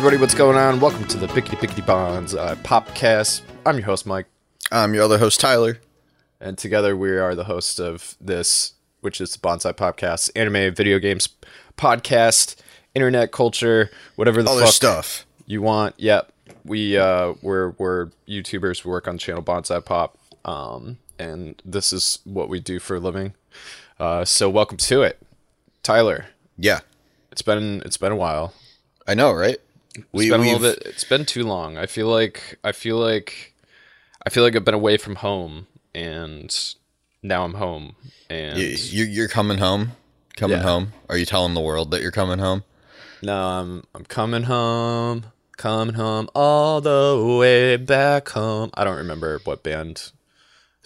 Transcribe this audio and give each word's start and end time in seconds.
everybody, 0.00 0.18
what's 0.18 0.32
going 0.34 0.56
on? 0.56 0.80
Welcome 0.80 1.06
to 1.08 1.18
the 1.18 1.28
Pickety 1.28 1.56
Pickety 1.56 1.82
Bonds 1.82 2.34
uh, 2.34 2.54
Popcast. 2.62 3.42
I'm 3.66 3.76
your 3.76 3.84
host, 3.84 4.06
Mike, 4.06 4.24
I'm 4.72 4.94
your 4.94 5.02
other 5.02 5.18
host, 5.18 5.40
Tyler. 5.40 5.78
and 6.40 6.56
together 6.56 6.96
we 6.96 7.10
are 7.10 7.34
the 7.34 7.44
host 7.44 7.78
of 7.78 8.16
this, 8.18 8.72
which 9.02 9.20
is 9.20 9.30
the 9.34 9.38
Bonsai 9.40 9.74
Podcast, 9.74 10.30
anime, 10.34 10.74
video 10.74 10.98
games 10.98 11.28
podcast, 11.76 12.56
internet 12.94 13.30
culture, 13.30 13.90
whatever 14.16 14.42
the 14.42 14.48
Other 14.48 14.62
fuck 14.62 14.72
stuff. 14.72 15.26
you 15.44 15.60
want. 15.60 15.94
Yep, 15.98 16.32
we 16.64 16.96
uh, 16.96 17.34
we're 17.42 17.74
we're 17.76 18.06
YouTubers. 18.26 18.86
We 18.86 18.90
work 18.90 19.06
on 19.06 19.16
the 19.16 19.20
channel 19.20 19.42
Bonsai 19.42 19.84
Pop, 19.84 20.16
um, 20.46 20.96
and 21.18 21.60
this 21.62 21.92
is 21.92 22.20
what 22.24 22.48
we 22.48 22.58
do 22.58 22.78
for 22.80 22.96
a 22.96 23.00
living. 23.00 23.34
Uh, 23.98 24.24
so 24.24 24.48
welcome 24.48 24.78
to 24.78 25.02
it, 25.02 25.18
Tyler. 25.82 26.24
Yeah, 26.56 26.80
It's 27.30 27.42
been 27.42 27.82
it's 27.84 27.98
been 27.98 28.12
a 28.12 28.16
while. 28.16 28.54
I 29.06 29.12
know, 29.12 29.30
right? 29.34 29.58
It's 29.94 30.06
been 30.28 30.40
a 30.40 30.44
little 30.44 30.58
bit. 30.60 30.82
It's 30.86 31.04
been 31.04 31.24
too 31.24 31.44
long. 31.44 31.76
I 31.76 31.86
feel 31.86 32.08
like 32.08 32.58
I 32.64 32.72
feel 32.72 32.96
like 32.98 33.54
I 34.26 34.30
feel 34.30 34.42
like 34.44 34.54
I've 34.56 34.64
been 34.64 34.74
away 34.74 34.96
from 34.96 35.16
home, 35.16 35.66
and 35.94 36.56
now 37.22 37.44
I'm 37.44 37.54
home. 37.54 37.96
And 38.28 38.58
You, 38.58 39.04
you're 39.04 39.28
coming 39.28 39.58
home. 39.58 39.92
Coming 40.36 40.58
Yeah. 40.58 40.62
home. 40.62 40.92
Are 41.08 41.16
you 41.16 41.26
telling 41.26 41.54
the 41.54 41.60
world 41.60 41.90
that 41.90 42.02
you're 42.02 42.12
coming 42.12 42.38
home? 42.38 42.64
no, 43.22 43.34
I'm 43.36 43.84
I'm 43.94 44.04
coming 44.04 44.44
home, 44.44 45.26
coming 45.56 45.94
home 45.94 46.28
all 46.34 46.80
the 46.80 47.36
way 47.38 47.76
back 47.76 48.30
home. 48.30 48.70
I 48.74 48.84
don't 48.84 48.96
remember 48.96 49.40
what 49.44 49.62
band. 49.62 50.12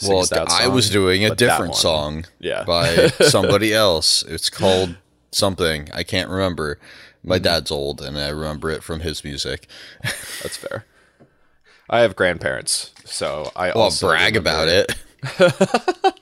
Well, 0.03 0.25
that 0.27 0.51
I 0.51 0.67
was 0.67 0.91
doing 0.91 1.25
a 1.25 1.35
different 1.37 1.77
song 1.77 2.25
Yeah. 2.41 2.65
by 2.65 3.09
somebody 3.21 3.73
else. 3.73 4.25
It's 4.25 4.51
called 4.51 4.97
something. 5.31 5.89
I 5.95 6.03
can't 6.03 6.29
remember. 6.29 6.81
My 7.25 7.37
Mm-hmm. 7.37 7.45
dad's 7.45 7.71
old, 7.71 8.01
and 8.03 8.19
I 8.19 8.29
remember 8.29 8.71
it 8.71 8.83
from 8.83 9.01
his 9.01 9.25
music. 9.25 9.67
That's 10.03 10.57
fair. 10.57 10.85
I 11.89 12.01
have 12.01 12.15
grandparents, 12.17 12.93
so 13.05 13.51
I 13.57 13.69
Well, 13.69 13.85
also 13.85 14.09
brag 14.09 14.37
about 14.37 14.69
it. 14.69 14.95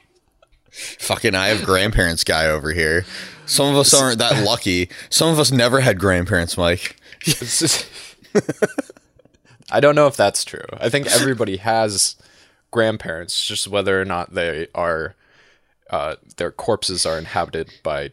Fucking, 0.70 1.34
I 1.34 1.48
have 1.48 1.64
grandparents 1.64 2.24
guy 2.24 2.46
over 2.46 2.72
here. 2.72 3.04
Some 3.46 3.66
of 3.68 3.76
us 3.76 3.92
aren't 3.92 4.18
that 4.18 4.44
lucky. 4.44 4.88
Some 5.10 5.28
of 5.28 5.38
us 5.38 5.50
never 5.52 5.80
had 5.80 5.98
grandparents, 5.98 6.56
Mike. 6.56 6.96
I 9.70 9.80
don't 9.80 9.94
know 9.94 10.06
if 10.06 10.16
that's 10.16 10.44
true. 10.44 10.64
I 10.78 10.88
think 10.88 11.06
everybody 11.08 11.58
has 11.58 12.16
grandparents, 12.70 13.46
just 13.46 13.68
whether 13.68 14.00
or 14.00 14.04
not 14.04 14.34
they 14.34 14.66
are 14.74 15.14
uh, 15.90 16.16
their 16.38 16.50
corpses 16.50 17.04
are 17.04 17.18
inhabited 17.18 17.70
by 17.82 18.10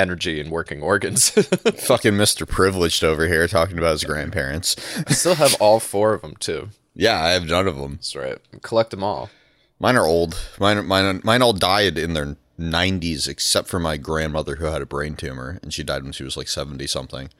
energy 0.00 0.40
and 0.40 0.50
working 0.50 0.82
organs. 0.82 1.28
Fucking 1.30 2.14
Mr. 2.14 2.48
Privileged 2.48 3.04
over 3.04 3.26
here 3.28 3.46
talking 3.46 3.78
about 3.78 3.92
his 3.92 4.04
grandparents. 4.04 4.76
I 5.06 5.12
still 5.12 5.34
have 5.36 5.54
all 5.60 5.78
four 5.80 6.14
of 6.14 6.22
them 6.22 6.34
too. 6.40 6.70
Yeah, 6.94 7.20
I 7.22 7.30
have 7.30 7.46
none 7.46 7.68
of 7.68 7.76
them. 7.76 7.94
That's 7.96 8.16
right. 8.16 8.38
Collect 8.62 8.90
them 8.90 9.04
all. 9.04 9.30
Mine 9.78 9.96
are 9.96 10.06
old. 10.06 10.36
Mine, 10.58 10.84
mine, 10.86 11.20
mine 11.24 11.42
all 11.42 11.52
died 11.52 11.96
in 11.96 12.14
their 12.14 12.36
90s, 12.58 13.28
except 13.28 13.68
for 13.68 13.78
my 13.78 13.96
grandmother 13.96 14.56
who 14.56 14.66
had 14.66 14.82
a 14.82 14.86
brain 14.86 15.14
tumor, 15.16 15.58
and 15.62 15.72
she 15.72 15.82
died 15.82 16.02
when 16.02 16.12
she 16.12 16.24
was 16.24 16.36
like 16.36 16.48
70 16.48 16.86
something. 16.86 17.30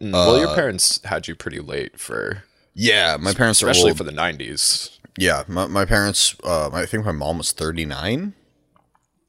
Mm, 0.00 0.12
well, 0.12 0.36
Uh, 0.36 0.40
your 0.40 0.54
parents 0.54 1.00
had 1.04 1.28
you 1.28 1.34
pretty 1.34 1.60
late 1.60 1.98
for, 2.00 2.44
Yeah, 2.74 3.16
my 3.20 3.34
parents 3.34 3.62
are 3.62 3.68
especially 3.68 3.90
old. 3.90 3.98
for 3.98 4.04
the 4.04 4.12
'90s. 4.12 4.96
yeah, 5.18 5.42
my, 5.48 5.66
my 5.66 5.84
parents. 5.84 6.34
Uh, 6.42 6.70
I 6.72 6.86
think 6.86 7.04
my 7.04 7.12
mom 7.12 7.36
was 7.38 7.52
39, 7.52 8.32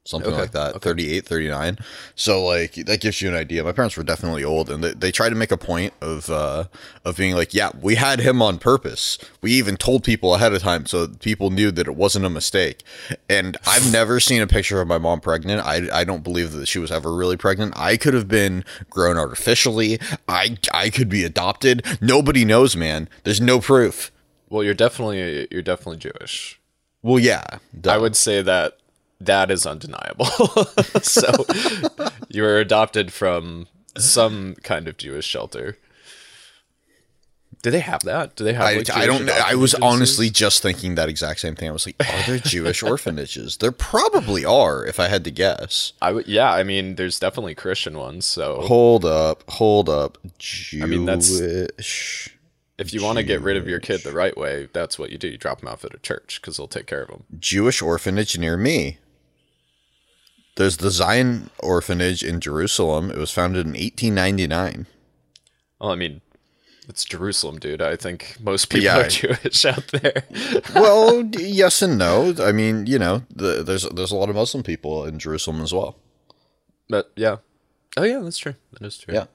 something 0.04 0.32
Okay, 0.32 0.40
like 0.40 0.50
that, 0.52 0.82
38, 0.82 1.24
39. 1.24 1.78
So 2.14 2.44
like 2.44 2.74
that 2.74 3.00
gives 3.00 3.22
you 3.22 3.28
an 3.28 3.34
idea. 3.36 3.62
My 3.64 3.72
parents 3.72 3.96
were 3.96 4.02
definitely 4.02 4.44
old, 4.44 4.68
and 4.70 4.82
they, 4.82 4.92
they 4.92 5.12
tried 5.12 5.30
to 5.30 5.34
make 5.34 5.52
a 5.52 5.56
point 5.56 5.92
of 6.00 6.28
uh, 6.30 6.64
of 7.04 7.16
being 7.16 7.34
like, 7.34 7.54
yeah, 7.54 7.70
we 7.80 7.94
had 7.94 8.20
him 8.20 8.42
on 8.42 8.58
purpose. 8.58 9.18
We 9.40 9.52
even 9.52 9.76
told 9.76 10.04
people 10.04 10.34
ahead 10.34 10.52
of 10.52 10.62
time 10.62 10.86
so 10.86 11.06
people 11.08 11.50
knew 11.50 11.70
that 11.70 11.86
it 11.86 11.94
wasn't 11.96 12.24
a 12.24 12.30
mistake. 12.30 12.82
And 13.28 13.56
I've 13.66 13.90
never 13.92 14.20
seen 14.20 14.42
a 14.42 14.46
picture 14.46 14.80
of 14.80 14.88
my 14.88 14.98
mom 14.98 15.20
pregnant. 15.20 15.64
I, 15.64 16.00
I 16.00 16.04
don't 16.04 16.24
believe 16.24 16.52
that 16.52 16.66
she 16.66 16.78
was 16.78 16.90
ever 16.90 17.14
really 17.14 17.36
pregnant. 17.36 17.74
I 17.76 17.96
could 17.96 18.14
have 18.14 18.28
been 18.28 18.64
grown 18.90 19.16
artificially. 19.16 19.98
I 20.28 20.56
I 20.74 20.90
could 20.90 21.08
be 21.08 21.24
adopted. 21.24 21.84
Nobody 22.00 22.44
knows, 22.44 22.76
man. 22.76 23.08
There's 23.24 23.40
no 23.40 23.60
proof. 23.60 24.10
Well, 24.48 24.62
you're 24.62 24.74
definitely 24.74 25.48
you're 25.50 25.62
definitely 25.62 25.98
Jewish. 25.98 26.58
Well, 27.02 27.18
yeah, 27.18 27.58
I 27.88 27.98
would 27.98 28.14
say 28.14 28.42
that 28.42 28.78
that 29.26 29.50
is 29.50 29.66
undeniable. 29.66 30.24
so 31.02 31.30
you 32.28 32.42
were 32.42 32.58
adopted 32.58 33.12
from 33.12 33.66
some 33.96 34.54
kind 34.62 34.88
of 34.88 34.96
Jewish 34.96 35.26
shelter. 35.26 35.76
Do 37.62 37.70
they 37.70 37.80
have 37.80 38.02
that? 38.02 38.34
Do 38.34 38.42
they 38.42 38.54
have? 38.54 38.62
I, 38.66 38.74
like, 38.78 38.90
I 38.90 39.04
Jewish 39.04 39.06
don't 39.18 39.26
know. 39.26 39.38
I 39.46 39.54
was 39.54 39.74
honestly 39.76 40.30
just 40.30 40.62
thinking 40.62 40.96
that 40.96 41.08
exact 41.08 41.38
same 41.38 41.54
thing. 41.54 41.68
I 41.68 41.72
was 41.72 41.86
like, 41.86 41.94
are 42.00 42.26
there 42.26 42.38
Jewish 42.38 42.82
orphanages? 42.82 43.58
There 43.58 43.70
probably 43.70 44.44
are, 44.44 44.84
if 44.84 44.98
I 44.98 45.06
had 45.06 45.22
to 45.24 45.30
guess. 45.30 45.92
I 46.02 46.10
would. 46.12 46.26
Yeah, 46.26 46.50
I 46.52 46.64
mean, 46.64 46.96
there's 46.96 47.20
definitely 47.20 47.54
Christian 47.54 47.96
ones. 47.98 48.26
So 48.26 48.62
Hold 48.62 49.04
up, 49.04 49.48
hold 49.48 49.88
up. 49.88 50.18
Jewish. 50.38 50.88
mean, 50.88 51.04
that's- 51.04 52.28
if 52.78 52.92
you 52.92 53.00
want 53.02 53.18
to 53.18 53.22
get 53.22 53.42
rid 53.42 53.56
of 53.56 53.68
your 53.68 53.78
kid 53.78 54.00
the 54.02 54.12
right 54.12 54.36
way, 54.36 54.68
that's 54.72 54.98
what 54.98 55.10
you 55.10 55.18
do. 55.18 55.28
You 55.28 55.38
drop 55.38 55.60
them 55.60 55.68
off 55.68 55.84
at 55.84 55.94
a 55.94 55.98
church 55.98 56.40
because 56.40 56.56
they'll 56.56 56.66
take 56.66 56.86
care 56.86 57.02
of 57.02 57.08
them. 57.08 57.24
Jewish 57.38 57.80
orphanage 57.80 58.36
near 58.36 58.56
me. 58.56 58.98
There's 60.56 60.76
the 60.78 60.90
Zion 60.90 61.50
Orphanage 61.60 62.22
in 62.22 62.40
Jerusalem. 62.40 63.10
It 63.10 63.16
was 63.16 63.30
founded 63.30 63.66
in 63.66 63.72
1899. 63.72 64.86
Well, 65.80 65.90
I 65.90 65.94
mean, 65.94 66.20
it's 66.88 67.04
Jerusalem, 67.04 67.58
dude. 67.58 67.80
I 67.80 67.96
think 67.96 68.36
most 68.40 68.66
people 68.66 68.84
Yeah. 68.84 68.98
are 69.00 69.08
Jewish 69.08 69.64
out 69.64 69.86
there. 69.88 70.24
well, 70.74 71.24
yes 71.32 71.80
and 71.82 71.96
no. 71.96 72.34
I 72.38 72.52
mean, 72.52 72.86
you 72.86 72.98
know, 72.98 73.22
the, 73.34 73.62
there's 73.62 73.88
there's 73.88 74.10
a 74.12 74.16
lot 74.16 74.28
of 74.28 74.36
Muslim 74.36 74.62
people 74.62 75.04
in 75.06 75.18
Jerusalem 75.18 75.60
as 75.62 75.72
well. 75.72 75.96
but 76.88 77.10
yeah. 77.16 77.36
Oh 77.96 78.04
yeah, 78.04 78.20
that's 78.20 78.38
true. 78.38 78.54
That 78.72 78.86
is 78.86 78.98
true. 78.98 79.14
Yeah. 79.14 79.26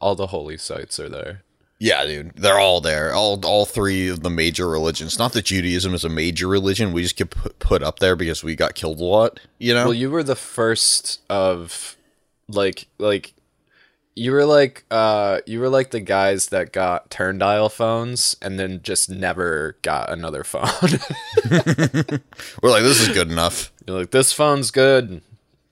All 0.00 0.14
the 0.14 0.28
holy 0.28 0.56
sites 0.58 0.98
are 1.00 1.08
there. 1.08 1.42
Yeah, 1.78 2.06
dude, 2.06 2.32
they're 2.36 2.58
all 2.58 2.80
there. 2.80 3.12
All 3.12 3.38
all 3.44 3.66
three 3.66 4.08
of 4.08 4.22
the 4.22 4.30
major 4.30 4.66
religions. 4.66 5.18
Not 5.18 5.34
that 5.34 5.44
Judaism 5.44 5.92
is 5.94 6.04
a 6.04 6.08
major 6.08 6.48
religion. 6.48 6.92
We 6.92 7.02
just 7.02 7.16
get 7.16 7.30
put, 7.30 7.82
up 7.82 7.98
there 7.98 8.16
because 8.16 8.42
we 8.42 8.56
got 8.56 8.74
killed 8.74 8.98
a 8.98 9.04
lot. 9.04 9.40
You 9.58 9.74
know. 9.74 9.84
Well, 9.84 9.94
you 9.94 10.10
were 10.10 10.22
the 10.22 10.36
first 10.36 11.20
of 11.28 11.96
like 12.48 12.88
like 12.98 13.34
you 14.14 14.32
were 14.32 14.46
like 14.46 14.84
uh 14.90 15.40
you 15.44 15.60
were 15.60 15.68
like 15.68 15.90
the 15.90 16.00
guys 16.00 16.48
that 16.48 16.72
got 16.72 17.10
turn 17.10 17.36
dial 17.36 17.68
phones 17.68 18.36
and 18.40 18.58
then 18.58 18.80
just 18.82 19.10
never 19.10 19.76
got 19.82 20.10
another 20.10 20.44
phone. 20.44 20.62
We're 22.62 22.70
like, 22.70 22.84
this 22.84 23.02
is 23.02 23.08
good 23.08 23.30
enough. 23.30 23.70
You're 23.86 23.98
like 23.98 24.12
this 24.12 24.32
phone's 24.32 24.70
good. 24.70 25.20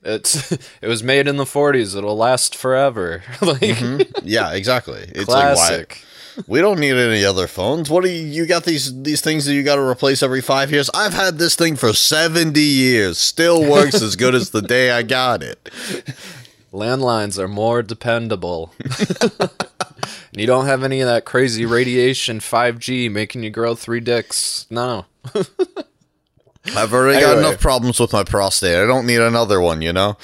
It's 0.05 0.53
it 0.83 0.87
was 0.87 1.03
made 1.03 1.27
in 1.27 1.37
the 1.37 1.45
40s. 1.45 1.97
It'll 1.97 2.17
last 2.17 2.55
forever. 2.55 3.23
like 3.41 3.61
mm-hmm. 3.61 4.27
Yeah, 4.27 4.53
exactly. 4.53 5.01
It's 5.09 5.25
classic. 5.25 5.79
like, 5.79 5.89
why? 5.91 6.45
We 6.49 6.61
don't 6.61 6.81
need 6.81 6.97
any 6.97 7.25
other 7.25 7.47
phones. 7.47 7.89
What 7.89 8.03
do 8.03 8.11
you? 8.11 8.27
You 8.27 8.47
got 8.47 8.65
these 8.65 9.03
these 9.03 9.21
things 9.21 9.45
that 9.45 9.55
you 9.55 9.63
got 9.63 9.77
to 9.77 9.83
replace 9.83 10.21
every 10.21 10.41
five 10.41 10.73
years. 10.73 10.91
I've 10.93 11.15
had 11.15 11.39
this 11.39 11.55
thing 11.55 11.77
for 11.77 11.93
seventy 11.93 12.61
years. 12.61 13.19
Still 13.19 13.69
works 13.71 14.03
as 14.03 14.17
good 14.17 14.35
as 14.35 14.51
the 14.51 14.63
day 14.63 14.91
I 14.91 15.03
got 15.03 15.43
it. 15.43 15.63
Landlines 16.73 17.39
are 17.39 17.47
more 17.47 17.83
dependable. 17.85 18.73
and 18.81 20.41
you 20.41 20.47
don't 20.47 20.67
have 20.67 20.83
any 20.83 21.01
of 21.01 21.07
that 21.07 21.25
crazy 21.25 21.65
radiation 21.65 22.41
5G 22.41 23.09
making 23.09 23.45
you 23.45 23.51
grow 23.51 23.77
three 23.77 24.01
dicks. 24.01 24.67
No. 24.71 25.07
I've 26.77 26.93
already 26.95 27.21
got 27.21 27.33
Anyway. 27.37 27.49
enough 27.49 27.61
problems 27.61 28.01
with 28.01 28.13
my 28.13 28.25
prostate. 28.25 28.77
I 28.77 28.87
don't 28.87 29.07
need 29.07 29.21
another 29.21 29.61
one. 29.61 29.83
You 29.83 29.93
know. 29.93 30.17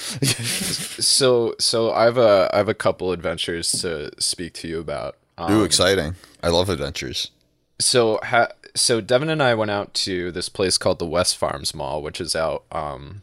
So 1.00 1.54
so 1.58 1.92
I've 1.92 2.16
a 2.18 2.50
I 2.52 2.58
have 2.58 2.68
a 2.68 2.74
couple 2.74 3.12
adventures 3.12 3.70
to 3.82 4.10
speak 4.20 4.54
to 4.54 4.68
you 4.68 4.78
about. 4.80 5.16
Um, 5.38 5.52
Ooh, 5.52 5.64
exciting! 5.64 6.16
I 6.42 6.48
love 6.48 6.68
adventures. 6.68 7.30
so 7.78 8.20
ha- 8.22 8.48
so 8.74 9.00
Devin 9.00 9.30
and 9.30 9.42
I 9.42 9.54
went 9.54 9.70
out 9.70 9.94
to 9.94 10.30
this 10.30 10.48
place 10.48 10.78
called 10.78 10.98
the 10.98 11.06
Westfarms 11.06 11.74
Mall, 11.74 12.02
which 12.02 12.20
is 12.20 12.36
out 12.36 12.64
um 12.72 13.22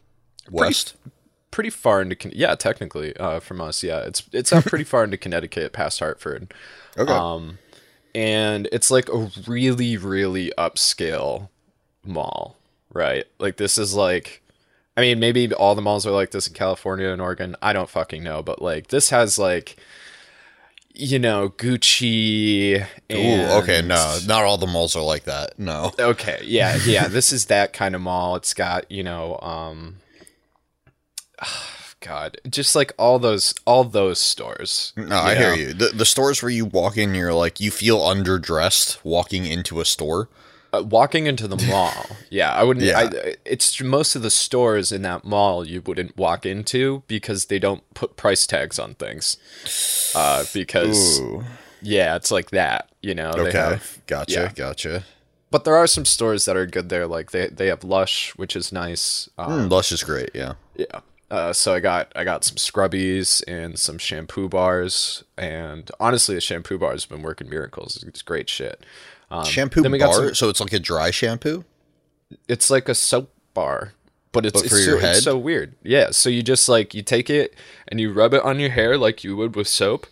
West. 0.49 0.95
pretty 1.51 1.69
far 1.69 2.01
into 2.01 2.15
Con- 2.15 2.31
yeah 2.35 2.55
technically 2.55 3.15
uh, 3.17 3.39
from 3.39 3.61
us 3.61 3.83
yeah 3.83 3.99
it's 3.99 4.23
it's 4.31 4.51
out 4.53 4.65
pretty 4.65 4.83
far 4.93 5.03
into 5.03 5.17
Connecticut 5.17 5.73
past 5.73 5.99
Hartford. 5.99 6.53
Okay. 6.97 7.11
Um, 7.13 7.59
and 8.15 8.67
it's 8.71 8.89
like 8.89 9.09
a 9.09 9.29
really, 9.45 9.95
really 9.97 10.51
upscale 10.57 11.49
mall, 12.03 12.57
right? 12.93 13.25
Like 13.39 13.57
this 13.57 13.77
is 13.77 13.93
like, 13.93 14.41
I 14.95 15.01
mean, 15.01 15.19
maybe 15.19 15.53
all 15.53 15.75
the 15.75 15.81
malls 15.81 16.05
are 16.05 16.11
like 16.11 16.31
this 16.31 16.47
in 16.47 16.53
California 16.53 17.09
and 17.09 17.21
Oregon. 17.21 17.55
I 17.61 17.73
don't 17.73 17.89
fucking 17.89 18.23
know, 18.23 18.41
but 18.41 18.61
like 18.61 18.87
this 18.87 19.09
has 19.09 19.37
like, 19.37 19.77
you 20.93 21.19
know, 21.19 21.49
Gucci. 21.49 22.85
And, 23.09 23.19
Ooh, 23.19 23.53
okay, 23.61 23.81
no, 23.81 24.17
not 24.25 24.43
all 24.43 24.57
the 24.57 24.67
malls 24.67 24.95
are 24.95 25.03
like 25.03 25.25
that. 25.25 25.57
No. 25.59 25.91
Okay, 25.99 26.39
yeah, 26.43 26.77
yeah. 26.85 27.07
this 27.07 27.31
is 27.31 27.45
that 27.45 27.73
kind 27.73 27.95
of 27.95 28.01
mall. 28.01 28.35
It's 28.35 28.53
got 28.53 28.91
you 28.91 29.03
know, 29.03 29.39
um, 29.39 29.97
God, 31.99 32.37
just 32.49 32.75
like 32.75 32.93
all 32.97 33.19
those 33.19 33.53
all 33.65 33.83
those 33.83 34.19
stores. 34.19 34.93
No, 34.95 35.15
I 35.15 35.33
know? 35.33 35.39
hear 35.39 35.55
you. 35.55 35.73
The 35.73 35.89
the 35.89 36.05
stores 36.05 36.41
where 36.41 36.51
you 36.51 36.65
walk 36.65 36.97
in, 36.97 37.13
you're 37.13 37.33
like 37.33 37.59
you 37.59 37.69
feel 37.71 37.99
underdressed 37.99 38.99
walking 39.03 39.45
into 39.45 39.79
a 39.79 39.85
store. 39.85 40.29
Uh, 40.77 40.83
walking 40.83 41.25
into 41.27 41.47
the 41.47 41.57
mall, 41.67 42.05
yeah, 42.29 42.51
I 42.53 42.63
wouldn't. 42.63 42.85
Yeah. 42.85 43.09
I, 43.13 43.35
it's 43.45 43.81
most 43.81 44.15
of 44.15 44.21
the 44.21 44.29
stores 44.29 44.91
in 44.91 45.01
that 45.03 45.23
mall 45.25 45.65
you 45.67 45.81
wouldn't 45.81 46.17
walk 46.17 46.45
into 46.45 47.03
because 47.07 47.45
they 47.45 47.59
don't 47.59 47.83
put 47.93 48.15
price 48.17 48.45
tags 48.47 48.79
on 48.79 48.95
things. 48.95 49.37
Uh, 50.15 50.43
because 50.53 51.19
Ooh. 51.19 51.43
yeah, 51.81 52.15
it's 52.15 52.31
like 52.31 52.51
that. 52.51 52.89
You 53.01 53.15
know. 53.15 53.31
Okay. 53.31 53.57
have- 53.57 53.99
gotcha. 54.07 54.33
yeah. 54.33 54.51
Gotcha. 54.53 55.03
but 55.51 55.63
there 55.63 55.75
are 55.75 55.87
some 55.87 56.05
stores 56.05 56.45
that 56.45 56.57
are 56.57 56.65
good 56.65 56.89
there. 56.89 57.07
Like 57.07 57.31
they 57.31 57.47
they 57.47 57.67
have 57.67 57.83
Lush, 57.83 58.31
which 58.35 58.55
is 58.55 58.71
nice. 58.71 59.29
Um, 59.37 59.67
Mm, 59.67 59.71
Lush 59.71 59.91
is 59.91 60.03
great. 60.03 60.31
Yeah. 60.33 60.53
Yeah. 60.75 60.99
Uh, 61.29 61.51
so 61.51 61.73
I 61.73 61.81
got 61.81 62.09
I 62.15 62.23
got 62.23 62.45
some 62.45 62.55
scrubbies 62.55 63.43
and 63.49 63.77
some 63.77 63.97
shampoo 63.97 64.47
bars, 64.47 65.25
and 65.37 65.91
honestly, 65.99 66.35
the 66.35 66.41
shampoo 66.41 66.77
bar 66.77 66.91
has 66.91 67.05
been 67.05 67.21
working 67.21 67.49
miracles. 67.49 68.01
It's 68.07 68.21
great 68.21 68.49
shit. 68.49 68.81
Um, 69.29 69.43
shampoo 69.45 69.81
then 69.81 69.91
we 69.91 69.99
bar. 69.99 70.07
got 70.07 70.15
some- 70.15 70.35
so 70.35 70.49
it's 70.49 70.59
like 70.59 70.73
a 70.73 70.79
dry 70.79 71.11
shampoo. 71.11 71.65
it's 72.47 72.69
like 72.69 72.87
a 72.89 72.95
soap 72.95 73.33
bar, 73.53 73.93
but 74.31 74.45
it's, 74.45 74.53
But 74.53 74.65
it's 74.65 74.73
for 74.73 74.79
so, 74.79 74.85
your 74.89 74.95
it's 74.97 75.05
head? 75.05 75.23
so 75.23 75.37
weird. 75.37 75.75
Yeah. 75.83 76.11
So 76.11 76.29
you 76.29 76.43
just 76.43 76.67
like 76.69 76.93
you 76.93 77.01
take 77.01 77.29
it 77.29 77.53
and 77.87 77.99
you 77.99 78.11
rub 78.13 78.33
it 78.33 78.43
on 78.43 78.59
your 78.59 78.69
hair 78.69 78.97
like 78.97 79.23
you 79.23 79.35
would 79.35 79.55
with 79.55 79.67
soap. 79.67 80.07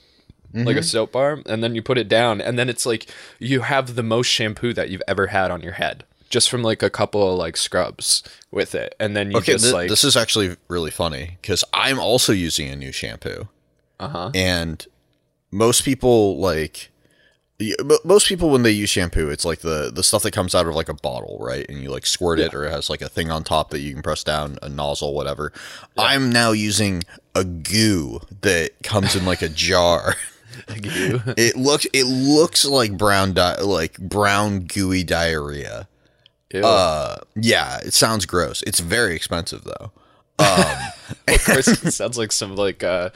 Mm-hmm. 0.54 0.68
Like 0.68 0.78
a 0.78 0.84
soap 0.84 1.12
bar, 1.12 1.42
and 1.48 1.62
then 1.62 1.76
you 1.76 1.82
put 1.82 1.98
it 1.98 2.08
down, 2.08 2.40
and 2.40 2.58
then 2.58 2.70
it's 2.70 2.86
like 2.86 3.08
you 3.40 3.62
have 3.62 3.96
the 3.96 4.04
most 4.04 4.28
shampoo 4.28 4.74
that 4.74 4.90
you've 4.90 5.02
ever 5.06 5.28
had 5.28 5.52
on 5.52 5.62
your 5.62 5.74
head, 5.74 6.06
just 6.30 6.50
from 6.50 6.64
like 6.64 6.82
a 6.82 6.90
couple 6.90 7.30
of 7.30 7.38
like 7.38 7.58
scrubs 7.58 8.24
with 8.52 8.74
it, 8.74 8.96
and 8.98 9.18
then 9.18 9.32
you 9.32 9.38
Okay, 9.40 9.52
just 9.54 9.66
thi- 9.66 9.72
like 9.74 9.90
this 9.90 10.06
is 10.06 10.16
actually 10.16 10.56
really 10.70 10.92
funny 10.92 11.38
because 11.42 11.66
I'm 11.74 12.00
also 12.00 12.32
using 12.32 12.70
a 12.70 12.76
new 12.78 12.94
shampoo, 12.94 13.50
uh 14.00 14.08
huh 14.08 14.32
and 14.34 14.86
most 15.52 15.84
people 15.84 16.38
like 16.40 16.90
most 18.04 18.28
people 18.28 18.50
when 18.50 18.64
they 18.64 18.72
use 18.72 18.90
shampoo, 18.90 19.30
it's 19.30 19.46
like 19.46 19.60
the 19.60 19.92
the 19.94 20.04
stuff 20.04 20.24
that 20.24 20.32
comes 20.32 20.54
out 20.54 20.68
of 20.68 20.76
like 20.76 20.90
a 20.90 20.94
bottle, 20.94 21.38
right? 21.40 21.66
And 21.70 21.82
you 21.82 21.90
like 21.90 22.06
squirt 22.06 22.40
it, 22.40 22.54
or 22.54 22.66
it 22.66 22.72
has 22.72 22.90
like 22.90 23.02
a 23.02 23.10
thing 23.10 23.32
on 23.32 23.44
top 23.44 23.70
that 23.70 23.80
you 23.80 23.94
can 23.94 24.04
press 24.04 24.24
down, 24.24 24.58
a 24.62 24.68
nozzle, 24.68 25.14
whatever. 25.14 25.54
I'm 25.98 26.32
now 26.32 26.52
using 26.52 27.04
a 27.34 27.44
goo 27.46 28.20
that 28.42 28.72
comes 28.84 29.16
in 29.16 29.26
like 29.26 29.42
a 29.42 29.50
jar. 29.50 30.16
you. 30.84 31.22
It 31.38 31.56
looks 31.56 31.86
it 31.94 32.06
looks 32.06 32.66
like 32.66 32.98
brown 32.98 33.34
di- 33.34 33.62
like 33.62 33.98
brown 34.00 34.62
gooey 34.62 35.04
diarrhea. 35.04 35.88
Ew. 36.54 36.64
Uh, 36.64 37.18
yeah, 37.36 37.80
it 37.80 37.94
sounds 37.94 38.26
gross. 38.26 38.64
It's 38.64 38.80
very 38.80 39.16
expensive 39.16 39.64
though. 39.64 39.92
Of 41.28 41.46
course, 41.46 41.68
it 41.68 41.92
sounds 41.92 42.18
like 42.18 42.32
some 42.32 42.56
like 42.56 42.84
uh, 42.84 43.10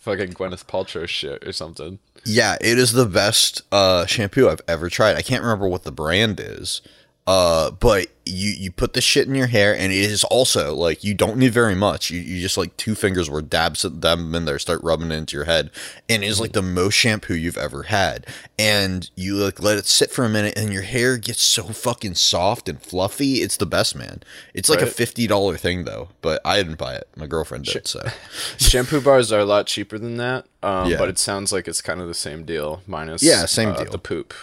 fucking 0.00 0.34
Gwyneth 0.34 0.66
Paltrow 0.66 1.08
shit 1.08 1.46
or 1.46 1.52
something. 1.52 1.98
Yeah, 2.24 2.56
it 2.60 2.78
is 2.78 2.92
the 2.92 3.06
best 3.06 3.62
uh, 3.72 4.06
shampoo 4.06 4.48
I've 4.48 4.60
ever 4.68 4.88
tried. 4.88 5.16
I 5.16 5.22
can't 5.22 5.42
remember 5.42 5.66
what 5.68 5.84
the 5.84 5.92
brand 5.92 6.40
is, 6.40 6.80
uh, 7.26 7.70
but 7.72 8.06
you 8.24 8.50
you 8.50 8.70
put 8.70 8.92
the 8.92 9.00
shit 9.00 9.26
in 9.26 9.34
your 9.34 9.46
hair, 9.48 9.74
and 9.76 9.92
it 9.92 9.96
is 9.98 10.24
also 10.24 10.74
like 10.74 11.02
you 11.02 11.14
don't 11.14 11.36
need 11.36 11.52
very 11.52 11.74
much. 11.74 12.10
You, 12.10 12.20
you 12.20 12.40
just 12.40 12.56
like 12.56 12.76
two 12.76 12.94
fingers 12.94 13.28
where 13.28 13.42
dabs 13.42 13.84
at 13.84 14.00
them 14.00 14.34
in 14.34 14.44
there, 14.44 14.58
start 14.58 14.80
rubbing 14.82 15.10
it 15.10 15.14
into 15.16 15.36
your 15.36 15.44
head, 15.46 15.70
and 16.08 16.22
it 16.22 16.26
is 16.26 16.40
like 16.40 16.52
the 16.52 16.62
most 16.62 16.94
shampoo 16.94 17.34
you've 17.34 17.56
ever 17.58 17.84
had. 17.84 18.26
And 18.58 19.10
you 19.16 19.36
like 19.36 19.60
let 19.60 19.78
it 19.78 19.86
sit 19.86 20.10
for 20.10 20.24
a 20.24 20.28
minute, 20.28 20.54
and 20.56 20.72
your 20.72 20.82
hair 20.82 21.16
gets 21.16 21.42
so 21.42 21.64
fucking 21.64 22.14
soft 22.14 22.68
and 22.68 22.80
fluffy. 22.80 23.36
It's 23.36 23.56
the 23.56 23.66
best, 23.66 23.96
man. 23.96 24.22
It's 24.54 24.68
like 24.68 24.82
a 24.82 24.86
fifty 24.86 25.26
dollar 25.26 25.56
thing 25.56 25.84
though, 25.84 26.10
but 26.20 26.40
I 26.44 26.56
didn't 26.56 26.78
buy 26.78 26.94
it. 26.94 27.08
My 27.16 27.26
girlfriend 27.26 27.64
did. 27.64 27.86
So 27.88 28.06
Shampoo 28.58 29.00
bars 29.00 29.32
are 29.32 29.40
a 29.40 29.44
lot 29.44 29.66
cheaper 29.66 29.98
than 29.98 30.16
that, 30.18 30.46
um, 30.62 30.88
Yeah. 30.88 30.98
but 30.98 31.08
it 31.08 31.18
sounds 31.18 31.52
like 31.52 31.66
it's 31.66 31.80
kind 31.82 32.00
of 32.00 32.08
the 32.08 32.14
same 32.14 32.44
deal, 32.44 32.82
minus 32.86 33.22
Yeah, 33.22 33.46
same 33.46 33.70
uh, 33.70 33.82
deal. 33.82 33.92
The 33.92 33.98
poop. 33.98 34.34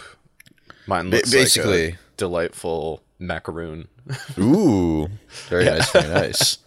Mine 0.86 1.10
looks 1.10 1.30
basically- 1.30 1.86
like 1.92 1.94
a 1.94 1.98
delightful 2.16 3.02
macaroon. 3.20 3.88
Ooh, 4.38 5.08
very 5.48 5.64
nice, 5.66 5.90
very 5.92 6.08
nice. 6.12 6.58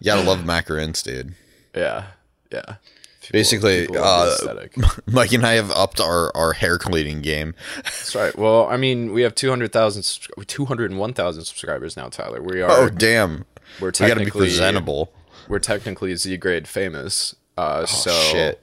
You 0.00 0.04
gotta 0.06 0.22
love 0.28 0.40
macarons, 0.40 1.02
dude. 1.02 1.34
yeah, 1.74 2.06
yeah. 2.52 2.76
People- 3.20 3.38
Basically, 3.38 3.86
people 3.86 4.04
uh, 4.04 4.26
aesthetic. 4.38 4.74
Mike 5.06 5.32
and 5.32 5.46
I 5.46 5.52
have 5.54 5.70
upped 5.70 5.98
our, 5.98 6.30
our 6.36 6.52
hair 6.52 6.76
cleaning 6.76 7.22
game. 7.22 7.54
That's 7.76 8.14
right. 8.14 8.36
Well, 8.36 8.66
I 8.68 8.76
mean, 8.76 9.14
we 9.14 9.22
have 9.22 9.34
200,000, 9.34 10.02
201,000 10.46 11.44
subscribers 11.44 11.96
now, 11.96 12.08
Tyler. 12.08 12.42
We 12.42 12.60
are, 12.60 12.70
Oh 12.70 12.88
damn, 12.90 13.46
we're 13.80 13.92
we 13.98 14.06
gotta 14.08 14.24
be 14.26 14.30
presentable. 14.30 15.10
we're 15.48 15.58
technically 15.58 16.14
Z 16.16 16.36
grade 16.36 16.68
famous. 16.68 17.34
Uh, 17.56 17.86
so 17.86 18.10
Oh, 18.12 18.28
shit. 18.32 18.60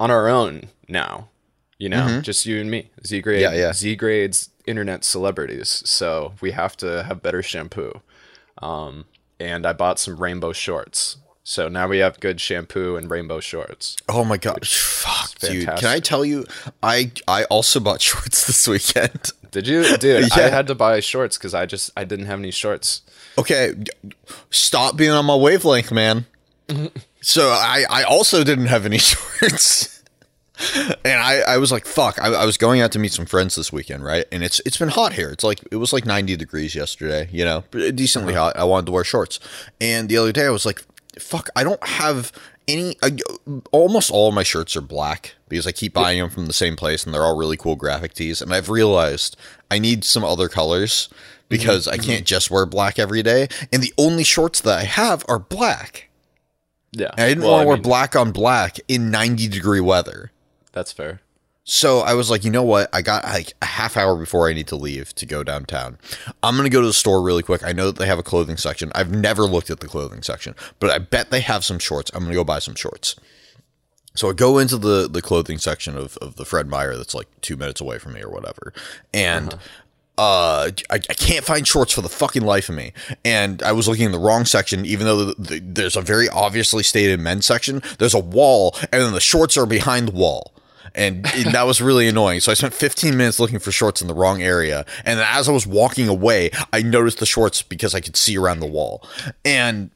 on 0.00 0.10
our 0.10 0.28
own 0.28 0.64
now. 0.88 1.28
You 1.78 1.88
know, 1.90 2.20
just 2.20 2.44
you 2.46 2.60
and 2.60 2.70
me. 2.70 2.90
Z 3.06 3.20
grade, 3.22 3.42
Mm-hmm. 3.44 3.54
Yeah, 3.54 3.60
yeah. 3.68 3.72
Z 3.72 3.94
grades, 3.96 4.49
internet 4.66 5.04
celebrities. 5.04 5.82
So 5.84 6.34
we 6.40 6.52
have 6.52 6.76
to 6.78 7.02
have 7.04 7.22
better 7.22 7.42
shampoo. 7.42 8.00
Um, 8.58 9.06
and 9.38 9.66
I 9.66 9.72
bought 9.72 9.98
some 9.98 10.16
rainbow 10.16 10.52
shorts. 10.52 11.16
So 11.42 11.68
now 11.68 11.88
we 11.88 11.98
have 11.98 12.20
good 12.20 12.40
shampoo 12.40 12.96
and 12.96 13.10
rainbow 13.10 13.40
shorts. 13.40 13.96
Oh 14.08 14.24
my 14.24 14.36
god, 14.36 14.66
fuck, 14.66 15.38
dude. 15.38 15.66
Can 15.66 15.86
I 15.86 15.98
tell 15.98 16.24
you? 16.24 16.44
I 16.82 17.12
I 17.26 17.44
also 17.44 17.80
bought 17.80 18.00
shorts 18.10 18.46
this 18.46 18.68
weekend. 18.68 19.30
Did 19.50 19.66
you, 19.66 19.96
dude? 19.96 20.30
I 20.32 20.48
had 20.48 20.66
to 20.68 20.74
buy 20.74 21.00
shorts 21.00 21.36
because 21.36 21.54
I 21.54 21.66
just 21.66 21.90
I 21.96 22.04
didn't 22.04 22.26
have 22.26 22.38
any 22.38 22.52
shorts. 22.52 23.02
Okay, 23.36 23.74
stop 24.50 24.96
being 24.96 25.10
on 25.10 25.24
my 25.24 25.34
wavelength, 25.36 25.90
man. 25.90 26.26
So 27.22 27.50
I 27.50 27.84
I 27.90 28.02
also 28.04 28.44
didn't 28.44 28.66
have 28.66 28.86
any 28.86 28.96
shorts. 29.10 29.99
And 31.04 31.20
I, 31.20 31.40
I 31.40 31.56
was 31.56 31.72
like, 31.72 31.86
fuck. 31.86 32.20
I, 32.20 32.28
I 32.28 32.44
was 32.44 32.56
going 32.56 32.80
out 32.80 32.92
to 32.92 32.98
meet 32.98 33.12
some 33.12 33.26
friends 33.26 33.56
this 33.56 33.72
weekend, 33.72 34.04
right? 34.04 34.26
And 34.30 34.42
it's 34.42 34.60
it's 34.66 34.76
been 34.76 34.88
hot 34.88 35.14
here. 35.14 35.30
It's 35.30 35.44
like 35.44 35.60
it 35.70 35.76
was 35.76 35.92
like 35.92 36.04
90 36.04 36.36
degrees 36.36 36.74
yesterday, 36.74 37.28
you 37.32 37.44
know, 37.44 37.64
decently 37.70 38.34
uh-huh. 38.34 38.44
hot. 38.44 38.56
I 38.56 38.64
wanted 38.64 38.86
to 38.86 38.92
wear 38.92 39.04
shorts. 39.04 39.40
And 39.80 40.08
the 40.08 40.16
other 40.16 40.32
day 40.32 40.46
I 40.46 40.50
was 40.50 40.66
like, 40.66 40.82
fuck, 41.18 41.48
I 41.56 41.64
don't 41.64 41.84
have 41.86 42.32
any 42.68 42.96
I, 43.02 43.16
almost 43.72 44.10
all 44.10 44.28
of 44.28 44.34
my 44.34 44.42
shirts 44.42 44.76
are 44.76 44.80
black 44.80 45.34
because 45.48 45.66
I 45.66 45.72
keep 45.72 45.92
buying 45.94 46.20
them 46.20 46.30
from 46.30 46.46
the 46.46 46.52
same 46.52 46.76
place 46.76 47.04
and 47.04 47.12
they're 47.12 47.24
all 47.24 47.36
really 47.36 47.56
cool 47.56 47.76
graphic 47.76 48.14
tees. 48.14 48.40
And 48.40 48.54
I've 48.54 48.68
realized 48.68 49.36
I 49.70 49.78
need 49.78 50.04
some 50.04 50.24
other 50.24 50.48
colors 50.48 51.08
mm-hmm. 51.08 51.46
because 51.48 51.88
I 51.88 51.96
can't 51.96 52.26
just 52.26 52.50
wear 52.50 52.66
black 52.66 52.98
every 52.98 53.22
day. 53.22 53.48
And 53.72 53.82
the 53.82 53.94
only 53.98 54.24
shorts 54.24 54.60
that 54.60 54.78
I 54.78 54.84
have 54.84 55.24
are 55.28 55.38
black. 55.38 56.08
Yeah, 56.92 57.10
And 57.12 57.20
I 57.20 57.28
didn't 57.28 57.44
Well, 57.44 57.52
want 57.52 57.62
to 57.62 57.68
wear 57.68 57.76
mean, 57.76 57.82
black 57.82 58.16
on 58.16 58.32
black 58.32 58.78
in 58.88 59.10
90 59.10 59.48
degree 59.48 59.80
weather. 59.80 60.32
That's 60.72 60.92
fair. 60.92 61.20
So 61.64 62.00
I 62.00 62.14
was 62.14 62.30
like, 62.30 62.44
you 62.44 62.50
know 62.50 62.62
what? 62.62 62.88
I 62.92 63.02
got 63.02 63.22
like 63.24 63.52
a 63.62 63.66
half 63.66 63.96
hour 63.96 64.16
before 64.16 64.48
I 64.48 64.54
need 64.54 64.66
to 64.68 64.76
leave 64.76 65.14
to 65.14 65.26
go 65.26 65.44
downtown. 65.44 65.98
I'm 66.42 66.56
going 66.56 66.64
to 66.64 66.72
go 66.72 66.80
to 66.80 66.86
the 66.86 66.92
store 66.92 67.22
really 67.22 67.42
quick. 67.42 67.62
I 67.62 67.72
know 67.72 67.86
that 67.86 67.96
they 67.96 68.06
have 68.06 68.18
a 68.18 68.24
clothing 68.24 68.56
section. 68.56 68.90
I've 68.94 69.10
never 69.10 69.44
looked 69.44 69.70
at 69.70 69.80
the 69.80 69.86
clothing 69.86 70.22
section, 70.22 70.54
but 70.80 70.90
I 70.90 70.98
bet 70.98 71.30
they 71.30 71.40
have 71.40 71.64
some 71.64 71.78
shorts. 71.78 72.10
I'm 72.12 72.20
going 72.20 72.32
to 72.32 72.36
go 72.36 72.44
buy 72.44 72.58
some 72.58 72.74
shorts. 72.74 73.14
So 74.14 74.30
I 74.30 74.32
go 74.32 74.58
into 74.58 74.76
the 74.76 75.08
the 75.08 75.22
clothing 75.22 75.58
section 75.58 75.96
of, 75.96 76.16
of 76.16 76.34
the 76.34 76.44
Fred 76.44 76.66
Meyer 76.66 76.96
that's 76.96 77.14
like 77.14 77.28
two 77.40 77.56
minutes 77.56 77.80
away 77.80 77.98
from 77.98 78.14
me 78.14 78.22
or 78.22 78.30
whatever. 78.30 78.72
And 79.14 79.54
uh, 80.18 80.70
I, 80.90 80.94
I 80.94 80.98
can't 80.98 81.44
find 81.44 81.66
shorts 81.66 81.92
for 81.92 82.02
the 82.02 82.08
fucking 82.08 82.42
life 82.42 82.68
of 82.68 82.74
me. 82.74 82.92
And 83.24 83.62
I 83.62 83.72
was 83.72 83.86
looking 83.86 84.06
in 84.06 84.12
the 84.12 84.18
wrong 84.18 84.44
section, 84.44 84.84
even 84.84 85.06
though 85.06 85.26
the, 85.26 85.34
the, 85.40 85.58
there's 85.60 85.96
a 85.96 86.02
very 86.02 86.28
obviously 86.28 86.82
stated 86.82 87.20
men's 87.20 87.46
section. 87.46 87.80
There's 87.98 88.14
a 88.14 88.18
wall, 88.18 88.76
and 88.92 89.00
then 89.00 89.12
the 89.12 89.20
shorts 89.20 89.56
are 89.56 89.66
behind 89.66 90.08
the 90.08 90.12
wall. 90.12 90.52
And 90.94 91.26
it- 91.34 91.52
that 91.52 91.66
was 91.66 91.80
really 91.80 92.08
annoying. 92.08 92.40
So 92.40 92.50
I 92.50 92.54
spent 92.54 92.74
15 92.74 93.16
minutes 93.16 93.38
looking 93.38 93.58
for 93.58 93.72
shorts 93.72 94.00
in 94.00 94.08
the 94.08 94.14
wrong 94.14 94.42
area. 94.42 94.84
And 95.04 95.18
then 95.18 95.26
as 95.30 95.48
I 95.48 95.52
was 95.52 95.66
walking 95.66 96.08
away, 96.08 96.50
I 96.72 96.82
noticed 96.82 97.18
the 97.18 97.26
shorts 97.26 97.62
because 97.62 97.94
I 97.94 98.00
could 98.00 98.16
see 98.16 98.36
around 98.36 98.60
the 98.60 98.66
wall. 98.66 99.06
And 99.44 99.90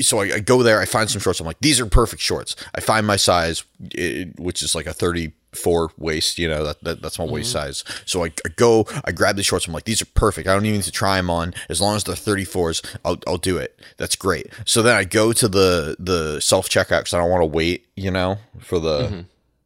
so 0.00 0.20
I, 0.20 0.34
I 0.34 0.40
go 0.40 0.62
there, 0.62 0.80
I 0.80 0.84
find 0.84 1.10
some 1.10 1.20
shorts. 1.20 1.40
I'm 1.40 1.46
like, 1.46 1.60
these 1.60 1.80
are 1.80 1.86
perfect 1.86 2.22
shorts. 2.22 2.54
I 2.74 2.80
find 2.80 3.06
my 3.06 3.16
size, 3.16 3.64
it, 3.92 4.38
which 4.38 4.62
is 4.62 4.74
like 4.74 4.86
a 4.86 4.92
34 4.92 5.90
waist. 5.98 6.38
You 6.38 6.48
know, 6.48 6.64
that, 6.64 6.82
that 6.84 7.02
that's 7.02 7.18
my 7.18 7.24
waist 7.24 7.54
mm-hmm. 7.54 7.66
size. 7.66 7.84
So 8.04 8.24
I, 8.24 8.26
I 8.44 8.50
go, 8.54 8.86
I 9.04 9.10
grab 9.10 9.36
these 9.36 9.46
shorts. 9.46 9.66
I'm 9.66 9.72
like, 9.72 9.84
these 9.84 10.00
are 10.00 10.06
perfect. 10.06 10.48
I 10.48 10.54
don't 10.54 10.64
even 10.64 10.78
need 10.78 10.84
to 10.84 10.92
try 10.92 11.16
them 11.16 11.28
on. 11.28 11.54
As 11.68 11.80
long 11.80 11.96
as 11.96 12.04
they're 12.04 12.14
34s, 12.14 12.84
I'll, 13.04 13.18
I'll 13.26 13.38
do 13.38 13.56
it. 13.58 13.80
That's 13.96 14.14
great. 14.14 14.46
So 14.64 14.80
then 14.80 14.94
I 14.94 15.04
go 15.04 15.32
to 15.32 15.48
the 15.48 15.96
the 15.98 16.40
self 16.40 16.68
checkout 16.68 17.00
because 17.00 17.14
I 17.14 17.18
don't 17.18 17.30
want 17.30 17.42
to 17.42 17.46
wait. 17.46 17.86
You 17.96 18.10
know, 18.10 18.38
for 18.60 18.78
the. 18.78 18.98
Mm-hmm. 19.00 19.20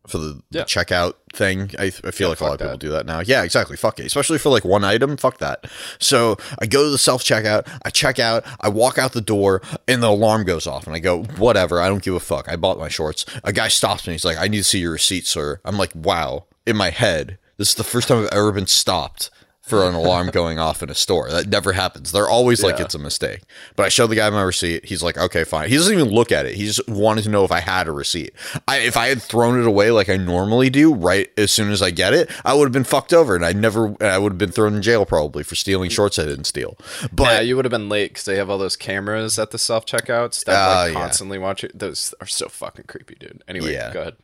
For 0.09 0.19
the, 0.19 0.43
the 0.51 0.61
checkout 0.61 1.15
thing, 1.33 1.71
I, 1.79 1.85
I 1.85 2.11
feel 2.11 2.29
like 2.31 2.41
a 2.41 2.45
lot 2.45 2.55
of 2.55 2.59
people 2.59 2.73
that. 2.73 2.81
do 2.81 2.89
that 2.91 3.07
now. 3.07 3.21
Yeah, 3.21 3.43
exactly. 3.43 3.77
Fuck 3.77 4.01
it. 4.01 4.07
Especially 4.07 4.39
for 4.39 4.49
like 4.49 4.65
one 4.65 4.85
item. 4.85 5.17
Fuck 5.17 5.39
that. 5.39 5.67
So 5.99 6.37
I 6.59 6.67
go 6.67 6.85
to 6.85 6.91
the 6.91 6.99
self 6.99 7.23
checkout. 7.23 7.69
I 7.85 7.91
check 7.91 8.19
out. 8.19 8.45
I 8.61 8.69
walk 8.69 8.99
out 8.99 9.13
the 9.13 9.21
door, 9.21 9.63
and 9.87 10.03
the 10.03 10.09
alarm 10.09 10.45
goes 10.45 10.67
off. 10.67 10.87
And 10.87 10.97
I 10.97 10.99
go, 10.99 11.23
whatever. 11.23 11.81
I 11.81 11.89
don't 11.89 12.03
give 12.03 12.15
a 12.15 12.21
fuck. 12.21 12.49
I 12.49 12.57
bought 12.57 12.79
my 12.79 12.89
shorts. 12.89 13.27
A 13.45 13.53
guy 13.53 13.69
stops 13.69 14.07
me. 14.07 14.15
He's 14.15 14.25
like, 14.25 14.39
I 14.39 14.49
need 14.49 14.59
to 14.59 14.65
see 14.65 14.81
your 14.81 14.93
receipt, 14.93 15.27
sir. 15.27 15.61
I'm 15.65 15.79
like, 15.79 15.93
wow. 15.95 16.47
In 16.67 16.77
my 16.77 16.91
head, 16.91 17.39
this 17.57 17.71
is 17.71 17.75
the 17.77 17.85
first 17.85 18.09
time 18.09 18.25
I've 18.25 18.33
ever 18.33 18.53
been 18.53 18.67
stopped 18.67 19.31
for 19.69 19.87
an 19.89 19.95
alarm 19.95 20.31
going 20.31 20.59
off 20.59 20.83
in 20.83 20.91
a 20.91 20.95
store. 20.95 21.31
That 21.31 21.49
never 21.49 21.73
happens. 21.73 22.13
They're 22.13 22.29
always 22.29 22.63
like 22.63 22.81
it's 22.81 22.95
a 22.95 22.99
mistake. 22.99 23.41
But 23.77 23.85
I 23.87 23.89
showed 23.89 24.09
the 24.09 24.17
guy 24.17 24.29
my 24.31 24.43
receipt. 24.43 24.85
He's 24.87 25.03
like, 25.03 25.17
okay, 25.19 25.45
fine. 25.45 25.69
He 25.69 25.77
doesn't 25.77 25.93
even 25.93 26.09
look 26.11 26.33
at 26.33 26.47
it. 26.47 26.55
He 26.55 26.65
just 26.65 26.87
wanted 26.89 27.23
to 27.25 27.31
know 27.31 27.45
if 27.45 27.53
I 27.53 27.61
had 27.61 27.89
a 27.89 27.93
receipt. 27.93 28.33
I, 28.67 28.79
if 28.79 28.97
I 28.97 29.09
had 29.09 29.23
thrown 29.23 29.61
it 29.61 29.67
away 29.67 29.91
like 29.91 30.09
I 30.09 30.17
normally 30.17 30.71
do, 30.71 30.95
right 30.95 31.31
as 31.37 31.51
soon 31.51 31.71
as 31.71 31.83
I 31.83 31.91
get 31.91 32.15
it, 32.15 32.31
I 32.45 32.55
would 32.55 32.65
have 32.65 32.73
been 32.73 32.85
fucked 32.85 33.13
over, 33.13 33.37
and 33.37 33.45
I 33.45 33.53
never, 33.53 33.95
I 34.03 34.19
would 34.19 34.33
have 34.33 34.39
been 34.39 34.53
thrown 34.53 34.75
in 34.75 34.83
jail 34.83 35.05
probably 35.07 35.43
for 35.45 35.55
stealing 35.55 35.91
shorts 35.91 36.19
I 36.19 36.25
didn't 36.25 36.45
steal. 36.45 36.77
But 37.13 37.25
yeah, 37.35 37.41
you 37.41 37.57
would 37.57 37.65
have 37.65 37.71
been 37.73 37.89
late 37.89 38.11
because 38.11 38.25
they 38.25 38.37
have 38.37 38.49
all 38.51 38.59
those 38.59 38.77
cameras 38.77 39.39
at 39.39 39.51
the 39.51 39.59
self 39.59 39.85
checkouts 39.87 40.45
that 40.45 40.55
Oh, 40.59 40.75
like 40.87 40.93
yeah. 40.95 41.01
constantly 41.01 41.39
watch 41.39 41.65
it. 41.65 41.79
Those 41.79 42.15
are 42.21 42.27
so 42.27 42.49
fucking 42.49 42.85
creepy, 42.89 43.17
dude. 43.17 43.43
Anyway, 43.49 43.73
Yeah. 43.73 43.93
go 43.93 44.01
ahead. 44.01 44.17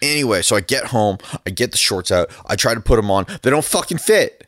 Anyway, 0.00 0.42
so 0.42 0.56
I 0.56 0.60
get 0.60 0.86
home, 0.86 1.18
I 1.46 1.50
get 1.50 1.70
the 1.70 1.78
shorts 1.78 2.10
out, 2.10 2.28
I 2.46 2.56
try 2.56 2.74
to 2.74 2.80
put 2.80 2.96
them 2.96 3.10
on. 3.10 3.24
They 3.42 3.50
don't 3.50 3.64
fucking 3.64 3.98
fit. 3.98 4.46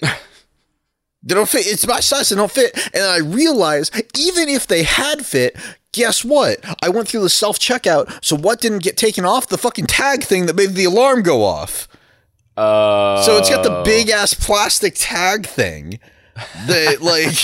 They 0.00 1.34
don't 1.34 1.48
fit. 1.48 1.66
It's 1.66 1.86
my 1.86 2.00
size. 2.00 2.28
They 2.28 2.36
don't 2.36 2.50
fit. 2.50 2.78
And 2.94 3.04
I 3.04 3.18
realize 3.18 3.90
even 4.16 4.48
if 4.48 4.66
they 4.66 4.82
had 4.84 5.24
fit, 5.26 5.56
guess 5.92 6.24
what? 6.24 6.58
I 6.82 6.88
went 6.88 7.08
through 7.08 7.22
the 7.22 7.28
self 7.30 7.58
checkout. 7.58 8.24
So 8.24 8.36
what 8.36 8.60
didn't 8.60 8.82
get 8.82 8.96
taken 8.96 9.24
off? 9.24 9.48
The 9.48 9.58
fucking 9.58 9.86
tag 9.86 10.24
thing 10.24 10.46
that 10.46 10.56
made 10.56 10.70
the 10.70 10.84
alarm 10.84 11.22
go 11.22 11.44
off. 11.44 11.88
Uh, 12.56 13.22
So 13.22 13.36
it's 13.36 13.50
got 13.50 13.62
the 13.62 13.82
big 13.84 14.10
ass 14.10 14.34
plastic 14.34 14.94
tag 14.96 15.46
thing 15.46 15.98
that 16.66 17.00
like 17.00 17.34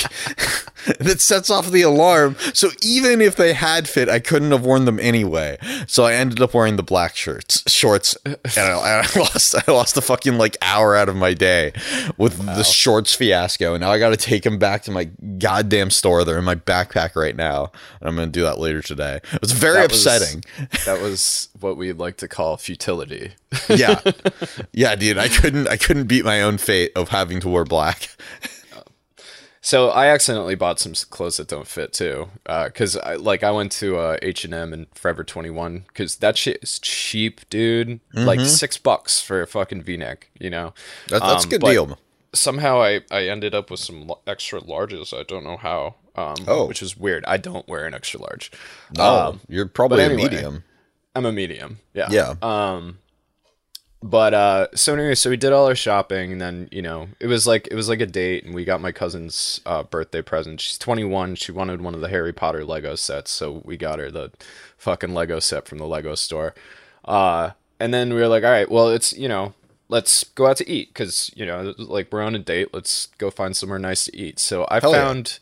that 0.98 1.20
sets 1.20 1.50
off 1.50 1.70
the 1.70 1.82
alarm. 1.82 2.36
So 2.52 2.68
even 2.82 3.20
if 3.20 3.36
they 3.36 3.52
had 3.54 3.88
fit, 3.88 4.08
I 4.08 4.18
couldn't 4.18 4.50
have 4.50 4.64
worn 4.64 4.84
them 4.84 4.98
anyway. 5.00 5.58
So 5.86 6.04
I 6.04 6.14
ended 6.14 6.40
up 6.40 6.54
wearing 6.54 6.76
the 6.76 6.82
black 6.82 7.16
shirts, 7.16 7.62
shorts, 7.70 8.16
and 8.24 8.36
I, 8.58 9.02
I 9.02 9.06
lost 9.18 9.54
I 9.68 9.70
lost 9.72 9.96
a 9.96 10.00
fucking 10.00 10.36
like 10.38 10.56
hour 10.62 10.94
out 10.96 11.08
of 11.08 11.16
my 11.16 11.34
day 11.34 11.72
with 12.18 12.38
the 12.44 12.62
shorts 12.64 13.14
fiasco. 13.14 13.74
And 13.74 13.80
now 13.82 13.90
I 13.90 13.98
got 13.98 14.10
to 14.10 14.16
take 14.16 14.42
them 14.42 14.58
back 14.58 14.82
to 14.84 14.90
my 14.90 15.04
goddamn 15.38 15.90
store. 15.90 16.24
They're 16.24 16.38
in 16.38 16.44
my 16.44 16.54
backpack 16.56 17.16
right 17.16 17.36
now, 17.36 17.72
and 18.00 18.08
I'm 18.08 18.16
gonna 18.16 18.28
do 18.30 18.42
that 18.42 18.58
later 18.58 18.82
today. 18.82 19.20
It 19.32 19.40
was 19.40 19.52
very 19.52 19.74
That 19.78 19.90
was- 19.90 20.06
upsetting. 20.06 20.44
that 20.86 21.00
was 21.00 21.48
what 21.60 21.76
we 21.76 21.92
like 21.92 22.16
to 22.18 22.28
call 22.28 22.56
futility. 22.56 23.32
yeah, 23.68 24.00
yeah, 24.72 24.94
dude. 24.96 25.16
I 25.18 25.28
couldn't 25.28 25.68
I 25.68 25.76
couldn't 25.76 26.06
beat 26.08 26.24
my 26.24 26.42
own 26.42 26.58
fate 26.58 26.92
of 26.96 27.08
having 27.08 27.40
to 27.40 27.48
wear 27.48 27.64
black. 27.64 28.10
So 29.66 29.88
I 29.88 30.08
accidentally 30.08 30.56
bought 30.56 30.78
some 30.78 30.92
clothes 31.08 31.38
that 31.38 31.48
don't 31.48 31.66
fit 31.66 31.94
too, 31.94 32.28
because 32.44 32.98
I 32.98 33.14
like 33.14 33.42
I 33.42 33.50
went 33.50 33.72
to 33.72 33.96
uh, 33.96 34.18
H 34.20 34.44
and 34.44 34.52
M 34.52 34.74
and 34.74 34.86
Forever 34.94 35.24
Twenty 35.24 35.48
One 35.48 35.84
because 35.88 36.16
that 36.16 36.36
shit 36.36 36.58
is 36.62 36.78
cheap, 36.78 37.40
dude. 37.48 38.00
Like 38.12 38.40
six 38.40 38.76
bucks 38.76 39.22
for 39.22 39.40
a 39.40 39.46
fucking 39.46 39.80
V 39.82 39.96
neck, 39.96 40.28
you 40.38 40.50
know. 40.50 40.74
That, 41.08 41.22
that's 41.22 41.44
Um, 41.44 41.48
a 41.48 41.50
good 41.50 41.60
deal. 41.62 41.98
Somehow 42.34 42.82
I 42.82 43.00
I 43.10 43.22
ended 43.28 43.54
up 43.54 43.70
with 43.70 43.80
some 43.80 44.10
l- 44.10 44.20
extra 44.26 44.60
larges. 44.60 45.18
I 45.18 45.22
don't 45.22 45.44
know 45.44 45.56
how. 45.56 45.94
Um, 46.14 46.34
Oh. 46.46 46.66
which 46.66 46.82
is 46.82 46.96
weird. 46.96 47.24
I 47.26 47.38
don't 47.38 47.66
wear 47.66 47.86
an 47.86 47.94
extra 47.94 48.20
large. 48.20 48.52
No, 48.96 49.02
Um, 49.02 49.40
you're 49.48 49.66
probably 49.66 50.04
but 50.04 50.12
a 50.12 50.14
medium. 50.14 50.64
I'm 51.16 51.24
a 51.24 51.32
medium. 51.32 51.78
Yeah. 51.94 52.08
Yeah. 52.10 52.34
Um, 52.42 52.98
but 54.04 54.34
uh, 54.34 54.66
so 54.74 54.92
anyway, 54.92 55.14
so 55.14 55.30
we 55.30 55.38
did 55.38 55.54
all 55.54 55.66
our 55.66 55.74
shopping, 55.74 56.30
and 56.30 56.38
then 56.38 56.68
you 56.70 56.82
know 56.82 57.08
it 57.20 57.26
was 57.26 57.46
like 57.46 57.66
it 57.70 57.74
was 57.74 57.88
like 57.88 58.02
a 58.02 58.06
date, 58.06 58.44
and 58.44 58.54
we 58.54 58.66
got 58.66 58.82
my 58.82 58.92
cousin's 58.92 59.62
uh, 59.64 59.82
birthday 59.82 60.20
present. 60.20 60.60
She's 60.60 60.76
21. 60.76 61.36
She 61.36 61.52
wanted 61.52 61.80
one 61.80 61.94
of 61.94 62.02
the 62.02 62.10
Harry 62.10 62.34
Potter 62.34 62.66
Lego 62.66 62.96
sets, 62.96 63.30
so 63.30 63.62
we 63.64 63.78
got 63.78 63.98
her 63.98 64.10
the 64.10 64.30
fucking 64.76 65.14
Lego 65.14 65.40
set 65.40 65.66
from 65.66 65.78
the 65.78 65.86
Lego 65.86 66.14
store. 66.16 66.54
Uh, 67.06 67.52
and 67.80 67.94
then 67.94 68.12
we 68.12 68.20
were 68.20 68.28
like, 68.28 68.44
all 68.44 68.50
right, 68.50 68.70
well, 68.70 68.90
it's 68.90 69.14
you 69.14 69.26
know, 69.26 69.54
let's 69.88 70.22
go 70.22 70.48
out 70.48 70.58
to 70.58 70.68
eat 70.68 70.88
because 70.88 71.30
you 71.34 71.46
know, 71.46 71.72
like 71.78 72.12
we're 72.12 72.22
on 72.22 72.34
a 72.34 72.38
date. 72.38 72.74
Let's 72.74 73.06
go 73.16 73.30
find 73.30 73.56
somewhere 73.56 73.78
nice 73.78 74.04
to 74.04 74.14
eat. 74.14 74.38
So 74.38 74.66
I 74.70 74.80
Hell 74.80 74.92
yeah. 74.92 75.02
found 75.02 75.38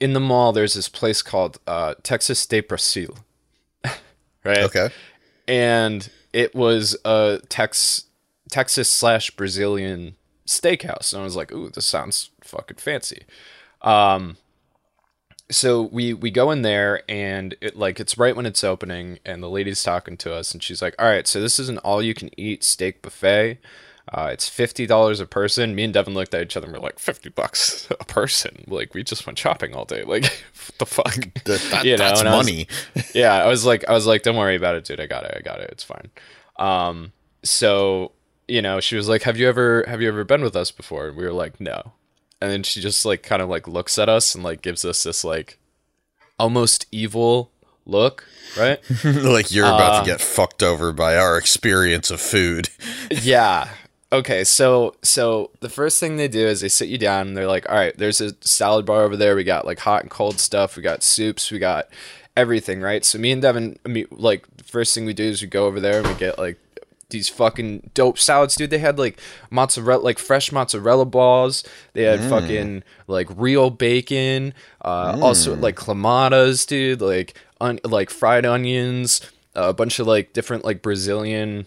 in 0.00 0.12
the 0.12 0.20
mall 0.20 0.52
there's 0.52 0.74
this 0.74 0.90
place 0.90 1.22
called 1.22 1.58
uh, 1.66 1.94
Texas 2.02 2.44
de 2.44 2.60
Brasil. 2.60 3.16
right 4.44 4.58
okay. 4.64 4.90
and 5.46 6.10
it 6.38 6.54
was 6.54 6.96
a 7.04 7.40
Tex 7.48 8.04
Texas 8.48 8.88
slash 8.88 9.32
Brazilian 9.32 10.14
steakhouse, 10.46 11.12
and 11.12 11.20
I 11.20 11.24
was 11.24 11.34
like, 11.34 11.50
"Ooh, 11.50 11.68
this 11.68 11.84
sounds 11.84 12.30
fucking 12.42 12.76
fancy." 12.76 13.24
Um, 13.82 14.36
so 15.50 15.82
we 15.82 16.14
we 16.14 16.30
go 16.30 16.52
in 16.52 16.62
there, 16.62 17.02
and 17.08 17.56
it 17.60 17.76
like 17.76 17.98
it's 17.98 18.16
right 18.16 18.36
when 18.36 18.46
it's 18.46 18.62
opening, 18.62 19.18
and 19.26 19.42
the 19.42 19.50
lady's 19.50 19.82
talking 19.82 20.16
to 20.18 20.32
us, 20.32 20.52
and 20.52 20.62
she's 20.62 20.80
like, 20.80 20.94
"All 20.96 21.08
right, 21.08 21.26
so 21.26 21.40
this 21.40 21.58
is 21.58 21.68
an 21.68 21.78
all 21.78 22.00
you 22.00 22.14
can 22.14 22.30
eat 22.38 22.62
steak 22.62 23.02
buffet." 23.02 23.58
Uh, 24.12 24.30
it's 24.32 24.48
fifty 24.48 24.86
dollars 24.86 25.20
a 25.20 25.26
person. 25.26 25.74
Me 25.74 25.84
and 25.84 25.92
Devin 25.92 26.14
looked 26.14 26.32
at 26.34 26.42
each 26.42 26.56
other 26.56 26.66
and 26.66 26.74
we're 26.76 26.82
like, 26.82 26.98
fifty 26.98 27.28
bucks 27.28 27.86
a 28.00 28.04
person. 28.04 28.64
Like 28.66 28.94
we 28.94 29.02
just 29.02 29.26
went 29.26 29.38
shopping 29.38 29.74
all 29.74 29.84
day. 29.84 30.02
Like 30.04 30.24
what 30.66 30.78
the 30.78 30.86
fuck? 30.86 31.14
That, 31.44 31.60
that- 31.70 31.84
You 31.84 31.92
know, 31.92 31.98
that's 31.98 32.20
and 32.20 32.28
I 32.28 32.36
was- 32.36 32.46
money. 32.46 32.66
yeah, 33.14 33.34
I 33.34 33.46
was 33.48 33.64
like, 33.66 33.88
I 33.88 33.92
was 33.92 34.06
like, 34.06 34.22
don't 34.22 34.36
worry 34.36 34.56
about 34.56 34.76
it, 34.76 34.84
dude. 34.84 35.00
I 35.00 35.06
got 35.06 35.24
it. 35.24 35.34
I 35.36 35.40
got 35.40 35.60
it. 35.60 35.70
It's 35.70 35.84
fine. 35.84 36.10
Um, 36.58 37.12
so 37.42 38.12
you 38.46 38.62
know, 38.62 38.80
she 38.80 38.96
was 38.96 39.08
like, 39.10 39.22
have 39.24 39.36
you 39.36 39.46
ever, 39.46 39.84
have 39.86 40.00
you 40.00 40.08
ever 40.08 40.24
been 40.24 40.40
with 40.40 40.56
us 40.56 40.70
before? 40.70 41.08
And 41.08 41.16
we 41.18 41.24
were 41.24 41.32
like, 41.34 41.60
no. 41.60 41.92
And 42.40 42.50
then 42.50 42.62
she 42.62 42.80
just 42.80 43.04
like 43.04 43.22
kind 43.22 43.42
of 43.42 43.48
like 43.50 43.68
looks 43.68 43.98
at 43.98 44.08
us 44.08 44.34
and 44.34 44.42
like 44.42 44.62
gives 44.62 44.86
us 44.86 45.02
this 45.02 45.22
like 45.22 45.58
almost 46.38 46.86
evil 46.90 47.50
look, 47.84 48.24
right? 48.58 48.80
like 49.04 49.52
you're 49.52 49.66
about 49.66 49.92
Uh, 49.96 50.00
to 50.00 50.06
get 50.06 50.20
fucked 50.22 50.62
over 50.62 50.92
by 50.92 51.16
our 51.16 51.36
experience 51.36 52.10
of 52.10 52.20
food. 52.22 52.70
yeah. 53.10 53.68
Okay, 54.10 54.42
so 54.44 54.94
so 55.02 55.50
the 55.60 55.68
first 55.68 56.00
thing 56.00 56.16
they 56.16 56.28
do 56.28 56.46
is 56.46 56.62
they 56.62 56.68
sit 56.68 56.88
you 56.88 56.96
down 56.96 57.28
and 57.28 57.36
they're 57.36 57.46
like, 57.46 57.68
"All 57.68 57.76
right, 57.76 57.96
there's 57.96 58.22
a 58.22 58.34
salad 58.40 58.86
bar 58.86 59.02
over 59.02 59.16
there. 59.16 59.36
We 59.36 59.44
got 59.44 59.66
like 59.66 59.80
hot 59.80 60.02
and 60.02 60.10
cold 60.10 60.40
stuff. 60.40 60.76
We 60.76 60.82
got 60.82 61.02
soups. 61.02 61.50
We 61.50 61.58
got 61.58 61.88
everything, 62.34 62.80
right?" 62.80 63.04
So 63.04 63.18
me 63.18 63.32
and 63.32 63.42
Devin, 63.42 63.78
I 63.84 63.88
mean, 63.88 64.06
like 64.10 64.46
the 64.56 64.64
first 64.64 64.94
thing 64.94 65.04
we 65.04 65.12
do 65.12 65.24
is 65.24 65.42
we 65.42 65.48
go 65.48 65.66
over 65.66 65.78
there 65.78 65.98
and 65.98 66.08
we 66.08 66.14
get 66.14 66.38
like 66.38 66.58
these 67.10 67.28
fucking 67.28 67.90
dope 67.92 68.18
salads, 68.18 68.56
dude. 68.56 68.70
They 68.70 68.78
had 68.78 68.98
like 68.98 69.20
mozzarella, 69.50 70.02
like 70.02 70.18
fresh 70.18 70.52
mozzarella 70.52 71.04
balls. 71.04 71.62
They 71.92 72.04
had 72.04 72.20
mm. 72.20 72.30
fucking 72.30 72.84
like 73.08 73.28
real 73.36 73.68
bacon. 73.68 74.54
Uh, 74.82 75.18
Also 75.20 75.54
mm. 75.54 75.60
like 75.60 75.76
kalamatas, 75.76 76.66
dude. 76.66 77.02
Like 77.02 77.34
un- 77.60 77.80
like 77.84 78.08
fried 78.08 78.46
onions. 78.46 79.20
Uh, 79.54 79.68
a 79.68 79.74
bunch 79.74 79.98
of 79.98 80.06
like 80.06 80.32
different 80.32 80.64
like 80.64 80.80
Brazilian 80.80 81.66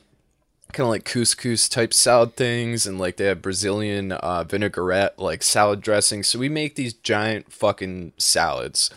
kind 0.73 0.85
of 0.85 0.91
like 0.91 1.05
couscous 1.05 1.69
type 1.69 1.93
salad 1.93 2.35
things 2.35 2.85
and 2.85 2.99
like 2.99 3.17
they 3.17 3.25
have 3.25 3.41
Brazilian 3.41 4.11
uh, 4.11 4.43
vinaigrette 4.43 5.19
like 5.19 5.43
salad 5.43 5.81
dressing. 5.81 6.23
So 6.23 6.39
we 6.39 6.49
make 6.49 6.75
these 6.75 6.93
giant 6.93 7.51
fucking 7.51 8.13
salads 8.17 8.89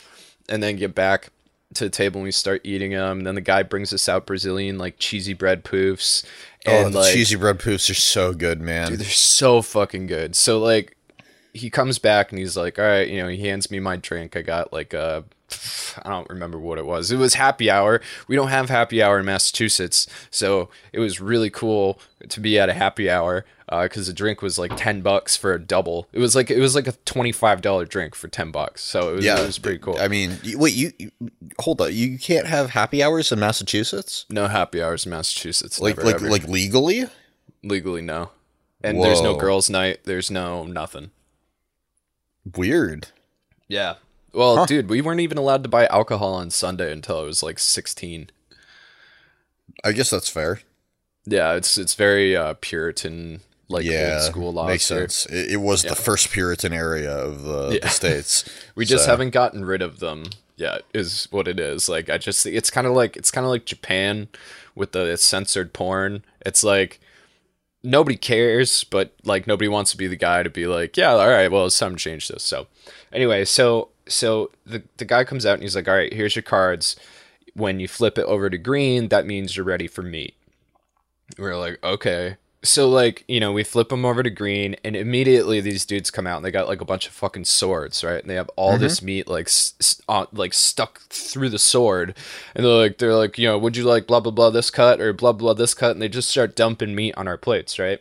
and 0.49 0.63
then 0.63 0.77
get 0.77 0.95
back 0.95 1.31
to 1.75 1.85
the 1.85 1.91
table 1.91 2.19
and 2.19 2.25
we 2.25 2.33
start 2.33 2.61
eating 2.65 2.93
them. 2.93 3.19
And 3.19 3.27
then 3.27 3.35
the 3.35 3.41
guy 3.41 3.63
brings 3.63 3.93
us 3.93 4.09
out 4.09 4.27
Brazilian 4.27 4.79
like 4.79 4.99
cheesy 4.99 5.35
bread 5.35 5.65
poofs. 5.65 6.25
Oh, 6.67 6.87
And 6.87 6.95
the 6.95 7.01
like, 7.01 7.13
cheesy 7.13 7.37
bread 7.37 7.59
poofs 7.59 7.91
are 7.91 7.95
so 7.95 8.33
good, 8.33 8.61
man. 8.61 8.91
Dude, 8.91 9.01
they're 9.01 9.09
so 9.09 9.61
fucking 9.63 10.07
good. 10.07 10.37
So 10.37 10.59
like 10.59 10.97
he 11.53 11.71
comes 11.71 11.99
back 11.99 12.33
and 12.33 12.39
he's 12.39 12.57
like, 12.57 12.79
"All 12.79 12.85
right, 12.85 13.09
you 13.09 13.23
know," 13.23 13.29
he 13.29 13.39
hands 13.47 13.71
me 13.71 13.79
my 13.79 13.97
drink. 13.97 14.37
I 14.37 14.43
got 14.43 14.73
like 14.73 14.93
a 14.93 15.25
I 16.03 16.11
don't 16.11 16.29
remember 16.29 16.59
what 16.59 16.79
it 16.79 16.87
was. 16.87 17.11
It 17.11 17.17
was 17.17 17.35
happy 17.35 17.71
hour. 17.71 18.01
We 18.29 18.37
don't 18.37 18.49
have 18.49 18.69
happy 18.69 19.03
hour 19.03 19.19
in 19.19 19.27
Massachusetts, 19.27 20.07
so 20.31 20.69
it 20.93 21.01
was 21.01 21.21
really 21.21 21.51
cool 21.51 22.01
to 22.29 22.41
be 22.41 22.59
at 22.59 22.69
a 22.69 22.75
happy 22.75 23.11
hour 23.11 23.45
uh, 23.69 23.85
because 23.85 24.07
the 24.07 24.13
drink 24.13 24.43
was 24.43 24.59
like 24.59 24.77
ten 24.77 25.01
bucks 25.01 25.37
for 25.37 25.53
a 25.53 25.61
double. 25.61 26.09
It 26.13 26.19
was 26.19 26.35
like 26.35 26.51
it 26.51 26.61
was 26.61 26.75
like 26.75 26.87
a 26.87 26.93
twenty 27.05 27.33
five 27.33 27.63
dollar 27.63 27.85
drink 27.85 28.15
for 28.15 28.29
ten 28.29 28.51
bucks. 28.51 28.83
So 28.83 29.11
it 29.11 29.17
was, 29.17 29.25
yeah, 29.25 29.41
it 29.41 29.47
was 29.47 29.59
pretty 29.59 29.79
cool. 29.79 29.97
I 29.99 30.09
mean, 30.09 30.39
wait, 30.55 30.75
you, 30.75 30.93
you 30.99 31.11
hold 31.59 31.81
on. 31.81 31.95
You 31.95 32.19
can't 32.19 32.47
have 32.47 32.71
happy 32.71 33.03
hours 33.03 33.33
in 33.33 33.41
Massachusetts, 33.41 34.27
no 34.31 34.49
happy 34.49 34.83
hours 34.83 35.07
in 35.07 35.11
Massachusetts. 35.11 35.81
like 35.81 35.97
never, 35.97 36.07
like 36.07 36.17
ever. 36.17 36.31
like 36.31 36.49
legally. 36.49 37.05
legally 37.63 38.03
no. 38.03 38.31
And 38.83 39.03
there's 39.03 39.23
no 39.23 39.35
girls' 39.35 39.71
night. 39.71 40.01
There's 40.05 40.31
no 40.31 40.65
nothing. 40.65 41.11
Weird. 42.55 43.09
Yeah. 43.67 43.95
Well, 44.35 44.57
Huh. 44.59 44.67
dude, 44.67 44.89
we 44.91 45.01
weren't 45.01 45.21
even 45.21 45.39
allowed 45.39 45.63
to 45.63 45.69
buy 45.69 45.87
alcohol 45.87 46.35
on 46.35 46.51
Sunday 46.51 46.93
until 46.93 47.19
I 47.19 47.23
was 47.23 47.43
like 47.43 47.59
16. 47.59 48.31
I 49.85 49.93
guess 49.93 50.11
that's 50.11 50.29
fair. 50.29 50.61
Yeah, 51.27 51.55
it's 51.55 51.79
it's 51.79 51.95
very 51.95 52.37
uh, 52.37 52.55
Puritan, 52.61 53.41
like 53.69 53.85
yeah, 53.85 54.19
old 54.21 54.23
school 54.31 54.53
laws. 54.53 54.69
makes 54.69 54.85
sense. 54.85 55.25
It, 55.27 55.53
it 55.53 55.57
was 55.57 55.83
the 55.83 55.95
first 55.97 56.31
Puritan 56.31 56.73
area 56.73 57.11
of 57.11 57.43
the, 57.45 57.71
Yeah. 57.75 57.81
the 57.81 57.89
states. 57.89 58.45
We 58.75 58.85
just 58.85 59.07
haven't 59.07 59.31
gotten 59.31 59.65
rid 59.65 59.81
of 59.83 60.01
them 60.01 60.25
yet. 60.57 60.83
Is 60.93 61.29
what 61.31 61.49
it 61.49 61.59
is. 61.59 61.89
Like 61.89 62.11
I 62.11 62.19
just, 62.19 62.45
it's 62.45 62.71
kind 62.71 62.87
of 62.87 62.93
like 62.93 63.17
it's 63.17 63.31
kind 63.31 63.45
of 63.47 63.51
like 63.51 63.65
Japan 63.65 64.29
with 64.75 64.93
the 64.93 65.17
censored 65.17 65.73
porn. 65.73 66.25
It's 66.45 66.63
like 66.63 67.01
nobody 67.83 68.17
cares, 68.17 68.85
but 68.85 69.15
like 69.25 69.47
nobody 69.47 69.69
wants 69.69 69.93
to 69.93 69.97
be 69.97 70.07
the 70.09 70.17
guy 70.17 70.43
to 70.43 70.51
be 70.51 70.67
like, 70.67 70.97
yeah, 70.97 71.13
all 71.13 71.29
right, 71.29 71.51
well, 71.51 71.67
it's 71.67 71.79
time 71.79 71.93
to 71.97 72.03
change 72.03 72.29
this. 72.29 72.43
So 72.43 72.67
anyway, 73.13 73.45
so 73.47 73.89
so 74.09 74.51
the 74.67 74.83
the 74.97 75.05
guy 75.05 75.25
comes 75.25 75.47
out 75.47 75.55
and 75.55 75.63
he's 75.63 75.77
like, 75.77 75.89
all 75.89 75.95
right, 75.95 76.13
here's 76.13 76.37
your 76.37 76.43
cards. 76.43 76.97
When 77.55 77.81
you 77.81 77.89
flip 77.89 78.19
it 78.19 78.25
over 78.27 78.51
to 78.51 78.59
green, 78.59 79.09
that 79.09 79.27
means 79.27 79.57
you're 79.57 79.65
ready 79.65 79.87
for 79.87 80.03
meat. 80.03 80.35
We're 81.39 81.57
like, 81.57 81.79
okay. 81.83 82.37
So 82.65 82.89
like 82.89 83.25
you 83.29 83.39
know 83.39 83.53
we 83.53 83.63
flip 83.63 83.91
them 83.91 84.05
over 84.05 84.23
to 84.23 84.31
green 84.31 84.75
and 84.83 84.97
immediately 84.97 85.61
these 85.61 85.85
dudes 85.87 86.11
come 86.11 86.27
out 86.27 86.37
and 86.39 86.45
they 86.45 86.51
got 86.51 86.67
like 86.67 86.81
a 86.81 86.85
bunch 86.85 87.07
of 87.07 87.13
fucking 87.13 87.45
swords 87.45 88.03
right? 88.03 88.21
And 88.21 88.29
they 88.29 88.35
have 88.35 88.51
all 88.57 88.79
this 88.79 89.03
meat 89.03 89.29
like 89.29 89.47
s- 89.47 90.01
uh, 90.09 90.27
like 90.33 90.53
stuck 90.55 91.01
through 91.11 91.51
the 91.51 91.59
sword. 91.59 92.17
And 92.55 92.65
they're 92.65 92.73
like 92.73 92.99
they're 92.99 93.15
like 93.15 93.39
you 93.39 93.47
know 93.47 93.59
would 93.59 93.77
you 93.77 93.85
like 93.85 94.07
blah 94.07 94.19
blah 94.21 94.33
blah 94.33 94.51
this 94.51 94.71
cut? 94.71 95.01
or 95.01 95.13
blah 95.13 95.33
blah 95.33 95.53
this 95.55 95.75
cut? 95.75 95.93
And 95.93 96.03
they 96.03 96.09
just 96.09 96.31
start 96.31 96.57
dumping 96.57 96.95
meat 96.95 97.15
on 97.17 97.29
our 97.29 97.37
plates 97.39 97.79
right? 97.79 98.01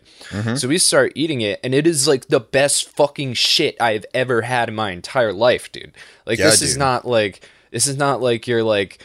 So 0.57 0.67
we 0.67 0.77
start 0.79 1.11
eating 1.13 1.41
it 1.41 1.59
and 1.63 1.75
it 1.75 1.85
is 1.85 2.07
like 2.07 2.29
the 2.29 2.39
best 2.39 2.89
fucking 2.89 3.33
shit 3.33 3.75
i've 3.81 4.05
ever 4.13 4.41
had 4.43 4.69
in 4.69 4.75
my 4.75 4.91
entire 4.91 5.33
life 5.33 5.71
dude. 5.71 5.91
Like 6.25 6.39
Yeah, 6.39 6.45
this 6.51 6.61
is 6.61 6.77
not 6.79 7.05
like 7.05 7.47
this 7.71 7.85
is 7.85 7.97
not 7.97 8.21
like 8.21 8.47
you're 8.47 8.63
like 8.63 8.99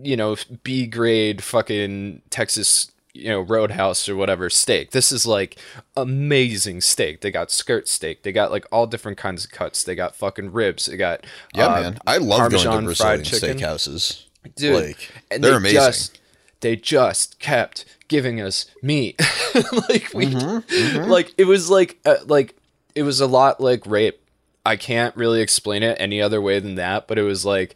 you 0.00 0.16
know 0.16 0.36
B 0.62 0.86
grade 0.86 1.42
fucking 1.42 2.22
Texas 2.30 2.90
you 3.14 3.28
know 3.28 3.40
Roadhouse 3.40 4.08
or 4.08 4.16
whatever 4.16 4.48
steak. 4.48 4.90
This 4.90 5.12
is 5.12 5.26
like 5.26 5.58
amazing 5.96 6.80
steak. 6.80 7.20
They 7.20 7.30
got 7.30 7.50
skirt 7.50 7.88
steak. 7.88 8.22
They 8.22 8.32
got 8.32 8.50
like 8.50 8.66
all 8.72 8.86
different 8.86 9.18
kinds 9.18 9.44
of 9.44 9.50
cuts. 9.50 9.84
They 9.84 9.94
got 9.94 10.16
fucking 10.16 10.52
ribs. 10.52 10.86
They 10.86 10.96
got 10.96 11.26
Yeah, 11.54 11.66
uh, 11.66 11.80
man. 11.80 11.98
I 12.06 12.18
love 12.18 12.50
going 12.50 12.62
to 12.62 12.68
Parmesan 12.68 12.84
Brazilian 13.18 13.58
steakhouses. 13.58 14.24
dude. 14.56 14.74
like, 14.74 15.10
and 15.30 15.44
they're 15.44 15.52
they 15.52 15.56
amazing. 15.56 15.78
Just, 15.78 16.20
they 16.60 16.76
just 16.76 17.38
kept 17.38 17.84
giving 18.08 18.40
us 18.40 18.66
meat. 18.82 19.20
like 19.88 20.10
we, 20.14 20.26
Mm-hmm, 20.26 21.10
like 21.10 21.34
it 21.36 21.44
was 21.44 21.68
like 21.68 21.98
uh, 22.04 22.16
like 22.26 22.54
it 22.94 23.02
was 23.02 23.20
a 23.20 23.26
lot 23.26 23.60
like 23.60 23.86
rape. 23.86 24.20
I 24.64 24.76
can't 24.76 25.14
really 25.16 25.40
explain 25.40 25.82
it 25.82 25.96
any 26.00 26.22
other 26.22 26.40
way 26.40 26.60
than 26.60 26.76
that, 26.76 27.08
but 27.08 27.18
it 27.18 27.22
was 27.22 27.44
like 27.44 27.74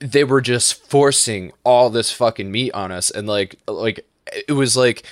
they 0.00 0.24
were 0.24 0.40
just 0.40 0.88
forcing 0.88 1.52
all 1.64 1.90
this 1.90 2.12
fucking 2.12 2.50
meat 2.50 2.72
on 2.72 2.90
us 2.90 3.10
and 3.10 3.28
like 3.28 3.56
like 3.66 4.06
it 4.48 4.52
was 4.52 4.76
like 4.76 5.02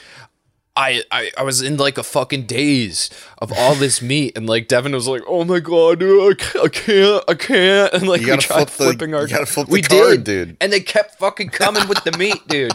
I, 0.78 1.02
I 1.10 1.30
I 1.38 1.42
was 1.42 1.62
in 1.62 1.78
like 1.78 1.96
a 1.96 2.02
fucking 2.02 2.44
daze 2.44 3.08
of 3.38 3.50
all 3.52 3.74
this 3.84 4.02
meat 4.02 4.36
and 4.36 4.46
like 4.46 4.68
Devin 4.68 4.92
was 4.92 5.08
like 5.08 5.22
oh 5.26 5.44
my 5.44 5.58
god 5.60 6.00
dude, 6.00 6.40
I 6.62 6.68
can't 6.68 7.24
I 7.28 7.34
can't, 7.34 7.92
and 7.94 8.06
like 8.08 8.20
You 8.20 8.32
we 8.32 8.36
tried 8.36 8.56
flip 8.56 8.68
the- 8.68 8.84
flipping 8.98 9.14
our 9.14 9.22
you 9.22 9.28
gotta 9.28 9.46
flip 9.46 9.68
we 9.68 9.80
card, 9.82 10.24
did 10.24 10.24
dude. 10.24 10.56
and 10.60 10.72
they 10.72 10.80
kept 10.80 11.18
fucking 11.18 11.48
coming 11.48 11.88
with 11.88 12.04
the 12.04 12.12
meat 12.18 12.40
dude 12.48 12.72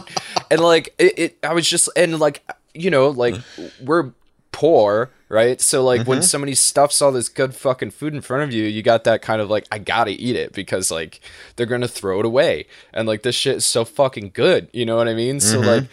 and 0.50 0.60
like 0.60 0.94
it, 0.98 1.18
it 1.18 1.38
I 1.44 1.52
was 1.54 1.68
just 1.68 1.88
and 1.96 2.18
like 2.18 2.42
you 2.74 2.90
know 2.90 3.08
like 3.08 3.36
we're 3.80 4.10
poor 4.50 5.10
right 5.28 5.60
so 5.62 5.82
like 5.82 6.00
Mm-hmm. 6.02 6.10
when 6.10 6.22
somebody 6.22 6.54
stuffs 6.54 7.00
all 7.00 7.10
this 7.12 7.28
good 7.30 7.54
fucking 7.54 7.90
food 7.92 8.14
in 8.14 8.20
front 8.20 8.42
of 8.42 8.52
you 8.52 8.64
you 8.64 8.82
got 8.82 9.04
that 9.04 9.22
kind 9.22 9.40
of 9.40 9.48
like 9.48 9.66
I 9.72 9.78
gotta 9.78 10.10
eat 10.10 10.36
it 10.36 10.52
because 10.52 10.90
like 10.90 11.20
they're 11.56 11.66
gonna 11.66 11.88
throw 11.88 12.18
it 12.20 12.26
away 12.26 12.66
and 12.92 13.06
like 13.08 13.22
this 13.22 13.34
shit 13.34 13.56
is 13.56 13.64
so 13.64 13.84
fucking 13.86 14.32
good 14.34 14.68
you 14.72 14.84
know 14.84 14.96
what 14.96 15.08
I 15.08 15.14
mean 15.14 15.38
so 15.40 15.58
Mm-hmm. 15.60 15.66
like 15.68 15.84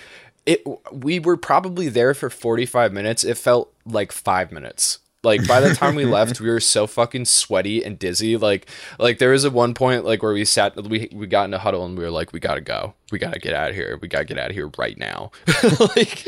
it 0.49 0.65
we 0.91 1.19
were 1.19 1.37
probably 1.37 1.89
there 1.89 2.15
for 2.15 2.29
45 2.29 2.91
minutes. 2.91 3.23
It 3.23 3.37
felt 3.37 3.71
like 3.85 4.11
five 4.11 4.51
minutes. 4.51 4.97
Like 5.21 5.47
by 5.47 5.59
the 5.59 5.75
time 5.75 5.93
we 5.93 6.05
left 6.17 6.41
we 6.41 6.49
were 6.49 6.59
so 6.59 6.87
fucking 6.87 7.25
sweaty 7.25 7.85
and 7.85 7.99
dizzy. 7.99 8.35
Like 8.35 8.67
like 8.97 9.19
there 9.19 9.29
was 9.29 9.45
a 9.45 9.51
one 9.51 9.75
point 9.75 10.05
like 10.05 10.23
where 10.23 10.33
we 10.33 10.43
sat 10.45 10.75
we 10.83 11.07
we 11.13 11.27
got 11.27 11.45
in 11.45 11.53
a 11.53 11.59
huddle 11.59 11.85
and 11.85 11.95
we 11.95 12.03
were 12.03 12.09
like 12.09 12.33
we 12.33 12.39
gotta 12.39 12.61
go. 12.61 12.95
We 13.11 13.19
gotta 13.19 13.39
get 13.39 13.53
out 13.53 13.69
of 13.69 13.75
here. 13.75 13.99
We 14.01 14.07
gotta 14.07 14.25
get 14.25 14.39
out 14.39 14.49
of 14.49 14.55
here 14.55 14.71
right 14.77 14.97
now. 14.97 15.31
Like 15.79 16.25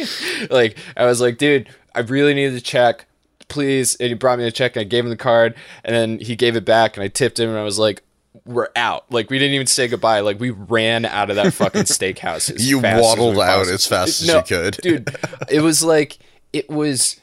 like 0.52 0.78
i 0.96 1.06
was 1.06 1.20
like 1.20 1.38
dude 1.38 1.68
i 1.96 2.02
really 2.02 2.36
needed 2.36 2.54
to 2.54 2.62
check. 2.62 3.08
Please. 3.48 3.96
And 3.96 4.10
he 4.10 4.14
brought 4.14 4.38
me 4.38 4.46
a 4.46 4.52
check. 4.52 4.76
And 4.76 4.82
i 4.82 4.84
gave 4.84 5.04
him 5.04 5.10
the 5.10 5.18
card 5.18 5.56
and 5.84 5.96
then 5.96 6.20
he 6.20 6.36
gave 6.36 6.56
it 6.56 6.66
back 6.66 6.96
and 6.96 7.04
i 7.04 7.08
tipped 7.08 7.40
him 7.40 7.50
and 7.50 7.58
i 7.58 7.64
was 7.64 7.80
like 7.80 8.04
we're 8.46 8.70
out. 8.76 9.06
Like 9.12 9.30
we 9.30 9.38
didn't 9.40 9.54
even 9.56 9.68
say 9.68 9.88
goodbye. 9.88 10.22
Like 10.22 10.40
we 10.40 10.50
ran 10.50 11.06
out 11.06 11.30
of 11.30 11.36
that 11.38 11.54
fucking 11.54 11.84
steakhouse. 11.84 12.54
as 12.54 12.68
You 12.70 12.82
fast 12.82 12.98
as 12.98 13.04
waddled 13.04 13.36
we 13.36 13.42
out 13.44 13.68
as 13.68 13.86
fast 13.86 14.22
as 14.22 14.28
you 14.28 14.42
could. 14.44 14.78
dude. 14.82 15.16
It 15.50 15.62
was 15.62 15.84
like 15.84 16.18
it 16.54 16.70
was. 16.70 17.18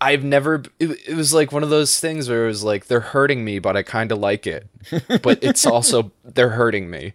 I've 0.00 0.24
never. 0.24 0.62
It, 0.78 0.98
it 1.08 1.14
was 1.14 1.32
like 1.32 1.50
one 1.52 1.62
of 1.62 1.70
those 1.70 1.98
things 1.98 2.28
where 2.28 2.44
it 2.44 2.48
was 2.48 2.62
like 2.62 2.86
they're 2.86 3.00
hurting 3.00 3.42
me, 3.44 3.58
but 3.58 3.76
I 3.76 3.82
kind 3.82 4.12
of 4.12 4.18
like 4.18 4.46
it. 4.46 4.66
But 5.22 5.38
it's 5.42 5.64
also 5.74 6.12
they're 6.24 6.50
hurting 6.50 6.90
me. 6.90 7.14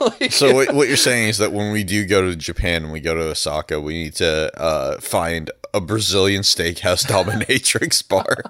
Like, 0.00 0.30
So 0.30 0.54
what, 0.54 0.72
what 0.74 0.88
you're 0.88 0.96
saying 0.96 1.28
is 1.28 1.38
that 1.38 1.52
when 1.52 1.72
we 1.72 1.82
do 1.82 2.04
go 2.06 2.22
to 2.22 2.36
Japan 2.36 2.84
and 2.84 2.92
we 2.92 3.00
go 3.00 3.14
to 3.14 3.22
Osaka, 3.22 3.80
we 3.80 3.94
need 4.04 4.14
to 4.16 4.56
uh, 4.60 5.00
find 5.00 5.50
a 5.74 5.80
Brazilian 5.80 6.42
steakhouse 6.42 7.04
dominatrix 7.06 8.06
bar. 8.06 8.42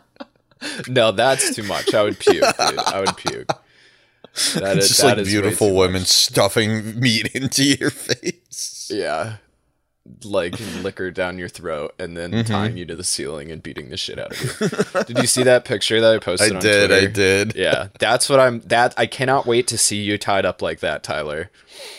no, 0.88 1.12
that's 1.12 1.54
too 1.54 1.62
much. 1.62 1.94
I 1.94 2.02
would 2.02 2.18
puke. 2.18 2.44
Dude. 2.44 2.78
I 2.78 3.00
would 3.00 3.16
puke. 3.16 3.48
That 4.54 4.78
is 4.78 4.88
Just 4.88 5.00
that 5.02 5.06
like 5.08 5.18
is 5.18 5.28
beautiful 5.28 5.74
women 5.74 6.04
stuffing 6.04 6.98
meat 7.00 7.34
into 7.34 7.64
your 7.64 7.90
face. 7.90 8.90
Yeah. 8.92 9.36
Like 10.24 10.58
liquor 10.82 11.10
down 11.10 11.38
your 11.38 11.48
throat 11.48 11.94
and 11.98 12.16
then 12.16 12.32
Mm-hmm. 12.32 12.52
tying 12.52 12.76
you 12.76 12.84
to 12.86 12.96
the 12.96 13.04
ceiling 13.04 13.52
and 13.52 13.62
beating 13.62 13.88
the 13.90 13.96
shit 13.96 14.18
out 14.18 14.32
of 14.32 14.60
you. 14.60 15.04
did 15.04 15.18
you 15.18 15.26
see 15.28 15.42
that 15.44 15.64
picture 15.64 16.00
that 16.00 16.10
I 16.12 16.14
I 16.16 16.18
posted 16.18 16.56
on 16.56 16.60
did, 16.62 16.90
I 16.92 17.06
did. 17.06 17.54
Yeah, 17.54 17.88
that's 17.98 18.28
what 18.28 18.40
I'm 18.40 18.60
that 18.62 18.94
I 18.96 19.06
cannot 19.06 19.46
wait 19.46 19.66
to 19.68 19.78
see 19.78 20.02
you 20.02 20.18
tied 20.18 20.44
up 20.44 20.60
like 20.60 20.80
that, 20.80 21.02
Tyler. 21.04 21.50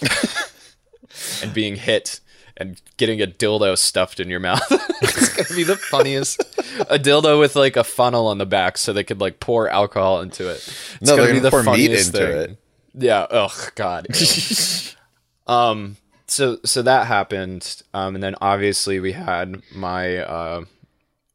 and 1.41 1.53
being 1.53 1.75
hit 1.75 2.19
and 2.57 2.81
getting 2.97 3.21
a 3.21 3.27
dildo 3.27 3.77
stuffed 3.77 4.19
in 4.19 4.29
your 4.29 4.39
mouth. 4.39 4.61
it's 5.01 5.29
gonna 5.35 5.55
be 5.57 5.63
the 5.63 5.75
funniest. 5.77 6.41
A 6.89 6.99
dildo 6.99 7.39
with 7.39 7.55
like 7.55 7.75
a 7.75 7.83
funnel 7.83 8.27
on 8.27 8.37
the 8.37 8.45
back 8.45 8.77
so 8.77 8.93
they 8.93 9.03
could 9.03 9.19
like 9.21 9.39
pour 9.39 9.69
alcohol 9.69 10.21
into 10.21 10.49
it. 10.49 10.55
It's 10.57 11.01
No, 11.01 11.15
gonna 11.15 11.21
they're 11.23 11.33
be 11.33 11.39
gonna 11.39 11.43
the 11.43 11.63
pour 11.63 11.75
meat 11.75 11.91
into 11.91 12.11
thing. 12.11 12.31
it. 12.51 12.57
Yeah. 12.95 13.25
Oh 13.29 13.67
God. 13.75 14.07
um. 15.47 15.97
So 16.27 16.57
so 16.63 16.81
that 16.81 17.07
happened. 17.07 17.81
Um. 17.93 18.15
And 18.15 18.23
then 18.23 18.35
obviously 18.41 18.99
we 18.99 19.13
had 19.13 19.61
my 19.75 20.17
uh 20.19 20.65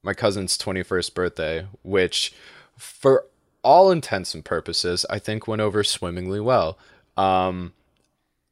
my 0.02 0.14
cousin's 0.14 0.56
twenty 0.56 0.82
first 0.82 1.14
birthday, 1.14 1.66
which 1.82 2.32
for 2.76 3.26
all 3.62 3.90
intents 3.90 4.34
and 4.34 4.44
purposes, 4.44 5.04
I 5.10 5.18
think 5.18 5.46
went 5.48 5.60
over 5.62 5.82
swimmingly 5.84 6.40
well. 6.40 6.78
Um. 7.16 7.72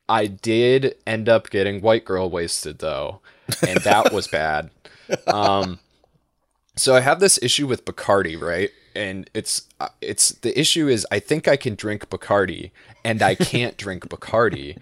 I 0.08 0.26
did 0.26 0.94
end 1.06 1.28
up 1.28 1.50
getting 1.50 1.80
white 1.80 2.04
girl 2.04 2.30
wasted 2.30 2.78
though, 2.78 3.20
and 3.66 3.80
that 3.80 4.12
was 4.14 4.26
bad. 4.28 4.70
Um, 5.26 5.78
so 6.76 6.94
I 6.94 7.00
have 7.00 7.20
this 7.20 7.38
issue 7.42 7.66
with 7.66 7.84
Bacardi, 7.84 8.40
right? 8.40 8.70
And 8.94 9.28
it's 9.34 9.62
uh, 9.80 9.88
it's 10.00 10.30
the 10.30 10.58
issue 10.58 10.88
is 10.88 11.06
I 11.10 11.18
think 11.18 11.48
I 11.48 11.56
can 11.56 11.74
drink 11.74 12.08
Bacardi, 12.08 12.70
and 13.04 13.22
I 13.22 13.34
can't 13.34 13.76
drink 13.84 14.08
Bacardi 14.08 14.78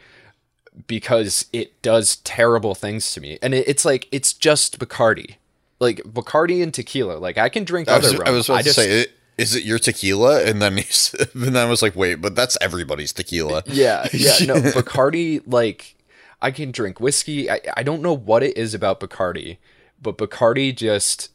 because 0.86 1.46
it 1.52 1.80
does 1.82 2.16
terrible 2.16 2.74
things 2.74 3.12
to 3.12 3.20
me. 3.20 3.38
And 3.42 3.54
it, 3.54 3.68
it's 3.68 3.84
like 3.84 4.08
it's 4.12 4.32
just 4.32 4.78
Bacardi, 4.78 5.36
like 5.80 5.98
Bacardi 6.02 6.62
and 6.62 6.72
tequila. 6.72 7.14
Like 7.18 7.38
I 7.38 7.48
can 7.48 7.64
drink 7.64 7.88
I 7.88 7.92
other 7.94 8.10
rum. 8.18 8.22
I 8.26 8.30
was 8.30 8.48
about 8.48 8.58
I 8.58 8.62
to 8.62 8.72
say, 8.72 9.02
"I- 9.02 9.06
is 9.36 9.54
it 9.54 9.64
your 9.64 9.78
tequila? 9.78 10.42
And 10.44 10.60
then 10.60 10.76
he's, 10.76 11.14
and 11.34 11.42
then 11.42 11.56
I 11.56 11.64
was 11.64 11.82
like, 11.82 11.96
wait, 11.96 12.16
but 12.16 12.34
that's 12.34 12.56
everybody's 12.60 13.12
tequila. 13.12 13.62
Yeah, 13.66 14.06
yeah, 14.12 14.36
no, 14.46 14.54
Bacardi, 14.54 15.42
like, 15.46 15.96
I 16.40 16.50
can 16.50 16.70
drink 16.70 17.00
whiskey. 17.00 17.50
I, 17.50 17.60
I 17.76 17.82
don't 17.82 18.02
know 18.02 18.12
what 18.14 18.42
it 18.42 18.56
is 18.56 18.74
about 18.74 19.00
Bacardi, 19.00 19.58
but 20.00 20.18
Bacardi 20.18 20.74
just, 20.74 21.30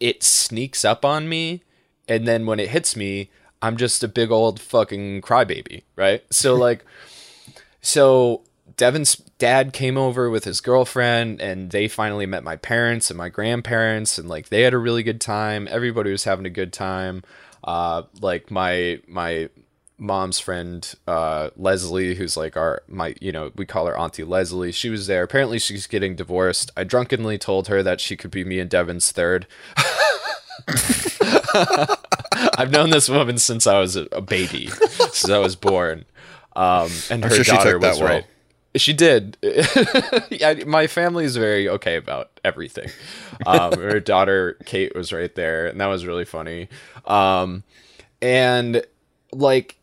it 0.00 0.22
sneaks 0.22 0.84
up 0.84 1.04
on 1.04 1.28
me. 1.28 1.62
And 2.08 2.26
then 2.26 2.44
when 2.44 2.58
it 2.58 2.70
hits 2.70 2.96
me, 2.96 3.30
I'm 3.62 3.76
just 3.76 4.02
a 4.02 4.08
big 4.08 4.30
old 4.30 4.58
fucking 4.58 5.20
crybaby, 5.22 5.82
right? 5.94 6.24
So, 6.30 6.56
like, 6.56 6.84
so 7.80 8.42
Devin's 8.76 9.22
dad 9.40 9.72
came 9.72 9.96
over 9.98 10.30
with 10.30 10.44
his 10.44 10.60
girlfriend 10.60 11.40
and 11.40 11.70
they 11.70 11.88
finally 11.88 12.26
met 12.26 12.44
my 12.44 12.54
parents 12.56 13.10
and 13.10 13.18
my 13.18 13.30
grandparents 13.30 14.18
and 14.18 14.28
like 14.28 14.50
they 14.50 14.62
had 14.62 14.74
a 14.74 14.78
really 14.78 15.02
good 15.02 15.20
time. 15.20 15.66
Everybody 15.68 16.12
was 16.12 16.24
having 16.24 16.46
a 16.46 16.50
good 16.50 16.72
time. 16.72 17.24
Uh 17.64 18.02
like 18.20 18.50
my 18.50 19.00
my 19.08 19.48
mom's 19.98 20.38
friend 20.38 20.94
uh 21.06 21.50
Leslie 21.56 22.14
who's 22.14 22.36
like 22.36 22.56
our 22.56 22.82
my 22.86 23.14
you 23.20 23.32
know 23.32 23.50
we 23.56 23.66
call 23.66 23.86
her 23.86 23.98
auntie 23.98 24.24
Leslie 24.24 24.72
she 24.72 24.88
was 24.88 25.06
there 25.06 25.22
apparently 25.22 25.58
she's 25.58 25.86
getting 25.86 26.14
divorced 26.16 26.70
I 26.76 26.84
drunkenly 26.84 27.36
told 27.36 27.68
her 27.68 27.82
that 27.82 28.00
she 28.00 28.16
could 28.16 28.30
be 28.30 28.44
me 28.44 28.60
and 28.60 28.70
Devin's 28.70 29.10
third 29.12 29.46
I've 32.56 32.70
known 32.70 32.90
this 32.90 33.08
woman 33.10 33.36
since 33.38 33.66
I 33.66 33.78
was 33.78 33.96
a, 33.96 34.20
baby 34.22 34.68
since 34.68 35.28
I 35.28 35.38
was 35.38 35.54
born 35.56 36.06
um 36.56 36.90
and 37.10 37.22
her 37.22 37.30
sure 37.30 37.44
she 37.44 37.50
daughter 37.52 37.78
was 37.78 38.00
well. 38.00 38.08
right 38.08 38.26
she 38.76 38.92
did. 38.92 39.36
yeah, 40.30 40.54
my 40.66 40.86
family 40.86 41.24
is 41.24 41.36
very 41.36 41.68
okay 41.68 41.96
about 41.96 42.30
everything. 42.44 42.90
Um, 43.46 43.72
her 43.72 44.00
daughter 44.00 44.56
Kate 44.64 44.94
was 44.94 45.12
right 45.12 45.34
there, 45.34 45.66
and 45.66 45.80
that 45.80 45.86
was 45.86 46.06
really 46.06 46.24
funny. 46.24 46.68
Um, 47.06 47.64
and 48.22 48.84
like 49.32 49.76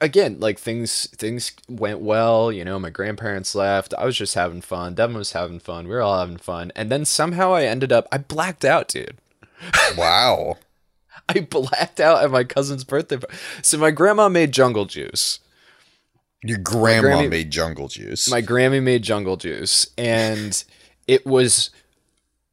again, 0.00 0.38
like 0.40 0.58
things 0.58 1.08
things 1.16 1.52
went 1.68 2.00
well. 2.00 2.52
You 2.52 2.64
know, 2.64 2.78
my 2.78 2.90
grandparents 2.90 3.54
left. 3.54 3.94
I 3.96 4.04
was 4.04 4.16
just 4.16 4.34
having 4.34 4.60
fun. 4.60 4.94
Devin 4.94 5.16
was 5.16 5.32
having 5.32 5.60
fun. 5.60 5.86
We 5.88 5.94
were 5.94 6.02
all 6.02 6.18
having 6.18 6.36
fun. 6.36 6.72
And 6.76 6.90
then 6.90 7.04
somehow 7.04 7.54
I 7.54 7.64
ended 7.64 7.92
up. 7.92 8.06
I 8.12 8.18
blacked 8.18 8.64
out, 8.64 8.88
dude. 8.88 9.18
Wow. 9.96 10.58
I 11.28 11.40
blacked 11.40 12.00
out 12.00 12.22
at 12.22 12.30
my 12.30 12.44
cousin's 12.44 12.84
birthday. 12.84 13.18
So 13.62 13.78
my 13.78 13.90
grandma 13.90 14.28
made 14.28 14.52
jungle 14.52 14.86
juice. 14.86 15.40
Your 16.42 16.58
grandma 16.58 17.08
Grammy- 17.08 17.30
made 17.30 17.50
jungle 17.50 17.88
juice. 17.88 18.30
My 18.30 18.42
Grammy 18.42 18.82
made 18.82 19.02
jungle 19.02 19.36
juice, 19.36 19.88
and 19.98 20.62
it 21.06 21.26
was 21.26 21.70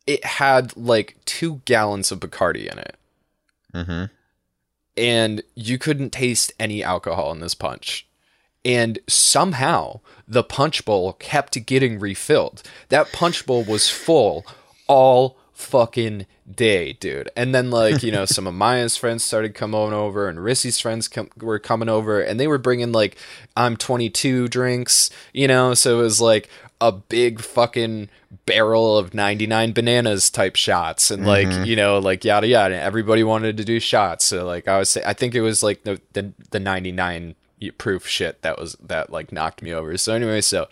it 0.07 0.23
had 0.23 0.75
like 0.77 1.17
two 1.25 1.61
gallons 1.65 2.11
of 2.11 2.19
Bacardi 2.19 2.71
in 2.71 2.79
it. 2.79 2.95
Mm-hmm. 3.73 4.05
And 4.97 5.43
you 5.55 5.77
couldn't 5.77 6.11
taste 6.11 6.53
any 6.59 6.83
alcohol 6.83 7.31
in 7.31 7.39
this 7.41 7.55
punch. 7.55 8.07
And 8.63 8.97
somehow 9.07 9.99
the 10.27 10.43
punch 10.43 10.85
bowl 10.85 11.13
kept 11.13 11.65
getting 11.65 11.99
refilled. 11.99 12.63
That 12.89 13.11
punch 13.11 13.45
bowl 13.45 13.63
was 13.63 13.89
full 13.89 14.45
all 14.87 15.37
fucking 15.55 16.25
day, 16.49 16.93
dude. 16.93 17.29
And 17.35 17.55
then 17.55 17.71
like, 17.71 18.03
you 18.03 18.11
know, 18.11 18.25
some 18.25 18.45
of 18.45 18.53
Maya's 18.53 18.95
friends 18.97 19.23
started 19.23 19.55
coming 19.55 19.93
over 19.93 20.29
and 20.29 20.37
Rissy's 20.37 20.79
friends 20.79 21.07
com- 21.07 21.29
were 21.41 21.57
coming 21.59 21.89
over 21.89 22.21
and 22.21 22.39
they 22.39 22.47
were 22.47 22.57
bringing 22.59 22.91
like 22.91 23.17
I'm 23.57 23.75
22 23.77 24.47
drinks, 24.49 25.09
you 25.33 25.47
know, 25.47 25.73
so 25.73 25.99
it 25.99 26.03
was 26.03 26.21
like 26.21 26.49
a 26.81 26.91
big 26.91 27.39
fucking 27.39 28.09
barrel 28.45 28.97
of 28.97 29.13
99 29.13 29.71
bananas 29.71 30.29
type 30.29 30.57
shots 30.57 31.09
and 31.09 31.25
like 31.25 31.47
Mm-hmm. 31.47 31.63
you 31.63 31.75
know 31.77 31.99
like 31.99 32.25
yada 32.25 32.47
yada. 32.47 32.79
Everybody 32.79 33.23
wanted 33.23 33.55
to 33.57 33.63
do 33.65 33.79
shots. 33.79 34.25
So 34.25 34.45
like 34.45 34.67
i 34.67 34.77
was 34.77 34.89
say 34.89 35.01
i 35.05 35.13
think 35.13 35.33
it 35.35 35.41
was 35.41 35.63
like 35.63 35.83
the 35.83 36.01
the, 36.13 36.33
the 36.51 36.59
99 36.59 37.35
proof 37.77 38.05
shit 38.05 38.41
that 38.41 38.59
was 38.59 38.75
that 38.83 39.09
like 39.09 39.31
knocked 39.31 39.61
me 39.61 39.73
over. 39.73 39.97
So 39.97 40.13
anyway 40.13 40.41
so 40.41 40.67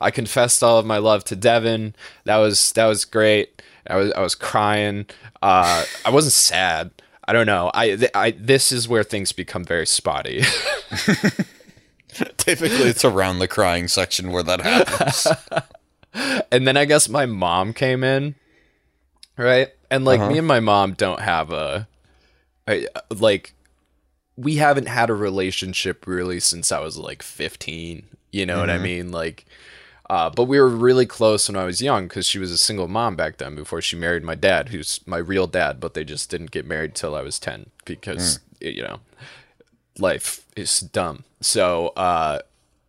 i 0.00 0.10
confessed 0.10 0.62
all 0.62 0.76
of 0.78 0.84
my 0.84 0.98
love 0.98 1.22
to 1.24 1.36
devin. 1.36 1.94
That 2.24 2.38
was 2.38 2.72
that 2.72 2.86
was 2.86 3.04
great 3.04 3.62
i 3.88 3.96
was 3.96 4.12
i 4.12 4.20
was 4.20 4.34
crying 4.34 5.06
uh 5.42 5.84
i 6.04 6.10
wasn't 6.10 6.32
sad 6.32 6.90
i 7.26 7.32
don't 7.32 7.46
know 7.46 7.70
i 7.74 7.96
th- 7.96 8.10
i 8.14 8.30
this 8.32 8.70
is 8.72 8.88
where 8.88 9.02
things 9.04 9.32
become 9.32 9.64
very 9.64 9.86
spotty 9.86 10.42
Typically, 12.36 12.88
it's 12.88 13.04
around 13.04 13.38
the 13.38 13.46
crying 13.46 13.86
section 13.86 14.32
where 14.32 14.42
that 14.42 14.60
happens. 14.62 15.26
and 16.50 16.66
then 16.66 16.76
I 16.76 16.84
guess 16.84 17.08
my 17.08 17.26
mom 17.26 17.72
came 17.72 18.02
in, 18.02 18.34
right? 19.36 19.68
And 19.90 20.04
like 20.04 20.18
Uh-huh. 20.20 20.30
me 20.32 20.38
and 20.38 20.46
my 20.46 20.58
mom 20.58 20.94
don't 20.94 21.20
have 21.20 21.52
a, 21.52 21.86
a 22.66 22.86
like 23.14 23.54
we 24.36 24.56
haven't 24.56 24.86
had 24.88 25.10
a 25.10 25.14
relationship 25.14 26.06
really 26.06 26.40
since 26.40 26.72
I 26.72 26.80
was 26.80 26.96
like 26.96 27.22
15. 27.22 28.04
You 28.32 28.46
know 28.46 28.58
what 28.58 28.70
I 28.70 28.78
mean? 28.78 29.12
Like 29.12 29.44
uh, 30.10 30.30
but 30.30 30.44
we 30.44 30.58
were 30.58 30.68
really 30.68 31.06
close 31.06 31.48
when 31.48 31.56
I 31.56 31.64
was 31.64 31.82
young 31.82 32.08
because 32.08 32.26
she 32.26 32.38
was 32.38 32.50
a 32.50 32.58
single 32.58 32.88
mom 32.88 33.14
back 33.14 33.36
then 33.36 33.54
before 33.54 33.82
she 33.82 33.96
married 33.96 34.24
my 34.24 34.34
dad, 34.34 34.70
who's 34.70 35.00
my 35.06 35.18
real 35.18 35.46
dad, 35.46 35.80
but 35.80 35.94
they 35.94 36.04
just 36.04 36.30
didn't 36.30 36.50
get 36.50 36.66
married 36.66 36.94
till 36.94 37.14
I 37.14 37.20
was 37.20 37.38
10 37.38 37.70
because, 37.84 38.40
you 38.60 38.82
know, 38.82 39.00
life 39.98 40.46
is 40.56 40.80
dumb. 40.80 41.24
So, 41.40 41.88
uh, 41.88 42.40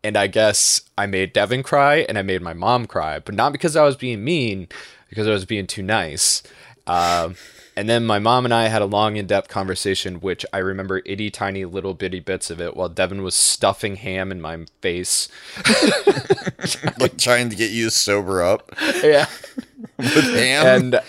and 0.01 0.15
I 0.15 0.27
guess 0.27 0.82
I 0.97 1.08
made 1.08 1.34
Devin 1.34 1.62
cry 1.62 1.97
and 2.08 2.17
I 2.17 2.21
made 2.21 2.41
my 2.41 2.53
mom 2.53 2.86
cry, 2.86 3.19
but 3.19 3.36
not 3.36 3.51
because 3.51 3.75
I 3.75 3.84
was 3.84 3.97
being 3.97 4.23
mean, 4.23 4.69
because 5.10 5.27
I 5.27 5.32
was 5.32 5.45
being 5.45 5.67
too 5.67 5.84
nice. 5.84 6.41
Um, 6.88 7.36
and 7.79 7.87
then 7.87 8.05
my 8.05 8.19
mom 8.19 8.43
and 8.43 8.53
I 8.53 8.67
had 8.67 8.81
a 8.81 8.85
long, 8.85 9.15
in 9.15 9.25
depth 9.25 9.47
conversation, 9.47 10.15
which 10.15 10.45
I 10.51 10.57
remember 10.57 11.01
itty 11.05 11.29
tiny 11.29 11.63
little 11.63 11.93
bitty 11.93 12.19
bits 12.19 12.49
of 12.49 12.59
it 12.59 12.75
while 12.75 12.89
Devin 12.89 13.23
was 13.23 13.35
stuffing 13.35 13.95
ham 13.95 14.33
in 14.33 14.41
my 14.41 14.65
face. 14.81 15.29
like 16.99 17.17
trying 17.17 17.49
to 17.49 17.55
get 17.55 17.71
you 17.71 17.89
sober 17.89 18.43
up 18.43 18.69
Yeah. 19.01 19.27
with 19.97 20.25
ham. 20.25 20.65
and 20.65 20.99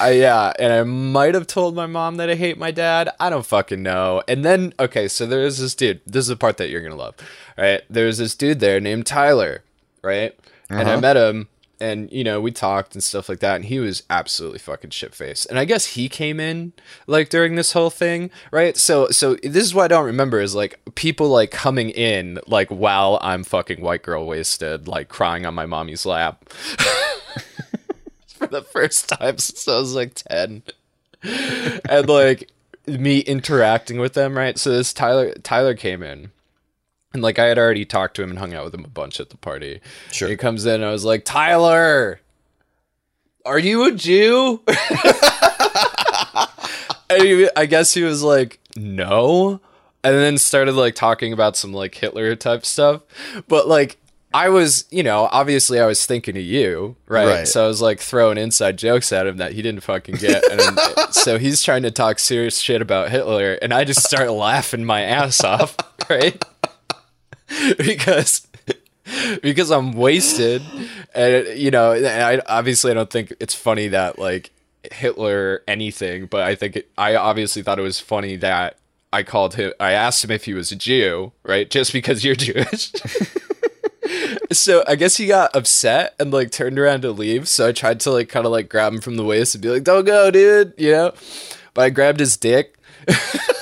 I 0.00 0.12
yeah, 0.12 0.52
and 0.56 0.72
I 0.72 0.84
might 0.84 1.34
have 1.34 1.48
told 1.48 1.74
my 1.74 1.86
mom 1.86 2.18
that 2.18 2.30
I 2.30 2.36
hate 2.36 2.58
my 2.58 2.70
dad. 2.70 3.10
I 3.18 3.28
don't 3.28 3.44
fucking 3.44 3.82
know. 3.82 4.22
And 4.28 4.44
then 4.44 4.72
okay, 4.78 5.08
so 5.08 5.26
there's 5.26 5.58
this 5.58 5.74
dude. 5.74 6.00
This 6.06 6.22
is 6.22 6.28
the 6.28 6.36
part 6.36 6.58
that 6.58 6.70
you're 6.70 6.80
gonna 6.80 6.94
love. 6.94 7.16
Right? 7.58 7.82
There's 7.90 8.18
this 8.18 8.36
dude 8.36 8.60
there 8.60 8.78
named 8.78 9.06
Tyler, 9.06 9.64
right? 10.00 10.38
And 10.70 10.88
I 10.88 10.92
uh-huh. 10.92 11.00
met 11.00 11.16
him 11.16 11.48
and 11.84 12.10
you 12.10 12.24
know, 12.24 12.40
we 12.40 12.50
talked 12.50 12.94
and 12.94 13.04
stuff 13.04 13.28
like 13.28 13.40
that, 13.40 13.56
and 13.56 13.66
he 13.66 13.78
was 13.78 14.02
absolutely 14.08 14.58
fucking 14.58 14.90
shit 14.90 15.14
faced. 15.14 15.46
And 15.46 15.58
I 15.58 15.66
guess 15.66 15.86
he 15.94 16.08
came 16.08 16.40
in 16.40 16.72
like 17.06 17.28
during 17.28 17.56
this 17.56 17.72
whole 17.72 17.90
thing, 17.90 18.30
right? 18.50 18.76
So 18.76 19.08
so 19.10 19.34
this 19.36 19.64
is 19.64 19.74
what 19.74 19.84
I 19.84 19.88
don't 19.88 20.06
remember 20.06 20.40
is 20.40 20.54
like 20.54 20.80
people 20.94 21.28
like 21.28 21.50
coming 21.50 21.90
in 21.90 22.38
like 22.46 22.68
while 22.68 23.18
I'm 23.22 23.44
fucking 23.44 23.82
white 23.82 24.02
girl 24.02 24.26
wasted, 24.26 24.88
like 24.88 25.08
crying 25.08 25.44
on 25.44 25.54
my 25.54 25.66
mommy's 25.66 26.06
lap 26.06 26.48
for 28.28 28.46
the 28.46 28.62
first 28.62 29.08
time 29.08 29.38
since 29.38 29.68
I 29.68 29.78
was 29.78 29.94
like 29.94 30.14
10. 30.14 30.62
and 31.88 32.08
like 32.08 32.50
me 32.86 33.20
interacting 33.20 33.98
with 33.98 34.14
them, 34.14 34.36
right? 34.36 34.58
So 34.58 34.70
this 34.70 34.94
Tyler 34.94 35.34
Tyler 35.42 35.74
came 35.74 36.02
in. 36.02 36.30
And 37.14 37.22
like 37.22 37.38
I 37.38 37.46
had 37.46 37.58
already 37.58 37.84
talked 37.84 38.16
to 38.16 38.22
him 38.22 38.30
and 38.30 38.38
hung 38.38 38.52
out 38.52 38.64
with 38.64 38.74
him 38.74 38.84
a 38.84 38.88
bunch 38.88 39.20
at 39.20 39.30
the 39.30 39.36
party. 39.36 39.80
Sure. 40.12 40.28
He 40.28 40.36
comes 40.36 40.66
in 40.66 40.74
and 40.74 40.84
I 40.84 40.90
was 40.90 41.04
like, 41.04 41.24
"Tyler, 41.24 42.20
are 43.46 43.58
you 43.58 43.86
a 43.86 43.92
Jew?" 43.92 44.60
and 47.08 47.22
he, 47.22 47.48
I 47.56 47.66
guess 47.66 47.94
he 47.94 48.02
was 48.02 48.22
like, 48.22 48.58
"No." 48.76 49.60
And 50.02 50.16
then 50.16 50.36
started 50.36 50.74
like 50.74 50.94
talking 50.96 51.32
about 51.32 51.56
some 51.56 51.72
like 51.72 51.94
Hitler 51.94 52.34
type 52.36 52.66
stuff. 52.66 53.02
But 53.48 53.68
like 53.68 53.96
I 54.34 54.48
was, 54.48 54.84
you 54.90 55.04
know, 55.04 55.28
obviously 55.30 55.78
I 55.78 55.86
was 55.86 56.04
thinking 56.04 56.36
of 56.36 56.42
you, 56.42 56.96
right? 57.06 57.26
Right. 57.26 57.48
So 57.48 57.64
I 57.64 57.68
was 57.68 57.80
like 57.80 58.00
throwing 58.00 58.36
inside 58.36 58.76
jokes 58.76 59.12
at 59.12 59.28
him 59.28 59.36
that 59.36 59.52
he 59.52 59.62
didn't 59.62 59.82
fucking 59.82 60.16
get. 60.16 60.42
And 60.50 60.78
so 61.14 61.38
he's 61.38 61.62
trying 61.62 61.84
to 61.84 61.92
talk 61.92 62.18
serious 62.18 62.58
shit 62.58 62.82
about 62.82 63.10
Hitler, 63.10 63.56
and 63.62 63.72
I 63.72 63.84
just 63.84 64.02
start 64.02 64.32
laughing 64.32 64.84
my 64.84 65.02
ass 65.02 65.44
off, 65.44 65.76
right? 66.10 66.44
because 67.78 68.46
because 69.42 69.70
I'm 69.70 69.92
wasted, 69.92 70.62
and 71.14 71.58
you 71.58 71.70
know, 71.70 71.92
and 71.92 72.06
I 72.06 72.40
obviously 72.46 72.90
I 72.90 72.94
don't 72.94 73.10
think 73.10 73.32
it's 73.40 73.54
funny 73.54 73.88
that 73.88 74.18
like 74.18 74.50
Hitler 74.92 75.62
anything, 75.68 76.26
but 76.26 76.42
I 76.42 76.54
think 76.54 76.76
it, 76.76 76.90
I 76.96 77.14
obviously 77.16 77.62
thought 77.62 77.78
it 77.78 77.82
was 77.82 78.00
funny 78.00 78.36
that 78.36 78.78
I 79.12 79.22
called 79.22 79.54
him. 79.54 79.72
I 79.78 79.92
asked 79.92 80.24
him 80.24 80.30
if 80.30 80.44
he 80.44 80.54
was 80.54 80.72
a 80.72 80.76
Jew, 80.76 81.32
right? 81.42 81.70
Just 81.70 81.92
because 81.92 82.24
you're 82.24 82.34
Jewish. 82.34 82.92
so 84.52 84.84
I 84.88 84.96
guess 84.96 85.16
he 85.16 85.26
got 85.26 85.54
upset 85.54 86.14
and 86.18 86.32
like 86.32 86.50
turned 86.50 86.78
around 86.78 87.02
to 87.02 87.10
leave. 87.10 87.48
So 87.48 87.68
I 87.68 87.72
tried 87.72 88.00
to 88.00 88.10
like 88.10 88.28
kind 88.28 88.46
of 88.46 88.52
like 88.52 88.68
grab 88.68 88.92
him 88.92 89.00
from 89.00 89.16
the 89.16 89.24
waist 89.24 89.54
and 89.54 89.62
be 89.62 89.70
like, 89.70 89.84
"Don't 89.84 90.04
go, 90.04 90.30
dude," 90.30 90.74
you 90.76 90.92
know. 90.92 91.12
But 91.74 91.82
I 91.82 91.90
grabbed 91.90 92.20
his 92.20 92.36
dick. 92.36 92.76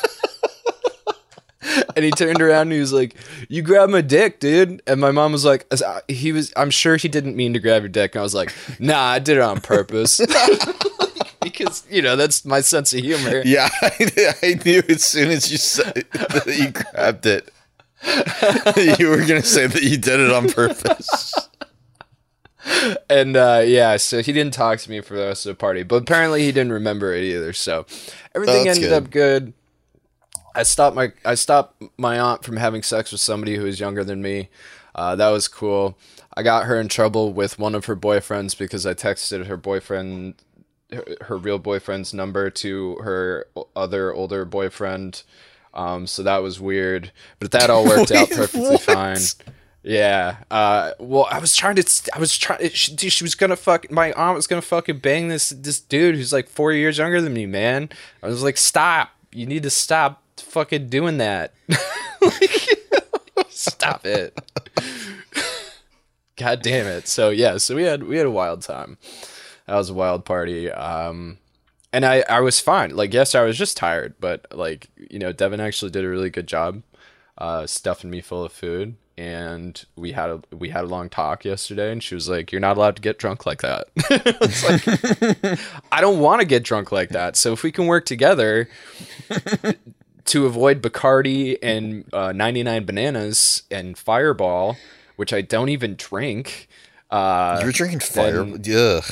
and 1.96 2.04
he 2.04 2.10
turned 2.10 2.40
around 2.40 2.62
and 2.62 2.72
he 2.72 2.80
was 2.80 2.92
like, 2.92 3.14
"You 3.48 3.62
grabbed 3.62 3.92
my 3.92 4.00
dick, 4.00 4.40
dude." 4.40 4.82
And 4.86 5.00
my 5.00 5.10
mom 5.10 5.32
was 5.32 5.44
like, 5.44 5.66
"He 6.08 6.32
was. 6.32 6.52
I'm 6.56 6.70
sure 6.70 6.96
he 6.96 7.08
didn't 7.08 7.36
mean 7.36 7.52
to 7.54 7.58
grab 7.60 7.82
your 7.82 7.88
dick." 7.88 8.14
And 8.14 8.20
I 8.20 8.22
was 8.22 8.34
like, 8.34 8.52
"Nah, 8.78 9.00
I 9.00 9.18
did 9.18 9.36
it 9.36 9.42
on 9.42 9.60
purpose." 9.60 10.20
because 11.42 11.84
you 11.90 12.02
know 12.02 12.16
that's 12.16 12.44
my 12.44 12.60
sense 12.60 12.92
of 12.94 13.00
humor. 13.00 13.42
yeah, 13.44 13.68
I, 13.82 14.34
I 14.42 14.60
knew 14.64 14.82
as 14.88 15.04
soon 15.04 15.30
as 15.30 15.50
you 15.50 15.58
said 15.58 16.04
that 16.12 16.46
you 16.46 16.70
grabbed 16.70 17.26
it, 17.26 17.50
you 18.98 19.08
were 19.08 19.18
gonna 19.26 19.42
say 19.42 19.66
that 19.66 19.82
you 19.82 19.96
did 19.96 20.20
it 20.20 20.30
on 20.30 20.48
purpose. 20.48 21.34
And 23.10 23.36
uh, 23.36 23.62
yeah, 23.64 23.96
so 23.96 24.22
he 24.22 24.32
didn't 24.32 24.54
talk 24.54 24.78
to 24.80 24.90
me 24.90 25.00
for 25.00 25.16
the 25.16 25.26
rest 25.26 25.46
of 25.46 25.50
the 25.50 25.56
party, 25.58 25.82
but 25.82 25.96
apparently 25.96 26.42
he 26.44 26.52
didn't 26.52 26.72
remember 26.72 27.12
it 27.12 27.24
either. 27.24 27.52
So 27.52 27.86
everything 28.34 28.64
That's 28.64 28.78
ended 28.78 28.90
good. 28.90 29.02
up 29.02 29.10
good. 29.10 29.52
I 30.54 30.62
stopped 30.62 30.96
my 30.96 31.12
I 31.24 31.34
stopped 31.34 31.82
my 31.96 32.18
aunt 32.18 32.44
from 32.44 32.56
having 32.56 32.82
sex 32.82 33.12
with 33.12 33.20
somebody 33.20 33.56
who 33.56 33.64
was 33.64 33.80
younger 33.80 34.04
than 34.04 34.22
me. 34.22 34.48
Uh, 34.94 35.16
that 35.16 35.30
was 35.30 35.48
cool. 35.48 35.96
I 36.34 36.42
got 36.42 36.66
her 36.66 36.80
in 36.80 36.88
trouble 36.88 37.32
with 37.32 37.58
one 37.58 37.74
of 37.74 37.86
her 37.86 37.96
boyfriends 37.96 38.56
because 38.56 38.86
I 38.86 38.94
texted 38.94 39.46
her 39.46 39.56
boyfriend 39.56 40.34
her, 40.92 41.04
her 41.22 41.36
real 41.36 41.58
boyfriend's 41.58 42.12
number 42.12 42.50
to 42.50 42.96
her 42.96 43.46
other 43.74 44.12
older 44.12 44.44
boyfriend. 44.44 45.22
Um, 45.74 46.06
so 46.06 46.22
that 46.22 46.38
was 46.38 46.60
weird, 46.60 47.12
but 47.38 47.50
that 47.52 47.70
all 47.70 47.84
worked 47.84 48.12
out 48.12 48.30
perfectly 48.30 48.70
what? 48.70 48.82
fine. 48.82 49.18
Yeah. 49.82 50.36
Uh. 50.50 50.92
Well, 50.98 51.26
I 51.30 51.38
was 51.38 51.56
trying 51.56 51.76
to. 51.76 52.10
I 52.14 52.18
was 52.18 52.36
trying. 52.36 52.70
She, 52.70 52.94
dude, 52.94 53.12
she 53.12 53.24
was 53.24 53.34
gonna 53.34 53.56
fuck. 53.56 53.90
My 53.90 54.12
aunt 54.12 54.36
was 54.36 54.46
gonna 54.46 54.62
fucking 54.62 54.98
bang 54.98 55.28
this 55.28 55.50
this 55.50 55.80
dude 55.80 56.14
who's 56.14 56.32
like 56.32 56.48
four 56.48 56.72
years 56.72 56.98
younger 56.98 57.20
than 57.20 57.32
me. 57.32 57.46
Man. 57.46 57.88
I 58.22 58.26
was 58.26 58.42
like, 58.42 58.56
stop. 58.56 59.10
You 59.32 59.46
need 59.46 59.62
to 59.62 59.70
stop 59.70 60.21
fucking 60.36 60.88
doing 60.88 61.18
that. 61.18 61.54
Like, 62.20 62.68
stop 63.48 64.06
it. 64.06 64.38
God 66.36 66.62
damn 66.62 66.86
it. 66.86 67.08
So 67.08 67.30
yeah. 67.30 67.58
So 67.58 67.76
we 67.76 67.84
had 67.84 68.02
we 68.04 68.16
had 68.16 68.26
a 68.26 68.30
wild 68.30 68.62
time. 68.62 68.98
That 69.66 69.76
was 69.76 69.90
a 69.90 69.94
wild 69.94 70.24
party. 70.24 70.70
Um. 70.70 71.38
And 71.94 72.06
I, 72.06 72.24
I 72.26 72.40
was 72.40 72.58
fine. 72.58 72.96
Like, 72.96 73.12
yes, 73.12 73.34
I 73.34 73.42
was 73.42 73.58
just 73.58 73.76
tired, 73.76 74.14
but 74.18 74.46
like, 74.50 74.88
you 75.10 75.18
know, 75.18 75.30
Devin 75.30 75.60
actually 75.60 75.90
did 75.90 76.06
a 76.06 76.08
really 76.08 76.30
good 76.30 76.46
job 76.46 76.82
uh, 77.36 77.66
stuffing 77.66 78.08
me 78.10 78.20
full 78.20 78.44
of 78.44 78.52
food. 78.52 78.96
And 79.18 79.84
we 79.94 80.12
had 80.12 80.30
a 80.30 80.40
we 80.56 80.70
had 80.70 80.84
a 80.84 80.86
long 80.86 81.10
talk 81.10 81.44
yesterday, 81.44 81.92
and 81.92 82.02
she 82.02 82.14
was 82.14 82.30
like, 82.30 82.50
"You're 82.50 82.62
not 82.62 82.78
allowed 82.78 82.96
to 82.96 83.02
get 83.02 83.18
drunk 83.18 83.44
like 83.44 83.60
that." 83.60 83.88
it's 83.96 84.64
like 84.64 85.60
I 85.92 86.00
don't 86.00 86.18
want 86.18 86.40
to 86.40 86.46
get 86.46 86.62
drunk 86.62 86.90
like 86.92 87.10
that. 87.10 87.36
So 87.36 87.52
if 87.52 87.62
we 87.62 87.70
can 87.70 87.86
work 87.86 88.06
together 88.06 88.70
to 90.26 90.46
avoid 90.46 90.82
Bacardi 90.82 91.58
and 91.62 92.04
uh, 92.12 92.32
99 92.32 92.84
bananas 92.84 93.62
and 93.70 93.96
Fireball, 93.98 94.76
which 95.16 95.32
I 95.32 95.40
don't 95.40 95.68
even 95.68 95.94
drink, 95.96 96.68
uh, 97.10 97.60
You're 97.62 97.72
drinking 97.72 98.00
fire. 98.00 98.44
then- 98.44 98.62
Ugh. 98.76 99.04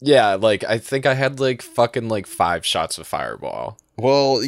Yeah, 0.00 0.34
like 0.34 0.64
I 0.64 0.76
think 0.78 1.06
I 1.06 1.14
had 1.14 1.40
like 1.40 1.62
fucking 1.62 2.08
like 2.08 2.26
five 2.26 2.66
shots 2.66 2.98
of 2.98 3.06
Fireball. 3.06 3.78
Well, 3.96 4.42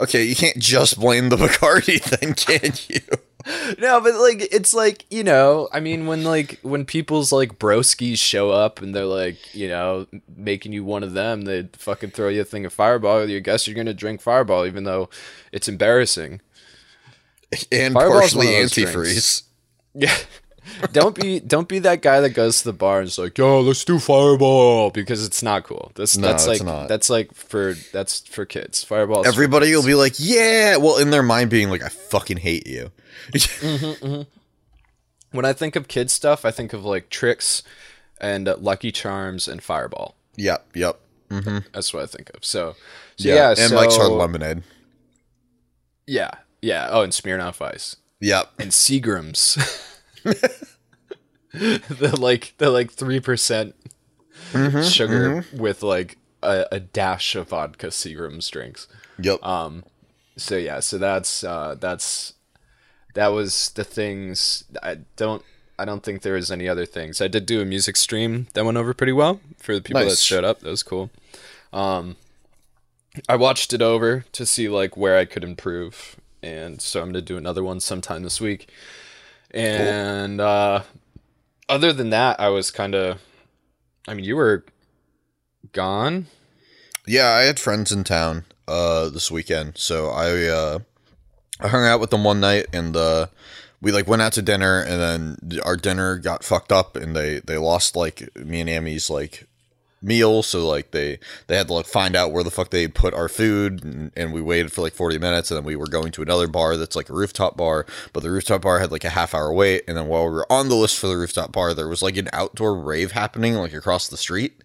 okay, 0.00 0.22
you 0.24 0.34
can't 0.36 0.56
just 0.58 0.98
blame 0.98 1.28
the 1.28 1.36
Bacardi 1.36 2.02
then, 2.20 2.32
can 2.34 2.72
you? 2.88 3.18
No, 3.78 4.00
but 4.00 4.14
like 4.14 4.48
it's 4.52 4.74
like 4.74 5.04
you 5.10 5.24
know, 5.24 5.68
I 5.72 5.80
mean, 5.80 6.06
when 6.06 6.24
like 6.24 6.58
when 6.62 6.84
people's 6.84 7.32
like 7.32 7.58
broskies 7.58 8.18
show 8.18 8.50
up 8.50 8.80
and 8.82 8.94
they're 8.94 9.04
like 9.04 9.54
you 9.54 9.68
know 9.68 10.06
making 10.34 10.72
you 10.72 10.84
one 10.84 11.02
of 11.02 11.12
them, 11.12 11.42
they 11.42 11.68
fucking 11.72 12.10
throw 12.10 12.28
you 12.28 12.42
a 12.42 12.44
thing 12.44 12.64
of 12.66 12.72
Fireball. 12.72 13.28
You 13.28 13.40
guess 13.40 13.66
you're 13.66 13.76
gonna 13.76 13.94
drink 13.94 14.20
Fireball, 14.20 14.66
even 14.66 14.84
though 14.84 15.08
it's 15.52 15.68
embarrassing. 15.68 16.40
And 17.70 17.94
Fireball's 17.94 18.20
partially 18.20 18.46
one 18.46 18.62
of 18.64 18.74
those 18.74 18.94
antifreeze. 18.94 19.42
Yeah. 19.94 20.16
don't 20.92 21.14
be 21.14 21.40
don't 21.40 21.68
be 21.68 21.78
that 21.80 22.02
guy 22.02 22.20
that 22.20 22.30
goes 22.30 22.58
to 22.58 22.64
the 22.64 22.72
bar 22.72 23.00
and 23.00 23.08
is 23.08 23.18
like, 23.18 23.36
yo, 23.38 23.60
let's 23.60 23.84
do 23.84 23.98
fireball 23.98 24.90
because 24.90 25.24
it's 25.24 25.42
not 25.42 25.64
cool. 25.64 25.92
That's 25.94 26.16
No, 26.16 26.28
that's 26.28 26.46
like 26.46 26.62
not. 26.62 26.88
that's 26.88 27.10
like 27.10 27.34
for 27.34 27.74
that's 27.92 28.20
for 28.28 28.44
kids. 28.46 28.84
Fireball. 28.84 29.26
Everybody 29.26 29.66
kids. 29.66 29.76
will 29.78 29.86
be 29.86 29.94
like, 29.94 30.14
yeah. 30.18 30.76
Well, 30.76 30.98
in 30.98 31.10
their 31.10 31.22
mind, 31.22 31.50
being 31.50 31.68
like, 31.70 31.82
I 31.82 31.88
fucking 31.88 32.38
hate 32.38 32.66
you. 32.66 32.90
when 35.32 35.44
I 35.44 35.52
think 35.52 35.76
of 35.76 35.88
kid 35.88 36.10
stuff, 36.10 36.44
I 36.44 36.50
think 36.50 36.72
of 36.72 36.84
like 36.84 37.10
Trix 37.10 37.62
and 38.20 38.46
uh, 38.48 38.56
Lucky 38.58 38.92
Charms 38.92 39.48
and 39.48 39.62
Fireball. 39.62 40.14
yep, 40.36 40.66
yep. 40.74 40.98
That's 41.72 41.94
what 41.94 42.02
I 42.02 42.06
think 42.06 42.30
of. 42.34 42.44
So, 42.44 42.76
so 43.16 43.28
Yeah, 43.28 43.34
yeah, 43.34 43.48
and 43.50 43.58
so, 43.70 43.74
Mike's 43.74 43.96
Hard 43.96 44.12
Lemonade. 44.12 44.62
Yeah, 46.06 46.30
yeah. 46.60 46.88
Oh, 46.90 47.00
and 47.02 47.10
Smirnoff 47.12 47.62
Ice 47.62 47.96
Yep. 48.20 48.50
and 48.58 48.70
Seagrams. 48.70 49.88
the 51.52 52.16
like 52.20 52.54
the 52.58 52.70
like 52.70 52.90
three 52.90 53.20
percent 53.20 53.74
Mm-hmm, 54.52 54.82
sugar 54.82 55.46
with 55.54 55.82
like 55.82 56.18
a, 56.42 56.66
a 56.72 56.80
dash 56.80 57.34
of 57.36 57.48
vodka 57.50 57.86
Seagrams 57.88 58.50
drinks. 58.50 58.86
Yep. 59.18 59.42
Um. 59.42 59.84
So 60.36 60.56
yeah 60.56 60.80
so 60.80 60.98
that's 60.98 61.44
uh 61.44 61.76
that's 61.78 62.34
that 63.14 63.28
was 63.28 63.70
the 63.70 63.84
things 63.84 64.64
i 64.82 64.98
don't 65.16 65.42
i 65.78 65.84
don't 65.84 66.02
think 66.02 66.22
there 66.22 66.34
was 66.34 66.50
any 66.50 66.68
other 66.68 66.86
things 66.86 67.20
i 67.20 67.28
did 67.28 67.46
do 67.46 67.60
a 67.60 67.64
music 67.64 67.96
stream 67.96 68.46
that 68.54 68.64
went 68.64 68.78
over 68.78 68.94
pretty 68.94 69.12
well 69.12 69.40
for 69.58 69.74
the 69.74 69.80
people 69.80 70.04
that 70.04 70.18
showed 70.18 70.44
up 70.44 70.60
that 70.60 70.70
was 70.70 70.82
cool 70.82 71.10
um 71.72 72.16
i 73.28 73.36
watched 73.36 73.72
it 73.72 73.82
over 73.82 74.24
to 74.32 74.46
see 74.46 74.68
like 74.68 74.96
where 74.96 75.18
i 75.18 75.24
could 75.24 75.44
improve 75.44 76.16
and 76.42 76.80
so 76.80 77.00
i'm 77.00 77.08
gonna 77.08 77.20
do 77.20 77.36
another 77.36 77.62
one 77.62 77.80
sometime 77.80 78.22
this 78.22 78.40
week 78.40 78.70
and 79.52 80.40
uh 80.40 80.82
other 81.68 81.92
than 81.92 82.10
that 82.10 82.38
i 82.40 82.48
was 82.48 82.70
kind 82.70 82.94
of 82.94 83.20
i 84.08 84.14
mean 84.14 84.24
you 84.24 84.36
were 84.36 84.64
gone? 85.72 86.26
Yeah, 87.06 87.28
I 87.30 87.42
had 87.42 87.58
friends 87.58 87.92
in 87.92 88.04
town 88.04 88.44
uh 88.68 89.08
this 89.08 89.30
weekend, 89.30 89.76
so 89.78 90.08
I 90.08 90.46
uh 90.46 90.78
I 91.60 91.68
hung 91.68 91.84
out 91.84 92.00
with 92.00 92.10
them 92.10 92.24
one 92.24 92.40
night 92.40 92.66
and 92.72 92.96
uh 92.96 93.26
we 93.80 93.92
like 93.92 94.06
went 94.06 94.22
out 94.22 94.32
to 94.34 94.42
dinner 94.42 94.80
and 94.80 95.00
then 95.00 95.60
our 95.64 95.76
dinner 95.76 96.18
got 96.18 96.44
fucked 96.44 96.72
up 96.72 96.96
and 96.96 97.16
they 97.16 97.40
they 97.40 97.56
lost 97.56 97.96
like 97.96 98.34
me 98.36 98.60
and 98.60 98.70
Amy's 98.70 99.10
like 99.10 99.46
meal 100.02 100.42
so 100.42 100.66
like 100.66 100.90
they 100.90 101.18
they 101.46 101.56
had 101.56 101.68
to 101.68 101.74
like 101.74 101.86
find 101.86 102.16
out 102.16 102.32
where 102.32 102.42
the 102.42 102.50
fuck 102.50 102.70
they 102.70 102.88
put 102.88 103.14
our 103.14 103.28
food 103.28 103.84
and, 103.84 104.10
and 104.16 104.32
we 104.32 104.42
waited 104.42 104.72
for 104.72 104.82
like 104.82 104.92
40 104.92 105.18
minutes 105.18 105.50
and 105.50 105.58
then 105.58 105.64
we 105.64 105.76
were 105.76 105.86
going 105.86 106.12
to 106.12 106.22
another 106.22 106.48
bar 106.48 106.76
that's 106.76 106.96
like 106.96 107.08
a 107.08 107.14
rooftop 107.14 107.56
bar 107.56 107.86
but 108.12 108.22
the 108.22 108.30
rooftop 108.30 108.62
bar 108.62 108.80
had 108.80 108.90
like 108.90 109.04
a 109.04 109.10
half 109.10 109.34
hour 109.34 109.52
wait 109.52 109.84
and 109.86 109.96
then 109.96 110.06
while 110.08 110.24
we 110.24 110.30
were 110.30 110.50
on 110.50 110.68
the 110.68 110.74
list 110.74 110.98
for 110.98 111.06
the 111.06 111.16
rooftop 111.16 111.52
bar 111.52 111.72
there 111.74 111.88
was 111.88 112.02
like 112.02 112.16
an 112.16 112.28
outdoor 112.32 112.78
rave 112.78 113.12
happening 113.12 113.54
like 113.54 113.72
across 113.72 114.08
the 114.08 114.16
street 114.16 114.62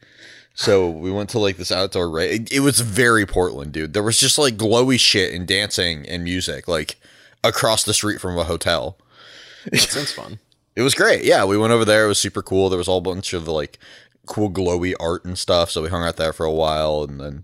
so 0.60 0.90
we 0.90 1.12
went 1.12 1.30
to 1.30 1.40
like 1.40 1.58
this 1.58 1.72
outdoor 1.72 2.10
rave. 2.10 2.42
It, 2.42 2.52
it 2.52 2.60
was 2.62 2.80
very 2.80 3.28
Portland, 3.28 3.74
dude. 3.74 3.94
There 3.94 4.02
was 4.02 4.20
just 4.20 4.40
like 4.40 4.58
glowy 4.58 5.00
shit 5.00 5.32
and 5.32 5.48
dancing 5.48 6.04
and 6.08 6.24
music 6.24 6.68
like 6.68 6.96
across 7.44 7.84
the 7.84 7.94
street 7.94 8.20
from 8.20 8.40
a 8.40 8.44
hotel. 8.44 8.98
that 9.72 9.82
sounds 9.82 10.12
fun 10.12 10.40
It 10.76 10.82
was 10.84 10.94
great. 10.94 11.24
Yeah, 11.24 11.44
we 11.46 11.58
went 11.58 11.74
over 11.74 11.86
there. 11.86 12.06
It 12.06 12.08
was 12.08 12.20
super 12.20 12.44
cool. 12.44 12.70
There 12.70 12.78
was 12.78 12.88
a 12.88 12.92
whole 12.92 13.02
bunch 13.02 13.34
of 13.34 13.48
like 13.48 13.80
cool 14.28 14.52
glowy 14.52 14.94
art 15.00 15.26
and 15.26 15.38
stuff. 15.38 15.72
So 15.72 15.82
we 15.82 15.90
hung 15.90 16.04
out 16.04 16.18
there 16.18 16.34
for 16.34 16.46
a 16.46 16.52
while 16.52 17.04
and 17.04 17.20
then 17.20 17.44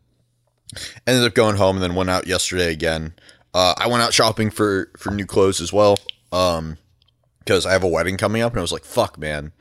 ended 1.07 1.23
up 1.25 1.33
going 1.33 1.55
home 1.55 1.77
and 1.77 1.83
then 1.83 1.95
went 1.95 2.09
out 2.09 2.27
yesterday 2.27 2.71
again. 2.71 3.13
Uh, 3.53 3.73
I 3.77 3.87
went 3.87 4.03
out 4.03 4.13
shopping 4.13 4.49
for 4.49 4.91
for 4.97 5.11
new 5.11 5.25
clothes 5.25 5.61
as 5.61 5.71
well. 5.73 5.97
Um, 6.31 6.77
because 7.39 7.65
I 7.65 7.73
have 7.73 7.83
a 7.83 7.87
wedding 7.89 8.17
coming 8.17 8.41
up 8.41 8.53
and 8.53 8.59
I 8.59 8.61
was 8.61 8.71
like, 8.71 8.85
fuck, 8.85 9.17
man. 9.17 9.51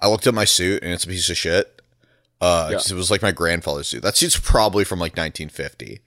I 0.00 0.08
looked 0.08 0.26
at 0.26 0.32
my 0.34 0.44
suit 0.46 0.82
and 0.82 0.92
it's 0.92 1.04
a 1.04 1.08
piece 1.08 1.28
of 1.28 1.36
shit. 1.36 1.80
Uh, 2.40 2.70
'cause 2.72 2.90
it 2.90 2.94
was 2.96 3.10
like 3.10 3.22
my 3.22 3.30
grandfather's 3.32 3.86
suit. 3.88 4.02
That 4.02 4.16
suit's 4.16 4.36
probably 4.38 4.82
from 4.84 4.98
like 4.98 5.12
1950. 5.16 6.00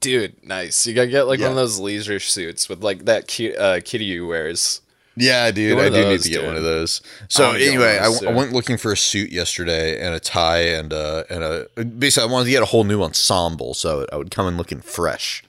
Dude, 0.00 0.44
nice. 0.46 0.86
You 0.86 0.94
gotta 0.94 1.08
get 1.08 1.22
like 1.26 1.38
Yeah. 1.40 1.46
one 1.46 1.52
of 1.52 1.56
those 1.56 1.78
leisure 1.80 2.20
suits 2.20 2.68
with 2.68 2.82
like 2.84 3.06
that 3.06 3.26
cute 3.26 3.56
uh, 3.56 3.80
kitty 3.84 4.04
you 4.04 4.26
wears. 4.26 4.82
Yeah, 5.18 5.50
dude, 5.50 5.78
I 5.78 5.88
do 5.88 6.08
need 6.08 6.20
to 6.20 6.28
get 6.28 6.38
dude. 6.38 6.46
one 6.46 6.56
of 6.56 6.62
those. 6.62 7.02
So 7.28 7.50
anyway, 7.52 7.98
I, 7.98 8.04
those, 8.04 8.24
I 8.24 8.32
went 8.32 8.52
looking 8.52 8.76
for 8.76 8.92
a 8.92 8.96
suit 8.96 9.30
yesterday 9.30 10.00
and 10.00 10.14
a 10.14 10.20
tie 10.20 10.60
and 10.60 10.92
a 10.92 11.24
and 11.28 11.42
a 11.42 11.84
basically 11.84 12.28
I 12.28 12.32
wanted 12.32 12.44
to 12.46 12.50
get 12.52 12.62
a 12.62 12.66
whole 12.66 12.84
new 12.84 13.02
ensemble 13.02 13.74
so 13.74 14.06
I 14.12 14.16
would 14.16 14.30
come 14.30 14.46
in 14.46 14.56
looking 14.56 14.80
fresh 14.80 15.42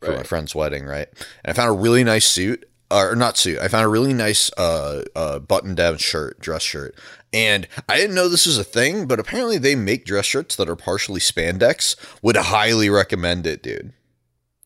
for 0.00 0.12
my 0.12 0.22
friend's 0.22 0.54
wedding, 0.54 0.84
right? 0.84 1.08
And 1.44 1.50
I 1.50 1.52
found 1.54 1.70
a 1.70 1.80
really 1.80 2.04
nice 2.04 2.26
suit, 2.26 2.68
or 2.90 3.16
not 3.16 3.38
suit. 3.38 3.58
I 3.58 3.68
found 3.68 3.84
a 3.84 3.88
really 3.88 4.12
nice 4.12 4.50
uh, 4.58 5.02
uh, 5.16 5.38
button-down 5.38 5.96
shirt, 5.96 6.38
dress 6.40 6.62
shirt. 6.62 6.94
And 7.32 7.66
I 7.88 7.96
didn't 7.96 8.14
know 8.14 8.28
this 8.28 8.46
was 8.46 8.58
a 8.58 8.64
thing, 8.64 9.06
but 9.06 9.18
apparently 9.18 9.58
they 9.58 9.74
make 9.74 10.04
dress 10.04 10.26
shirts 10.26 10.56
that 10.56 10.68
are 10.68 10.76
partially 10.76 11.20
spandex. 11.20 11.96
Would 12.22 12.36
highly 12.36 12.90
recommend 12.90 13.46
it, 13.46 13.62
dude. 13.62 13.92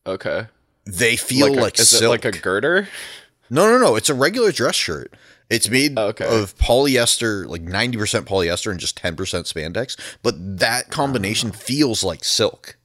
Okay. 0.05 0.47
They 0.85 1.15
feel 1.15 1.47
a- 1.47 1.59
like, 1.59 1.79
is 1.79 1.89
silk. 1.89 2.03
it 2.03 2.09
like 2.09 2.25
a 2.25 2.37
girder? 2.37 2.87
No, 3.49 3.69
no, 3.69 3.77
no. 3.77 3.95
It's 3.95 4.09
a 4.09 4.13
regular 4.13 4.51
dress 4.51 4.75
shirt. 4.75 5.13
It's 5.49 5.69
made 5.69 5.93
Oh, 5.97 6.07
okay. 6.07 6.25
of 6.25 6.55
polyester, 6.57 7.45
like 7.47 7.63
90% 7.63 8.25
polyester 8.25 8.69
and 8.71 8.79
just 8.79 9.01
10% 9.01 9.15
spandex. 9.15 9.97
But 10.21 10.35
that 10.59 10.89
combination 10.91 11.51
feels 11.51 12.03
like 12.03 12.23
silk. 12.23 12.75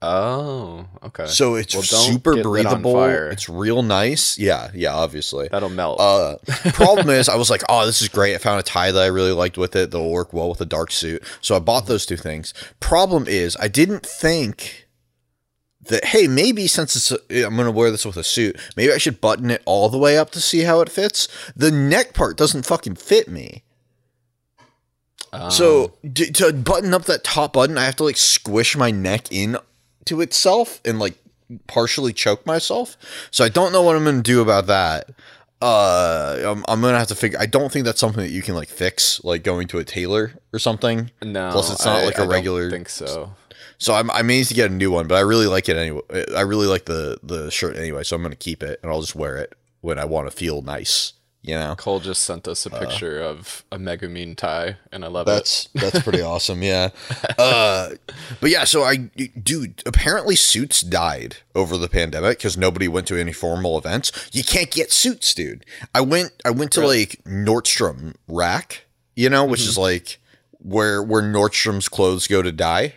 Oh, 0.00 0.86
okay. 1.02 1.26
So 1.26 1.56
it's 1.56 1.74
Well, 1.74 1.82
super 1.82 2.36
get 2.36 2.46
lit 2.46 2.66
on 2.66 2.82
breathable. 2.82 3.04
It's 3.32 3.48
real 3.48 3.82
nice. 3.82 4.38
Yeah, 4.38 4.70
yeah, 4.72 4.94
obviously. 4.94 5.48
That'll 5.48 5.70
melt. 5.70 5.98
Uh, 5.98 6.36
problem 6.72 7.10
is, 7.10 7.28
I 7.28 7.34
was 7.34 7.50
like, 7.50 7.62
oh, 7.68 7.84
this 7.84 8.00
is 8.00 8.08
great. 8.08 8.36
I 8.36 8.38
found 8.38 8.60
a 8.60 8.62
tie 8.62 8.92
that 8.92 9.02
I 9.02 9.06
really 9.06 9.32
liked 9.32 9.58
with 9.58 9.74
it. 9.74 9.90
That'll 9.90 10.12
work 10.12 10.32
well 10.32 10.50
with 10.50 10.60
a 10.60 10.64
dark 10.66 10.92
suit. 10.92 11.24
So 11.40 11.56
I 11.56 11.58
bought 11.58 11.86
those 11.86 12.06
two 12.06 12.16
things. 12.16 12.54
Problem 12.78 13.26
is, 13.26 13.56
I 13.58 13.66
didn't 13.66 14.06
think 14.06 14.86
that, 15.88 16.04
hey, 16.06 16.26
maybe 16.28 16.66
since 16.66 16.96
it's 16.96 17.10
a, 17.10 17.44
I'm 17.46 17.54
going 17.56 17.66
to 17.66 17.70
wear 17.72 17.90
this 17.90 18.04
with 18.06 18.16
a 18.16 18.24
suit, 18.24 18.56
maybe 18.76 18.92
I 18.92 18.98
should 18.98 19.20
button 19.20 19.50
it 19.50 19.62
all 19.66 19.88
the 19.88 19.98
way 19.98 20.16
up 20.16 20.30
to 20.30 20.40
see 20.40 20.60
how 20.62 20.80
it 20.80 20.88
fits. 20.88 21.28
The 21.56 21.70
neck 21.70 22.14
part 22.14 22.36
doesn't 22.36 22.64
fucking 22.66 22.94
fit 22.96 23.28
me. 23.28 23.62
Um, 25.32 25.50
So 25.50 25.94
d- 26.10 26.30
to 26.32 26.52
button 26.52 26.94
up 26.94 27.04
that 27.04 27.24
top 27.24 27.52
button, 27.52 27.76
I 27.78 27.84
have 27.84 27.96
to 27.96 28.04
like 28.04 28.16
squish 28.16 28.76
my 28.76 28.90
neck 28.90 29.30
in 29.30 29.58
to 30.06 30.20
itself 30.20 30.80
and 30.84 30.98
like 30.98 31.14
partially 31.66 32.12
choke 32.12 32.46
myself. 32.46 32.96
So 33.30 33.44
I 33.44 33.48
don't 33.48 33.72
know 33.72 33.82
what 33.82 33.96
I'm 33.96 34.04
gonna 34.04 34.22
do 34.22 34.40
about 34.40 34.66
that. 34.66 35.10
Uh, 35.60 36.36
I'm, 36.46 36.64
I'm 36.68 36.80
gonna 36.80 36.98
have 36.98 37.08
to 37.08 37.14
figure. 37.14 37.38
I 37.38 37.46
don't 37.46 37.70
think 37.70 37.84
that's 37.84 38.00
something 38.00 38.22
that 38.22 38.30
you 38.30 38.42
can 38.42 38.54
like 38.54 38.68
fix, 38.68 39.22
like 39.24 39.42
going 39.42 39.66
to 39.68 39.78
a 39.78 39.84
tailor 39.84 40.32
or 40.52 40.58
something. 40.58 41.10
no, 41.22 41.50
plus 41.50 41.72
it's 41.72 41.84
not 41.84 42.00
I- 42.02 42.04
like 42.06 42.14
a 42.14 42.18
I 42.18 42.24
don't 42.24 42.32
regular- 42.32 42.70
think 42.70 42.88
so. 42.88 43.34
So 43.78 43.94
I'm 43.94 44.10
I 44.10 44.22
may 44.22 44.38
need 44.38 44.46
to 44.46 44.54
get 44.54 44.70
a 44.70 44.74
new 44.74 44.90
one, 44.90 45.06
but 45.06 45.14
I 45.14 45.20
really 45.20 45.46
like 45.46 45.68
it 45.68 45.76
anyway. 45.76 46.02
I 46.36 46.42
really 46.42 46.66
like 46.66 46.84
the 46.84 47.18
the 47.22 47.50
shirt 47.50 47.76
anyway, 47.76 48.02
so 48.02 48.16
I'm 48.16 48.22
gonna 48.22 48.36
keep 48.36 48.62
it 48.62 48.80
and 48.82 48.90
I'll 48.90 49.00
just 49.00 49.14
wear 49.14 49.36
it 49.36 49.54
when 49.80 49.98
I 49.98 50.04
want 50.04 50.28
to 50.30 50.36
feel 50.36 50.62
nice. 50.62 51.12
You 51.40 51.54
know. 51.54 51.76
Cole 51.76 52.00
just 52.00 52.24
sent 52.24 52.48
us 52.48 52.66
a 52.66 52.70
picture 52.70 53.20
of 53.22 53.64
a 53.70 53.78
Megumin 53.78 54.36
tie, 54.36 54.76
and 54.92 55.04
I 55.04 55.08
love 55.08 55.28
it. 55.28 55.30
Uh, 55.30 55.34
That's 55.36 55.68
that's 55.72 56.02
pretty 56.02 56.20
awesome. 56.32 56.62
Yeah. 56.62 56.90
Uh, 57.38 57.90
but 58.40 58.50
yeah, 58.50 58.64
so 58.64 58.82
I 58.82 58.96
dude, 58.96 59.82
apparently 59.86 60.34
suits 60.34 60.80
died 60.82 61.36
over 61.54 61.78
the 61.78 61.88
pandemic 61.88 62.38
because 62.38 62.58
nobody 62.58 62.88
went 62.88 63.06
to 63.06 63.16
any 63.16 63.32
formal 63.32 63.78
events. 63.78 64.28
You 64.32 64.42
can't 64.42 64.70
get 64.70 64.90
suits, 64.90 65.32
dude. 65.32 65.64
I 65.94 66.00
went 66.00 66.32
I 66.44 66.50
went 66.50 66.72
to 66.72 66.84
like 66.84 67.22
Nordstrom 67.24 68.16
Rack, 68.26 68.86
you 69.14 69.30
know, 69.30 69.44
which 69.44 69.60
is 69.62 69.78
like 69.78 70.18
where 70.58 71.00
where 71.02 71.22
Nordstrom's 71.22 71.88
clothes 71.88 72.26
go 72.26 72.42
to 72.42 72.52
die. 72.52 72.94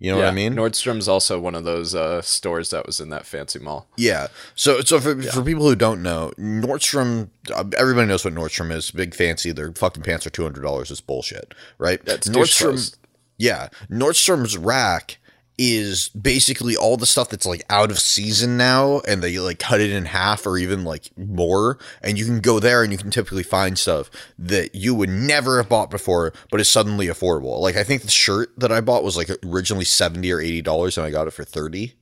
You 0.00 0.12
know 0.12 0.18
what 0.18 0.28
I 0.28 0.30
mean? 0.30 0.54
Nordstrom's 0.54 1.08
also 1.08 1.40
one 1.40 1.56
of 1.56 1.64
those 1.64 1.92
uh, 1.92 2.22
stores 2.22 2.70
that 2.70 2.86
was 2.86 3.00
in 3.00 3.10
that 3.10 3.26
fancy 3.26 3.58
mall. 3.58 3.88
Yeah. 3.96 4.28
So 4.54 4.80
so 4.80 5.00
for, 5.00 5.20
for 5.22 5.42
people 5.42 5.64
who 5.64 5.74
don't 5.74 6.02
know, 6.02 6.32
Nordstrom, 6.38 7.30
uh, 7.52 7.64
everybody 7.76 8.06
knows 8.06 8.24
what 8.24 8.34
Nordstrom 8.34 8.70
is. 8.70 8.92
Big 8.92 9.12
fancy. 9.14 9.50
Their 9.50 9.72
fucking 9.72 10.04
pants 10.04 10.24
are 10.26 10.30
two 10.30 10.44
hundred 10.44 10.62
dollars. 10.62 10.92
It's 10.92 11.00
bullshit, 11.00 11.52
right? 11.78 12.04
That's 12.04 12.28
Nordstrom. 12.28 12.96
Yeah, 13.38 13.68
Nordstrom's 13.90 14.56
rack 14.56 15.18
is 15.58 16.08
basically 16.10 16.76
all 16.76 16.96
the 16.96 17.06
stuff 17.06 17.28
that's 17.30 17.44
like 17.44 17.64
out 17.68 17.90
of 17.90 17.98
season 17.98 18.56
now 18.56 19.00
and 19.08 19.22
they 19.22 19.38
like 19.40 19.58
cut 19.58 19.80
it 19.80 19.90
in 19.90 20.04
half 20.04 20.46
or 20.46 20.56
even 20.56 20.84
like 20.84 21.10
more. 21.18 21.78
And 22.00 22.16
you 22.16 22.24
can 22.24 22.40
go 22.40 22.60
there 22.60 22.82
and 22.84 22.92
you 22.92 22.98
can 22.98 23.10
typically 23.10 23.42
find 23.42 23.76
stuff 23.76 24.08
that 24.38 24.74
you 24.76 24.94
would 24.94 25.10
never 25.10 25.56
have 25.58 25.68
bought 25.68 25.90
before 25.90 26.32
but 26.50 26.60
is 26.60 26.68
suddenly 26.68 27.08
affordable. 27.08 27.60
Like 27.60 27.76
i 27.76 27.82
think 27.82 28.02
the 28.02 28.10
shirt 28.10 28.50
that 28.56 28.70
i 28.70 28.80
bought 28.80 29.02
was 29.02 29.16
like 29.16 29.28
originally 29.44 29.84
70 29.84 30.30
or 30.30 30.40
80 30.40 30.62
dollars 30.62 30.96
and 30.96 31.06
i 31.06 31.10
got 31.10 31.26
it 31.26 31.32
for 31.32 31.44
30 31.44 31.94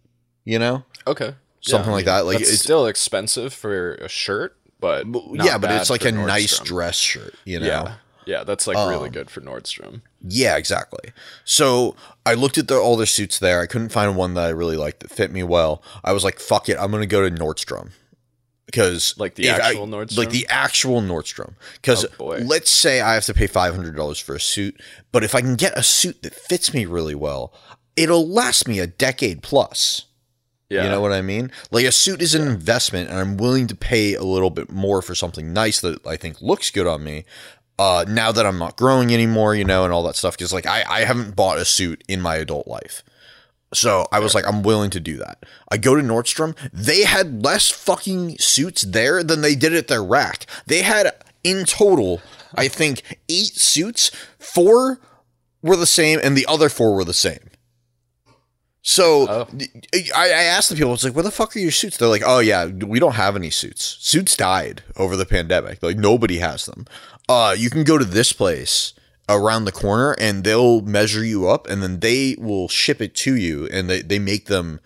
you 0.45 0.59
know? 0.59 0.85
Okay. 1.07 1.35
Something 1.61 1.91
like 1.91 2.05
that, 2.05 2.27
like, 2.27 2.41
it's 2.41 2.61
still 2.61 2.87
expensive 2.87 3.53
for 3.53 3.95
a 3.95 4.09
shirt, 4.09 4.57
but 4.79 5.05
yeah 5.33 5.59
but 5.59 5.73
it's 5.73 5.91
like 5.91 6.05
a 6.05 6.13
nice 6.13 6.61
dress 6.61 6.97
shirt 6.97 7.35
you 7.45 7.59
know? 7.59 7.67
Yeah. 7.67 7.95
Yeah, 8.27 8.43
that's 8.45 8.67
like 8.67 8.77
really 8.77 9.07
Um, 9.07 9.13
good 9.13 9.31
for 9.31 9.41
Nordstrom. 9.41 10.03
Yeah, 10.21 10.57
exactly. 10.57 11.13
So 11.45 11.95
I 12.27 12.35
looked 12.35 12.59
at 12.59 12.67
the, 12.69 12.77
all 12.77 12.97
their 12.97 13.07
suits 13.07 13.39
there. 13.39 13.61
I 13.61 13.67
couldn't 13.67 13.91
find 13.91 14.17
one 14.17 14.35
that 14.35 14.45
I 14.47 14.49
really 14.51 14.77
liked 14.77 15.01
that 15.01 15.11
fit 15.13 15.31
me 15.31 15.43
well. 15.45 15.83
I 16.05 16.13
was 16.13 16.25
like, 16.25 16.41
"Fuck 16.41 16.69
it, 16.69 16.77
I'm 16.79 16.91
gonna 16.91 17.07
go 17.07 17.29
to 17.29 17.35
Nordstrom." 17.35 17.91
Because 18.67 19.15
Like 19.17 19.37
the 19.37 19.47
if 19.47 19.55
I- 19.61 19.69
actual 19.69 19.87
Nordstrom? 19.87 20.17
like 20.19 20.31
the 20.31 20.47
actual 20.51 21.01
Nordstrom. 21.01 21.55
Because 21.75 22.05
Oh, 22.19 22.27
let's 22.43 22.69
say 22.71 23.01
I 23.01 23.15
have 23.15 23.25
to 23.27 23.35
pay 23.35 23.47
five 23.47 23.75
hundred 23.77 23.95
dollars 23.95 24.19
for 24.19 24.35
a 24.35 24.41
suit, 24.41 24.81
but 25.13 25.23
if 25.23 25.35
I 25.37 25.41
can 25.41 25.55
get 25.55 25.79
a 25.79 25.85
suit 25.85 26.23
that 26.23 26.35
fits 26.35 26.75
me 26.75 26.85
really 26.85 27.15
well, 27.15 27.55
it'll 27.95 28.29
last 28.29 28.67
me 28.67 28.81
a 28.81 28.87
decade 28.89 29.43
plus. 29.45 30.07
Yeah. 30.69 30.83
You 30.83 30.91
know 30.91 31.01
what 31.01 31.13
I 31.13 31.23
mean? 31.23 31.53
Like 31.71 31.85
a 31.87 31.93
suit 31.93 32.21
is 32.21 32.35
an 32.35 32.45
investment, 32.49 33.09
and 33.09 33.21
I'm 33.21 33.37
willing 33.37 33.69
to 33.69 33.77
pay 33.77 34.15
a 34.15 34.25
little 34.25 34.51
bit 34.51 34.69
more 34.69 35.01
for 35.01 35.15
something 35.15 35.53
nice 35.53 35.81
that 35.83 36.05
I 36.05 36.17
think 36.17 36.43
looks 36.43 36.73
good 36.73 36.89
on 36.89 37.05
me. 37.05 37.25
Uh, 37.79 38.05
now 38.09 38.33
that 38.33 38.47
I'm 38.47 38.59
not 38.59 38.77
growing 38.77 39.13
anymore, 39.13 39.55
you 39.55 39.65
know, 39.65 39.85
and 39.85 39.93
all 39.93 40.03
that 40.05 40.17
stuff, 40.17 40.37
because 40.37 40.53
like 40.53 40.67
I, 40.67 40.83
I 40.89 41.01
haven't 41.05 41.37
bought 41.37 41.59
a 41.59 41.65
suit 41.65 42.03
in 42.09 42.23
my 42.23 42.37
adult 42.37 42.67
life. 42.67 43.03
So 43.75 44.07
I 44.11 44.21
was 44.21 44.35
like, 44.35 44.47
I'm 44.47 44.63
willing 44.63 44.91
to 44.91 45.01
do 45.01 45.17
that. 45.19 45.45
I 45.71 45.77
go 45.77 45.95
to 45.95 46.03
Nordstrom. 46.03 46.57
They 46.73 47.03
had 47.03 47.45
less 47.45 47.69
fucking 47.71 48.39
suits 48.39 48.83
there 48.83 49.23
than 49.23 49.41
they 49.43 49.55
did 49.55 49.75
at 49.75 49.89
their 49.89 50.03
rack. 50.03 50.47
They 50.67 50.83
had 50.83 51.13
in 51.45 51.65
total, 51.65 52.23
I 52.55 52.69
think, 52.69 53.03
eight 53.29 53.57
suits. 53.57 54.11
Four 54.39 55.01
were 55.63 55.77
the 55.77 55.85
same, 55.85 56.21
and 56.23 56.37
the 56.37 56.47
other 56.47 56.69
four 56.69 56.95
were 56.95 57.05
the 57.05 57.13
same. 57.13 57.51
So 58.83 59.27
Oh. 59.29 59.49
I, 60.15 60.27
I 60.31 60.43
asked 60.45 60.69
the 60.71 60.77
people, 60.77 60.95
it's 60.95 61.03
like, 61.03 61.15
where 61.15 61.25
the 61.25 61.33
fuck 61.33 61.57
are 61.57 61.59
your 61.59 61.73
suits? 61.73 61.97
They're 61.97 62.09
like, 62.09 62.23
oh 62.25 62.39
yeah, 62.39 62.67
we 62.67 63.01
don't 63.01 63.17
have 63.17 63.35
any 63.35 63.51
suits. 63.51 63.97
Suits 64.01 64.37
died 64.37 64.85
over 64.97 65.17
the 65.17 65.27
pandemic. 65.27 65.83
Like 65.83 65.97
nobody 65.97 66.39
has 66.39 66.67
them. 66.67 66.87
Uh, 67.29 67.55
you 67.57 67.71
can 67.71 67.85
go 67.85 67.99
to 67.99 68.05
this 68.05 68.33
place 68.33 68.93
around 69.29 69.65
the 69.65 69.73
corner 69.73 70.15
and 70.21 70.45
they'll 70.45 70.81
measure 70.83 71.25
you 71.25 71.49
up 71.49 71.69
and 71.69 71.83
then 71.83 72.01
they 72.01 72.37
will 72.39 72.69
ship 72.69 73.01
it 73.01 73.15
to 73.15 73.35
you 73.35 73.67
and 73.73 73.91
they, 73.91 74.01
they 74.01 74.19
make 74.19 74.47
them 74.47 74.81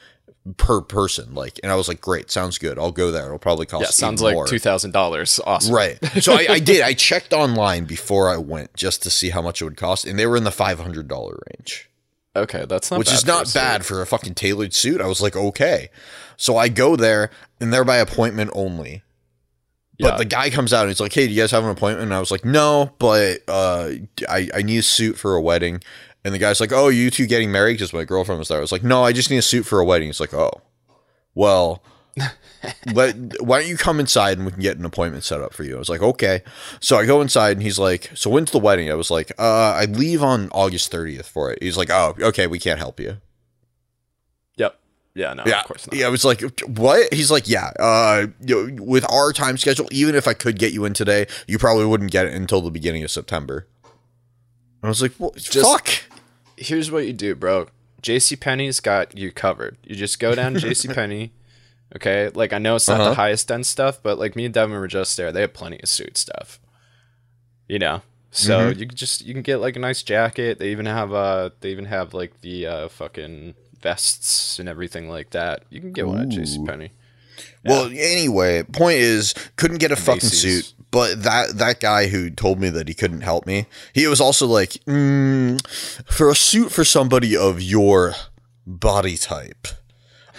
per 0.56 0.80
person. 0.80 1.34
Like, 1.34 1.60
and 1.62 1.70
I 1.70 1.74
was 1.74 1.88
like, 1.88 2.00
great, 2.00 2.30
sounds 2.30 2.56
good. 2.56 2.78
I'll 2.78 2.92
go 2.92 3.10
there. 3.10 3.26
It'll 3.26 3.38
probably 3.38 3.66
cost 3.66 3.82
yeah, 3.82 3.90
sounds 3.90 4.22
like 4.22 4.34
more. 4.34 4.46
two 4.46 4.58
thousand 4.58 4.92
dollars. 4.92 5.38
Awesome. 5.44 5.74
Right. 5.74 5.98
So 6.20 6.32
I, 6.34 6.46
I 6.50 6.58
did. 6.58 6.82
I 6.82 6.92
checked 6.94 7.32
online 7.32 7.84
before 7.84 8.28
I 8.28 8.36
went 8.36 8.74
just 8.74 9.02
to 9.04 9.10
see 9.10 9.30
how 9.30 9.42
much 9.42 9.60
it 9.60 9.64
would 9.64 9.76
cost, 9.76 10.06
and 10.06 10.18
they 10.18 10.26
were 10.26 10.36
in 10.36 10.44
the 10.44 10.50
five 10.50 10.78
hundred 10.80 11.08
dollar 11.08 11.38
range 11.50 11.90
Okay, 12.36 12.64
that's 12.68 12.90
not 12.90 12.98
which 12.98 13.12
is 13.12 13.22
for 13.22 13.26
not 13.26 13.48
suit. 13.48 13.58
bad 13.58 13.84
for 13.84 14.00
a 14.00 14.06
fucking 14.06 14.34
tailored 14.34 14.72
suit. 14.72 15.00
I 15.00 15.06
was 15.06 15.20
like, 15.20 15.34
okay. 15.34 15.90
So 16.36 16.56
I 16.56 16.68
go 16.68 16.94
there, 16.96 17.30
and 17.60 17.72
they're 17.72 17.84
by 17.84 17.96
appointment 17.96 18.50
only. 18.54 19.02
But 20.00 20.12
Yeah. 20.12 20.16
the 20.16 20.24
guy 20.24 20.50
comes 20.50 20.72
out 20.72 20.82
and 20.82 20.90
he's 20.90 21.00
like, 21.00 21.12
"Hey, 21.12 21.26
do 21.26 21.32
you 21.32 21.40
guys 21.42 21.50
have 21.50 21.64
an 21.64 21.70
appointment?" 21.70 22.04
And 22.04 22.14
I 22.14 22.20
was 22.20 22.30
like, 22.30 22.44
"No, 22.44 22.92
but 22.98 23.38
uh, 23.48 23.90
I 24.28 24.48
I 24.54 24.62
need 24.62 24.78
a 24.78 24.82
suit 24.82 25.16
for 25.18 25.34
a 25.34 25.40
wedding." 25.40 25.80
And 26.24 26.34
the 26.34 26.38
guy's 26.38 26.60
like, 26.60 26.72
"Oh, 26.72 26.88
you 26.88 27.10
two 27.10 27.26
getting 27.26 27.50
married?" 27.52 27.74
Because 27.74 27.92
my 27.92 28.04
girlfriend 28.04 28.38
was 28.38 28.48
there. 28.48 28.58
I 28.58 28.60
was 28.60 28.72
like, 28.72 28.82
"No, 28.84 29.02
I 29.04 29.12
just 29.12 29.30
need 29.30 29.38
a 29.38 29.42
suit 29.42 29.64
for 29.66 29.78
a 29.80 29.84
wedding." 29.84 30.08
He's 30.08 30.20
like, 30.20 30.34
"Oh, 30.34 30.62
well." 31.34 31.82
let, 32.92 33.14
why 33.40 33.60
don't 33.60 33.68
you 33.68 33.76
come 33.76 34.00
inside 34.00 34.36
and 34.36 34.44
we 34.44 34.52
can 34.52 34.60
get 34.60 34.76
an 34.76 34.84
appointment 34.84 35.24
set 35.24 35.40
up 35.40 35.54
for 35.54 35.62
you? 35.62 35.76
I 35.76 35.78
was 35.78 35.88
like, 35.88 36.02
okay. 36.02 36.42
So 36.80 36.96
I 36.98 37.06
go 37.06 37.20
inside 37.22 37.52
and 37.52 37.62
he's 37.62 37.78
like, 37.78 38.10
so 38.14 38.28
when's 38.28 38.50
the 38.50 38.58
wedding? 38.58 38.90
I 38.90 38.94
was 38.94 39.10
like, 39.12 39.30
uh, 39.38 39.72
I 39.78 39.84
leave 39.86 40.22
on 40.22 40.50
August 40.50 40.92
30th 40.92 41.26
for 41.26 41.52
it. 41.52 41.62
He's 41.62 41.76
like, 41.78 41.88
oh, 41.88 42.16
okay, 42.20 42.46
we 42.48 42.58
can't 42.58 42.78
help 42.80 42.98
you. 43.00 43.18
Yep. 45.20 45.28
Yeah. 45.28 45.34
No. 45.34 45.42
yeah, 45.50 45.60
Of 45.60 45.66
course 45.66 45.86
not. 45.86 45.96
yeah. 45.96 46.06
I 46.06 46.08
was 46.08 46.24
like, 46.24 46.42
what? 46.66 47.12
He's 47.12 47.30
like, 47.30 47.48
yeah. 47.48 47.70
Uh, 47.78 48.26
you 48.40 48.66
know, 48.70 48.82
with 48.82 49.04
our 49.10 49.32
time 49.32 49.56
schedule, 49.58 49.86
even 49.92 50.14
if 50.14 50.26
I 50.26 50.34
could 50.34 50.58
get 50.58 50.72
you 50.72 50.84
in 50.84 50.94
today, 50.94 51.26
you 51.46 51.58
probably 51.58 51.84
wouldn't 51.86 52.10
get 52.10 52.26
it 52.26 52.34
until 52.34 52.60
the 52.60 52.70
beginning 52.70 53.02
of 53.04 53.10
September. 53.10 53.66
I 54.82 54.88
was 54.88 55.02
like, 55.02 55.12
well, 55.18 55.32
Just- 55.36 55.60
fuck. 55.60 55.88
Here's 56.56 56.90
what 56.90 57.06
you 57.06 57.12
do, 57.12 57.34
bro. 57.34 57.68
J.C. 58.02 58.36
Penney's 58.36 58.80
got 58.80 59.16
you 59.16 59.30
covered. 59.32 59.76
You 59.84 59.94
just 59.96 60.18
go 60.20 60.34
down 60.34 60.54
to 60.54 60.60
J.C. 60.60 60.88
Penney. 60.88 61.32
Okay, 61.96 62.28
like 62.34 62.52
I 62.52 62.58
know 62.58 62.76
it's 62.76 62.86
not 62.88 63.00
Uh-huh. 63.00 63.08
the 63.10 63.14
highest 63.16 63.50
end 63.50 63.66
stuff, 63.66 63.98
but 64.02 64.18
like 64.18 64.36
me 64.36 64.44
and 64.44 64.54
Devin 64.54 64.78
were 64.78 64.86
just 64.86 65.16
there. 65.16 65.32
They 65.32 65.40
have 65.40 65.52
plenty 65.52 65.80
of 65.82 65.88
suit 65.88 66.16
stuff. 66.16 66.60
You 67.68 67.78
know, 67.78 68.02
so 68.30 68.58
Mm-hmm. 68.70 68.78
you 68.80 68.86
can 68.86 68.96
just 68.96 69.24
you 69.24 69.32
can 69.34 69.42
get 69.42 69.56
like 69.58 69.74
a 69.76 69.80
nice 69.80 70.02
jacket. 70.02 70.58
They 70.58 70.70
even 70.70 70.86
have 70.86 71.12
uh 71.12 71.50
they 71.60 71.70
even 71.70 71.86
have 71.86 72.14
like 72.14 72.40
the 72.42 72.66
uh 72.66 72.88
fucking 72.88 73.54
vests 73.82 74.58
and 74.58 74.68
everything 74.68 75.08
like 75.08 75.30
that. 75.30 75.64
You 75.70 75.80
can 75.80 75.92
get 75.92 76.06
one 76.06 76.20
at 76.20 76.28
J.C. 76.28 76.64
Penney. 76.64 76.92
Well, 77.64 77.86
anyway, 77.86 78.62
point 78.62 78.98
is, 78.98 79.34
couldn't 79.56 79.78
get 79.78 79.92
a 79.92 79.96
fucking 79.96 80.26
Macy's. 80.26 80.66
suit. 80.66 80.74
But 80.90 81.22
that 81.22 81.56
that 81.58 81.78
guy 81.78 82.08
who 82.08 82.30
told 82.30 82.58
me 82.58 82.68
that 82.70 82.88
he 82.88 82.94
couldn't 82.94 83.20
help 83.20 83.46
me, 83.46 83.66
he 83.92 84.06
was 84.08 84.20
also 84.20 84.46
like, 84.46 84.70
mm, 84.86 85.64
for 86.06 86.30
a 86.30 86.34
suit 86.34 86.72
for 86.72 86.84
somebody 86.84 87.36
of 87.36 87.62
your 87.62 88.14
body 88.66 89.16
type. 89.16 89.68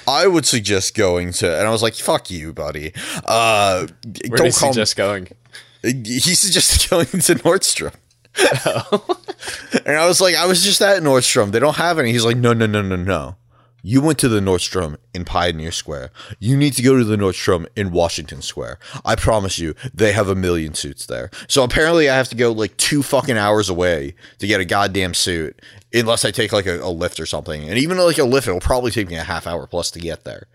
I 0.08 0.28
would 0.28 0.46
suggest 0.46 0.96
going 0.96 1.32
to, 1.34 1.58
and 1.58 1.68
I 1.68 1.72
was 1.72 1.82
like, 1.82 1.96
"Fuck 1.96 2.30
you, 2.30 2.54
buddy." 2.54 2.92
Uh, 3.24 3.88
Where 4.28 4.38
don't 4.38 4.48
is 4.48 4.58
call 4.58 4.70
he 4.70 4.76
just 4.76 4.96
going? 4.96 5.28
He 5.84 6.36
suggested 6.36 6.88
going 6.92 7.08
to 7.08 7.36
Nordstrom. 7.42 7.96
and 9.86 9.98
I 9.98 10.08
was 10.08 10.22
like, 10.22 10.36
I 10.36 10.46
was 10.46 10.64
just 10.64 10.82
at 10.82 11.02
Nordstrom. 11.04 11.52
They 11.52 11.60
don't 11.60 11.78
have 11.78 12.00
any. 12.00 12.12
He's 12.12 12.26
like, 12.26 12.38
no, 12.38 12.54
no, 12.54 12.66
no, 12.66 12.82
no, 12.82 12.96
no. 12.96 13.36
You 13.84 14.00
went 14.02 14.20
to 14.20 14.30
the 14.30 14.40
Nordstrom 14.40 14.98
in 15.14 15.26
Pioneer 15.26 15.72
Square. 15.72 16.12
You 16.40 16.56
need 16.56 16.74
to 16.74 16.84
go 16.84 16.98
to 16.98 17.04
the 17.04 17.16
Nordstrom 17.16 17.66
in 17.76 17.92
Washington 17.92 18.44
Square. 18.44 18.78
I 19.04 19.16
promise 19.16 19.58
you, 19.58 19.74
they 19.92 20.12
have 20.12 20.30
a 20.30 20.36
million 20.36 20.76
suits 20.76 21.08
there. 21.08 21.32
So 21.48 21.64
apparently, 21.64 22.08
I 22.08 22.16
have 22.16 22.30
to 22.30 22.36
go 22.36 22.52
like 22.52 22.78
two 22.78 23.02
fucking 23.02 23.38
hours 23.38 23.70
away 23.70 24.14
to 24.38 24.46
get 24.46 24.62
a 24.62 24.66
goddamn 24.66 25.16
suit, 25.16 25.60
unless 25.92 26.24
I 26.24 26.32
take 26.32 26.54
like 26.54 26.68
a, 26.68 26.76
a 26.76 26.94
Lyft 26.94 27.20
or 27.20 27.26
something. 27.26 27.68
And 27.68 27.78
even 27.80 27.98
like 27.98 28.20
a 28.20 28.22
Lyft, 28.22 28.48
it'll 28.48 28.60
probably 28.60 28.92
take 28.92 29.10
me 29.10 29.16
a 29.16 29.24
half 29.24 29.48
hour 29.48 29.66
plus 29.66 29.90
to 29.92 30.00
get 30.00 30.26
there. 30.26 30.48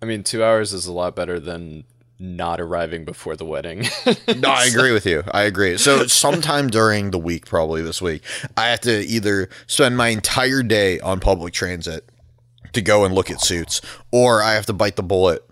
I 0.00 0.06
mean, 0.06 0.24
two 0.24 0.42
hours 0.42 0.72
is 0.72 0.86
a 0.86 0.92
lot 0.92 1.14
better 1.14 1.38
than 1.38 1.84
not 2.18 2.60
arriving 2.60 3.04
before 3.04 3.36
the 3.36 3.44
wedding. 3.44 3.84
No, 4.36 4.50
I 4.50 4.64
agree 4.66 4.92
with 4.92 5.06
you. 5.06 5.22
I 5.32 5.42
agree. 5.42 5.76
So 5.78 6.06
sometime 6.06 6.68
during 6.68 7.10
the 7.10 7.18
week, 7.18 7.46
probably 7.46 7.80
this 7.82 8.02
week, 8.02 8.22
I 8.56 8.66
have 8.68 8.80
to 8.82 9.00
either 9.06 9.48
spend 9.66 9.96
my 9.96 10.08
entire 10.08 10.62
day 10.62 10.98
on 11.00 11.20
public 11.20 11.52
transit 11.54 12.08
to 12.72 12.82
go 12.82 13.04
and 13.04 13.14
look 13.14 13.30
at 13.30 13.40
suits, 13.40 13.80
or 14.12 14.42
I 14.42 14.52
have 14.54 14.66
to 14.66 14.72
bite 14.72 14.96
the 14.96 15.02
bullet 15.02 15.42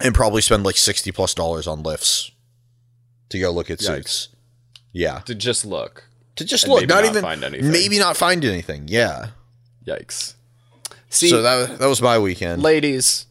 and 0.00 0.14
probably 0.14 0.40
spend 0.42 0.64
like 0.64 0.76
sixty 0.76 1.12
plus 1.12 1.34
dollars 1.34 1.66
on 1.66 1.82
Lyfts 1.82 2.30
to 3.30 3.38
go 3.38 3.50
look 3.50 3.70
at 3.70 3.78
Yikes. 3.78 3.84
suits. 3.96 4.28
Yeah, 4.92 5.18
to 5.20 5.34
just 5.34 5.64
look. 5.66 6.08
to 6.36 6.44
just 6.44 6.64
And 6.64 6.72
look, 6.72 6.80
maybe 6.82 6.94
not, 6.94 7.02
not 7.02 7.10
even 7.10 7.22
find 7.22 7.44
anything. 7.44 7.70
maybe 7.70 7.98
not 7.98 8.16
find 8.16 8.44
anything. 8.44 8.84
Yeah. 8.88 9.28
Yikes. 9.86 10.34
See, 11.10 11.28
so 11.28 11.42
that 11.42 11.78
that 11.78 11.86
was 11.86 12.00
my 12.00 12.18
weekend. 12.18 12.62
ladies, 12.62 13.26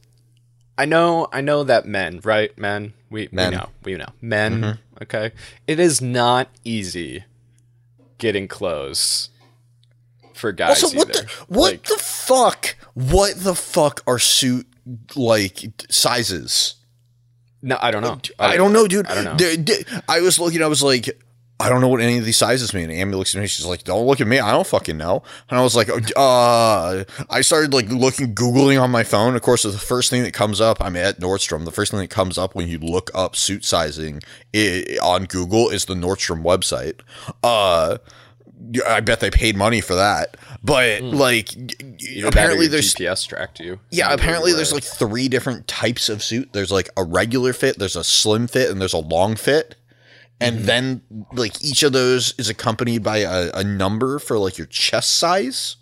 I 0.78 0.86
know, 0.86 1.28
I 1.32 1.42
know 1.42 1.64
that 1.64 1.86
men, 1.86 2.20
right? 2.24 2.58
Men, 2.58 2.94
we, 3.10 3.30
Men. 3.32 3.52
we 3.52 3.58
know, 3.58 3.70
we 3.84 3.96
know, 3.96 4.10
men. 4.22 4.62
Mm-hmm. 4.62 5.04
Okay, 5.04 5.32
it 5.68 5.80
is 5.80 6.02
not 6.02 6.50
easy 6.64 7.26
getting 8.18 8.48
clothes 8.48 9.30
for 10.34 10.52
guys. 10.52 10.84
Also, 10.84 10.98
what 10.98 11.10
either. 11.10 11.24
the 11.24 11.46
what 11.48 11.72
Like, 11.74 11.84
the 11.84 11.98
fuck? 11.98 12.76
What 12.94 13.36
the 13.38 13.56
fuck 13.56 14.02
are 14.08 14.20
suit 14.20 14.68
like 15.16 15.86
sizes? 15.90 16.76
No, 17.62 17.78
I 17.82 17.92
don't 17.92 18.02
know. 18.02 18.20
I 18.40 18.58
don't 18.58 18.74
know, 18.74 18.88
dude. 18.88 19.08
I 19.08 19.16
don't 19.16 19.38
know. 19.38 20.02
I 20.10 20.20
was 20.20 20.38
looking. 20.38 20.62
I 20.62 20.68
was 20.68 20.84
like, 20.84 21.18
I 21.60 21.70
don't 21.70 21.82
know 21.82 21.88
what 21.88 22.02
any 22.02 22.18
of 22.18 22.26
these 22.26 22.36
sizes 22.38 22.74
mean. 22.74 22.90
And 22.90 22.94
Amy 22.94 23.16
looks 23.16 23.36
at 23.36 23.42
me. 23.42 23.48
She's 23.48 23.66
like, 23.66 23.84
"Don't 23.84 24.06
look 24.06 24.20
at 24.20 24.28
me. 24.28 24.40
I 24.40 24.52
don't 24.52 24.68
fucking 24.68 24.98
know." 24.98 25.24
And 25.50 25.60
I 25.60 25.64
was 25.64 25.76
like, 25.76 25.90
"Uh." 26.16 27.04
I 27.30 27.42
started 27.42 27.74
like 27.74 27.90
looking, 27.90 28.34
googling 28.36 28.82
on 28.82 28.92
my 28.92 29.04
phone. 29.04 29.36
Of 29.36 29.42
course, 29.44 29.64
the 29.64 29.72
first 29.72 30.10
thing 30.10 30.24
that 30.24 30.34
comes 30.34 30.60
up. 30.60 30.84
I'm 30.84 30.96
at 30.96 31.20
Nordstrom. 31.20 31.64
The 31.66 31.72
first 31.72 31.92
thing 31.92 32.00
that 32.02 32.10
comes 32.10 32.38
up 32.38 32.56
when 32.56 32.68
you 32.68 32.80
look 32.80 33.12
up 33.14 33.36
suit 33.36 33.64
sizing 33.64 34.22
on 35.02 35.26
Google 35.26 35.70
is 35.70 35.86
the 35.86 35.96
Nordstrom 35.96 36.44
website. 36.44 37.00
Uh. 37.44 37.98
I 38.88 39.02
bet 39.02 39.20
they 39.20 39.30
paid 39.30 39.58
money 39.58 39.82
for 39.82 39.94
that, 39.96 40.38
but 40.64 41.02
like, 41.02 41.54
Either 41.54 42.22
that 42.22 42.28
apparently 42.30 42.68
there's 42.68 42.94
GPS 42.96 43.28
tracked 43.28 43.60
you. 43.60 43.78
yeah, 43.92 44.14
apparently 44.14 44.54
there's 44.54 44.72
like 44.72 44.86
three 44.86 45.28
different 45.28 45.68
types 45.68 46.08
of 46.08 46.24
suit. 46.24 46.54
There's 46.54 46.72
like 46.72 46.90
a 46.96 47.04
regular 47.04 47.52
fit, 47.52 47.78
there's 47.78 47.98
a 47.98 48.06
slim 48.06 48.48
fit, 48.48 48.72
and 48.72 48.80
there's 48.80 48.94
a 48.94 49.00
long 49.00 49.36
fit. 49.36 49.76
And 50.42 50.58
Mm-hmm. 50.58 50.66
then 50.66 51.02
like 51.34 51.64
each 51.64 51.84
of 51.84 51.94
those 51.94 52.34
is 52.38 52.50
accompanied 52.50 53.04
by 53.04 53.18
a, 53.20 53.52
a 53.54 53.64
number 53.64 54.20
for 54.20 54.38
like 54.38 54.58
your 54.58 54.68
chest 54.68 55.18
size. 55.18 55.78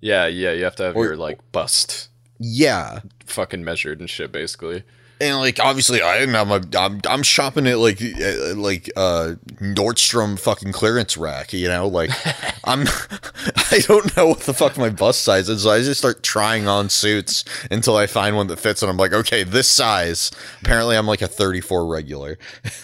Yeah, 0.00 0.26
yeah, 0.26 0.52
you 0.52 0.64
have 0.64 0.76
to 0.76 0.82
have 0.84 0.96
Or- 0.96 1.04
your 1.04 1.16
like 1.16 1.38
bust 1.52 2.08
Yeah. 2.38 3.00
fucking 3.26 3.64
measured 3.64 4.00
and 4.00 4.10
shit, 4.10 4.32
basically. 4.32 4.82
And 5.20 5.36
like 5.38 5.60
obviously 5.60 6.02
I 6.02 6.18
didn't 6.18 6.34
have 6.34 6.48
my 6.48 6.60
I'm 6.76 7.00
I'm 7.08 7.22
shopping 7.22 7.68
at 7.68 7.78
like 7.78 8.02
uh, 8.02 8.54
like 8.56 8.90
uh 8.96 9.34
Nordstrom 9.60 10.36
fucking 10.36 10.72
clearance 10.72 11.16
rack, 11.16 11.52
you 11.52 11.68
know? 11.68 11.86
Like 11.86 12.10
I'm 12.64 12.86
I 13.70 13.78
don't 13.86 14.16
know 14.16 14.26
what 14.26 14.40
the 14.40 14.52
fuck 14.52 14.76
my 14.76 14.90
bust 14.90 15.22
size 15.22 15.48
is. 15.48 15.62
So 15.62 15.70
I 15.70 15.78
just 15.78 16.00
start 16.00 16.24
trying 16.24 16.66
on 16.66 16.88
suits 16.88 17.44
until 17.70 17.96
I 17.96 18.08
find 18.08 18.34
one 18.34 18.48
that 18.48 18.58
fits 18.58 18.82
and 18.82 18.90
I'm 18.90 18.96
like, 18.96 19.12
"Okay, 19.12 19.44
this 19.44 19.68
size." 19.68 20.32
Apparently 20.60 20.96
I'm 20.96 21.06
like 21.06 21.22
a 21.22 21.28
34 21.28 21.86
regular. 21.86 22.36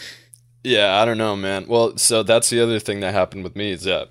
Yeah, 0.65 1.01
I 1.01 1.05
don't 1.05 1.19
know, 1.19 1.37
man. 1.37 1.67
Well, 1.69 1.97
so 1.97 2.23
that's 2.23 2.51
the 2.51 2.61
other 2.61 2.79
thing 2.79 3.01
that 3.01 3.15
happened 3.15 3.45
with 3.45 3.57
me 3.57 3.73
is 3.73 3.85
that 3.85 4.11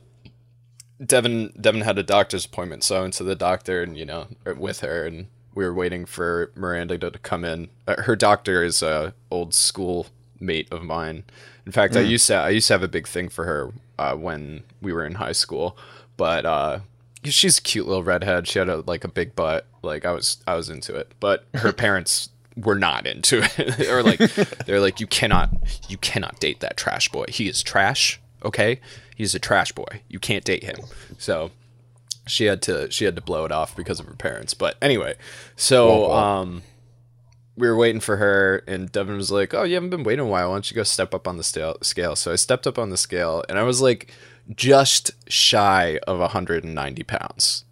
Devin 1.03 1.53
Devin 1.59 1.81
had 1.81 1.97
a 1.97 2.03
doctor's 2.03 2.45
appointment, 2.45 2.83
so 2.83 2.97
I 2.97 3.01
went 3.01 3.13
to 3.15 3.23
the 3.23 3.35
doctor 3.35 3.83
and 3.83 3.97
you 3.97 4.05
know 4.05 4.27
er, 4.45 4.55
with 4.55 4.79
her, 4.79 5.05
and 5.05 5.27
we 5.53 5.63
were 5.63 5.73
waiting 5.73 6.05
for 6.05 6.51
Miranda 6.55 6.97
to, 6.97 7.11
to 7.11 7.19
come 7.19 7.43
in. 7.43 7.69
Uh, 7.87 8.01
her 8.03 8.15
doctor 8.15 8.63
is 8.63 8.81
a 8.81 9.13
old 9.29 9.53
school 9.53 10.07
mate 10.39 10.67
of 10.71 10.83
mine. 10.83 11.23
In 11.65 11.71
fact, 11.71 11.95
I 11.95 12.01
used 12.01 12.27
to 12.27 12.35
I 12.35 12.49
used 12.49 12.67
to 12.67 12.73
have 12.73 12.83
a 12.83 12.87
big 12.87 13.07
thing 13.07 13.29
for 13.29 13.45
her 13.45 13.73
uh, 13.99 14.15
when 14.15 14.63
we 14.81 14.93
were 14.93 15.05
in 15.05 15.15
high 15.15 15.33
school, 15.33 15.77
but 16.15 16.45
uh, 16.45 16.79
she's 17.23 17.57
a 17.59 17.61
cute 17.61 17.87
little 17.87 18.03
redhead. 18.03 18.47
She 18.47 18.59
had 18.59 18.69
a 18.69 18.77
like 18.87 19.03
a 19.03 19.09
big 19.09 19.35
butt. 19.35 19.67
Like 19.81 20.05
I 20.05 20.11
was 20.11 20.37
I 20.47 20.55
was 20.55 20.69
into 20.69 20.95
it, 20.95 21.13
but 21.19 21.45
her 21.55 21.73
parents 21.73 22.29
were 22.57 22.75
not 22.75 23.05
into 23.05 23.41
it. 23.43 23.87
or 23.89 24.03
like 24.03 24.19
they're 24.65 24.79
like 24.79 24.99
you 24.99 25.07
cannot 25.07 25.49
you 25.87 25.97
cannot 25.97 26.39
date 26.39 26.59
that 26.61 26.77
trash 26.77 27.09
boy. 27.09 27.25
He 27.29 27.47
is 27.47 27.63
trash. 27.63 28.19
Okay, 28.43 28.79
he's 29.15 29.35
a 29.35 29.39
trash 29.39 29.71
boy. 29.71 30.01
You 30.07 30.19
can't 30.19 30.43
date 30.43 30.63
him. 30.63 30.77
So 31.17 31.51
she 32.25 32.45
had 32.45 32.61
to 32.63 32.89
she 32.91 33.05
had 33.05 33.15
to 33.15 33.21
blow 33.21 33.45
it 33.45 33.51
off 33.51 33.75
because 33.75 33.99
of 33.99 34.05
her 34.07 34.15
parents. 34.15 34.53
But 34.53 34.75
anyway, 34.81 35.15
so 35.55 36.11
um 36.11 36.63
we 37.55 37.67
were 37.67 37.75
waiting 37.75 38.01
for 38.01 38.17
her 38.17 38.63
and 38.67 38.91
Devin 38.91 39.17
was 39.17 39.31
like, 39.31 39.53
"Oh, 39.53 39.63
you 39.63 39.73
haven't 39.75 39.89
been 39.89 40.03
waiting 40.03 40.25
a 40.25 40.29
while. 40.29 40.49
Why 40.49 40.55
don't 40.55 40.69
you 40.69 40.75
go 40.75 40.83
step 40.83 41.13
up 41.13 41.27
on 41.27 41.37
the 41.37 41.43
scale?" 41.43 42.15
So 42.15 42.31
I 42.31 42.35
stepped 42.35 42.67
up 42.67 42.77
on 42.77 42.89
the 42.89 42.97
scale 42.97 43.43
and 43.49 43.57
I 43.57 43.63
was 43.63 43.81
like 43.81 44.13
just 44.55 45.11
shy 45.31 45.99
of 46.07 46.19
190 46.19 47.03
pounds. 47.03 47.65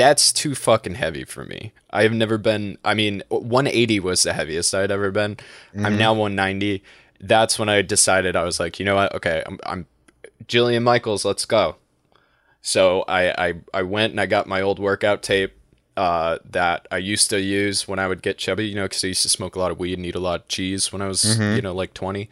That's 0.00 0.32
too 0.32 0.54
fucking 0.54 0.94
heavy 0.94 1.24
for 1.24 1.44
me. 1.44 1.72
I've 1.90 2.14
never 2.14 2.38
been. 2.38 2.78
I 2.82 2.94
mean, 2.94 3.22
180 3.28 4.00
was 4.00 4.22
the 4.22 4.32
heaviest 4.32 4.74
I'd 4.74 4.90
ever 4.90 5.10
been. 5.10 5.36
I'm 5.84 5.98
now 5.98 6.14
190. 6.14 6.82
That's 7.20 7.58
when 7.58 7.68
I 7.68 7.82
decided 7.82 8.34
I 8.34 8.44
was 8.44 8.58
like, 8.58 8.78
you 8.78 8.86
know 8.86 8.94
what? 8.94 9.14
Okay, 9.16 9.42
I'm, 9.44 9.58
I'm 9.66 9.86
Jillian 10.46 10.84
Michaels. 10.84 11.26
Let's 11.26 11.44
go. 11.44 11.76
So 12.62 13.04
I, 13.08 13.48
I 13.48 13.54
I 13.74 13.82
went 13.82 14.12
and 14.12 14.20
I 14.20 14.24
got 14.24 14.46
my 14.46 14.62
old 14.62 14.78
workout 14.78 15.22
tape 15.22 15.52
uh, 15.98 16.38
that 16.48 16.88
I 16.90 16.96
used 16.96 17.28
to 17.28 17.38
use 17.40 17.86
when 17.86 17.98
I 17.98 18.08
would 18.08 18.22
get 18.22 18.38
chubby. 18.38 18.68
You 18.68 18.76
know, 18.76 18.84
because 18.84 19.04
I 19.04 19.08
used 19.08 19.22
to 19.24 19.28
smoke 19.28 19.54
a 19.54 19.58
lot 19.58 19.70
of 19.70 19.78
weed 19.78 19.98
and 19.98 20.06
eat 20.06 20.14
a 20.14 20.20
lot 20.20 20.40
of 20.40 20.48
cheese 20.48 20.92
when 20.94 21.02
I 21.02 21.08
was 21.08 21.38
you 21.56 21.60
know 21.62 21.74
like 21.74 21.92
20. 21.92 22.30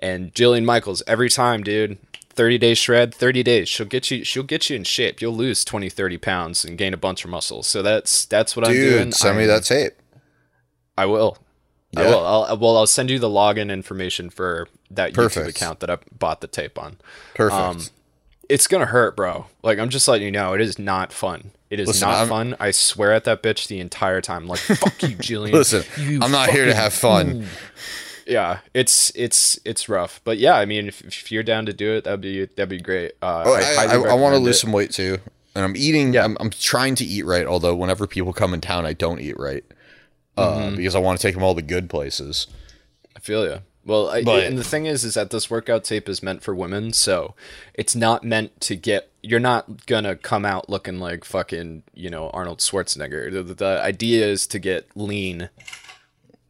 And 0.00 0.32
Jillian 0.32 0.64
Michaels 0.64 1.02
every 1.08 1.28
time, 1.28 1.64
dude. 1.64 1.98
30 2.38 2.56
day 2.58 2.72
shred 2.74 3.12
30 3.12 3.42
days 3.42 3.68
she'll 3.68 3.84
get 3.84 4.10
you 4.12 4.22
she'll 4.22 4.44
get 4.44 4.70
you 4.70 4.76
in 4.76 4.84
shape 4.84 5.20
you'll 5.20 5.34
lose 5.34 5.64
20 5.64 5.88
30 5.90 6.18
pounds 6.18 6.64
and 6.64 6.78
gain 6.78 6.94
a 6.94 6.96
bunch 6.96 7.24
of 7.24 7.30
muscle 7.30 7.64
so 7.64 7.82
that's 7.82 8.24
that's 8.26 8.54
what 8.54 8.64
i'm 8.66 8.72
doing 8.72 9.04
Dude, 9.06 9.14
send 9.14 9.36
me 9.36 9.42
I'm- 9.42 9.48
that 9.54 9.64
tape. 9.64 9.94
I 10.96 11.06
will. 11.06 11.36
I 11.96 12.02
will. 12.02 12.24
I'll, 12.26 12.56
well, 12.58 12.76
I'll 12.76 12.86
send 12.86 13.08
you 13.10 13.18
the 13.18 13.28
login 13.28 13.70
information 13.72 14.30
for 14.30 14.68
that 14.90 15.14
YouTube 15.14 15.46
account 15.48 15.80
that 15.80 15.88
I 15.90 15.98
bought 16.16 16.40
the 16.42 16.46
tape 16.46 16.76
on. 16.78 16.96
Perfect. 17.34 17.58
Um, 17.60 17.80
it's 18.48 18.66
gonna 18.66 18.86
hurt, 18.86 19.16
bro. 19.16 19.46
Like 19.62 19.78
I'm 19.78 19.88
just 19.88 20.06
letting 20.08 20.24
you 20.26 20.30
know, 20.32 20.52
it 20.54 20.60
is 20.60 20.78
not 20.78 21.12
fun. 21.12 21.52
It 21.70 21.78
is 21.80 21.86
Listen, 21.88 22.08
not 22.08 22.16
I'm- 22.18 22.28
fun. 22.28 22.56
I 22.60 22.72
swear 22.72 23.12
at 23.12 23.24
that 23.24 23.42
bitch 23.42 23.68
the 23.68 23.78
entire 23.80 24.20
time. 24.20 24.46
Like 24.48 24.58
fuck 24.60 25.02
you, 25.02 25.16
Jillian. 25.16 25.52
Listen, 25.52 25.82
You 25.98 26.20
I'm 26.22 26.30
not 26.32 26.50
here 26.50 26.66
to 26.66 26.74
have 26.74 26.92
fun. 26.92 27.46
Yeah, 28.28 28.58
it's 28.74 29.10
it's 29.14 29.58
it's 29.64 29.88
rough, 29.88 30.20
but 30.22 30.36
yeah, 30.38 30.54
I 30.54 30.66
mean, 30.66 30.86
if, 30.88 31.00
if 31.00 31.32
you're 31.32 31.42
down 31.42 31.64
to 31.66 31.72
do 31.72 31.94
it, 31.94 32.04
that'd 32.04 32.20
be 32.20 32.44
that'd 32.44 32.68
be 32.68 32.78
great. 32.80 33.12
Uh, 33.22 33.42
Oh, 33.46 33.54
I, 33.54 33.86
I, 33.86 33.94
I, 33.96 34.10
I 34.10 34.14
want 34.14 34.34
to 34.34 34.38
lose 34.38 34.56
it. 34.56 34.58
some 34.60 34.72
weight 34.72 34.90
too, 34.92 35.18
and 35.54 35.64
I'm 35.64 35.74
eating. 35.76 36.12
Yeah. 36.12 36.24
I'm, 36.24 36.36
I'm 36.38 36.50
trying 36.50 36.94
to 36.96 37.04
eat 37.04 37.24
right. 37.24 37.46
Although 37.46 37.74
whenever 37.74 38.06
people 38.06 38.32
come 38.34 38.52
in 38.52 38.60
town, 38.60 38.84
I 38.84 38.92
don't 38.92 39.20
eat 39.20 39.38
right 39.38 39.64
uh, 40.36 40.56
Mm-hmm. 40.58 40.76
because 40.76 40.94
I 40.94 40.98
want 40.98 41.18
to 41.18 41.26
take 41.26 41.34
them 41.34 41.42
all 41.42 41.54
the 41.54 41.62
good 41.62 41.88
places. 41.88 42.46
I 43.16 43.20
feel 43.20 43.44
you. 43.46 43.60
Well, 43.86 44.10
I, 44.10 44.22
But- 44.22 44.44
and 44.44 44.58
the 44.58 44.64
thing 44.64 44.84
is, 44.84 45.02
is 45.04 45.14
that 45.14 45.30
this 45.30 45.48
workout 45.50 45.82
tape 45.84 46.06
is 46.10 46.22
meant 46.22 46.42
for 46.42 46.54
women, 46.54 46.92
so 46.92 47.34
it's 47.72 47.96
not 47.96 48.22
meant 48.24 48.60
to 48.60 48.76
get. 48.76 49.10
You're 49.22 49.40
not 49.40 49.86
gonna 49.86 50.14
come 50.16 50.44
out 50.44 50.68
looking 50.68 50.98
like 51.00 51.24
fucking, 51.24 51.82
you 51.94 52.10
know, 52.10 52.28
Arnold 52.30 52.58
Schwarzenegger. 52.58 53.32
The, 53.32 53.42
the, 53.42 53.54
the 53.54 53.80
idea 53.82 54.26
is 54.26 54.46
to 54.48 54.58
get 54.58 54.88
lean, 54.94 55.48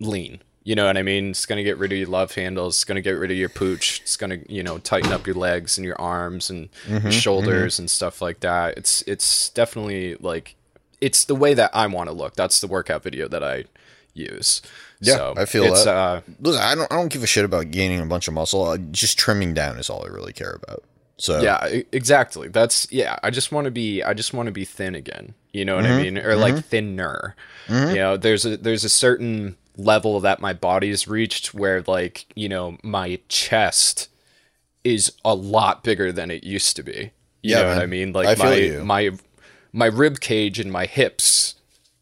lean. 0.01 0.41
You 0.68 0.74
know 0.74 0.84
what 0.84 0.98
I 0.98 1.02
mean? 1.02 1.30
It's 1.30 1.46
gonna 1.46 1.62
get 1.64 1.78
rid 1.78 1.92
of 1.92 1.98
your 1.98 2.08
love 2.08 2.34
handles. 2.34 2.76
It's 2.76 2.84
gonna 2.84 3.00
get 3.00 3.12
rid 3.12 3.30
of 3.30 3.38
your 3.38 3.48
pooch. 3.48 4.02
It's 4.02 4.16
gonna, 4.18 4.40
you 4.50 4.62
know, 4.62 4.76
tighten 4.76 5.12
up 5.12 5.26
your 5.26 5.36
legs 5.36 5.78
and 5.78 5.84
your 5.86 5.98
arms 5.98 6.50
and 6.50 6.68
Mm-hmm, 6.86 7.06
your 7.06 7.12
shoulders 7.12 7.78
and 7.78 7.90
stuff 7.90 8.20
like 8.20 8.40
that. 8.40 8.76
It's 8.76 9.00
it's 9.06 9.48
definitely 9.48 10.16
like 10.16 10.56
it's 11.00 11.24
the 11.24 11.34
way 11.34 11.54
that 11.54 11.70
I 11.72 11.86
want 11.86 12.10
to 12.10 12.14
look. 12.14 12.34
That's 12.34 12.60
the 12.60 12.66
workout 12.66 13.02
video 13.02 13.28
that 13.28 13.42
I 13.42 13.64
use. 14.12 14.60
Yeah, 15.00 15.14
so 15.16 15.34
I 15.38 15.46
feel 15.46 15.64
it's, 15.64 15.84
that. 15.84 15.96
Uh, 15.96 16.20
Listen, 16.38 16.60
I 16.62 16.74
don't. 16.74 16.92
I 16.92 16.96
don't 16.96 17.10
give 17.10 17.22
a 17.22 17.26
shit 17.26 17.46
about 17.46 17.70
gaining 17.70 18.00
a 18.00 18.06
bunch 18.06 18.28
of 18.28 18.34
muscle. 18.34 18.64
Uh, 18.64 18.76
just 18.90 19.16
trimming 19.18 19.54
down 19.54 19.78
is 19.78 19.88
all 19.88 20.04
I 20.04 20.08
really 20.08 20.34
care 20.34 20.60
about. 20.62 20.84
So 21.16 21.40
Yeah, 21.40 21.64
exactly. 21.92 22.48
That's 22.48 22.86
yeah. 22.92 23.18
I 23.22 23.30
just 23.30 23.52
want 23.52 23.64
to 23.64 23.70
be. 23.70 24.02
I 24.02 24.12
just 24.12 24.34
want 24.34 24.48
to 24.48 24.52
be 24.52 24.66
thin 24.66 24.94
again. 24.94 25.32
You 25.52 25.64
know 25.64 25.76
what 25.76 25.86
Mm-hmm. 25.86 25.98
I 25.98 26.02
mean? 26.02 26.18
Or 26.18 26.36
like 26.36 26.62
thinner. 26.62 27.36
You 27.70 27.94
know, 27.94 28.16
there's 28.18 28.44
a 28.44 28.58
there's 28.58 28.84
a 28.84 28.88
certain 28.90 29.56
level 29.79 30.20
that 30.20 30.41
my 30.41 30.53
body's 30.53 31.09
reached 31.09 31.55
where 31.55 31.83
like 31.87 32.26
you 32.35 32.49
know 32.49 32.76
my 32.83 33.18
chest 33.29 34.09
is 34.85 35.12
a 35.24 35.35
lot 35.35 35.83
bigger 35.83 36.12
than 36.12 36.31
it 36.31 36.45
used 36.45 36.76
to 36.76 36.83
be. 36.83 37.12
You 37.43 37.57
Yeah, 37.57 37.62
know 37.62 37.68
what. 37.68 37.83
I 37.83 37.87
mean? 37.87 38.12
Like 38.12 38.26
I 38.29 38.35
my 38.45 38.55
you. 38.55 38.85
my 38.85 39.11
my 39.72 39.87
rib 39.87 40.20
cage 40.20 40.59
and 40.59 40.70
my 40.72 40.87
hips 40.87 41.55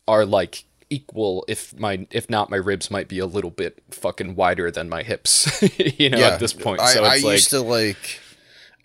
are 0.09 0.24
like 0.24 0.64
equal 0.89 1.45
if 1.49 1.79
my 1.79 2.07
if 2.11 2.31
not 2.31 2.49
my 2.49 2.57
ribs 2.57 2.91
might 2.91 3.09
be 3.09 3.18
a 3.18 3.27
little 3.27 3.51
bit 3.51 3.83
fucking 3.91 4.37
wider 4.37 4.70
than 4.70 4.89
my 4.89 5.03
hips 5.03 5.61
you 5.99 6.09
know 6.09 6.16
at 6.35 6.39
this 6.39 6.53
point 6.53 6.81
I, 6.81 6.95
so 6.95 7.05
I 7.05 7.14
it's 7.16 7.24
like 7.24 7.33
used 7.35 7.51
to 7.51 7.61
like. 7.61 8.20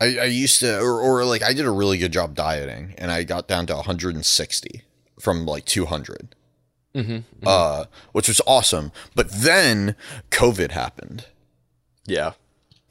I, 0.01 0.17
I 0.17 0.23
used 0.25 0.61
to, 0.61 0.79
or, 0.79 0.99
or 0.99 1.25
like, 1.25 1.43
I 1.43 1.53
did 1.53 1.67
a 1.67 1.69
really 1.69 1.99
good 1.99 2.11
job 2.11 2.33
dieting, 2.33 2.95
and 2.97 3.11
I 3.11 3.21
got 3.21 3.47
down 3.47 3.67
to 3.67 3.75
160 3.75 4.81
from 5.19 5.45
like 5.45 5.63
200, 5.65 6.33
Mm-hmm, 6.93 7.47
uh, 7.47 7.85
which 8.11 8.27
was 8.27 8.41
awesome. 8.45 8.91
But 9.15 9.31
then 9.31 9.95
COVID 10.29 10.71
happened, 10.71 11.25
yeah 12.05 12.33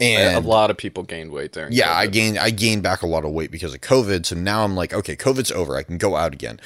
and 0.01 0.45
a 0.45 0.49
lot 0.49 0.71
of 0.71 0.77
people 0.77 1.03
gained 1.03 1.31
weight 1.31 1.53
during 1.53 1.73
Yeah, 1.73 1.97
I 1.97 2.07
COVID. 2.07 2.13
gained 2.13 2.39
I 2.39 2.51
gained 2.51 2.83
back 2.83 3.03
a 3.03 3.07
lot 3.07 3.25
of 3.25 3.33
weight 3.33 3.51
because 3.51 3.75
of 3.75 3.81
COVID. 3.81 4.27
So 4.27 4.37
now 4.37 4.65
I'm 4.65 4.75
like, 4.75 4.93
okay, 4.95 5.17
COVID's 5.17 5.53
over. 5.53 5.77
I 5.77 5.83
can 5.83 5.99
go 5.99 6.17
out 6.17 6.33
again. 6.33 6.61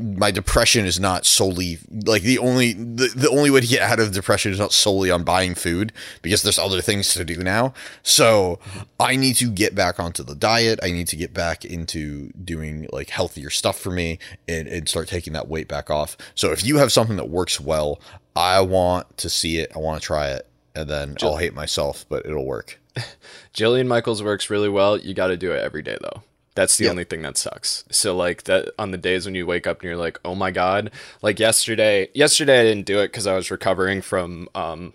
My 0.00 0.30
depression 0.30 0.86
is 0.86 0.98
not 1.00 1.26
solely 1.26 1.78
like 2.06 2.22
the 2.22 2.38
only 2.38 2.72
the, 2.72 3.08
the 3.14 3.28
only 3.30 3.50
way 3.50 3.60
to 3.60 3.66
get 3.66 3.82
out 3.82 4.00
of 4.00 4.12
depression 4.12 4.52
is 4.52 4.58
not 4.58 4.72
solely 4.72 5.10
on 5.10 5.24
buying 5.24 5.54
food 5.54 5.92
because 6.22 6.42
there's 6.42 6.58
other 6.58 6.80
things 6.80 7.12
to 7.14 7.24
do 7.24 7.36
now. 7.42 7.72
So 8.02 8.58
I 9.00 9.16
need 9.16 9.34
to 9.36 9.50
get 9.50 9.74
back 9.74 10.00
onto 10.00 10.22
the 10.22 10.34
diet. 10.34 10.78
I 10.82 10.90
need 10.90 11.08
to 11.08 11.16
get 11.16 11.34
back 11.34 11.64
into 11.64 12.30
doing 12.44 12.88
like 12.92 13.10
healthier 13.10 13.50
stuff 13.50 13.78
for 13.78 13.90
me 13.90 14.18
and, 14.48 14.66
and 14.68 14.88
start 14.88 15.08
taking 15.08 15.32
that 15.34 15.48
weight 15.48 15.68
back 15.68 15.90
off. 15.90 16.16
So 16.34 16.52
if 16.52 16.64
you 16.64 16.78
have 16.78 16.92
something 16.92 17.16
that 17.16 17.28
works 17.28 17.60
well, 17.60 18.00
I 18.34 18.60
want 18.60 19.16
to 19.18 19.28
see 19.28 19.58
it. 19.58 19.70
I 19.74 19.78
want 19.78 20.00
to 20.00 20.06
try 20.06 20.28
it. 20.28 20.47
And 20.78 20.88
then 20.88 21.16
I'll 21.22 21.36
hate 21.36 21.54
myself, 21.54 22.06
but 22.08 22.24
it'll 22.24 22.46
work. 22.46 22.78
Jillian 23.54 23.88
Michaels 23.88 24.22
works 24.22 24.48
really 24.48 24.68
well. 24.68 24.96
You 24.96 25.12
got 25.12 25.26
to 25.26 25.36
do 25.36 25.50
it 25.50 25.60
every 25.60 25.82
day 25.82 25.98
though. 26.00 26.22
That's 26.54 26.76
the 26.76 26.88
only 26.88 27.02
thing 27.04 27.22
that 27.22 27.36
sucks. 27.36 27.84
So 27.90 28.16
like 28.16 28.44
that 28.44 28.70
on 28.78 28.92
the 28.92 28.96
days 28.96 29.26
when 29.26 29.34
you 29.34 29.44
wake 29.44 29.66
up 29.66 29.78
and 29.78 29.84
you're 29.88 29.96
like, 29.96 30.20
"Oh 30.24 30.34
my 30.36 30.52
god." 30.52 30.92
Like 31.20 31.40
yesterday, 31.40 32.08
yesterday 32.14 32.60
I 32.60 32.64
didn't 32.64 32.86
do 32.86 33.00
it 33.00 33.12
cuz 33.12 33.26
I 33.26 33.34
was 33.34 33.50
recovering 33.50 34.02
from 34.02 34.48
um 34.54 34.92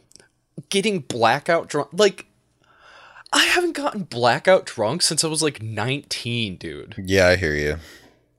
getting 0.69 0.99
blackout 0.99 1.67
drunk. 1.67 1.89
Like 1.91 2.27
I 3.33 3.43
haven't 3.43 3.73
gotten 3.73 4.03
blackout 4.03 4.65
drunk 4.65 5.01
since 5.01 5.23
I 5.23 5.27
was 5.27 5.41
like 5.41 5.61
19, 5.61 6.57
dude. 6.57 6.95
Yeah, 6.97 7.27
I 7.27 7.35
hear 7.35 7.55
you. 7.55 7.77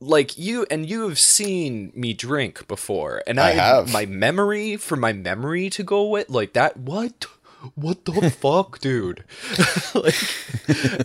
Like 0.04 0.36
you 0.36 0.66
and 0.70 0.88
you 0.88 1.08
have 1.08 1.18
seen 1.18 1.92
me 1.94 2.12
drink 2.12 2.68
before 2.68 3.22
and 3.26 3.40
I, 3.40 3.48
I 3.48 3.52
have. 3.52 3.92
my 3.92 4.06
memory 4.06 4.76
for 4.76 4.96
my 4.96 5.12
memory 5.12 5.70
to 5.70 5.82
go 5.82 6.04
with 6.08 6.28
like 6.28 6.52
that 6.52 6.76
what 6.76 7.26
what 7.74 8.04
the 8.04 8.30
fuck 8.42 8.78
dude 8.80 9.24
like 9.94 10.14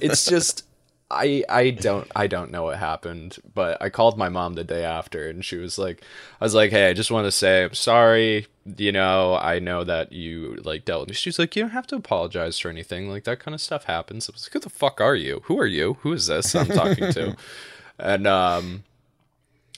it's 0.01 0.25
just 0.25 0.65
I 1.11 1.43
I 1.49 1.71
don't 1.71 2.07
I 2.15 2.27
don't 2.27 2.51
know 2.51 2.63
what 2.63 2.77
happened, 2.77 3.37
but 3.55 3.81
I 3.81 3.89
called 3.89 4.17
my 4.17 4.29
mom 4.29 4.53
the 4.53 4.63
day 4.63 4.83
after 4.83 5.27
and 5.27 5.43
she 5.43 5.57
was 5.57 5.79
like 5.79 6.03
I 6.39 6.45
was 6.45 6.53
like, 6.53 6.69
"Hey, 6.69 6.87
I 6.89 6.93
just 6.93 7.09
want 7.09 7.25
to 7.25 7.31
say 7.31 7.63
I'm 7.63 7.73
sorry. 7.73 8.45
You 8.77 8.91
know, 8.91 9.35
I 9.35 9.57
know 9.57 9.83
that 9.83 10.11
you 10.13 10.61
like 10.63 10.85
dealt 10.85 11.01
with 11.01 11.09
me." 11.09 11.15
She's 11.15 11.39
like, 11.39 11.55
"You 11.55 11.63
don't 11.63 11.71
have 11.71 11.87
to 11.87 11.95
apologize 11.95 12.59
for 12.59 12.69
anything. 12.69 13.09
Like 13.09 13.23
that 13.23 13.39
kind 13.39 13.55
of 13.55 13.61
stuff 13.61 13.85
happens." 13.85 14.29
I 14.29 14.33
was 14.33 14.45
like, 14.45 14.53
"Who 14.53 14.59
the 14.59 14.69
fuck 14.69 15.01
are 15.01 15.15
you? 15.15 15.41
Who 15.45 15.57
are 15.59 15.65
you? 15.65 15.97
Who 16.01 16.13
is 16.13 16.27
this 16.27 16.53
I'm 16.53 16.67
talking 16.67 17.11
to?" 17.13 17.35
and 17.99 18.27
um 18.27 18.83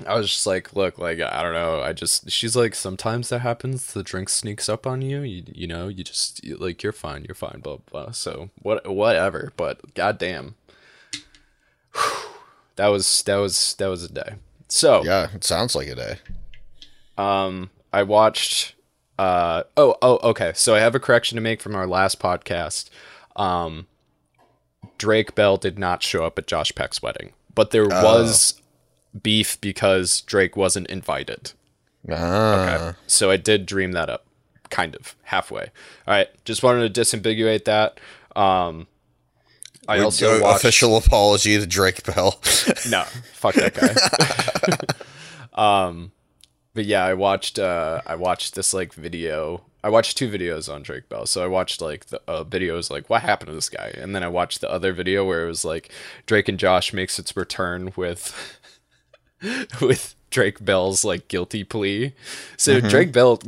I 0.07 0.15
was 0.15 0.27
just 0.27 0.47
like, 0.47 0.75
look, 0.75 0.97
like 0.97 1.19
I 1.19 1.41
don't 1.41 1.53
know. 1.53 1.81
I 1.81 1.93
just 1.93 2.29
she's 2.29 2.55
like, 2.55 2.75
sometimes 2.75 3.29
that 3.29 3.39
happens. 3.39 3.93
The 3.93 4.03
drink 4.03 4.29
sneaks 4.29 4.67
up 4.69 4.85
on 4.87 5.01
you. 5.01 5.21
You, 5.21 5.43
you 5.47 5.67
know, 5.67 5.87
you 5.87 6.03
just 6.03 6.43
you, 6.43 6.57
like 6.57 6.83
you're 6.83 6.91
fine, 6.93 7.25
you're 7.27 7.35
fine, 7.35 7.59
blah 7.61 7.77
blah. 7.77 8.03
blah. 8.05 8.11
So 8.11 8.49
what, 8.61 8.87
whatever. 8.87 9.53
But 9.57 9.93
goddamn, 9.93 10.55
that 12.75 12.87
was 12.87 13.23
that 13.23 13.37
was 13.37 13.75
that 13.75 13.87
was 13.87 14.03
a 14.03 14.11
day. 14.11 14.35
So 14.67 15.03
Yeah, 15.03 15.27
it 15.33 15.43
sounds 15.43 15.75
like 15.75 15.87
a 15.87 15.95
day. 15.95 16.17
um, 17.17 17.69
I 17.93 18.03
watched. 18.03 18.75
Uh 19.19 19.63
oh 19.77 19.95
oh 20.01 20.19
okay. 20.29 20.51
So 20.55 20.73
I 20.73 20.79
have 20.79 20.95
a 20.95 20.99
correction 20.99 21.35
to 21.35 21.41
make 21.41 21.61
from 21.61 21.75
our 21.75 21.85
last 21.85 22.19
podcast. 22.19 22.89
Um, 23.35 23.87
Drake 24.97 25.35
Bell 25.35 25.57
did 25.57 25.77
not 25.77 26.01
show 26.01 26.25
up 26.25 26.39
at 26.39 26.47
Josh 26.47 26.73
Peck's 26.73 27.01
wedding, 27.01 27.33
but 27.53 27.71
there 27.71 27.87
was 27.87 28.60
beef 29.21 29.59
because 29.61 30.21
Drake 30.21 30.55
wasn't 30.55 30.87
invited. 30.87 31.51
Ah, 32.11 32.95
So 33.07 33.29
I 33.29 33.37
did 33.37 33.65
dream 33.65 33.91
that 33.91 34.09
up, 34.09 34.25
kind 34.69 34.95
of 34.95 35.15
halfway. 35.23 35.63
All 36.07 36.13
right, 36.15 36.27
just 36.45 36.63
wanted 36.63 36.93
to 36.93 37.01
disambiguate 37.01 37.65
that. 37.65 37.99
Um, 38.35 38.87
I 39.87 39.97
We- 39.97 40.03
also 40.03 40.41
watched 40.41 40.59
official 40.63 40.95
apology 40.97 41.57
to 41.59 41.65
Drake 41.67 42.03
Bell. 42.05 42.39
no, 42.89 43.03
fuck 43.33 43.55
that 43.55 43.73
guy. 43.73 44.95
um, 45.87 46.11
but 46.73 46.85
yeah, 46.85 47.03
I 47.03 47.13
watched 47.13 47.59
uh, 47.59 48.01
I 48.05 48.15
watched 48.15 48.55
this 48.55 48.73
like 48.73 48.93
video. 48.93 49.61
I 49.83 49.89
watched 49.89 50.15
two 50.17 50.29
videos 50.29 50.71
on 50.71 50.83
Drake 50.83 51.09
Bell. 51.09 51.25
So 51.25 51.43
I 51.43 51.47
watched 51.47 51.81
like 51.81 52.05
the 52.07 52.21
uh, 52.27 52.43
videos 52.43 52.89
like 52.91 53.09
what 53.09 53.23
happened 53.23 53.47
to 53.49 53.53
this 53.55 53.69
guy, 53.69 53.91
and 53.97 54.15
then 54.15 54.23
I 54.23 54.27
watched 54.27 54.61
the 54.61 54.71
other 54.71 54.93
video 54.93 55.25
where 55.25 55.43
it 55.43 55.47
was 55.47 55.65
like 55.65 55.91
Drake 56.25 56.47
and 56.47 56.57
Josh 56.59 56.93
makes 56.93 57.19
its 57.19 57.35
return 57.35 57.91
with 57.95 58.59
with 59.81 60.15
Drake 60.29 60.63
Bell's 60.63 61.03
like 61.03 61.27
guilty 61.27 61.63
plea. 61.63 62.13
So 62.57 62.77
mm-hmm. 62.77 62.87
Drake 62.87 63.11
Bell 63.11 63.39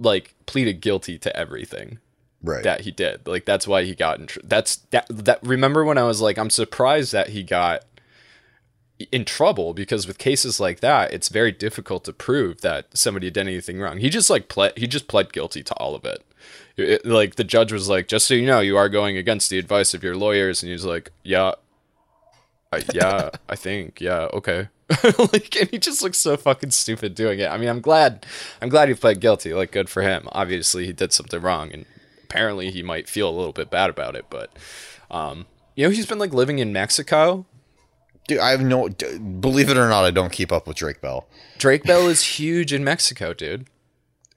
like 0.00 0.34
pleaded 0.46 0.80
guilty 0.80 1.18
to 1.18 1.36
everything 1.36 1.98
right. 2.42 2.62
that 2.64 2.82
he 2.82 2.90
did. 2.90 3.26
Like 3.26 3.44
that's 3.44 3.66
why 3.66 3.84
he 3.84 3.94
got 3.94 4.18
in. 4.18 4.26
Tr- 4.26 4.40
that's 4.44 4.76
that. 4.90 5.06
That 5.08 5.42
remember 5.42 5.84
when 5.84 5.98
I 5.98 6.04
was 6.04 6.20
like, 6.20 6.38
I'm 6.38 6.50
surprised 6.50 7.12
that 7.12 7.30
he 7.30 7.42
got 7.42 7.84
in 9.12 9.24
trouble 9.24 9.74
because 9.74 10.06
with 10.06 10.18
cases 10.18 10.58
like 10.58 10.80
that, 10.80 11.12
it's 11.12 11.28
very 11.28 11.52
difficult 11.52 12.04
to 12.04 12.12
prove 12.12 12.60
that 12.62 12.96
somebody 12.96 13.30
did 13.30 13.46
anything 13.46 13.80
wrong. 13.80 13.98
He 13.98 14.10
just 14.10 14.30
like 14.30 14.48
pled. 14.48 14.76
He 14.76 14.86
just 14.86 15.08
pled 15.08 15.32
guilty 15.32 15.62
to 15.62 15.74
all 15.74 15.94
of 15.94 16.04
it. 16.04 16.24
It- 16.76 17.06
like 17.06 17.36
the 17.36 17.44
judge 17.44 17.72
was 17.72 17.88
like, 17.88 18.08
just 18.08 18.26
so 18.26 18.34
you 18.34 18.46
know, 18.46 18.60
you 18.60 18.76
are 18.76 18.88
going 18.88 19.16
against 19.16 19.50
the 19.50 19.58
advice 19.58 19.94
of 19.94 20.04
your 20.04 20.16
lawyers, 20.16 20.62
and 20.62 20.70
he's 20.70 20.84
like, 20.84 21.10
yeah. 21.22 21.52
I, 22.72 22.82
yeah, 22.92 23.30
I 23.48 23.56
think. 23.56 24.00
Yeah, 24.00 24.28
okay. 24.34 24.68
like, 25.32 25.56
and 25.56 25.68
he 25.70 25.78
just 25.78 26.02
looks 26.02 26.18
so 26.18 26.36
fucking 26.36 26.70
stupid 26.70 27.14
doing 27.14 27.38
it. 27.40 27.46
I 27.50 27.56
mean, 27.58 27.68
I'm 27.68 27.80
glad. 27.80 28.26
I'm 28.62 28.68
glad 28.68 28.88
he 28.88 28.94
pled 28.94 29.20
guilty. 29.20 29.52
Like, 29.54 29.70
good 29.72 29.88
for 29.88 30.02
him. 30.02 30.28
Obviously, 30.32 30.86
he 30.86 30.92
did 30.92 31.12
something 31.12 31.40
wrong, 31.40 31.72
and 31.72 31.84
apparently, 32.24 32.70
he 32.70 32.82
might 32.82 33.08
feel 33.08 33.28
a 33.28 33.36
little 33.36 33.52
bit 33.52 33.70
bad 33.70 33.90
about 33.90 34.16
it. 34.16 34.26
But, 34.30 34.50
um, 35.10 35.46
you 35.76 35.84
know, 35.84 35.90
he's 35.90 36.06
been 36.06 36.18
like 36.18 36.32
living 36.34 36.58
in 36.58 36.72
Mexico. 36.72 37.46
Dude, 38.26 38.38
I 38.40 38.50
have 38.50 38.60
no. 38.62 38.88
d- 38.88 39.18
Believe 39.18 39.70
it 39.70 39.76
or 39.78 39.88
not, 39.88 40.04
I 40.04 40.10
don't 40.10 40.32
keep 40.32 40.52
up 40.52 40.66
with 40.66 40.76
Drake 40.76 41.00
Bell. 41.00 41.26
Drake 41.58 41.84
Bell 41.84 42.06
is 42.08 42.22
huge 42.38 42.72
in 42.72 42.84
Mexico, 42.84 43.32
dude. 43.34 43.66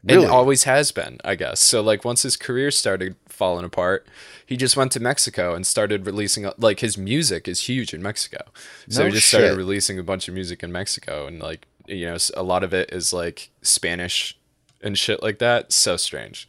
And 0.03 0.11
Really? 0.17 0.25
always 0.27 0.63
has 0.63 0.91
been, 0.91 1.19
I 1.23 1.35
guess. 1.35 1.59
So 1.59 1.81
like 1.81 2.03
once 2.03 2.23
his 2.23 2.35
career 2.35 2.71
started 2.71 3.15
falling 3.41 3.65
apart, 3.65 4.05
he 4.45 4.55
just 4.55 4.77
went 4.77 4.91
to 4.91 4.99
Mexico 4.99 5.55
and 5.55 5.65
started 5.65 6.05
releasing 6.05 6.47
like 6.59 6.81
his 6.81 6.95
music 6.95 7.47
is 7.47 7.61
huge 7.61 7.91
in 7.91 7.99
Mexico. 7.99 8.37
So 8.87 9.01
No 9.01 9.07
he 9.07 9.13
just 9.13 9.29
started 9.29 9.57
releasing 9.57 9.97
a 9.97 10.03
bunch 10.03 10.27
of 10.27 10.35
music 10.35 10.61
in 10.61 10.71
Mexico 10.71 11.25
and 11.25 11.41
like 11.41 11.65
you 11.87 12.05
know 12.05 12.17
a 12.35 12.43
lot 12.43 12.63
of 12.63 12.71
it 12.71 12.93
is 12.93 13.11
like 13.13 13.49
Spanish 13.63 14.37
and 14.83 14.95
shit 14.95 15.23
like 15.23 15.39
that. 15.39 15.73
So 15.73 15.97
strange. 15.97 16.47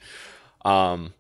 Um 0.67 1.15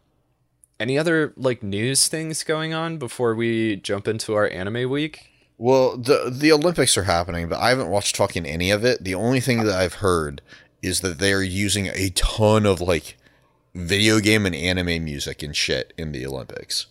any 0.78 0.98
other 0.98 1.32
like 1.38 1.62
news 1.62 2.06
things 2.06 2.44
going 2.44 2.74
on 2.74 2.98
before 2.98 3.34
we 3.34 3.76
jump 3.76 4.06
into 4.06 4.34
our 4.34 4.50
anime 4.50 4.90
week? 4.90 5.30
Well, 5.56 5.96
the 5.96 6.28
the 6.30 6.52
Olympics 6.52 6.98
are 6.98 7.04
happening, 7.04 7.48
but 7.48 7.60
I 7.60 7.70
haven't 7.70 7.88
watched 7.88 8.18
fucking 8.18 8.44
any 8.44 8.70
of 8.70 8.84
it. 8.84 9.04
The 9.04 9.14
only 9.14 9.40
thing 9.40 9.64
that 9.64 9.74
I've 9.74 10.04
heard 10.06 10.42
is 10.82 11.00
that 11.00 11.18
they 11.18 11.32
are 11.32 11.42
using 11.42 11.86
a 11.86 12.10
ton 12.10 12.66
of 12.66 12.82
like 12.82 13.16
video 13.74 14.20
game 14.20 14.46
and 14.46 14.54
anime 14.54 15.04
music 15.04 15.42
and 15.42 15.56
shit 15.56 15.92
in 15.96 16.12
the 16.12 16.26
Olympics. 16.26 16.86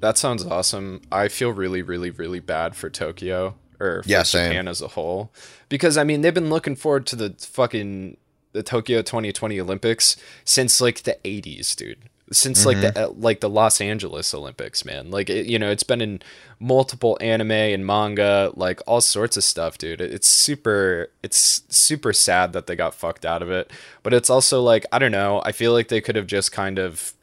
That 0.00 0.16
sounds 0.16 0.44
awesome. 0.44 1.02
I 1.10 1.28
feel 1.28 1.52
really, 1.52 1.82
really, 1.82 2.10
really 2.10 2.40
bad 2.40 2.76
for 2.76 2.88
Tokyo 2.88 3.56
or 3.80 4.02
for 4.02 4.08
Yeah, 4.08 4.22
same. 4.22 4.50
Japan 4.50 4.68
as 4.68 4.80
a 4.80 4.88
whole 4.88 5.32
because 5.68 5.96
I 5.96 6.04
mean 6.04 6.20
they've 6.20 6.34
been 6.34 6.50
looking 6.50 6.76
forward 6.76 7.06
to 7.06 7.16
the 7.16 7.34
fucking 7.38 8.16
the 8.52 8.62
Tokyo 8.62 9.02
2020 9.02 9.60
Olympics 9.60 10.16
since 10.44 10.80
like 10.80 11.02
the 11.02 11.18
80s, 11.24 11.74
dude. 11.76 12.08
Since 12.30 12.66
like 12.66 12.76
Mm-hmm. 12.76 12.92
the 12.94 13.06
uh, 13.08 13.12
like 13.16 13.40
the 13.40 13.48
Los 13.48 13.80
Angeles 13.80 14.34
Olympics, 14.34 14.84
man. 14.84 15.10
Like 15.10 15.30
it, 15.30 15.46
you 15.46 15.58
know, 15.58 15.70
it's 15.70 15.82
been 15.82 16.00
in 16.02 16.20
multiple 16.60 17.16
anime 17.20 17.50
and 17.52 17.86
manga, 17.86 18.52
like 18.54 18.80
all 18.86 19.00
sorts 19.00 19.36
of 19.36 19.44
stuff, 19.44 19.78
dude. 19.78 20.00
It- 20.00 20.12
It's 20.12 20.28
super 20.28 21.10
it's 21.22 21.62
super 21.68 22.12
sad 22.12 22.52
that 22.52 22.66
they 22.66 22.76
got 22.76 22.94
fucked 22.94 23.24
out 23.24 23.42
of 23.42 23.50
it, 23.50 23.70
but 24.02 24.12
it's 24.12 24.28
also 24.30 24.60
like 24.62 24.84
I 24.92 24.98
don't 24.98 25.12
know. 25.12 25.40
I 25.44 25.52
feel 25.52 25.72
like 25.72 25.88
they 25.88 26.00
could 26.02 26.16
have 26.16 26.26
just 26.26 26.52
kind 26.52 26.78
of 26.78 27.14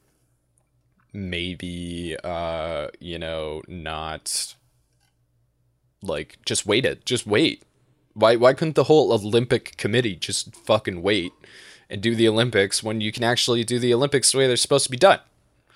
maybe 1.14 2.16
uh 2.26 2.88
you 2.99 3.18
know 3.18 3.62
not 3.70 4.53
like 6.01 6.38
just 6.45 6.66
wait 6.66 6.84
it 6.86 7.06
just 7.06 7.26
wait 7.26 7.64
why 8.14 8.36
why 8.36 8.53
couldn't 8.53 8.76
the 8.76 8.84
whole 8.86 9.14
olympic 9.14 9.78
committee 9.78 10.16
just 10.16 10.53
fucking 10.56 11.01
wait 11.01 11.32
and 11.90 12.02
do 12.02 12.16
the 12.16 12.28
olympics 12.28 12.84
when 12.84 13.02
you 13.02 13.12
can 13.12 13.24
actually 13.24 13.64
do 13.64 13.80
the 13.80 13.94
olympics 13.94 14.32
the 14.32 14.38
way 14.38 14.48
they're 14.48 14.58
supposed 14.58 14.86
to 14.86 14.92
be 14.92 14.98
done 14.98 15.20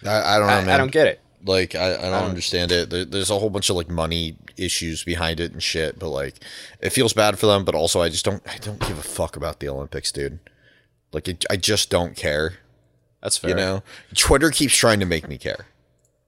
I, 0.06 0.36
I 0.36 0.38
don't 0.40 0.48
know, 0.48 0.54
I, 0.54 0.62
man. 0.62 0.70
I 0.70 0.78
don't 0.78 0.92
get 0.92 1.08
it 1.08 1.20
like 1.46 1.76
I, 1.76 1.96
I 1.96 2.02
don't 2.10 2.30
understand 2.30 2.72
it. 2.72 2.90
There, 2.90 3.06
there's 3.06 3.30
a 3.30 3.40
whole 3.40 3.50
bunch 3.50 3.70
of 3.70 3.76
like 3.76 3.90
money 3.90 4.36
issues 4.58 5.04
behind 5.04 5.40
it 5.40 5.52
and 5.52 5.62
shit. 5.64 6.00
But 6.00 6.10
like, 6.10 6.36
it 6.82 6.92
feels 6.92 7.14
bad 7.14 7.40
for 7.40 7.46
them. 7.46 7.64
But 7.66 7.76
also, 7.76 8.02
I 8.02 8.10
just 8.10 8.26
don't. 8.26 8.42
I 8.48 8.58
don't 8.58 8.80
give 8.80 8.98
a 8.98 9.04
fuck 9.04 9.36
about 9.36 9.60
the 9.60 9.70
Olympics, 9.70 10.12
dude. 10.12 10.40
Like, 11.12 11.28
it, 11.28 11.46
I 11.50 11.56
just 11.56 11.90
don't 11.90 12.16
care. 12.16 12.60
that's 13.22 13.38
fair 13.38 13.52
You 13.52 13.56
know, 13.56 13.84
Twitter 14.16 14.52
keeps 14.52 14.76
trying 14.76 15.00
to 15.00 15.06
make 15.06 15.28
me 15.28 15.38
care. 15.38 15.68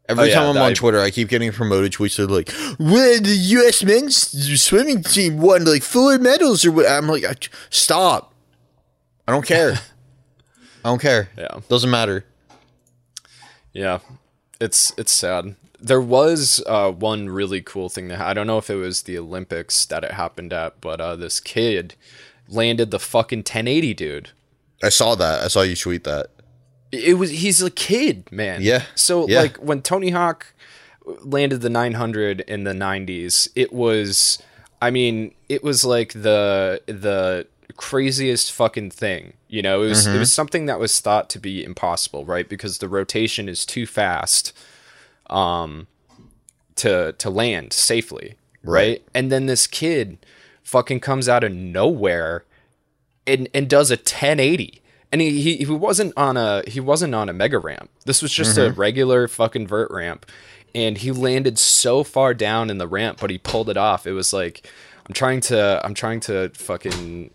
Every 0.10 0.24
Oh, 0.24 0.28
yeah, 0.28 0.36
time 0.36 0.58
I'm 0.58 0.62
on 0.64 0.74
Twitter, 0.74 1.00
I 1.00 1.12
keep 1.12 1.30
getting 1.30 1.52
promoted 1.52 1.94
tweets 1.94 2.18
that 2.18 2.24
are 2.24 2.34
like, 2.34 2.50
"When 2.80 3.24
the 3.24 3.36
U.S. 3.36 3.84
men's 3.84 4.62
swimming 4.62 5.04
team 5.04 5.40
won 5.40 5.66
like 5.66 5.84
four 5.84 6.18
medals," 6.18 6.66
or 6.66 6.72
what? 6.72 6.88
I'm 6.88 7.08
like, 7.08 7.50
"Stop! 7.70 8.31
I 9.28 9.32
don't 9.32 9.46
care. 9.46 9.74
I 10.84 10.90
don't 10.90 11.02
care. 11.02 11.30
Yeah. 11.38 11.60
doesn't 11.70 11.90
matter." 11.90 12.26
Yeah, 13.74 14.00
it's 14.60 14.94
it's 14.98 15.12
sad. 15.12 15.56
There 15.80 16.02
was 16.02 16.64
uh, 16.68 16.92
one 16.92 17.30
really 17.30 17.62
cool 17.62 17.90
thing 17.90 18.10
that 18.10 18.20
I 18.22 18.34
don't 18.34 18.48
know 18.48 18.58
if 18.58 18.70
it 18.70 18.76
was 18.76 19.04
the 19.04 19.18
Olympics 19.18 19.86
that 19.88 20.04
it 20.04 20.12
happened 20.12 20.54
at, 20.54 20.80
but 20.82 21.02
uh, 21.02 21.16
this 21.16 21.40
kid 21.40 21.96
landed 22.48 22.92
the 22.92 23.00
fucking 23.00 23.40
1080, 23.40 23.94
dude. 23.96 24.30
I 24.84 24.90
saw 24.90 25.16
that. 25.16 25.44
I 25.44 25.48
saw 25.48 25.62
you 25.62 25.76
tweet 25.76 26.04
that. 26.04 26.28
It 26.92 27.18
was 27.18 27.30
he's 27.32 27.62
a 27.62 27.72
kid, 27.72 28.32
man. 28.32 28.62
Yeah, 28.62 28.84
So 28.96 29.28
yeah. 29.28 29.42
like 29.42 29.58
when 29.58 29.82
Tony 29.82 30.10
Hawk 30.10 30.54
landed 31.06 31.62
the 31.62 31.70
900 31.70 32.42
in 32.42 32.64
the 32.64 32.74
90s, 32.74 33.48
it 33.56 33.72
was 33.72 34.42
I 34.82 34.92
mean, 34.92 35.34
it 35.48 35.64
was 35.64 35.86
like 35.86 36.14
the 36.14 36.82
the 36.88 37.48
craziest 37.82 38.52
fucking 38.52 38.92
thing. 38.92 39.34
You 39.48 39.62
know, 39.62 39.82
it 39.84 39.88
was 39.90 40.06
Mm-hmm. 40.06 40.16
it 40.16 40.20
was 40.20 40.32
something 40.32 40.68
that 40.68 40.80
was 40.80 41.00
thought 41.00 41.30
to 41.32 41.40
be 41.40 41.64
impossible, 41.64 42.26
right? 42.26 42.48
Because 42.48 42.78
the 42.78 42.88
rotation 42.88 43.50
is 43.50 43.66
too 43.66 43.86
fast 43.88 44.54
um 45.30 45.88
to 46.76 47.14
to 47.14 47.30
land 47.30 47.74
safely, 47.74 48.36
right? 48.64 49.02
And 49.14 49.32
then 49.32 49.46
this 49.48 49.68
kid 49.68 50.18
fucking 50.64 51.00
comes 51.00 51.28
out 51.28 51.44
of 51.44 51.52
nowhere 51.52 52.46
and 53.28 53.48
and 53.54 53.70
does 53.70 53.92
a 53.92 53.96
1080 53.96 54.82
and 55.12 55.20
he, 55.22 55.42
he 55.42 55.58
he 55.58 55.66
wasn't 55.72 56.14
on 56.16 56.38
a 56.38 56.64
he 56.68 56.80
wasn't 56.80 57.14
on 57.14 57.30
a 57.30 57.34
mega 57.34 57.60
ramp 57.60 57.90
this 58.06 58.22
was 58.22 58.32
just 58.32 58.58
a 58.58 58.72
regular 58.72 59.28
fucking 59.28 59.68
vert 59.68 59.92
ramp 59.92 60.26
and 60.74 61.00
he 61.00 61.12
landed 61.12 61.60
so 61.60 62.04
far 62.04 62.34
down 62.34 62.70
in 62.70 62.78
the 62.78 62.88
ramp 62.88 63.18
but 63.20 63.30
he 63.30 63.38
pulled 63.38 63.70
it 63.70 63.78
off 63.78 64.08
it 64.08 64.14
was 64.14 64.32
like 64.34 64.68
i'm 65.08 65.14
trying 65.14 65.42
to 65.42 65.82
i'm 65.84 65.94
trying 65.94 66.20
to 66.20 66.50
fucking 66.56 67.30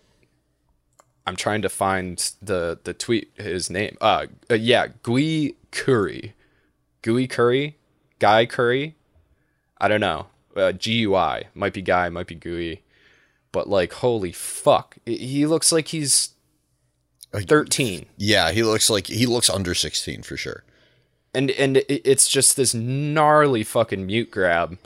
i'm 1.27 1.35
trying 1.35 1.61
to 1.61 1.69
find 1.69 2.31
the 2.41 2.79
the 2.83 2.93
tweet 2.93 3.31
his 3.35 3.69
name. 3.69 3.97
Uh, 4.01 4.25
uh 4.49 4.55
yeah 4.55 4.87
Gui 5.03 5.55
Khury. 5.71 6.31
Gui 7.03 7.27
Khury? 7.27 7.75
Guy 8.19 8.45
curry? 8.47 8.95
I 9.79 9.87
don't 9.87 10.01
know. 10.01 10.27
Uh, 10.55 10.71
gui 10.71 11.43
might 11.53 11.73
be 11.73 11.81
guy 11.83 12.09
might 12.09 12.27
be 12.27 12.35
gui. 12.35 12.81
But 13.51 13.69
like 13.69 13.93
holy 13.93 14.31
fuck. 14.31 14.97
He 15.05 15.45
looks 15.45 15.71
like 15.71 15.89
he's 15.89 16.29
13 17.33 18.05
Yeah, 18.17 18.51
he 18.51 18.63
looks 18.63 18.89
like 18.89 19.07
he 19.07 19.25
looks 19.25 19.49
under 19.49 19.75
16 19.75 20.23
for 20.23 20.37
sure. 20.37 20.63
and 21.33 21.51
and 21.51 21.83
it's 21.87 22.27
just 22.27 22.55
this 22.55 22.73
gnarly 22.73 23.63
fucking 23.63 24.05
mute 24.05 24.31
grab. 24.31 24.77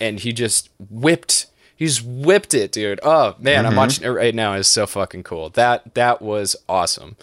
And 0.00 0.18
he 0.20 0.32
just 0.32 0.70
whipped 0.90 1.46
He's 1.76 2.00
whipped 2.02 2.54
it, 2.54 2.70
dude. 2.72 3.00
Oh 3.02 3.34
man, 3.38 3.58
Mm-hmm. 3.64 3.66
I'm 3.70 3.76
watching 3.76 4.04
it 4.04 4.08
right 4.10 4.34
now. 4.34 4.54
It's 4.54 4.68
so 4.68 4.86
fucking 4.86 5.22
cool. 5.24 5.50
That 5.50 5.94
that 5.94 6.22
was 6.22 6.56
awesome. 6.68 7.16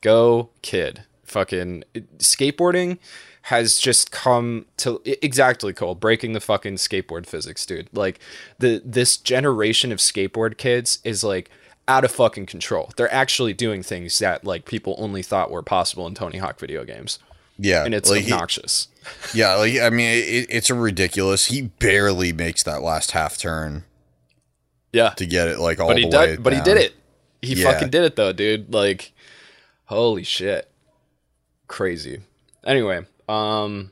Go 0.00 0.50
kid. 0.62 1.02
Fucking 1.24 1.84
skateboarding 2.18 2.98
has 3.42 3.78
just 3.78 4.10
come 4.10 4.66
to 4.78 5.00
exactly 5.24 5.72
Cole 5.72 5.94
breaking 5.94 6.32
the 6.32 6.40
fucking 6.40 6.74
skateboard 6.76 7.26
physics, 7.26 7.64
dude. 7.66 7.88
Like 7.92 8.18
the 8.58 8.82
this 8.84 9.16
generation 9.16 9.92
of 9.92 9.98
skateboard 9.98 10.56
kids 10.58 10.98
is 11.04 11.22
like 11.24 11.50
out 11.86 12.04
of 12.04 12.10
fucking 12.10 12.46
control. 12.46 12.90
They're 12.96 13.12
actually 13.12 13.54
doing 13.54 13.82
things 13.82 14.18
that 14.18 14.44
like 14.44 14.64
people 14.66 14.94
only 14.98 15.22
thought 15.22 15.50
were 15.50 15.62
possible 15.62 16.06
in 16.06 16.14
Tony 16.14 16.38
Hawk 16.38 16.58
video 16.58 16.84
games, 16.84 17.18
Yeah, 17.58 17.84
and 17.84 17.94
it's 17.94 18.10
like, 18.10 18.22
he- 18.24 18.32
obnoxious. 18.32 18.88
yeah, 19.34 19.54
like 19.54 19.78
I 19.80 19.88
mean, 19.90 20.10
it, 20.18 20.46
it's 20.50 20.68
a 20.70 20.74
ridiculous. 20.74 21.46
He 21.46 21.62
barely 21.62 22.32
makes 22.32 22.62
that 22.64 22.82
last 22.82 23.12
half 23.12 23.38
turn 23.38 23.84
yeah, 24.92 25.10
to 25.10 25.26
get 25.26 25.48
it 25.48 25.58
like 25.58 25.80
all 25.80 25.88
but 25.88 25.98
he 25.98 26.08
the 26.08 26.16
way. 26.16 26.26
did. 26.28 26.42
But 26.42 26.52
he 26.54 26.60
did 26.60 26.76
it. 26.78 26.94
He 27.42 27.54
Yeah. 27.54 27.72
fucking 27.72 27.90
did 27.90 28.04
it 28.04 28.16
though, 28.16 28.32
dude. 28.32 28.72
Like, 28.72 29.12
holy 29.86 30.24
shit, 30.24 30.70
crazy. 31.66 32.20
Anyway, 32.64 33.06
um, 33.28 33.90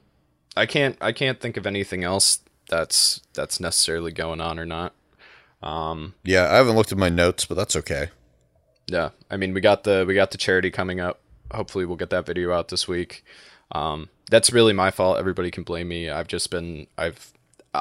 I 0.57 0.67
can't. 0.67 0.97
I 1.01 1.13
can't 1.13 1.41
think 1.41 1.57
of 1.57 1.67
anything 1.67 2.05
else 2.05 2.41
that's 2.69 3.21
that's 3.35 3.61
necessarily 3.61 4.13
going 4.13 4.41
on 4.41 4.59
or 4.59 4.67
not. 4.67 4.93
Um 5.63 6.15
Yeah, 6.25 6.51
I 6.51 6.57
haven't 6.57 6.77
looked 6.77 6.93
at 6.93 6.99
my 6.99 7.09
notes, 7.09 7.45
but 7.45 7.55
that's 7.55 7.77
okay. 7.77 8.09
Yeah, 8.89 9.11
I 9.31 9.37
mean, 9.37 9.55
we 9.55 9.61
got 9.61 9.85
the 9.85 10.05
we 10.07 10.15
got 10.15 10.31
the 10.31 10.39
charity 10.39 10.71
coming 10.71 11.01
up. 11.01 11.21
Hopefully, 11.53 11.85
we'll 11.85 11.97
get 11.97 12.11
that 12.11 12.27
video 12.27 12.53
out 12.53 12.69
this 12.69 12.87
week. 12.89 13.25
Um, 13.73 14.09
that's 14.31 14.53
really 14.53 14.73
my 14.73 14.91
fault. 14.91 15.19
Everybody 15.19 15.51
can 15.51 15.63
blame 15.65 15.89
me. 15.89 16.11
I've 16.11 16.29
just 16.29 16.51
been 16.51 16.87
I've 16.99 17.33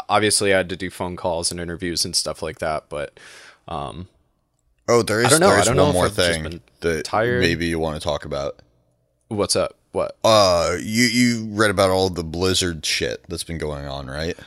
obviously 0.10 0.54
I 0.54 0.58
had 0.58 0.70
to 0.70 0.76
do 0.76 0.90
phone 0.90 1.16
calls 1.16 1.52
and 1.52 1.60
interviews 1.60 2.06
and 2.06 2.16
stuff 2.16 2.42
like 2.42 2.60
that, 2.60 2.86
but 2.90 3.20
um, 3.68 4.08
Oh, 4.88 5.02
there 5.02 5.22
is 5.22 5.30
don't 5.30 5.40
know. 5.40 5.50
I 5.50 5.64
don't 5.64 5.76
one 5.78 5.88
know 5.88 5.94
more 5.94 6.10
thing 6.10 6.62
that 6.82 7.06
tired. 7.06 7.42
maybe 7.42 7.66
you 7.66 7.80
want 7.80 8.00
to 8.00 8.04
talk 8.04 8.24
about. 8.26 8.62
what's 9.30 9.56
up? 9.56 9.76
What? 9.94 10.16
Uh, 10.24 10.76
you 10.80 11.06
you 11.06 11.46
read 11.52 11.72
about 11.72 11.90
all 11.90 12.10
the 12.10 12.24
Blizzard 12.24 12.86
shit 12.86 13.24
that's 13.30 13.44
been 13.46 13.58
going 13.58 13.88
on, 13.88 14.08
right? 14.08 14.38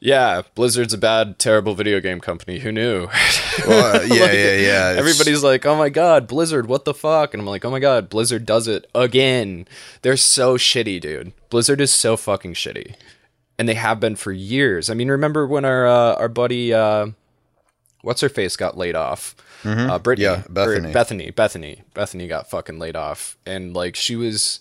Yeah, 0.00 0.42
Blizzard's 0.54 0.92
a 0.94 0.98
bad, 0.98 1.38
terrible 1.40 1.74
video 1.74 2.00
game 2.00 2.20
company. 2.20 2.58
Who 2.60 2.70
knew? 2.72 3.08
Well, 3.66 3.96
uh, 3.96 4.02
yeah, 4.04 4.30
yeah, 4.30 4.54
yeah. 4.54 4.90
It's- 4.92 4.98
Everybody's 4.98 5.42
like, 5.42 5.66
"Oh 5.66 5.76
my 5.76 5.88
god, 5.88 6.28
Blizzard, 6.28 6.68
what 6.68 6.84
the 6.84 6.94
fuck?" 6.94 7.34
And 7.34 7.40
I'm 7.40 7.46
like, 7.46 7.64
"Oh 7.64 7.70
my 7.72 7.80
god, 7.80 8.08
Blizzard 8.08 8.46
does 8.46 8.68
it 8.68 8.88
again." 8.94 9.66
They're 10.02 10.16
so 10.16 10.56
shitty, 10.56 11.00
dude. 11.00 11.32
Blizzard 11.50 11.80
is 11.80 11.90
so 11.90 12.16
fucking 12.16 12.54
shitty, 12.54 12.94
and 13.58 13.68
they 13.68 13.74
have 13.74 14.00
been 14.00 14.16
for 14.16 14.32
years. 14.32 14.88
I 14.90 14.94
mean, 14.94 15.10
remember 15.10 15.46
when 15.46 15.64
our 15.64 15.86
uh, 15.86 16.14
our 16.14 16.28
buddy, 16.28 16.72
uh, 16.72 17.08
what's 18.02 18.20
her 18.20 18.28
face, 18.28 18.56
got 18.56 18.76
laid 18.76 18.94
off? 18.96 19.34
Uh, 19.64 19.98
Brittany, 19.98 20.24
Yeah, 20.24 20.42
Bethany. 20.48 20.92
Bethany, 20.92 21.30
Bethany, 21.32 21.82
Bethany 21.92 22.28
got 22.28 22.48
fucking 22.48 22.78
laid 22.78 22.94
off, 22.96 23.36
and 23.44 23.74
like 23.74 23.96
she 23.96 24.14
was, 24.14 24.60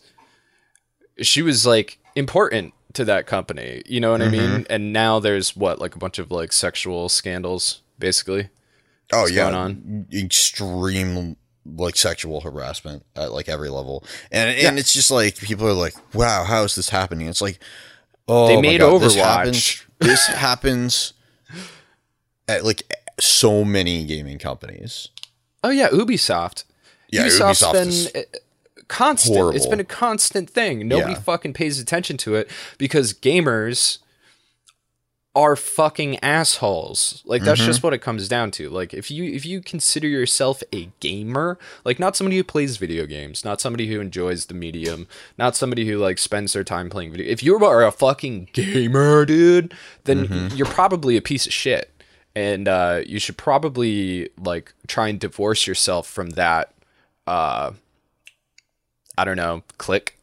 she 1.21 1.41
was 1.43 1.65
like 1.67 1.99
important 2.15 2.73
to 2.93 3.05
that 3.05 3.27
company. 3.27 3.83
You 3.85 3.99
know 3.99 4.11
what 4.11 4.23
I 4.23 4.29
mean? 4.29 4.65
And 4.69 4.91
now 4.91 5.19
there's 5.19 5.55
what 5.55 5.79
like 5.79 5.95
a 5.95 5.99
bunch 5.99 6.17
of 6.17 6.31
like 6.31 6.51
sexual 6.51 7.09
scandals, 7.09 7.81
basically. 7.99 8.49
oh 9.13 9.21
what's 9.21 9.33
yeah, 9.33 9.43
going 9.51 9.55
on? 9.55 10.07
extreme 10.11 11.37
like 11.75 11.95
sexual 11.95 12.41
harassment 12.41 13.05
at 13.15 13.31
like 13.31 13.47
every 13.47 13.69
level, 13.69 14.03
and 14.31 14.49
and 14.57 14.79
it's 14.79 14.93
just 14.93 15.11
like 15.11 15.37
people 15.37 15.67
are 15.67 15.73
like, 15.73 15.93
wow, 16.15 16.43
how 16.43 16.63
is 16.63 16.73
this 16.75 16.89
happening? 16.89 17.27
It's 17.27 17.41
like, 17.41 17.59
oh, 18.27 18.47
They 18.47 18.59
made 18.61 18.79
God, 18.79 19.01
This 19.01 19.15
Overwatch. 19.15 19.23
happens, 19.23 19.85
this 19.99 20.27
happens 20.27 21.13
at 22.47 22.63
like 22.63 22.83
so 23.19 23.63
many 23.63 24.05
gaming 24.05 24.39
companies. 24.39 25.09
Oh 25.63 25.69
yeah, 25.69 25.89
Ubisoft. 25.89 26.63
Yeah, 27.09 27.25
Ubisoft's 27.27 27.61
Ubisoft 27.63 27.73
been 27.73 27.87
is 27.89 28.11
uh, 28.15 28.21
constant. 28.87 29.55
It's 29.55 29.65
been 29.67 29.79
a 29.79 29.83
constant 29.85 30.49
thing. 30.49 30.87
Nobody 30.87 31.13
Yeah. 31.13 31.19
fucking 31.19 31.53
pays 31.53 31.79
attention 31.79 32.17
to 32.17 32.35
it 32.35 32.49
because 32.77 33.13
gamers 33.13 33.99
are 35.37 35.55
fucking 35.55 36.17
assholes. 36.23 37.21
Like 37.25 37.43
that's 37.43 37.59
Mm-hmm. 37.61 37.67
just 37.67 37.83
what 37.83 37.93
it 37.93 37.99
comes 37.99 38.27
down 38.27 38.49
to. 38.51 38.69
Like 38.69 38.91
if 38.93 39.11
you 39.11 39.23
if 39.23 39.45
you 39.45 39.61
consider 39.61 40.07
yourself 40.07 40.63
a 40.73 40.89
gamer, 40.99 41.59
like 41.85 41.99
not 41.99 42.15
somebody 42.15 42.37
who 42.37 42.43
plays 42.43 42.77
video 42.77 43.05
games, 43.05 43.45
not 43.45 43.61
somebody 43.61 43.87
who 43.87 44.01
enjoys 44.01 44.47
the 44.47 44.55
medium, 44.55 45.07
not 45.37 45.55
somebody 45.55 45.87
who 45.87 45.97
like 45.99 46.17
spends 46.17 46.53
their 46.53 46.63
time 46.63 46.89
playing 46.89 47.11
video. 47.11 47.27
If 47.31 47.43
you 47.43 47.63
are 47.63 47.85
a 47.85 47.91
fucking 47.91 48.49
gamer, 48.53 49.25
dude, 49.25 49.73
then 50.05 50.27
Mm-hmm. 50.27 50.55
you're 50.57 50.65
probably 50.65 51.17
a 51.17 51.21
piece 51.21 51.45
of 51.45 51.53
shit. 51.53 51.91
And 52.35 52.67
uh, 52.67 53.01
you 53.05 53.19
should 53.19 53.37
probably 53.37 54.29
like 54.39 54.73
try 54.87 55.07
and 55.07 55.19
divorce 55.19 55.67
yourself 55.67 56.07
from 56.07 56.31
that 56.31 56.73
uh 57.27 57.71
I 59.17 59.25
don't 59.25 59.37
know, 59.37 59.63
click. 59.77 60.17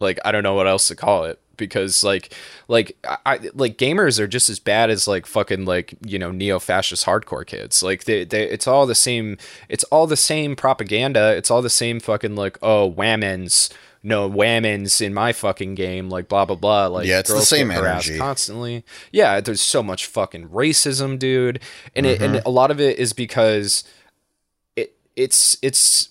Like 0.00 0.18
I 0.24 0.32
don't 0.32 0.42
know 0.42 0.54
what 0.54 0.66
else 0.66 0.88
to 0.88 0.94
call 0.96 1.24
it 1.24 1.38
because 1.58 2.02
like 2.02 2.32
like 2.68 2.96
I 3.26 3.50
like 3.52 3.76
gamers 3.76 4.18
are 4.18 4.26
just 4.26 4.48
as 4.48 4.58
bad 4.58 4.88
as 4.88 5.06
like 5.06 5.26
fucking 5.26 5.66
like 5.66 5.94
you 6.06 6.18
know 6.18 6.30
neo-fascist 6.30 7.04
hardcore 7.04 7.46
kids. 7.46 7.82
Like 7.82 8.04
they, 8.04 8.24
they 8.24 8.44
it's 8.48 8.66
all 8.66 8.86
the 8.86 8.94
same 8.94 9.36
it's 9.68 9.84
all 9.84 10.06
the 10.06 10.16
same 10.16 10.56
propaganda. 10.56 11.36
It's 11.36 11.50
all 11.50 11.60
the 11.60 11.68
same 11.68 12.00
fucking 12.00 12.34
like 12.36 12.56
oh 12.62 12.90
whammons 12.90 13.70
no 14.00 14.30
whammons 14.30 15.00
in 15.04 15.12
my 15.12 15.32
fucking 15.32 15.74
game 15.74 16.08
like 16.08 16.28
blah 16.28 16.44
blah 16.44 16.54
blah 16.54 16.86
like 16.86 17.04
Yeah, 17.06 17.18
it's 17.18 17.30
the 17.34 17.40
same 17.40 17.72
energy. 17.72 18.16
constantly 18.16 18.84
yeah 19.10 19.40
there's 19.40 19.60
so 19.60 19.82
much 19.82 20.06
fucking 20.06 20.48
racism 20.50 21.18
dude 21.18 21.58
and 21.96 22.06
it 22.06 22.20
Mm-hmm. 22.20 22.36
and 22.36 22.46
a 22.46 22.48
lot 22.48 22.70
of 22.70 22.80
it 22.80 22.96
is 22.96 23.12
because 23.12 23.82
it 24.76 24.94
it's 25.16 25.58
it's 25.62 26.10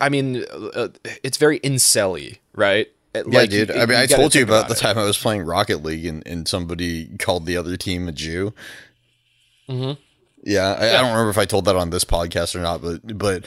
I 0.00 0.08
mean, 0.08 0.44
uh, 0.74 0.88
it's 1.22 1.36
very 1.36 1.58
incelly, 1.60 2.38
right? 2.54 2.88
It- 3.14 3.26
Yeah, 3.28 3.46
dude. 3.46 3.68
you- 3.70 3.74
I 3.74 3.86
mean, 3.86 3.98
I 3.98 4.06
told 4.06 4.34
you 4.34 4.42
think 4.42 4.48
about 4.50 4.68
the 4.68 4.74
time 4.74 4.98
I 4.98 5.04
was 5.04 5.18
playing 5.18 5.42
Rocket 5.42 5.82
League 5.82 6.06
and, 6.06 6.24
and 6.26 6.46
somebody 6.46 7.08
called 7.18 7.46
the 7.46 7.56
other 7.56 7.76
team 7.76 8.08
a 8.08 8.12
Jew. 8.12 8.52
Mm-hmm. 9.68 10.00
Yeah, 10.42 10.72
I, 10.72 10.88
I 10.88 10.92
don't 11.02 11.10
remember 11.10 11.30
if 11.30 11.36
I 11.38 11.44
told 11.44 11.66
that 11.66 11.76
on 11.76 11.90
this 11.90 12.04
podcast 12.04 12.56
or 12.56 12.60
not, 12.60 12.80
but 12.80 13.18
but 13.18 13.44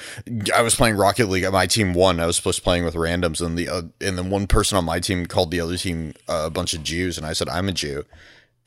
I 0.55 0.61
was 0.61 0.75
playing 0.75 0.95
Rocket 0.95 1.27
League. 1.27 1.43
At 1.43 1.51
my 1.51 1.65
team 1.65 1.95
won. 1.95 2.19
I 2.19 2.27
was 2.27 2.35
supposed 2.35 2.59
to 2.59 2.63
playing 2.63 2.85
with 2.85 2.93
randoms, 2.93 3.43
and 3.43 3.57
the 3.57 3.67
uh, 3.67 3.81
and 3.99 4.15
then 4.15 4.29
one 4.29 4.45
person 4.45 4.77
on 4.77 4.85
my 4.85 4.99
team 4.99 5.25
called 5.25 5.49
the 5.49 5.59
other 5.59 5.75
team 5.75 6.13
uh, 6.29 6.43
a 6.45 6.49
bunch 6.51 6.75
of 6.75 6.83
Jews, 6.83 7.17
and 7.17 7.25
I 7.25 7.33
said 7.33 7.49
I'm 7.49 7.67
a 7.67 7.71
Jew, 7.71 8.05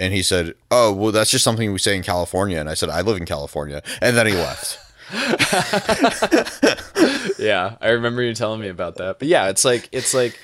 and 0.01 0.12
he 0.12 0.24
said, 0.24 0.55
"Oh, 0.72 0.92
well, 0.92 1.12
that's 1.12 1.30
just 1.30 1.44
something 1.44 1.72
we 1.72 1.78
say 1.78 1.94
in 1.94 2.03
California," 2.03 2.59
and 2.59 2.68
I 2.68 2.74
said 2.74 2.88
I 2.88 3.01
live 3.03 3.16
in 3.16 3.26
California, 3.26 3.80
and 4.03 4.16
then 4.16 4.26
he 4.26 4.32
left. 4.34 4.80
yeah, 7.38 7.76
I 7.80 7.90
remember 7.90 8.22
you 8.22 8.34
telling 8.34 8.61
me 8.61 8.68
about 8.68 8.97
that. 8.97 9.20
But 9.20 9.28
yeah, 9.28 9.51
it's 9.51 9.64
like 9.64 9.88
it's 9.92 10.14
like 10.14 10.36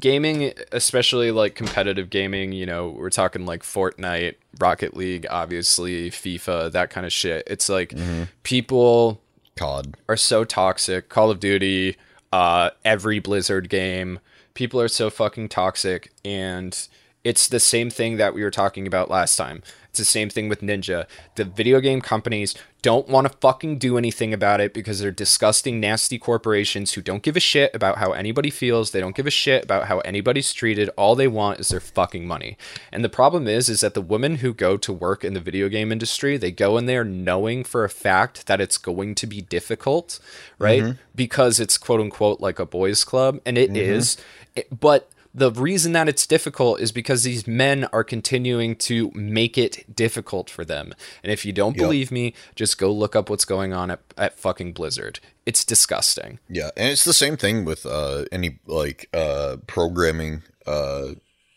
gaming, 0.00 0.52
especially 0.72 1.30
like 1.30 1.54
competitive 1.54 2.10
gaming. 2.10 2.52
You 2.52 2.66
know, 2.66 2.88
we're 2.88 3.10
talking 3.10 3.46
like 3.46 3.62
Fortnite, 3.62 4.34
Rocket 4.58 4.96
League, 4.96 5.26
obviously 5.30 6.10
FIFA, 6.10 6.72
that 6.72 6.90
kind 6.90 7.06
of 7.06 7.12
shit. 7.12 7.44
It's 7.46 7.68
like 7.68 7.94
people 8.42 9.20
COD. 9.56 9.94
are 10.08 10.16
so 10.16 10.44
toxic. 10.44 11.08
Call 11.08 11.30
of 11.30 11.40
Duty, 11.40 11.96
uh, 12.32 12.70
every 12.84 13.18
Blizzard 13.18 13.68
game, 13.68 14.18
people 14.54 14.80
are 14.80 14.88
so 14.88 15.10
fucking 15.10 15.48
toxic, 15.48 16.10
and 16.24 16.88
it's 17.24 17.48
the 17.48 17.60
same 17.60 17.90
thing 17.90 18.16
that 18.16 18.34
we 18.34 18.42
were 18.42 18.50
talking 18.50 18.86
about 18.86 19.10
last 19.10 19.36
time. 19.36 19.62
It's 19.96 20.10
the 20.10 20.12
same 20.12 20.28
thing 20.28 20.50
with 20.50 20.60
Ninja. 20.60 21.06
The 21.36 21.44
video 21.44 21.80
game 21.80 22.02
companies 22.02 22.54
don't 22.82 23.08
want 23.08 23.26
to 23.26 23.38
fucking 23.38 23.78
do 23.78 23.96
anything 23.96 24.34
about 24.34 24.60
it 24.60 24.74
because 24.74 25.00
they're 25.00 25.10
disgusting, 25.10 25.80
nasty 25.80 26.18
corporations 26.18 26.92
who 26.92 27.00
don't 27.00 27.22
give 27.22 27.34
a 27.34 27.40
shit 27.40 27.74
about 27.74 27.96
how 27.96 28.12
anybody 28.12 28.50
feels. 28.50 28.90
They 28.90 29.00
don't 29.00 29.16
give 29.16 29.26
a 29.26 29.30
shit 29.30 29.64
about 29.64 29.86
how 29.86 30.00
anybody's 30.00 30.52
treated. 30.52 30.90
All 30.98 31.14
they 31.14 31.28
want 31.28 31.60
is 31.60 31.70
their 31.70 31.80
fucking 31.80 32.26
money. 32.26 32.58
And 32.92 33.02
the 33.02 33.08
problem 33.08 33.48
is, 33.48 33.70
is 33.70 33.80
that 33.80 33.94
the 33.94 34.02
women 34.02 34.36
who 34.36 34.52
go 34.52 34.76
to 34.76 34.92
work 34.92 35.24
in 35.24 35.32
the 35.32 35.40
video 35.40 35.70
game 35.70 35.90
industry, 35.90 36.36
they 36.36 36.52
go 36.52 36.76
in 36.76 36.84
there 36.84 37.02
knowing 37.02 37.64
for 37.64 37.82
a 37.82 37.88
fact 37.88 38.46
that 38.48 38.60
it's 38.60 38.76
going 38.76 39.14
to 39.14 39.26
be 39.26 39.40
difficult, 39.40 40.20
right? 40.58 40.82
Mm-hmm. 40.82 41.00
Because 41.14 41.58
it's 41.58 41.78
quote 41.78 42.02
unquote 42.02 42.38
like 42.38 42.58
a 42.58 42.66
boys' 42.66 43.02
club, 43.02 43.40
and 43.46 43.56
it 43.56 43.70
mm-hmm. 43.70 43.78
is. 43.78 44.18
It- 44.54 44.68
but 44.78 45.10
the 45.36 45.52
reason 45.52 45.92
that 45.92 46.08
it's 46.08 46.26
difficult 46.26 46.80
is 46.80 46.90
because 46.92 47.22
these 47.22 47.46
men 47.46 47.84
are 47.92 48.02
continuing 48.02 48.74
to 48.76 49.10
make 49.14 49.58
it 49.58 49.94
difficult 49.94 50.48
for 50.48 50.64
them. 50.64 50.94
And 51.22 51.30
if 51.30 51.44
you 51.44 51.52
don't 51.52 51.76
believe 51.76 52.10
me, 52.10 52.32
just 52.54 52.78
go 52.78 52.90
look 52.90 53.14
up 53.14 53.28
what's 53.28 53.44
going 53.44 53.74
on 53.74 53.90
at, 53.90 54.00
at 54.16 54.38
fucking 54.38 54.72
Blizzard. 54.72 55.20
It's 55.44 55.62
disgusting. 55.62 56.38
Yeah, 56.48 56.70
and 56.74 56.90
it's 56.90 57.04
the 57.04 57.12
same 57.12 57.36
thing 57.36 57.66
with 57.66 57.84
uh, 57.84 58.24
any 58.32 58.58
like 58.66 59.10
uh, 59.12 59.58
programming, 59.66 60.42
uh, 60.66 61.08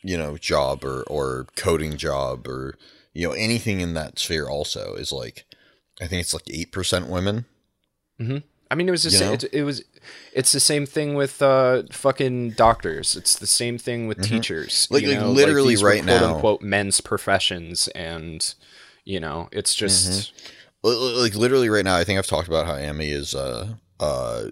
you 0.03 0.17
know, 0.17 0.37
job 0.37 0.83
or 0.83 1.03
or 1.03 1.47
coding 1.55 1.95
job 1.95 2.47
or 2.47 2.75
you 3.13 3.25
know 3.27 3.33
anything 3.33 3.79
in 3.79 3.93
that 3.93 4.19
sphere. 4.19 4.47
Also, 4.49 4.93
is 4.95 5.11
like 5.13 5.45
I 6.01 6.07
think 6.07 6.19
it's 6.19 6.33
like 6.33 6.49
eight 6.49 6.73
percent 6.73 7.07
women. 7.09 7.45
I 8.71 8.75
mean, 8.75 8.87
it 8.87 8.91
was 8.91 9.03
the 9.03 9.09
You 9.09 9.17
same. 9.17 9.27
know? 9.29 9.33
It, 9.33 9.43
it 9.53 9.63
was. 9.63 9.83
It's 10.33 10.51
the 10.51 10.59
same 10.59 10.85
thing 10.85 11.15
with 11.15 11.41
uh, 11.41 11.83
fucking 11.91 12.51
doctors. 12.51 13.15
It's 13.15 13.35
the 13.35 13.47
same 13.47 13.77
thing 13.77 14.07
with 14.07 14.21
teachers. 14.21 14.73
Mm-hmm. 14.85 14.93
Like- 14.93 15.03
you 15.03 15.09
like 15.09 15.19
know? 15.19 15.31
literally 15.31 15.77
were 15.77 15.89
right 15.89 16.03
quote 16.03 16.21
now- 16.21 16.33
unquote 16.35 16.61
men's 16.61 17.01
professions, 17.01 17.87
and 17.89 18.53
You 19.05 19.19
know, 19.19 19.49
it's 19.51 19.73
just 19.75 20.09
Mm-hmm. 20.33 20.87
Li- 20.87 20.95
li- 20.95 21.21
like 21.23 21.35
literally 21.35 21.67
right 21.69 21.83
now 21.83 21.97
i 21.97 22.05
think 22.05 22.17
i've 22.17 22.25
talked 22.27 22.47
about 22.47 22.65
how 22.65 22.75
amy 22.77 23.09
is 23.09 23.35
uh 23.35 23.67
uh 23.99 24.43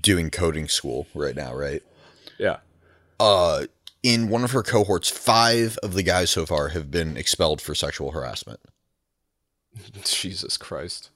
doing 0.00 0.30
coding 0.30 0.68
school 0.68 1.08
right 1.16 1.34
now 1.34 1.52
right 1.52 1.82
yeah. 2.38 2.58
uh 3.18 3.64
in 4.04 4.28
one 4.28 4.44
of 4.44 4.52
her 4.52 4.62
cohorts 4.62 5.08
five 5.10 5.76
of 5.82 5.94
the 5.94 6.04
guys 6.04 6.30
so 6.30 6.46
far 6.46 6.68
have 6.68 6.92
been 6.92 7.16
expelled 7.16 7.60
for 7.60 7.74
sexual 7.74 8.12
harassment 8.12 8.60
Jesus 10.04 10.56
Christ. 10.56 11.10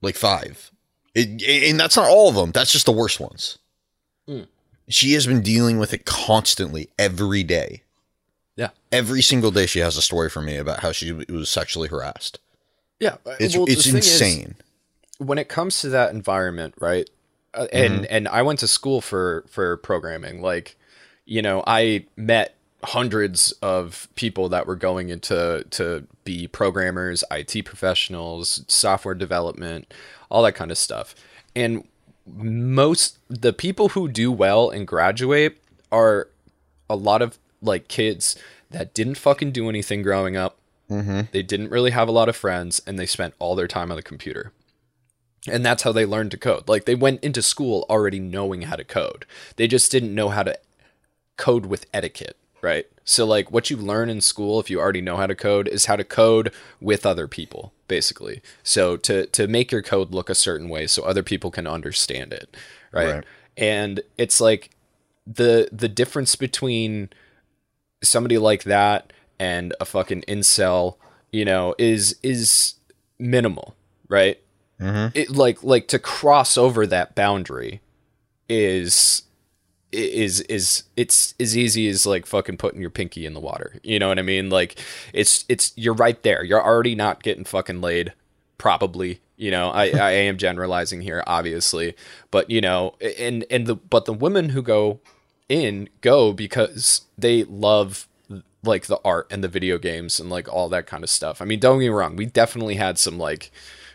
like 0.00 0.16
five 0.16 0.70
it, 1.14 1.42
and 1.70 1.78
that's 1.78 1.96
not 1.96 2.08
all 2.08 2.28
of 2.28 2.34
them 2.34 2.50
that's 2.52 2.72
just 2.72 2.86
the 2.86 2.92
worst 2.92 3.20
ones 3.20 3.58
Mm. 4.28 4.46
she 4.88 5.12
has 5.12 5.26
been 5.26 5.42
dealing 5.42 5.78
with 5.78 5.92
it 5.92 6.06
constantly 6.06 6.88
every 6.98 7.42
day 7.42 7.82
Yeah. 8.56 8.70
every 8.90 9.20
single 9.22 9.50
day 9.50 9.66
she 9.66 9.80
has 9.80 9.96
a 9.98 10.02
story 10.02 10.30
for 10.30 10.40
me 10.40 10.56
about 10.56 10.80
how 10.80 10.92
she 10.92 11.12
was 11.12 11.48
sexually 11.50 11.88
harassed 11.88 12.38
Yeah. 12.98 13.16
it's 13.38 13.54
well, 13.56 13.66
it's 13.68 13.84
thing 13.84 13.96
is, 13.96 14.10
insane 14.10 14.54
when 15.18 15.38
it 15.38 15.48
comes 15.48 15.80
to 15.82 15.88
that 15.90 16.12
environment, 16.12 16.74
right? 16.80 17.08
Uh, 17.54 17.68
and 17.72 18.04
and 18.06 18.26
I 18.26 18.42
went 18.42 18.58
to 18.60 18.66
school 18.66 19.00
for 19.00 19.44
for 19.48 19.76
programming. 19.76 20.42
Like, 20.42 20.76
you 21.24 21.40
know, 21.40 21.62
I 21.68 22.06
met 22.16 22.56
hundreds 22.82 23.52
of 23.62 24.08
people 24.16 24.48
that 24.48 24.66
were 24.66 24.74
going 24.74 25.08
into 25.10 25.64
to 25.70 26.04
be 26.24 26.48
programmers, 26.48 27.22
IT 27.30 27.62
professionals, 27.64 28.64
software 28.66 29.14
development, 29.14 29.94
all 30.34 30.42
that 30.42 30.56
kind 30.56 30.72
of 30.72 30.76
stuff. 30.76 31.14
And 31.54 31.86
most 32.26 33.18
the 33.28 33.52
people 33.52 33.90
who 33.90 34.08
do 34.08 34.32
well 34.32 34.68
and 34.68 34.84
graduate 34.84 35.62
are 35.92 36.28
a 36.90 36.96
lot 36.96 37.22
of 37.22 37.38
like 37.62 37.86
kids 37.86 38.34
that 38.70 38.92
didn't 38.94 39.14
fucking 39.14 39.52
do 39.52 39.68
anything 39.68 40.02
growing 40.02 40.36
up. 40.36 40.58
Mm-hmm. 40.90 41.22
They 41.30 41.44
didn't 41.44 41.70
really 41.70 41.92
have 41.92 42.08
a 42.08 42.12
lot 42.12 42.28
of 42.28 42.34
friends 42.34 42.82
and 42.84 42.98
they 42.98 43.06
spent 43.06 43.34
all 43.38 43.54
their 43.54 43.68
time 43.68 43.92
on 43.92 43.96
the 43.96 44.02
computer. 44.02 44.52
And 45.46 45.64
that's 45.64 45.84
how 45.84 45.92
they 45.92 46.04
learned 46.04 46.32
to 46.32 46.36
code. 46.36 46.68
Like 46.68 46.84
they 46.84 46.96
went 46.96 47.22
into 47.22 47.40
school 47.40 47.86
already 47.88 48.18
knowing 48.18 48.62
how 48.62 48.74
to 48.74 48.84
code. 48.84 49.26
They 49.54 49.68
just 49.68 49.92
didn't 49.92 50.16
know 50.16 50.30
how 50.30 50.42
to 50.42 50.58
code 51.36 51.66
with 51.66 51.86
etiquette, 51.94 52.36
right? 52.60 52.86
So 53.04 53.24
like 53.24 53.52
what 53.52 53.70
you 53.70 53.76
learn 53.76 54.10
in 54.10 54.20
school 54.20 54.58
if 54.58 54.68
you 54.68 54.80
already 54.80 55.00
know 55.00 55.16
how 55.16 55.28
to 55.28 55.36
code 55.36 55.68
is 55.68 55.86
how 55.86 55.94
to 55.94 56.04
code 56.04 56.52
with 56.80 57.06
other 57.06 57.28
people, 57.28 57.72
basically. 57.88 58.42
So 58.62 58.96
to 58.98 59.26
to 59.26 59.46
make 59.46 59.72
your 59.72 59.82
code 59.82 60.12
look 60.12 60.30
a 60.30 60.34
certain 60.34 60.68
way 60.68 60.86
so 60.86 61.02
other 61.02 61.22
people 61.22 61.50
can 61.50 61.66
understand 61.66 62.32
it, 62.32 62.56
right? 62.92 63.14
Right. 63.16 63.24
And 63.56 64.00
it's 64.18 64.40
like 64.40 64.70
the 65.26 65.68
the 65.72 65.88
difference 65.88 66.36
between 66.36 67.10
somebody 68.02 68.38
like 68.38 68.64
that 68.64 69.12
and 69.38 69.74
a 69.80 69.84
fucking 69.84 70.22
incel, 70.22 70.96
you 71.32 71.44
know, 71.44 71.74
is 71.78 72.16
is 72.22 72.74
minimal, 73.18 73.74
right? 74.08 74.40
Mm-hmm. 74.80 75.16
It 75.18 75.30
like 75.30 75.62
like 75.62 75.88
to 75.88 75.98
cross 75.98 76.56
over 76.56 76.86
that 76.86 77.14
boundary 77.14 77.80
is 78.48 79.22
is 79.94 80.40
is 80.42 80.84
it's 80.96 81.34
as 81.40 81.56
easy 81.56 81.88
as 81.88 82.06
like 82.06 82.26
fucking 82.26 82.56
putting 82.56 82.80
your 82.80 82.90
pinky 82.90 83.26
in 83.26 83.34
the 83.34 83.40
water. 83.40 83.78
You 83.82 83.98
know 83.98 84.08
what 84.08 84.18
I 84.18 84.22
mean? 84.22 84.50
Like 84.50 84.78
it's 85.12 85.44
it's 85.48 85.72
you're 85.76 85.94
right 85.94 86.22
there. 86.22 86.44
You're 86.44 86.64
already 86.64 86.94
not 86.94 87.22
getting 87.22 87.44
fucking 87.44 87.80
laid 87.80 88.12
probably 88.58 89.20
you 89.36 89.50
know 89.50 89.70
I, 89.70 89.90
I 89.90 90.10
am 90.12 90.38
generalizing 90.38 91.02
here 91.02 91.22
obviously 91.26 91.94
but 92.30 92.48
you 92.50 92.60
know 92.60 92.94
and 93.18 93.44
and 93.50 93.66
the 93.66 93.74
but 93.74 94.04
the 94.04 94.12
women 94.12 94.50
who 94.50 94.62
go 94.62 95.00
in 95.48 95.88
go 96.00 96.32
because 96.32 97.02
they 97.18 97.44
love 97.44 98.08
like 98.62 98.86
the 98.86 99.00
art 99.04 99.26
and 99.30 99.44
the 99.44 99.48
video 99.48 99.76
games 99.76 100.18
and 100.18 100.30
like 100.30 100.48
all 100.50 100.68
that 100.70 100.86
kind 100.86 101.02
of 101.04 101.10
stuff 101.10 101.42
i 101.42 101.44
mean 101.44 101.58
don't 101.58 101.78
get 101.78 101.86
me 101.86 101.88
wrong 101.90 102.16
we 102.16 102.24
definitely 102.24 102.76
had 102.76 102.98
some 102.98 103.18
like 103.18 103.50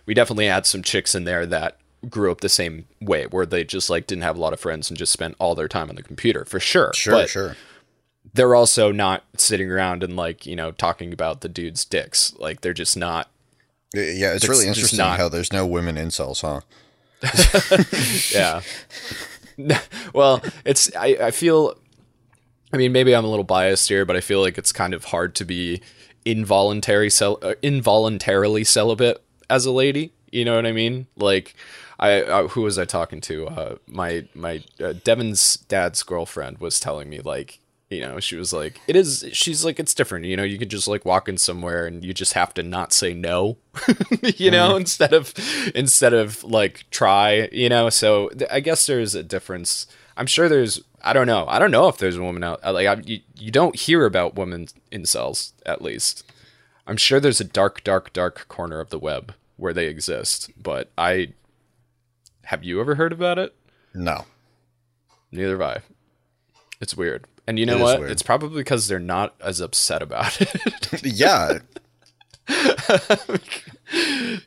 we 0.06 0.14
definitely 0.14 0.46
had 0.46 0.66
some 0.66 0.84
chicks 0.84 1.16
in 1.16 1.24
there 1.24 1.46
that 1.46 1.79
grew 2.08 2.32
up 2.32 2.42
the 2.42 2.50
same 2.50 2.86
way 3.02 3.26
where 3.26 3.46
they 3.46 3.64
just 3.64 3.90
like 3.90 4.08
didn't 4.08 4.24
have 4.24 4.38
a 4.38 4.40
lot 4.40 4.54
of 4.54 4.60
friends 4.60 4.90
and 4.90 4.98
just 4.98 5.12
spent 5.12 5.36
all 5.40 5.56
their 5.56 5.68
time 5.68 5.90
on 5.90 5.96
the 5.96 6.04
computer 6.04 6.46
for 6.46 6.60
sure 6.60 6.92
sure 6.94 7.14
but 7.14 7.30
sure 7.30 7.56
they're 8.34 8.56
also 8.56 8.92
not 8.92 9.24
sitting 9.36 9.70
around 9.70 10.04
and 10.04 10.16
like 10.16 10.46
you 10.46 10.56
know 10.56 10.72
talking 10.72 11.12
about 11.12 11.42
the 11.42 11.50
dude's 11.50 11.84
dicks 11.84 12.34
like 12.38 12.62
they're 12.62 12.74
just 12.74 12.96
not 12.96 13.30
yeah 13.94 14.34
it's 14.34 14.48
really 14.48 14.68
interesting 14.68 14.98
not- 14.98 15.18
how 15.18 15.28
there's 15.28 15.52
no 15.52 15.66
women 15.66 15.96
incels 15.96 16.42
huh 16.42 16.62
yeah. 18.34 18.62
well, 20.14 20.42
it's 20.66 20.94
I, 20.96 21.18
I 21.22 21.32
feel 21.32 21.78
I 22.72 22.78
mean 22.78 22.92
maybe 22.92 23.16
I'm 23.16 23.26
a 23.26 23.30
little 23.30 23.44
biased 23.44 23.90
here, 23.90 24.06
but 24.06 24.16
I 24.16 24.22
feel 24.22 24.42
like 24.42 24.58
it's 24.58 24.72
kind 24.72 24.94
of 24.94 25.06
hard 25.06 25.36
to 25.36 25.46
be 25.46 25.82
involuntary 26.26 27.10
cel- 27.10 27.40
uh, 27.42 27.56
involuntarily 27.62 28.64
celibate 28.64 29.24
as 29.50 29.66
a 29.66 29.72
lady. 29.72 30.14
You 30.32 30.46
know 30.46 30.56
what 30.56 30.66
I 30.66 30.72
mean? 30.72 31.08
Like 31.16 31.56
I 32.00 32.22
uh, 32.22 32.48
who 32.50 32.62
was 32.62 32.80
I 32.80 32.86
talking 32.86 33.22
to? 33.22 33.48
Uh, 33.48 33.76
my 33.88 34.26
my 34.34 34.64
uh, 34.82 34.94
Devin's 35.04 35.58
dad's 35.58 36.02
girlfriend 36.04 36.60
was 36.60 36.80
telling 36.80 37.10
me 37.10 37.20
like 37.20 37.60
you 37.90 38.02
know 38.02 38.20
she 38.20 38.36
was 38.36 38.54
like 38.54 38.80
it 38.88 38.96
is 38.96 39.26
she's 39.34 39.66
like 39.66 39.80
it's 39.80 39.94
different 39.94 40.26
you 40.26 40.38
know 40.38 40.44
you 40.44 40.58
could 40.60 40.70
just 40.70 40.88
like 40.88 41.06
walk 41.06 41.28
in 41.28 41.38
somewhere 41.38 41.88
and 41.88 42.06
you 42.06 42.14
just 42.14 42.34
have 42.34 42.54
to 42.54 42.62
not 42.62 42.94
say 42.94 43.14
no 43.14 43.58
you 44.22 44.52
know 44.52 44.76
instead 44.76 45.12
of 45.12 45.34
instead 45.74 46.14
of 46.14 46.44
like 46.44 46.86
try 46.92 47.50
you 47.52 47.68
know? 47.68 47.90
So 47.90 48.30
th- 48.30 48.50
i 48.52 48.60
guess 48.60 48.86
there's 48.86 49.16
a 49.16 49.24
difference. 49.24 49.88
I'm 50.16 50.28
sure 50.28 50.48
there's 50.48 50.82
i 51.02 51.14
don't 51.14 51.28
know 51.28 51.46
i 51.48 51.60
don't 51.60 51.72
know 51.72 51.88
if 51.88 51.98
there's 51.98 52.18
a 52.18 52.22
woman 52.22 52.44
out 52.44 52.62
like 52.64 52.88
I, 52.88 53.02
you, 53.06 53.22
you 53.36 53.52
don't 53.52 53.76
hear 53.76 54.06
about 54.06 54.36
women 54.36 54.68
incels 54.92 55.54
at 55.66 55.82
least. 55.82 56.24
I'm 56.86 56.98
sure 56.98 57.20
there's 57.20 57.42
a 57.42 57.46
dark 57.46 57.84
dark 57.84 58.14
dark 58.14 58.48
corner 58.48 58.80
of 58.80 58.90
the 58.90 59.00
web 59.00 59.34
where 59.58 59.74
they 59.74 59.88
exist 59.88 60.52
but 60.62 60.92
i 60.98 61.34
have 62.50 62.64
you 62.64 62.80
ever 62.80 62.96
heard 62.96 63.14
about 63.14 63.38
it 63.40 63.56
no 63.94 64.26
neither 65.32 65.58
have 65.58 65.62
i 65.62 65.82
it's 66.82 66.96
weird 66.96 67.26
and 67.48 67.58
you 67.58 67.66
know 67.66 67.76
is 67.76 68.00
what 68.00 68.10
it's 68.10 68.22
probably 68.24 68.62
because 68.62 68.88
they're 68.88 69.00
not 69.00 69.36
as 69.42 69.60
upset 69.60 70.02
about 70.02 70.40
it 70.42 71.04
yeah 71.04 71.60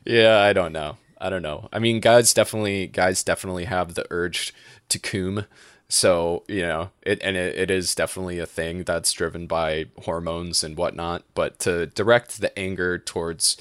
Yeah, 0.05 0.39
I 0.39 0.53
don't 0.53 0.73
know. 0.73 0.97
I 1.19 1.29
don't 1.29 1.41
know. 1.41 1.69
I 1.71 1.79
mean, 1.79 1.99
guys 1.99 2.33
definitely 2.33 2.87
guys 2.87 3.23
definitely 3.23 3.65
have 3.65 3.95
the 3.95 4.05
urge 4.09 4.53
to 4.89 4.99
coom. 4.99 5.45
So, 5.89 6.43
you 6.47 6.61
know, 6.61 6.89
it 7.01 7.21
and 7.21 7.37
it, 7.37 7.57
it 7.57 7.71
is 7.71 7.95
definitely 7.95 8.39
a 8.39 8.45
thing 8.45 8.83
that's 8.83 9.11
driven 9.11 9.47
by 9.47 9.85
hormones 10.03 10.63
and 10.63 10.77
whatnot. 10.77 11.23
But 11.33 11.59
to 11.59 11.87
direct 11.87 12.41
the 12.41 12.57
anger 12.57 12.97
towards 12.97 13.57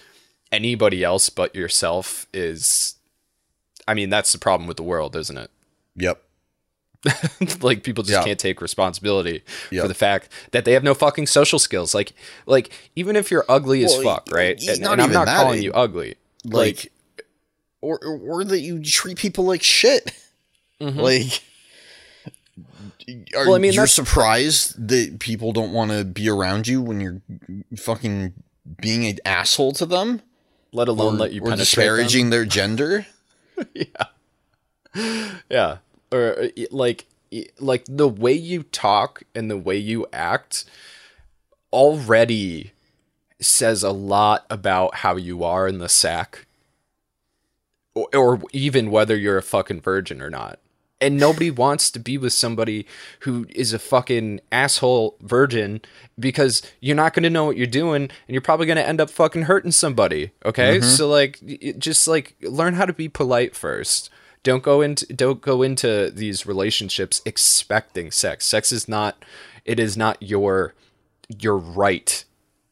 anybody 0.51 1.03
else 1.03 1.31
but 1.31 1.55
yourself 1.55 2.27
is 2.33 2.97
I 3.87 3.95
mean, 3.95 4.11
that's 4.11 4.33
the 4.33 4.39
problem 4.39 4.67
with 4.67 4.77
the 4.77 4.83
world, 4.83 5.17
isn't 5.17 5.37
it? 5.37 5.51
yep 5.97 6.23
like 7.61 7.83
people 7.83 8.05
just 8.05 8.19
Yeah. 8.19 8.25
can't 8.25 8.39
take 8.39 8.61
responsibility 8.61 9.43
Yeah. 9.71 9.83
for 9.83 9.89
the 9.89 9.95
fact 9.95 10.29
that 10.53 10.65
they 10.65 10.73
have 10.73 10.85
no 10.85 10.95
fucking 10.95 11.27
social 11.27 11.59
skills. 11.59 11.95
Like 11.95 12.13
like 12.47 12.71
even 12.95 13.17
if 13.17 13.31
you're 13.31 13.45
ugly 13.49 13.85
as 13.85 13.93
Well, 13.93 14.03
fuck, 14.17 14.29
right? 14.31 14.61
And, 14.61 14.85
and 14.85 15.01
I'm 15.01 15.13
not 15.13 15.27
that, 15.27 15.43
calling 15.43 15.59
it- 15.59 15.65
you 15.65 15.73
ugly. 15.73 16.17
like, 16.45 16.93
or, 17.81 17.99
or 18.03 18.19
or 18.19 18.45
that 18.45 18.61
you 18.61 18.83
treat 18.83 19.19
people 19.19 19.45
like 19.45 19.63
shit 19.63 20.13
mm-hmm. 20.81 20.99
like 20.99 21.43
are 23.35 23.47
Well, 23.47 23.57
I 23.57 23.59
mean, 23.59 23.73
you're 23.73 23.89
surprised 23.89 24.89
that 24.89 25.19
people 25.19 25.53
don't 25.53 25.73
want 25.73 25.91
to 25.91 26.05
be 26.05 26.29
around 26.29 26.69
you 26.69 26.81
when 26.81 27.01
you're 27.01 27.21
fucking 27.77 28.35
being 28.81 29.07
an 29.07 29.19
asshole 29.25 29.73
to 29.73 29.87
them 29.87 30.23
let 30.73 30.87
alone 30.87 31.17
or, 31.17 31.19
let 31.19 31.33
you 31.33 31.41
or 31.41 31.51
penetrate 31.51 31.67
disparaging 31.67 32.31
their 32.31 32.45
gender 32.45 33.07
them. 33.75 35.41
Yeah, 35.49 35.79
or 36.11 36.43
uh, 36.43 36.49
like 36.71 37.07
like 37.59 37.85
the 37.89 38.09
way 38.09 38.35
you 38.35 38.63
talk 38.65 39.23
and 39.35 39.51
the 39.51 39.57
way 39.57 39.77
you 39.77 40.07
act 40.13 40.65
already 41.73 42.73
says 43.41 43.83
a 43.83 43.91
lot 43.91 44.45
about 44.51 44.97
how 44.97 45.17
you 45.17 45.43
are 45.43 45.67
in 45.67 45.79
the 45.79 45.89
sack, 45.89 46.47
or, 47.95 48.09
or 48.15 48.43
even 48.53 48.91
whether 48.91 49.17
you're 49.17 49.39
a 49.39 49.43
fucking 49.43 49.81
virgin 49.81 50.21
or 50.21 50.31
not. 50.31 50.59
And 51.03 51.19
nobody 51.19 51.51
wants 51.51 51.91
to 51.91 51.99
be 51.99 52.17
with 52.17 52.33
somebody 52.33 52.87
who 53.21 53.47
is 53.51 53.73
a 53.73 53.79
fucking 53.79 54.41
asshole 54.51 55.17
virgin 55.21 55.81
because 56.19 56.63
you're 56.81 56.97
not 56.97 57.13
going 57.13 57.25
to 57.25 57.31
know 57.31 57.45
what 57.45 57.57
you're 57.57 57.67
doing 57.67 58.03
and 58.05 58.11
you're 58.29 58.41
probably 58.41 58.67
going 58.67 58.77
to 58.77 58.87
end 58.87 59.01
up 59.01 59.11
fucking 59.11 59.43
hurting 59.43 59.73
somebody. 59.73 60.31
Okay? 60.45 60.79
Mm-hmm. 60.79 60.89
So 60.89 61.09
like 61.09 61.41
just 61.79 62.07
like 62.09 62.37
learn 62.43 62.75
how 62.75 62.87
to 62.87 62.93
be 62.93 63.09
polite 63.09 63.55
first. 63.57 64.09
Don't 64.45 64.63
go 64.63 64.81
into 64.81 65.07
don't 65.13 65.41
go 65.41 65.63
into 65.63 66.11
these 66.11 66.47
relationships 66.47 67.21
expecting 67.25 68.11
sex. 68.11 68.47
Sex 68.47 68.73
is 68.73 68.89
not 68.89 69.25
it 69.65 69.79
is 69.79 69.97
not 69.97 70.23
your 70.23 70.75
your 71.29 71.57
right 71.57 72.25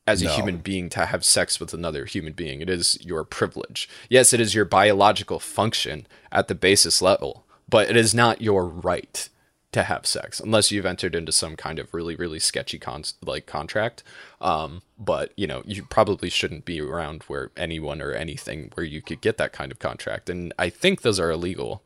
as 0.06 0.22
a 0.22 0.24
No. 0.24 0.34
human 0.34 0.56
being 0.58 0.88
to 0.90 1.06
have 1.06 1.24
sex 1.24 1.60
with 1.60 1.72
another 1.72 2.04
human 2.04 2.32
being. 2.32 2.60
It 2.60 2.68
is 2.68 2.98
your 3.00 3.22
privilege. 3.24 3.88
Yes, 4.08 4.32
it 4.32 4.40
is 4.40 4.54
your 4.54 4.64
biological 4.64 5.38
function 5.38 6.06
at 6.32 6.48
the 6.48 6.54
basis 6.54 7.00
level, 7.00 7.44
but 7.70 7.88
it 7.88 7.96
is 7.96 8.12
not 8.14 8.42
your 8.42 8.66
right. 8.66 9.28
to 9.72 9.84
have 9.84 10.04
sex 10.04 10.40
unless 10.40 10.72
you've 10.72 10.84
entered 10.84 11.14
into 11.14 11.30
some 11.30 11.54
kind 11.54 11.78
of 11.78 11.94
really 11.94 12.16
really 12.16 12.40
sketchy 12.40 12.76
con- 12.78 13.04
like 13.24 13.46
contract 13.46 14.02
um 14.40 14.82
but 14.98 15.32
you 15.36 15.46
know 15.46 15.62
you 15.64 15.84
probably 15.84 16.28
shouldn't 16.28 16.64
be 16.64 16.80
around 16.80 17.22
where 17.28 17.52
anyone 17.56 18.02
or 18.02 18.10
anything 18.12 18.72
where 18.74 18.84
you 18.84 19.00
could 19.00 19.20
get 19.20 19.36
that 19.38 19.52
kind 19.52 19.70
of 19.70 19.78
contract 19.78 20.28
and 20.28 20.52
i 20.58 20.68
think 20.68 21.02
those 21.02 21.20
are 21.20 21.30
illegal 21.30 21.82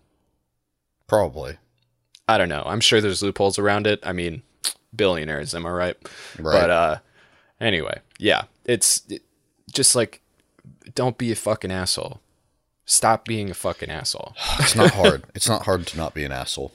Probably. 1.07 1.59
i 2.26 2.39
don't 2.39 2.49
know 2.49 2.62
i'm 2.64 2.80
sure 2.80 3.01
there's 3.03 3.22
loopholes 3.22 3.59
around 3.59 3.87
it 3.87 4.01
i 4.03 4.12
mean 4.14 4.41
billionaires 4.97 5.55
am 5.55 5.66
i 5.66 5.70
right, 5.70 5.97
Right. 6.39 6.61
but 6.61 6.70
uh 6.70 6.97
anyway 7.61 8.01
yeah 8.18 8.45
it's 8.64 9.03
it, 9.11 9.22
just 9.70 9.95
like 9.95 10.22
don't 10.95 11.18
be 11.18 11.30
a 11.32 11.37
fucking 11.37 11.70
asshole 11.70 12.20
stop 12.85 13.24
being 13.24 13.51
a 13.51 13.55
fucking 13.55 13.91
asshole 13.91 14.35
It's 14.61 14.74
not 14.76 14.91
hard. 14.93 15.24
it's 15.35 15.49
not 15.49 15.64
hard 15.64 15.87
to 15.89 15.97
not 15.97 16.14
be 16.14 16.24
an 16.24 16.32
asshole. 16.32 16.72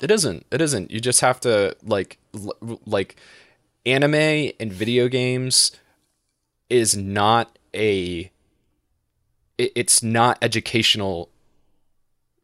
It 0.00 0.10
isn't. 0.10 0.44
It 0.50 0.60
isn't. 0.60 0.90
You 0.90 1.00
just 1.00 1.20
have 1.22 1.40
to 1.40 1.76
like 1.82 2.18
l- 2.34 2.80
like 2.84 3.16
anime 3.86 4.52
and 4.60 4.72
video 4.72 5.08
games 5.08 5.72
is 6.68 6.96
not 6.96 7.58
a 7.74 8.30
it, 9.58 9.72
it's 9.74 10.02
not 10.02 10.38
educational 10.42 11.30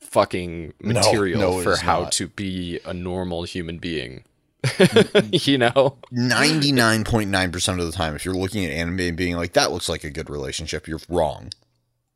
fucking 0.01 0.75
material 0.81 1.41
no, 1.41 1.61
it 1.61 1.63
for 1.65 1.77
how 1.77 2.03
not. 2.03 2.13
to 2.13 2.29
be 2.29 2.79
a 2.85 2.95
normal 2.95 3.45
human 3.45 3.79
being. 3.79 4.25
Mm-hmm. 4.65 5.29
you 5.51 5.59
know? 5.59 5.97
99.9% 6.13 7.81
of 7.81 7.87
the 7.87 7.93
time, 7.93 8.15
if 8.15 8.25
you're 8.25 8.35
looking 8.35 8.65
at 8.65 8.71
anime 8.71 9.01
and 9.01 9.17
being 9.17 9.37
like, 9.37 9.55
that 9.55 9.73
looks 9.73 9.89
like 9.89 10.05
a 10.05 10.11
good 10.11 10.31
relationship, 10.31 10.87
you're 10.87 11.01
wrong. 11.09 11.51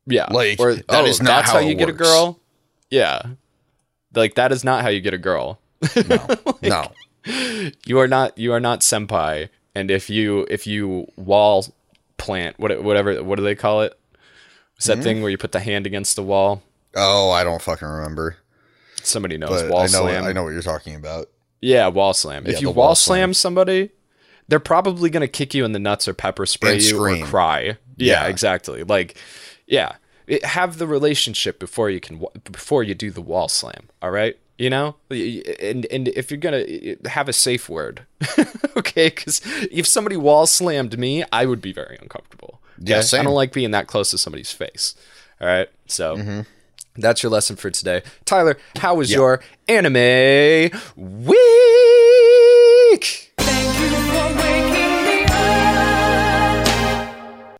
Yeah. 0.07 0.25
Like, 0.31 0.59
or 0.59 0.75
that 0.75 0.85
oh, 0.89 1.05
is 1.05 1.21
not 1.21 1.45
how 1.45 1.53
how, 1.53 1.59
you 1.59 1.75
get 1.75 1.89
a 1.89 1.93
girl? 1.93 2.39
Yeah. 2.89 3.21
Like 4.15 4.35
that 4.35 4.51
is 4.51 4.63
not 4.63 4.81
how 4.83 4.89
you 4.89 5.01
get 5.01 5.13
a 5.13 5.17
girl. 5.17 5.59
No. 6.07 6.27
no. 6.61 6.91
you 7.85 7.99
are 7.99 8.07
not 8.07 8.37
you 8.37 8.53
are 8.53 8.59
not 8.59 8.79
senpai 8.79 9.49
and 9.75 9.91
if 9.91 10.09
you 10.09 10.47
if 10.49 10.65
you 10.65 11.05
wall 11.17 11.65
plant 12.17 12.57
what 12.57 12.81
whatever 12.81 13.21
what 13.21 13.35
do 13.35 13.43
they 13.43 13.53
call 13.55 13.81
it 13.81 13.97
Hmm? 14.81 14.87
that 14.89 15.03
thing 15.03 15.21
where 15.21 15.29
you 15.31 15.37
put 15.37 15.51
the 15.51 15.59
hand 15.59 15.85
against 15.85 16.15
the 16.15 16.23
wall 16.23 16.61
Oh, 16.95 17.29
I 17.31 17.43
don't 17.43 17.61
fucking 17.61 17.87
remember. 17.87 18.37
somebody 19.03 19.37
knows 19.37 19.61
But 19.63 19.71
wall 19.71 19.79
I 19.81 19.83
know 19.83 19.89
slam 20.03 20.23
I 20.23 20.31
know 20.33 20.43
what 20.43 20.53
you're 20.53 20.61
talking 20.61 20.95
about. 20.95 21.29
yeah 21.61 21.87
wall 21.89 22.13
slam 22.13 22.45
Yeah, 22.45 22.53
if 22.53 22.61
you 22.61 22.69
wall 22.69 22.87
wall 22.87 22.95
slam 22.95 23.29
slam. 23.29 23.33
somebody 23.33 23.89
they're 24.47 24.59
probably 24.61 25.09
gonna 25.09 25.27
kick 25.27 25.53
you 25.53 25.65
in 25.65 25.73
the 25.73 25.79
nuts 25.79 26.07
or 26.07 26.13
pepper 26.13 26.45
spray 26.45 26.73
And 26.75 26.81
you 26.81 26.87
scream. 26.89 27.23
or 27.23 27.27
cry 27.27 27.61
yeah, 27.97 28.23
Yeah. 28.23 28.27
exactly 28.27 28.83
like 28.83 29.17
yeah. 29.67 29.95
It, 30.25 30.43
have 30.43 30.77
the 30.77 30.87
relationship 30.87 31.57
before 31.57 31.89
you 31.89 32.01
can 32.01 32.21
before 32.51 32.83
you 32.83 32.93
do 32.93 33.11
the 33.11 33.21
wall 33.21 33.47
slam 33.47 33.87
all 34.01 34.11
right? 34.11 34.37
You 34.57 34.69
know? 34.69 34.95
And 35.09 35.85
and 35.85 36.09
if 36.09 36.31
you're 36.31 36.39
gonna 36.39 36.65
have 37.05 37.29
a 37.29 37.33
safe 37.33 37.69
word 37.69 38.05
okay? 38.77 39.07
Because 39.09 39.41
if 39.71 39.87
somebody 39.87 40.17
wall 40.17 40.45
slammed 40.45 40.99
me 40.99 41.23
i 41.31 41.45
would 41.45 41.61
be 41.61 41.71
very 41.71 41.97
uncomfortable. 42.01 42.59
Okay? 42.79 42.91
Yeah, 42.91 42.97
i 42.97 43.01
same. 43.01 43.23
don't 43.23 43.35
like 43.35 43.53
being 43.53 43.71
that 43.71 43.87
close 43.87 44.11
to 44.11 44.17
somebody's 44.17 44.51
face 44.51 44.95
all 45.39 45.47
right? 45.47 45.69
So 45.85 46.17
mm-hmm. 46.17 46.41
that's 46.95 47.23
your 47.23 47.31
lesson 47.31 47.55
for 47.55 47.69
today. 47.69 48.01
Tyler 48.25 48.57
how 48.77 48.95
was 48.95 49.09
Yeah. 49.09 49.17
your 49.17 49.41
anime 49.69 50.71
week 50.97 51.37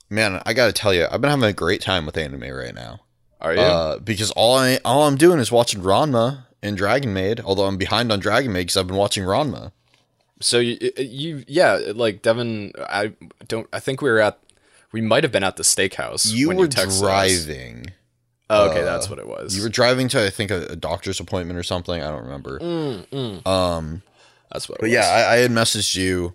Man, 0.09 0.41
I 0.45 0.53
gotta 0.53 0.73
tell 0.73 0.93
you, 0.93 1.07
I've 1.11 1.21
been 1.21 1.29
having 1.29 1.49
a 1.49 1.53
great 1.53 1.81
time 1.81 2.05
with 2.05 2.17
anime 2.17 2.49
right 2.53 2.73
now. 2.73 3.01
are 3.41 3.53
you 3.53 3.59
Uh, 3.59 3.99
because 3.99 4.31
all 4.31 4.55
I 4.57 4.79
all 4.85 5.07
I'm 5.07 5.17
doing 5.17 5.39
is 5.39 5.51
watching 5.51 5.81
Ranma 5.81 6.45
and 6.63 6.77
Dragon 6.77 7.13
Maid. 7.13 7.41
Although 7.41 7.65
I'm 7.65 7.77
behind 7.77 8.11
on 8.11 8.19
Dragon 8.19 8.51
Maid 8.53 8.61
because 8.61 8.77
I've 8.77 8.87
been 8.87 8.95
watching 8.95 9.23
Ranma. 9.23 9.71
So 10.39 10.59
you, 10.59 10.77
you, 10.97 11.43
yeah, 11.47 11.79
like 11.95 12.21
Devin, 12.21 12.73
I 12.77 13.13
don't. 13.47 13.67
I 13.73 13.79
think 13.79 14.01
we 14.01 14.09
were 14.09 14.19
at, 14.19 14.37
we 14.91 15.01
might 15.01 15.23
have 15.23 15.31
been 15.31 15.43
at 15.43 15.55
the 15.55 15.63
steakhouse. 15.63 16.31
You 16.31 16.49
were 16.49 16.65
us. 16.65 16.99
driving. 16.99 17.87
Oh, 18.49 18.69
okay, 18.69 18.83
that's 18.83 19.09
what 19.09 19.19
it 19.19 19.27
was. 19.27 19.57
You 19.57 19.63
were 19.63 19.69
driving 19.69 20.07
to 20.09 20.25
I 20.25 20.29
think 20.29 20.51
a, 20.51 20.67
a 20.67 20.75
doctor's 20.75 21.19
appointment 21.19 21.59
or 21.59 21.63
something. 21.63 22.01
I 22.01 22.09
don't 22.09 22.23
remember. 22.23 22.61
Um, 23.45 24.03
that's 24.51 24.69
what. 24.69 24.75
It 24.75 24.81
but 24.81 24.83
was. 24.83 24.91
yeah, 24.91 25.07
I, 25.07 25.33
I 25.33 25.35
had 25.37 25.51
messaged 25.51 25.95
you, 25.95 26.33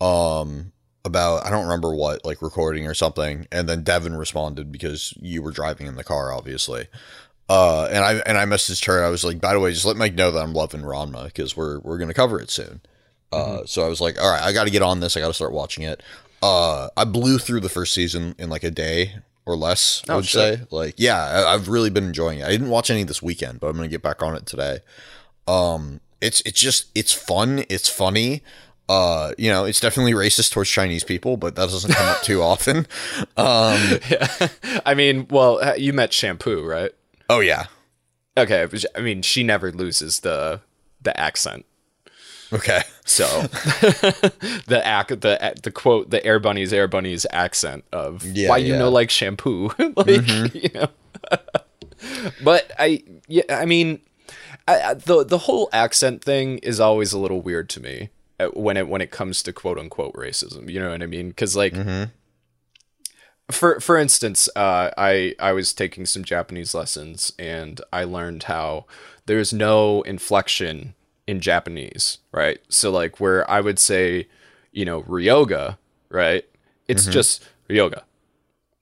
um, 0.00 0.72
about 1.04 1.44
I 1.44 1.50
don't 1.50 1.64
remember 1.64 1.94
what, 1.94 2.24
like 2.24 2.40
recording 2.42 2.86
or 2.86 2.94
something, 2.94 3.46
and 3.52 3.68
then 3.68 3.82
Devin 3.82 4.16
responded 4.16 4.72
because 4.72 5.12
you 5.20 5.42
were 5.42 5.50
driving 5.52 5.86
in 5.86 5.96
the 5.96 6.04
car, 6.04 6.32
obviously. 6.32 6.86
Uh, 7.48 7.86
and 7.90 7.98
I 8.04 8.14
and 8.26 8.38
I 8.38 8.44
messaged 8.46 8.86
her. 8.86 9.04
I 9.04 9.10
was 9.10 9.22
like, 9.24 9.40
by 9.40 9.52
the 9.52 9.60
way, 9.60 9.72
just 9.72 9.84
let 9.84 9.96
Mike 9.96 10.14
know 10.14 10.30
that 10.30 10.42
I'm 10.42 10.54
loving 10.54 10.80
Ranma 10.82 11.26
because 11.26 11.56
we're 11.56 11.78
we're 11.80 11.98
gonna 11.98 12.14
cover 12.14 12.40
it 12.40 12.50
soon. 12.50 12.80
Uh, 13.32 13.64
so 13.66 13.84
I 13.84 13.88
was 13.88 14.00
like, 14.00 14.20
all 14.20 14.30
right, 14.30 14.42
I 14.42 14.52
got 14.52 14.64
to 14.64 14.70
get 14.70 14.80
on 14.82 15.00
this. 15.00 15.16
I 15.16 15.20
got 15.20 15.26
to 15.26 15.34
start 15.34 15.52
watching 15.52 15.82
it. 15.84 16.02
Uh, 16.40 16.88
I 16.96 17.04
blew 17.04 17.38
through 17.38 17.60
the 17.60 17.68
first 17.68 17.92
season 17.92 18.34
in 18.38 18.48
like 18.48 18.62
a 18.62 18.70
day 18.70 19.16
or 19.44 19.56
less. 19.56 20.02
I 20.08 20.12
Oh, 20.12 20.16
would 20.16 20.24
shit. 20.26 20.58
say, 20.60 20.64
like, 20.70 20.94
yeah, 20.98 21.18
I, 21.20 21.52
I've 21.54 21.68
really 21.68 21.90
been 21.90 22.04
enjoying 22.04 22.38
it. 22.38 22.46
I 22.46 22.50
didn't 22.50 22.68
watch 22.70 22.90
any 22.90 23.02
this 23.02 23.20
weekend, 23.20 23.58
but 23.60 23.66
I'm 23.68 23.76
gonna 23.76 23.88
get 23.88 24.02
back 24.02 24.22
on 24.22 24.36
it 24.36 24.46
today. 24.46 24.78
Um, 25.48 26.00
it's 26.20 26.40
it's 26.42 26.60
just 26.60 26.86
it's 26.94 27.12
fun. 27.12 27.64
It's 27.68 27.88
funny. 27.88 28.42
Uh, 28.88 29.32
you 29.38 29.50
know, 29.50 29.64
it's 29.64 29.80
definitely 29.80 30.12
racist 30.12 30.52
towards 30.52 30.68
Chinese 30.68 31.04
people, 31.04 31.36
but 31.38 31.56
that 31.56 31.70
doesn't 31.70 31.92
come 31.94 32.06
up 32.08 32.22
too 32.22 32.42
often. 32.52 32.86
Um, 33.36 33.98
yeah. 34.10 34.48
I 34.86 34.94
mean, 34.94 35.26
well, 35.30 35.58
uh, 35.62 35.74
you 35.74 35.92
met 35.92 36.12
Shampoo, 36.12 36.64
right? 36.64 36.92
oh 37.30 37.40
yeah, 37.40 37.66
Okay, 38.36 38.66
I 38.96 39.00
mean, 39.00 39.22
she 39.22 39.42
never 39.42 39.72
loses 39.72 40.20
the 40.20 40.60
the 41.00 41.18
accent. 41.18 41.64
okay, 42.52 42.82
So 43.06 43.24
the 44.66 44.82
act, 44.84 45.08
the 45.20 45.54
the 45.62 45.70
quote, 45.70 46.10
the 46.10 46.24
Air 46.26 46.38
Bunnies, 46.38 46.72
Air 46.72 46.88
Bunnies 46.88 47.24
accent 47.30 47.84
of 47.92 48.24
Yeah, 48.24 48.48
why 48.50 48.58
you 48.58 48.76
know 48.76 48.90
like 48.90 49.08
shampoo, 49.10 49.70
like 49.96 50.28
you 50.54 50.68
know. 50.74 50.88
but 52.42 52.70
I, 52.78 53.02
yeah, 53.28 53.42
I 53.48 53.64
mean, 53.64 54.00
I, 54.68 54.94
the 54.94 55.24
the 55.24 55.38
whole 55.38 55.68
accent 55.72 56.22
thing 56.22 56.58
is 56.58 56.80
always 56.80 57.12
a 57.12 57.18
little 57.18 57.40
weird 57.40 57.68
to 57.70 57.80
me 57.80 57.94
uh, 58.04 58.13
when 58.54 58.76
it 58.76 58.88
when 58.88 59.00
it 59.00 59.10
comes 59.10 59.42
to 59.44 59.52
quote 59.52 59.78
unquote 59.78 60.14
racism. 60.14 60.70
You 60.70 60.80
know 60.80 60.90
what 60.90 61.02
I 61.02 61.06
mean? 61.06 61.28
Because 61.28 61.56
like. 61.56 61.74
For 63.50 63.78
for 63.78 63.98
instance, 63.98 64.48
uh, 64.56 64.90
I 64.96 65.34
I 65.38 65.52
was 65.52 65.74
taking 65.74 66.06
some 66.06 66.24
Japanese 66.24 66.74
lessons 66.74 67.32
and 67.38 67.78
I 67.92 68.04
learned 68.04 68.44
how 68.44 68.86
there's 69.26 69.52
no 69.52 70.00
inflection 70.02 70.94
in 71.26 71.40
Japanese, 71.40 72.18
right? 72.32 72.60
So 72.68 72.90
like 72.90 73.20
where 73.20 73.48
I 73.50 73.60
would 73.60 73.78
say, 73.78 74.28
you 74.72 74.84
know, 74.84 75.02
ryoga, 75.02 75.76
right? 76.08 76.44
It's 76.88 77.06
just 77.06 77.46
ryoga. 77.68 78.02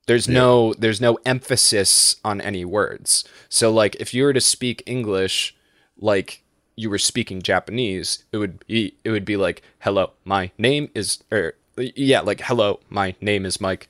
There's 0.07 0.27
no 0.27 0.73
there's 0.75 1.01
no 1.01 1.17
emphasis 1.25 2.17
on 2.25 2.41
any 2.41 2.65
words. 2.65 3.23
So 3.49 3.71
like 3.71 3.95
if 3.99 4.13
you 4.13 4.23
were 4.23 4.33
to 4.33 4.41
speak 4.41 4.83
English 4.85 5.55
like 5.97 6.42
you 6.75 6.89
were 6.89 6.97
speaking 6.97 7.41
Japanese, 7.41 8.23
it 8.31 8.37
would 8.37 8.65
be 8.67 8.95
it 9.03 9.11
would 9.11 9.25
be 9.25 9.37
like, 9.37 9.61
"Hello, 9.79 10.11
my 10.25 10.51
name 10.57 10.89
is 10.95 11.23
or 11.31 11.53
yeah, 11.77 12.21
like 12.21 12.41
hello, 12.41 12.79
my 12.89 13.15
name 13.21 13.45
is 13.45 13.59
Mike. 13.61 13.89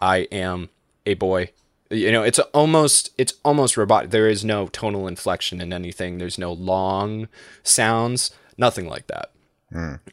I 0.00 0.18
am 0.32 0.70
a 1.06 1.14
boy." 1.14 1.50
You 1.90 2.10
know, 2.10 2.22
it's 2.22 2.38
almost 2.38 3.10
it's 3.18 3.34
almost 3.44 3.76
robotic. 3.76 4.10
There 4.10 4.28
is 4.28 4.44
no 4.44 4.66
tonal 4.68 5.06
inflection 5.06 5.60
in 5.60 5.72
anything. 5.72 6.18
There's 6.18 6.38
no 6.38 6.52
long 6.52 7.28
sounds, 7.62 8.30
nothing 8.56 8.88
like 8.88 9.06
that. 9.08 9.30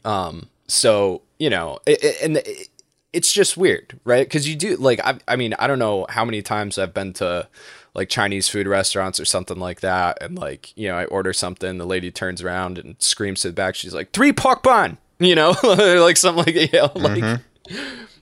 Um, 0.04 0.48
so 0.68 1.22
you 1.38 1.50
know, 1.50 1.78
it, 1.86 2.02
it- 2.04 2.22
and 2.22 2.36
it, 2.36 2.68
it's 3.12 3.32
just 3.32 3.56
weird, 3.56 3.98
right? 4.04 4.24
Because 4.26 4.48
you 4.48 4.56
do 4.56 4.76
like, 4.76 4.98
I, 5.04 5.18
I 5.28 5.36
mean, 5.36 5.54
I 5.58 5.66
don't 5.66 5.78
know 5.78 6.06
how 6.08 6.24
many 6.24 6.40
times 6.40 6.78
I've 6.78 6.94
been 6.94 7.12
to 7.14 7.46
like 7.94 8.08
Chinese 8.08 8.48
food 8.48 8.66
restaurants 8.66 9.20
or 9.20 9.24
something 9.24 9.58
like 9.58 9.80
that, 9.80 10.18
and 10.22 10.38
like 10.38 10.76
you 10.76 10.88
know, 10.88 10.96
I 10.96 11.04
order 11.06 11.32
something, 11.32 11.78
the 11.78 11.86
lady 11.86 12.10
turns 12.10 12.42
around 12.42 12.78
and 12.78 12.96
screams 12.98 13.42
to 13.42 13.48
the 13.48 13.54
back, 13.54 13.74
she's 13.74 13.94
like, 13.94 14.12
three 14.12 14.32
pork 14.32 14.62
bun, 14.62 14.98
you 15.18 15.34
know, 15.34 15.54
like 15.62 16.16
something 16.16 16.44
like 16.44 16.72
you 16.72 16.78
know, 16.78 16.92
like. 16.94 17.40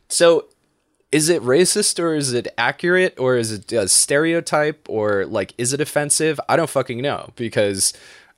So, 0.08 0.46
is 1.12 1.28
it 1.28 1.42
racist 1.42 1.98
or 2.00 2.14
is 2.14 2.32
it 2.32 2.48
accurate 2.58 3.14
or 3.18 3.36
is 3.36 3.52
it 3.52 3.72
a 3.72 3.88
stereotype 3.88 4.88
or 4.88 5.24
like 5.26 5.54
is 5.56 5.72
it 5.72 5.80
offensive? 5.80 6.40
I 6.48 6.56
don't 6.56 6.70
fucking 6.70 7.00
know 7.00 7.30
because 7.36 7.92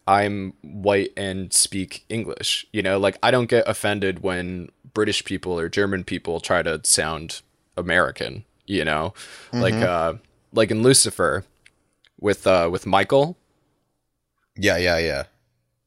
I'm 0.06 0.52
white 0.62 1.12
and 1.16 1.52
speak 1.52 2.04
English. 2.08 2.66
You 2.72 2.82
know, 2.82 2.98
like 2.98 3.18
I 3.22 3.30
don't 3.30 3.48
get 3.48 3.68
offended 3.68 4.22
when 4.22 4.70
British 4.94 5.24
people 5.24 5.58
or 5.58 5.68
German 5.68 6.04
people 6.04 6.40
try 6.40 6.62
to 6.62 6.80
sound 6.84 7.40
American, 7.76 8.44
you 8.66 8.84
know? 8.84 9.14
Like 9.52 9.74
uh 9.74 10.14
like 10.52 10.70
in 10.70 10.82
Lucifer 10.82 11.44
with 12.20 12.46
uh 12.46 12.68
with 12.70 12.86
Michael. 12.86 13.36
yeah, 14.56 14.76
yeah, 14.76 14.98
yeah, 14.98 15.24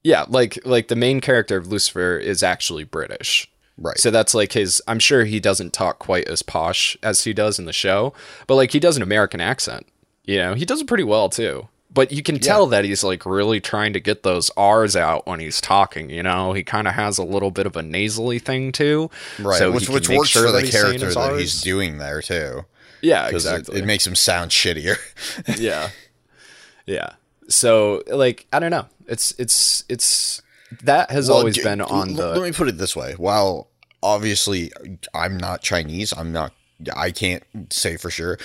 Yeah, 0.03 0.25
like 0.27 0.59
like 0.65 0.87
the 0.87 0.95
main 0.95 1.21
character 1.21 1.57
of 1.57 1.67
Lucifer 1.67 2.17
is 2.17 2.43
actually 2.43 2.83
British. 2.83 3.49
right. 3.77 3.97
So 3.97 4.11
that's 4.11 4.33
like 4.33 4.53
his. 4.53 4.81
I'm 4.87 4.99
sure 4.99 5.25
he 5.25 5.39
doesn't 5.39 5.73
talk 5.73 5.99
quite 5.99 6.27
as 6.27 6.41
posh 6.41 6.97
as 7.03 7.23
he 7.23 7.33
does 7.33 7.59
in 7.59 7.65
the 7.65 7.73
show, 7.73 8.13
but 8.47 8.55
like 8.55 8.71
he 8.71 8.79
does 8.79 8.97
an 8.97 9.03
American 9.03 9.41
accent. 9.41 9.85
You 10.23 10.37
know, 10.37 10.53
he 10.55 10.65
does 10.65 10.81
it 10.81 10.87
pretty 10.87 11.03
well 11.03 11.29
too. 11.29 11.67
but 11.93 12.11
you 12.11 12.23
can 12.23 12.39
tell 12.39 12.65
that 12.67 12.83
he's 12.83 13.03
like 13.03 13.25
really 13.25 13.61
trying 13.61 13.93
to 13.93 13.99
get 13.99 14.23
those 14.23 14.49
R's 14.57 14.95
out 14.95 15.27
when 15.27 15.39
he's 15.39 15.61
talking. 15.61 16.09
You 16.09 16.23
know, 16.23 16.53
he 16.53 16.63
kind 16.63 16.87
of 16.87 16.95
has 16.95 17.17
a 17.19 17.23
little 17.23 17.51
bit 17.51 17.67
of 17.67 17.75
a 17.77 17.83
nasally 17.83 18.39
thing 18.39 18.71
too, 18.71 19.09
Right, 19.39 19.59
So 19.59 19.71
which 19.71 19.87
which 19.87 20.09
works 20.09 20.29
sure 20.29 20.47
for 20.47 20.51
the 20.51 20.67
character 20.69 21.13
that 21.13 21.39
he's 21.39 21.61
doing 21.61 21.99
there 21.99 22.21
too. 22.21 22.65
Yeah, 23.05 23.27
exactly. 23.29 23.77
it, 23.77 23.83
it 23.83 23.85
makes 23.85 24.05
him 24.05 24.15
sound 24.15 24.51
shittier. 24.51 24.97
yeah, 25.59 25.89
yeah. 26.85 27.11
So 27.47 28.03
like, 28.07 28.47
I 28.51 28.59
don't 28.59 28.71
know. 28.71 28.87
It's 29.07 29.33
it's 29.37 29.83
it's 29.89 30.41
that 30.81 31.11
has 31.11 31.29
Well, 31.29 31.37
always 31.39 31.55
d- 31.55 31.63
been 31.63 31.81
on 31.81 32.09
l- 32.11 32.15
the 32.15 32.27
Let 32.39 32.41
me 32.41 32.51
put 32.51 32.67
it 32.67 32.77
this 32.77 32.95
way: 32.95 33.13
while 33.13 33.67
obviously 34.01 34.71
I'm 35.13 35.37
not 35.37 35.61
Chinese, 35.61 36.13
I'm 36.17 36.31
not. 36.31 36.53
I 36.95 37.11
can't 37.11 37.43
say 37.71 37.95
for 37.97 38.09
sure. 38.09 38.37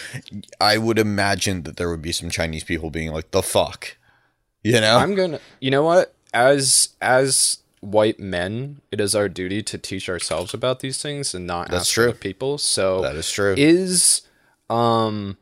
I 0.60 0.78
would 0.78 0.98
imagine 0.98 1.62
that 1.64 1.76
there 1.78 1.88
would 1.90 2.02
be 2.02 2.12
some 2.12 2.30
Chinese 2.30 2.62
people 2.64 2.90
being 2.90 3.10
like, 3.12 3.30
"The 3.32 3.42
fuck," 3.42 3.96
you 4.62 4.80
know? 4.80 4.98
I'm 4.98 5.14
gonna. 5.14 5.40
You 5.60 5.70
know 5.70 5.82
what? 5.82 6.14
As 6.32 6.90
as 7.00 7.58
white 7.80 8.20
men, 8.20 8.82
it 8.92 9.00
is 9.00 9.14
our 9.14 9.28
duty 9.28 9.62
to 9.64 9.78
teach 9.78 10.08
ourselves 10.08 10.52
about 10.54 10.80
these 10.80 11.00
things 11.02 11.34
and 11.34 11.46
not 11.46 11.68
That's 11.70 11.84
ask 11.88 11.92
true. 11.94 12.10
other 12.10 12.18
people. 12.18 12.58
So 12.58 13.00
that 13.00 13.16
is 13.16 13.28
true. 13.30 13.54
is 13.56 14.22
um 14.70 15.36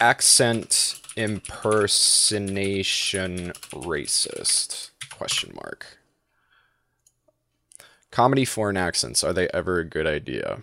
accent 0.00 1.00
impersonation 1.16 3.52
racist? 3.72 4.90
Question 5.10 5.52
mark. 5.54 5.98
Comedy 8.10 8.44
foreign 8.44 8.76
accents 8.76 9.24
are 9.24 9.32
they 9.32 9.48
ever 9.48 9.80
a 9.80 9.84
good 9.84 10.06
idea? 10.06 10.62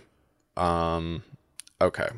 Um 0.57 1.23
okay. 1.79 2.09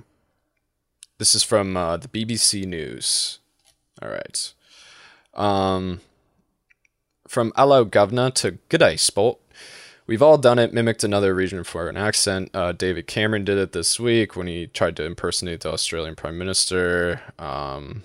This 1.18 1.36
is 1.36 1.43
from 1.43 1.76
uh, 1.78 1.97
the 1.97 2.07
bbc 2.07 2.66
news. 2.66 3.39
All 4.01 4.09
right 4.09 4.53
um 5.34 6.01
from 7.28 7.53
hello 7.55 7.86
governor 7.86 8.30
to 8.30 8.57
g'day 8.70 8.99
sport 8.99 9.39
We've 10.12 10.22
all 10.22 10.38
done 10.38 10.59
it, 10.59 10.74
mimicked 10.74 11.05
another 11.05 11.34
region 11.34 11.64
for 11.64 11.88
an 11.88 11.95
accent. 11.95 12.51
Uh, 12.53 12.74
David 12.74 13.07
Cameron 13.07 13.45
did 13.45 13.57
it 13.57 13.72
this 13.72 13.97
week 13.97 14.36
when 14.36 14.45
he 14.45 14.68
tried 14.68 14.97
to 14.97 15.05
impersonate 15.05 15.62
the 15.62 15.72
Australian 15.72 16.18
Prime 16.18 16.38
Minister. 16.38 17.22
Um, 17.39 18.03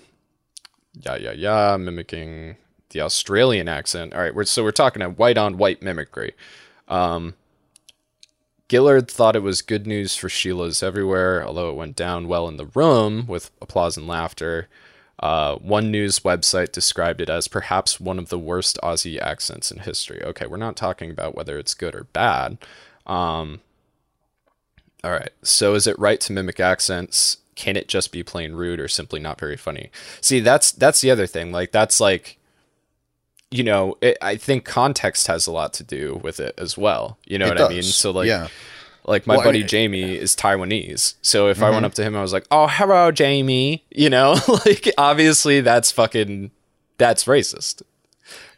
yeah, 0.93 1.17
yeah, 1.17 1.33
yeah, 1.33 1.75
mimicking 1.75 2.55
the 2.91 3.01
Australian 3.01 3.67
accent. 3.67 4.13
All 4.13 4.21
right, 4.21 4.33
we're, 4.33 4.45
so 4.45 4.63
we're 4.63 4.71
talking 4.71 5.01
a 5.01 5.09
white 5.09 5.37
on 5.37 5.57
white 5.57 5.81
mimicry. 5.81 6.33
Um, 6.87 7.33
Gillard 8.71 9.11
thought 9.11 9.35
it 9.35 9.43
was 9.43 9.61
good 9.61 9.85
news 9.85 10.15
for 10.15 10.29
Sheila's 10.29 10.81
everywhere, 10.81 11.45
although 11.45 11.71
it 11.71 11.75
went 11.75 11.97
down 11.97 12.29
well 12.29 12.47
in 12.47 12.55
the 12.55 12.67
room 12.67 13.27
with 13.27 13.51
applause 13.61 13.97
and 13.97 14.07
laughter. 14.07 14.69
Uh, 15.19 15.55
one 15.55 15.89
news 15.89 16.19
website 16.19 16.71
described 16.71 17.21
it 17.21 17.29
as 17.29 17.47
perhaps 17.47 17.99
one 17.99 18.19
of 18.19 18.29
the 18.29 18.37
worst 18.37 18.77
Aussie 18.83 19.19
accents 19.19 19.71
in 19.71 19.79
history. 19.79 20.21
Okay, 20.23 20.45
we're 20.45 20.57
not 20.57 20.75
talking 20.75 21.09
about 21.09 21.35
whether 21.35 21.57
it's 21.57 21.73
good 21.73 21.95
or 21.95 22.03
bad. 22.13 22.57
Um, 23.07 23.61
all 25.03 25.11
right, 25.11 25.31
so 25.41 25.73
is 25.73 25.87
it 25.87 25.97
right 25.97 26.19
to 26.21 26.33
mimic 26.33 26.59
accents? 26.59 27.37
Can 27.55 27.75
it 27.75 27.87
just 27.87 28.11
be 28.11 28.21
plain 28.21 28.53
rude 28.53 28.79
or 28.79 28.87
simply 28.87 29.19
not 29.19 29.39
very 29.39 29.57
funny? 29.57 29.89
See, 30.21 30.39
that's 30.39 30.71
that's 30.71 31.01
the 31.01 31.09
other 31.09 31.25
thing. 31.25 31.51
Like 31.51 31.71
that's 31.71 31.99
like, 31.99 32.37
you 33.49 33.63
know, 33.63 33.97
it, 34.01 34.17
I 34.21 34.35
think 34.35 34.65
context 34.65 35.25
has 35.25 35.47
a 35.47 35.51
lot 35.51 35.73
to 35.73 35.83
do 35.83 36.19
with 36.23 36.39
it 36.39 36.53
as 36.59 36.77
well. 36.77 37.17
You 37.25 37.39
know 37.39 37.47
It 37.47 37.57
what 37.57 37.61
I 37.61 37.69
mean? 37.69 37.83
So 37.83 38.11
like, 38.11 38.27
yeah. 38.27 38.49
Like 39.07 39.25
my 39.25 39.35
Well, 39.35 39.41
I 39.41 39.45
buddy 39.45 39.59
mean- 39.59 39.63
Mm-hmm. 39.63 39.69
Jamie 39.69 40.15
is 40.15 40.35
Taiwanese. 40.35 41.15
So 41.21 41.47
if 41.47 41.61
I 41.63 41.69
went 41.69 41.85
up 41.85 41.93
to 41.95 42.03
him, 42.03 42.15
I 42.15 42.21
was 42.21 42.33
like, 42.33 42.45
"Oh, 42.51 42.67
hello, 42.67 43.11
Jamie." 43.11 43.85
You 43.91 44.09
know, 44.09 44.35
like 44.65 44.89
obviously 44.97 45.61
that's 45.61 45.91
fucking 45.91 46.51
that's 46.97 47.25
racist. 47.25 47.81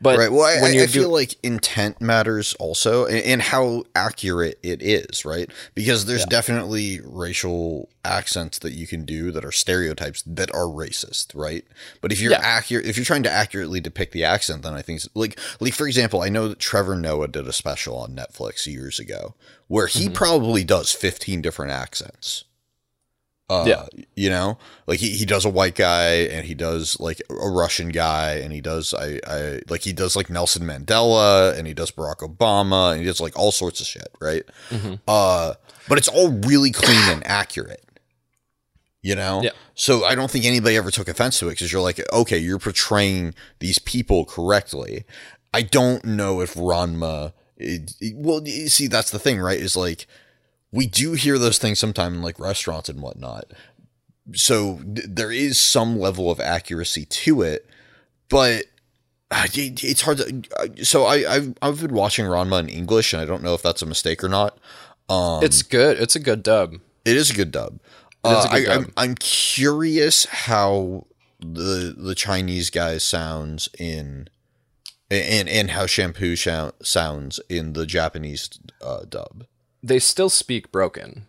But 0.01 0.17
right. 0.17 0.31
Well, 0.31 0.43
I, 0.45 0.61
when 0.61 0.73
you're 0.73 0.83
I 0.83 0.87
feel 0.87 1.09
like 1.11 1.35
intent 1.43 1.99
matters 1.99 2.53
also, 2.53 3.05
and, 3.05 3.17
and 3.17 3.41
how 3.41 3.83
accurate 3.95 4.57
it 4.63 4.81
is, 4.81 5.25
right? 5.25 5.51
Because 5.75 6.05
there's 6.05 6.23
definitely 6.25 7.01
racial 7.03 7.89
accents 8.05 8.59
that 8.59 8.71
you 8.71 8.87
can 8.87 9.03
do 9.03 9.29
that 9.31 9.43
are 9.43 9.51
stereotypes 9.51 10.21
that 10.25 10.53
are 10.55 10.67
racist, 10.67 11.35
right? 11.35 11.65
But 11.99 12.13
if 12.13 12.21
you're 12.21 12.31
Yeah. 12.31 12.39
accurate, 12.41 12.85
if 12.85 12.95
you're 12.95 13.03
trying 13.05 13.23
to 13.23 13.29
accurately 13.31 13.81
depict 13.81 14.13
the 14.13 14.23
accent, 14.23 14.63
then 14.63 14.73
I 14.73 14.81
think 14.81 14.99
it's- 15.01 15.09
like, 15.15 15.37
like 15.59 15.73
for 15.73 15.85
example, 15.85 16.21
I 16.21 16.29
know 16.29 16.47
that 16.47 16.59
Trevor 16.59 16.95
Noah 16.95 17.27
did 17.27 17.45
a 17.47 17.53
special 17.53 17.97
on 17.97 18.15
Netflix 18.15 18.65
years 18.65 18.99
ago 18.99 19.35
where 19.67 19.87
he 19.87 20.05
Mm-hmm. 20.05 20.13
probably 20.13 20.63
does 20.63 20.93
15 20.93 21.41
different 21.41 21.73
accents. 21.73 22.45
Uh, 23.49 23.65
Yeah. 23.67 23.85
you 24.15 24.29
know, 24.29 24.57
like 24.85 24.99
he, 24.99 25.09
he 25.09 25.25
does 25.25 25.43
a 25.43 25.49
white 25.49 25.73
guy 25.75 26.11
and 26.31 26.45
he 26.45 26.53
does 26.53 26.99
like 26.99 27.19
a 27.29 27.49
Russian 27.49 27.89
guy 27.89 28.33
and 28.35 28.53
he 28.53 28.61
does 28.61 28.93
I, 28.93 29.19
I 29.27 29.61
like 29.69 29.81
he 29.81 29.91
does 29.91 30.15
like 30.15 30.29
Nelson 30.29 30.63
Mandela 30.63 31.57
and 31.57 31.65
he 31.67 31.73
does 31.73 31.89
Barack 31.89 32.17
Obama 32.17 32.91
and 32.91 32.99
he 32.99 33.05
does 33.07 33.19
like 33.19 33.35
all 33.37 33.51
sorts 33.51 33.81
of 33.81 33.87
shit, 33.87 34.07
right? 34.21 34.43
Mm-hmm. 34.69 34.95
Uh, 35.07 35.53
but 35.87 35.97
it's 35.97 36.07
all 36.07 36.29
really 36.31 36.69
clean 36.71 37.09
and 37.09 37.25
accurate. 37.25 37.83
You 39.01 39.15
know, 39.15 39.41
Yeah. 39.41 39.51
so 39.75 40.03
I 40.03 40.13
don't 40.13 40.29
think 40.29 40.43
anybody 40.45 40.75
ever 40.75 40.91
took 40.91 41.07
offense 41.07 41.39
to 41.39 41.47
it 41.47 41.51
because 41.51 41.71
you're 41.71 41.81
like, 41.81 42.01
okay, 42.11 42.37
you're 42.37 42.59
portraying 42.59 43.33
these 43.59 43.79
people 43.79 44.25
correctly. 44.25 45.05
I 45.53 45.61
don't 45.61 46.03
know 46.03 46.41
if 46.41 46.53
Ranma. 46.53 47.31
It, 47.57 47.93
it- 48.01 48.15
well, 48.17 48.41
you 48.45 48.67
see, 48.69 48.87
that's 48.87 49.09
the 49.09 49.17
thing, 49.17 49.39
right? 49.39 49.57
Is 49.59 49.77
like 49.77 50.05
we 50.71 50.85
do 50.87 51.13
hear 51.13 51.37
those 51.39 51.57
things 51.57 51.79
sometime 51.79 52.13
in 52.15 52.21
like 52.21 52.39
restaurants 52.39 52.89
and 52.89 53.01
whatnot. 53.01 53.45
So 54.33 54.77
th- 54.95 55.07
there 55.09 55.31
is 55.31 55.59
some 55.59 55.99
level 55.99 56.29
of 56.29 56.39
accuracy 56.39 57.05
to 57.05 57.41
it, 57.41 57.67
but 58.29 58.65
uh, 59.31 59.47
it- 59.53 59.83
it's 59.83 60.01
hard 60.01 60.17
to. 60.19 60.41
uh, 60.57 60.67
So 60.83 61.05
I 61.05 61.35
I've, 61.35 61.53
I've 61.61 61.81
been 61.81 61.93
watching 61.93 62.25
Ranma 62.25 62.59
in 62.59 62.69
English, 62.69 63.13
and 63.13 63.21
I 63.21 63.25
don't 63.25 63.43
know 63.43 63.53
if 63.55 63.61
that's 63.61 63.81
a 63.81 63.85
mistake 63.87 64.23
or 64.23 64.29
not. 64.29 64.57
Um, 65.09 65.43
it's 65.43 65.63
good. 65.63 65.99
It's 65.99 66.15
a 66.15 66.19
good 66.19 66.43
dub. 66.43 66.75
it 67.05 67.15
is 67.17 67.31
a 67.31 67.33
good 67.33 67.51
dub. 67.51 67.79
Uh, 68.23 68.45
a 68.51 68.59
good 68.59 68.69
I, 68.69 68.75
dub. 68.75 68.83
I'm 68.85 68.93
I'm 68.97 69.15
curious 69.15 70.25
how 70.25 71.07
the 71.39 71.95
the 71.97 72.13
Chinese 72.13 72.69
guy 72.69 72.97
sounds 72.99 73.69
in, 73.79 74.29
and 75.09 75.49
and 75.49 75.71
how 75.71 75.87
shampoo 75.87 76.35
shou- 76.35 76.73
sounds 76.83 77.39
in 77.49 77.73
the 77.73 77.87
Japanese 77.87 78.49
uh, 78.83 79.05
dub. 79.09 79.45
They 79.81 79.99
still 79.99 80.29
speak 80.29 80.71
broken. 80.71 81.25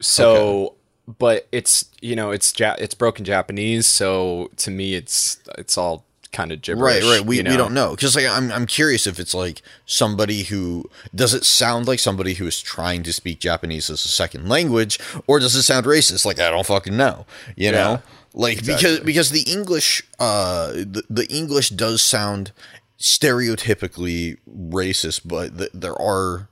So, 0.00 0.74
but 1.06 1.46
it's 1.52 1.86
you 2.00 2.16
know 2.16 2.30
it's 2.30 2.58
ja- 2.58 2.76
it's 2.78 2.94
broken 2.94 3.24
Japanese. 3.24 3.86
So 3.86 4.50
to 4.56 4.70
me, 4.70 4.94
it's 4.94 5.38
it's 5.58 5.78
all 5.78 6.04
kind 6.32 6.50
of 6.50 6.62
gibberish. 6.62 7.04
Right, 7.04 7.18
right. 7.18 7.26
We, 7.26 7.36
you 7.36 7.42
know? 7.42 7.50
we 7.50 7.56
don't 7.56 7.74
know 7.74 7.90
because 7.90 8.16
like 8.16 8.26
I'm 8.26 8.50
I'm 8.50 8.66
curious 8.66 9.06
if 9.06 9.20
it's 9.20 9.34
like 9.34 9.62
somebody 9.86 10.44
who 10.44 10.90
does 11.14 11.34
it 11.34 11.44
sound 11.44 11.86
like 11.86 11.98
somebody 11.98 12.34
who 12.34 12.46
is 12.46 12.60
trying 12.60 13.02
to 13.04 13.12
speak 13.12 13.38
Japanese 13.38 13.88
as 13.90 14.04
a 14.04 14.08
second 14.08 14.48
language, 14.48 14.98
or 15.26 15.38
does 15.38 15.54
it 15.54 15.62
sound 15.62 15.86
racist? 15.86 16.24
Like 16.24 16.40
I 16.40 16.50
don't 16.50 16.66
fucking 16.66 16.96
know. 16.96 17.26
You 17.56 17.72
know, 17.72 18.02
like 18.34 18.64
because 18.64 19.00
because 19.00 19.30
the 19.30 19.42
English 19.42 20.02
uh 20.18 20.72
the, 20.72 21.04
the 21.08 21.26
English 21.28 21.70
does 21.70 22.02
sound 22.02 22.52
stereotypically 22.98 24.38
racist, 24.48 25.22
but 25.24 25.58
th- 25.58 25.70
there 25.74 26.00
are 26.00 26.48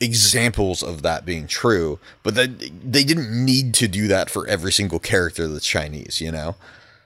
examples 0.00 0.82
of 0.82 1.02
that 1.02 1.24
being 1.24 1.46
true. 1.46 1.98
But 2.22 2.34
that 2.34 2.58
they 2.58 3.04
didn't 3.04 3.30
need 3.44 3.74
to 3.74 3.88
do 3.88 4.08
that 4.08 4.30
for 4.30 4.46
every 4.46 4.72
single 4.72 4.98
character 4.98 5.46
that's 5.46 5.66
Chinese. 5.66 6.20
You 6.20 6.32
know, 6.32 6.56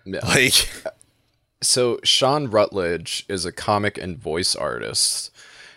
Yeah. 0.05 0.21
like. 0.27 0.69
So 1.63 1.99
Sean 2.05 2.49
Rutledge 2.49 3.25
is 3.27 3.47
a 3.47 3.53
comic 3.53 3.97
and 3.97 4.19
voice 4.19 4.55
artist, 4.55 5.31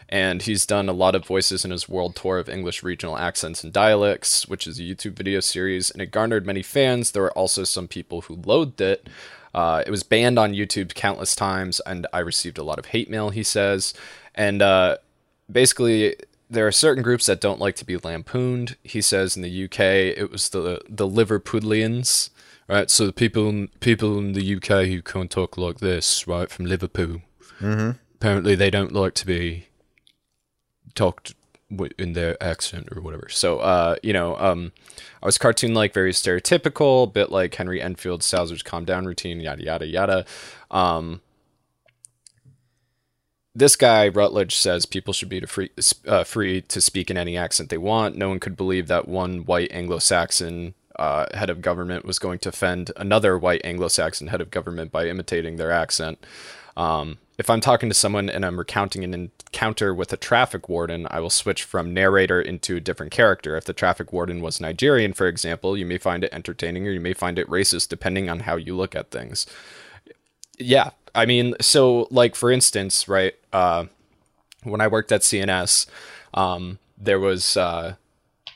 and 0.09 0.41
he's 0.41 0.65
done 0.65 0.89
a 0.89 0.93
lot 0.93 1.15
of 1.15 1.25
voices 1.25 1.63
in 1.63 1.71
his 1.71 1.87
world 1.87 2.13
tour 2.13 2.39
of 2.39 2.49
English 2.49 2.83
regional 2.83 3.17
accents 3.17 3.63
and 3.63 3.71
dialects, 3.71 4.49
which 4.49 4.67
is 4.67 4.79
a 4.79 4.83
YouTube 4.83 5.13
video 5.13 5.39
series, 5.39 5.89
and 5.89 6.01
it 6.01 6.11
garnered 6.11 6.45
many 6.45 6.61
fans. 6.61 7.11
There 7.11 7.21
were 7.21 7.31
also 7.37 7.63
some 7.63 7.87
people 7.87 8.21
who 8.21 8.35
loathed 8.45 8.81
it. 8.81 9.07
Uh, 9.55 9.81
it 9.87 9.89
was 9.89 10.03
banned 10.03 10.37
on 10.37 10.51
YouTube 10.53 10.93
countless 10.93 11.35
times, 11.37 11.79
and 11.85 12.05
I 12.11 12.19
received 12.19 12.57
a 12.57 12.63
lot 12.63 12.79
of 12.79 12.87
hate 12.87 13.09
mail. 13.09 13.29
He 13.29 13.43
says, 13.43 13.93
and 14.35 14.61
uh, 14.61 14.97
basically 15.49 16.17
there 16.49 16.67
are 16.67 16.71
certain 16.71 17.03
groups 17.03 17.25
that 17.25 17.41
don't 17.41 17.59
like 17.59 17.75
to 17.77 17.85
be 17.85 17.97
lampooned. 17.97 18.77
He 18.83 19.01
says 19.01 19.35
in 19.35 19.41
the 19.41 19.65
UK 19.65 19.79
it 19.79 20.31
was 20.31 20.49
the 20.49 20.81
the 20.87 21.07
Liverpudlians, 21.07 22.29
right? 22.67 22.89
So 22.89 23.05
the 23.05 23.13
people 23.13 23.49
in, 23.49 23.67
people 23.79 24.17
in 24.17 24.33
the 24.33 24.55
UK 24.55 24.87
who 24.87 25.01
can't 25.01 25.31
talk 25.31 25.57
like 25.57 25.79
this, 25.79 26.27
right, 26.27 26.49
from 26.49 26.65
Liverpool. 26.65 27.21
Mm-hmm. 27.59 27.91
Apparently 28.15 28.55
they 28.55 28.69
don't 28.69 28.93
like 28.93 29.13
to 29.15 29.25
be 29.25 29.67
talked 30.95 31.33
in 31.97 32.13
their 32.13 32.41
accent 32.41 32.87
or 32.95 33.01
whatever. 33.01 33.27
So, 33.29 33.59
uh, 33.59 33.97
you 34.01 34.13
know, 34.13 34.37
um, 34.37 34.71
I 35.21 35.25
was 35.25 35.37
cartoon 35.37 35.73
like, 35.73 35.93
very 35.93 36.13
stereotypical, 36.13 37.03
a 37.03 37.07
bit 37.07 37.31
like 37.31 37.53
Harry 37.55 37.81
Enfield's 37.81 38.25
Scousers' 38.25 38.63
calm 38.63 38.85
down 38.85 39.05
routine, 39.05 39.41
yada 39.41 39.63
yada 39.63 39.85
yada. 39.85 40.25
Um, 40.71 41.21
this 43.57 43.75
guy 43.75 44.07
Rutledge 44.07 44.55
says 44.55 44.85
people 44.85 45.13
should 45.13 45.29
be 45.29 45.39
to 45.39 45.47
free 45.47 45.71
uh, 46.07 46.23
free 46.23 46.61
to 46.61 46.79
speak 46.79 47.09
in 47.09 47.17
any 47.17 47.35
accent 47.35 47.69
they 47.69 47.77
want. 47.77 48.15
No 48.15 48.29
one 48.29 48.39
could 48.39 48.55
believe 48.55 48.87
that 48.87 49.07
one 49.07 49.45
white 49.45 49.71
Anglo-Saxon 49.71 50.75
uh, 50.97 51.25
head 51.33 51.49
of 51.49 51.61
government 51.61 52.05
was 52.05 52.19
going 52.19 52.37
to 52.39 52.49
offend 52.49 52.91
another 52.95 53.37
white 53.37 53.61
Anglo-Saxon 53.63 54.27
head 54.27 54.41
of 54.41 54.51
government 54.51 54.91
by 54.91 55.07
imitating 55.07 55.55
their 55.55 55.71
accent. 55.71 56.23
Um, 56.75 57.17
if 57.39 57.49
I'm 57.49 57.61
talking 57.61 57.89
to 57.89 57.95
someone 57.95 58.29
and 58.29 58.45
I'm 58.45 58.59
recounting 58.59 59.03
an 59.03 59.13
encounter 59.13 59.93
with 59.93 60.13
a 60.13 60.17
traffic 60.17 60.69
warden, 60.69 61.07
I 61.09 61.19
will 61.19 61.31
switch 61.31 61.63
from 61.63 61.93
narrator 61.93 62.39
into 62.39 62.75
a 62.75 62.79
different 62.79 63.11
character. 63.11 63.57
If 63.57 63.65
the 63.65 63.73
traffic 63.73 64.13
warden 64.13 64.41
was 64.41 64.61
Nigerian, 64.61 65.13
for 65.13 65.27
example, 65.27 65.75
you 65.75 65.85
may 65.85 65.97
find 65.97 66.23
it 66.23 66.33
entertaining 66.33 66.87
or 66.87 66.91
you 66.91 66.99
may 66.99 67.13
find 67.13 67.39
it 67.39 67.47
racist, 67.47 67.89
depending 67.89 68.29
on 68.29 68.41
how 68.41 68.55
you 68.55 68.75
look 68.75 68.95
at 68.95 69.09
things. 69.09 69.47
Yeah, 70.59 70.91
I 71.17 71.25
mean, 71.25 71.55
so 71.59 72.07
like 72.11 72.35
for 72.35 72.51
instance, 72.51 73.07
right? 73.07 73.33
Uh, 73.51 73.85
when 74.63 74.79
I 74.79 74.87
worked 74.87 75.11
at 75.11 75.21
CNS, 75.21 75.87
um, 76.33 76.77
there 76.97 77.19
was 77.19 77.57
uh, 77.57 77.95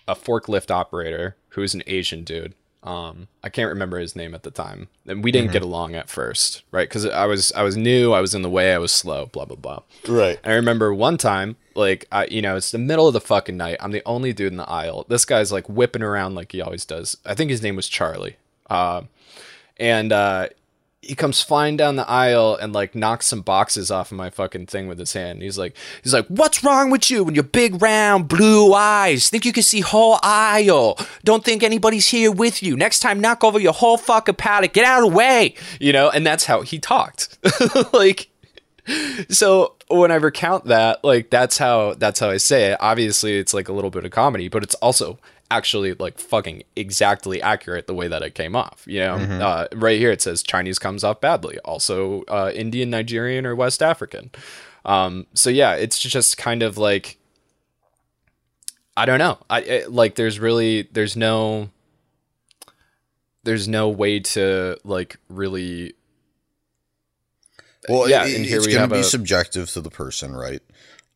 a 0.07 0.15
forklift 0.15 0.69
operator 0.69 1.35
who 1.49 1.61
was 1.61 1.73
an 1.73 1.83
Asian 1.87 2.23
dude. 2.23 2.53
Um, 2.83 3.27
I 3.43 3.49
can't 3.49 3.69
remember 3.69 3.99
his 3.99 4.15
name 4.15 4.33
at 4.33 4.43
the 4.43 4.49
time, 4.49 4.87
and 5.05 5.23
we 5.23 5.31
didn't 5.31 5.51
get 5.51 5.61
along 5.61 5.93
at 5.93 6.09
first, 6.09 6.63
right? 6.71 6.89
Because 6.89 7.05
I 7.05 7.25
was 7.25 7.51
I 7.51 7.61
was 7.63 7.77
new, 7.77 8.11
I 8.13 8.21
was 8.21 8.33
in 8.33 8.41
the 8.41 8.49
way, 8.49 8.73
I 8.73 8.79
was 8.79 8.91
slow, 8.91 9.27
blah 9.27 9.45
blah 9.45 9.57
blah. 9.57 9.83
Right. 10.07 10.39
I 10.43 10.53
remember 10.53 10.91
one 10.91 11.17
time, 11.17 11.57
like, 11.75 12.07
I, 12.11 12.25
you 12.25 12.41
know, 12.41 12.55
it's 12.55 12.71
the 12.71 12.79
middle 12.79 13.07
of 13.07 13.13
the 13.13 13.21
fucking 13.21 13.57
night. 13.57 13.77
I'm 13.79 13.91
the 13.91 14.01
only 14.05 14.33
dude 14.33 14.51
in 14.51 14.57
the 14.57 14.69
aisle. 14.69 15.05
This 15.09 15.25
guy's 15.25 15.51
like 15.51 15.69
whipping 15.69 16.01
around 16.01 16.33
like 16.33 16.51
he 16.51 16.61
always 16.61 16.85
does. 16.85 17.17
I 17.23 17.35
think 17.35 17.51
his 17.51 17.61
name 17.61 17.75
was 17.75 17.87
Charlie. 17.87 18.37
Uh, 18.67 19.03
and 19.77 20.11
uh, 20.11 20.49
he 21.01 21.15
comes 21.15 21.41
flying 21.41 21.77
down 21.77 21.95
the 21.95 22.07
aisle 22.07 22.55
and 22.61 22.73
like 22.73 22.93
knocks 22.93 23.25
some 23.25 23.41
boxes 23.41 23.89
off 23.89 24.11
of 24.11 24.17
my 24.17 24.29
fucking 24.29 24.67
thing 24.67 24.87
with 24.87 24.99
his 24.99 25.13
hand. 25.13 25.41
He's 25.41 25.57
like, 25.57 25.75
he's 26.03 26.13
like, 26.13 26.27
"What's 26.27 26.63
wrong 26.63 26.91
with 26.91 27.09
you 27.09 27.25
and 27.25 27.35
your 27.35 27.43
big 27.43 27.81
round 27.81 28.27
blue 28.27 28.73
eyes? 28.73 29.27
Think 29.29 29.43
you 29.43 29.51
can 29.51 29.63
see 29.63 29.79
whole 29.79 30.19
aisle? 30.21 30.99
Don't 31.23 31.43
think 31.43 31.63
anybody's 31.63 32.07
here 32.09 32.31
with 32.31 32.61
you. 32.61 32.77
Next 32.77 32.99
time, 32.99 33.19
knock 33.19 33.43
over 33.43 33.59
your 33.59 33.73
whole 33.73 33.97
fucking 33.97 34.35
pallet. 34.35 34.73
Get 34.73 34.85
out 34.85 35.03
of 35.03 35.09
the 35.09 35.15
way." 35.15 35.55
You 35.79 35.91
know, 35.91 36.11
and 36.11 36.25
that's 36.25 36.45
how 36.45 36.61
he 36.61 36.77
talked. 36.77 37.39
like, 37.93 38.29
so 39.29 39.75
when 39.87 40.11
I 40.11 40.15
recount 40.15 40.65
that, 40.65 41.03
like 41.03 41.31
that's 41.31 41.57
how 41.57 41.95
that's 41.95 42.19
how 42.19 42.29
I 42.29 42.37
say 42.37 42.73
it. 42.73 42.77
Obviously, 42.79 43.39
it's 43.39 43.55
like 43.55 43.69
a 43.69 43.73
little 43.73 43.89
bit 43.89 44.05
of 44.05 44.11
comedy, 44.11 44.49
but 44.49 44.61
it's 44.61 44.75
also 44.75 45.17
actually 45.51 45.93
like 45.93 46.17
fucking 46.17 46.63
exactly 46.75 47.41
accurate 47.41 47.85
the 47.85 47.93
way 47.93 48.07
that 48.07 48.21
it 48.23 48.33
came 48.33 48.55
off. 48.55 48.83
You 48.87 48.99
know, 49.01 49.15
uh, 49.15 49.67
right 49.75 49.99
here 49.99 50.09
it 50.11 50.21
says 50.21 50.41
Chinese 50.41 50.79
comes 50.79 51.03
off 51.03 51.21
badly. 51.21 51.59
Also, 51.59 52.23
uh, 52.27 52.51
Indian, 52.55 52.89
Nigerian, 52.89 53.45
or 53.45 53.55
West 53.55 53.83
African. 53.83 54.31
Um, 54.85 55.27
so 55.35 55.49
yeah, 55.51 55.73
it's 55.75 55.99
just 55.99 56.37
kind 56.37 56.63
of 56.63 56.77
like 56.77 57.17
I 58.97 59.05
don't 59.05 59.19
know. 59.19 59.37
I 59.49 59.61
it, 59.61 59.91
like 59.91 60.15
there's 60.15 60.39
really 60.39 60.87
there's 60.91 61.15
no 61.15 61.69
there's 63.43 63.67
no 63.67 63.89
way 63.89 64.19
to 64.19 64.77
like 64.83 65.17
really 65.29 65.93
Well, 67.89 68.09
Yeah, 68.09 68.25
yeah, 68.25 68.35
and 68.35 68.45
here 68.45 68.57
it's 68.57 68.65
we 68.67 68.73
going 68.73 68.81
have 68.81 68.89
to 68.89 68.95
be 68.95 69.01
a- 69.01 69.03
subjective 69.03 69.69
to 69.71 69.81
the 69.81 69.89
person, 69.89 70.33
right? 70.35 70.61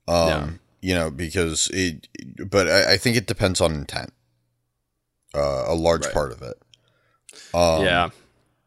Um, 0.07 0.27
Yeah. 0.27 0.49
you 0.81 0.95
know, 0.95 1.11
because 1.11 1.69
it, 1.73 2.07
but 2.49 2.67
I, 2.69 2.93
I 2.93 2.97
think 2.97 3.17
it 3.17 3.27
depends 3.27 3.61
on 3.61 3.73
intent. 3.73 4.11
Uh, 5.35 5.65
a 5.67 5.75
large 5.75 6.05
Right. 6.05 6.13
part 6.13 6.31
of 6.31 6.41
it. 6.41 6.57
Um, 7.53 7.83
yeah. 7.83 8.09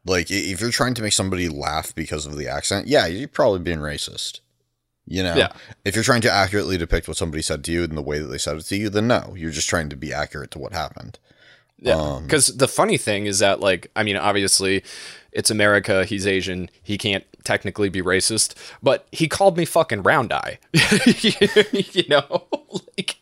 Like 0.04 0.30
if 0.30 0.60
you're 0.60 0.70
trying 0.70 0.94
to 0.94 1.02
make 1.02 1.12
somebody 1.12 1.48
laugh 1.48 1.94
because 1.94 2.26
of 2.26 2.36
the 2.36 2.48
accent, 2.48 2.86
yeah, 2.86 3.06
you're 3.06 3.28
probably 3.28 3.60
being 3.60 3.78
racist. 3.80 4.40
You 5.06 5.22
know, 5.22 5.34
Yeah. 5.36 5.52
if 5.84 5.94
you're 5.94 6.04
trying 6.04 6.20
to 6.22 6.30
accurately 6.30 6.76
depict 6.76 7.08
what 7.08 7.16
somebody 7.16 7.42
said 7.42 7.64
to 7.64 7.72
you 7.72 7.82
and 7.84 7.96
the 7.96 8.02
way 8.02 8.18
that 8.18 8.26
they 8.26 8.38
said 8.38 8.56
it 8.58 8.62
to 8.66 8.76
you, 8.76 8.88
then 8.90 9.06
no, 9.08 9.34
you're 9.36 9.50
just 9.50 9.68
trying 9.68 9.88
to 9.88 9.96
be 9.96 10.12
accurate 10.12 10.50
to 10.52 10.58
what 10.58 10.72
happened. 10.72 11.18
Yeah. 11.80 11.94
Um, 11.94 12.24
Because 12.24 12.48
the 12.56 12.68
funny 12.68 12.96
thing 12.98 13.26
is 13.26 13.38
that, 13.38 13.60
like, 13.60 13.90
I 13.96 14.02
mean, 14.02 14.16
obviously, 14.16 14.82
it's 15.32 15.50
America. 15.50 16.04
He's 16.04 16.26
Asian. 16.26 16.68
He 16.82 16.98
can't 16.98 17.24
technically 17.44 17.88
be 17.88 18.02
racist, 18.02 18.54
but 18.82 19.06
he 19.12 19.28
called 19.28 19.56
me 19.56 19.64
fucking 19.64 20.02
round 20.02 20.32
eye. 20.32 20.58
you 20.72 22.04
know, 22.08 22.44
like, 22.98 23.16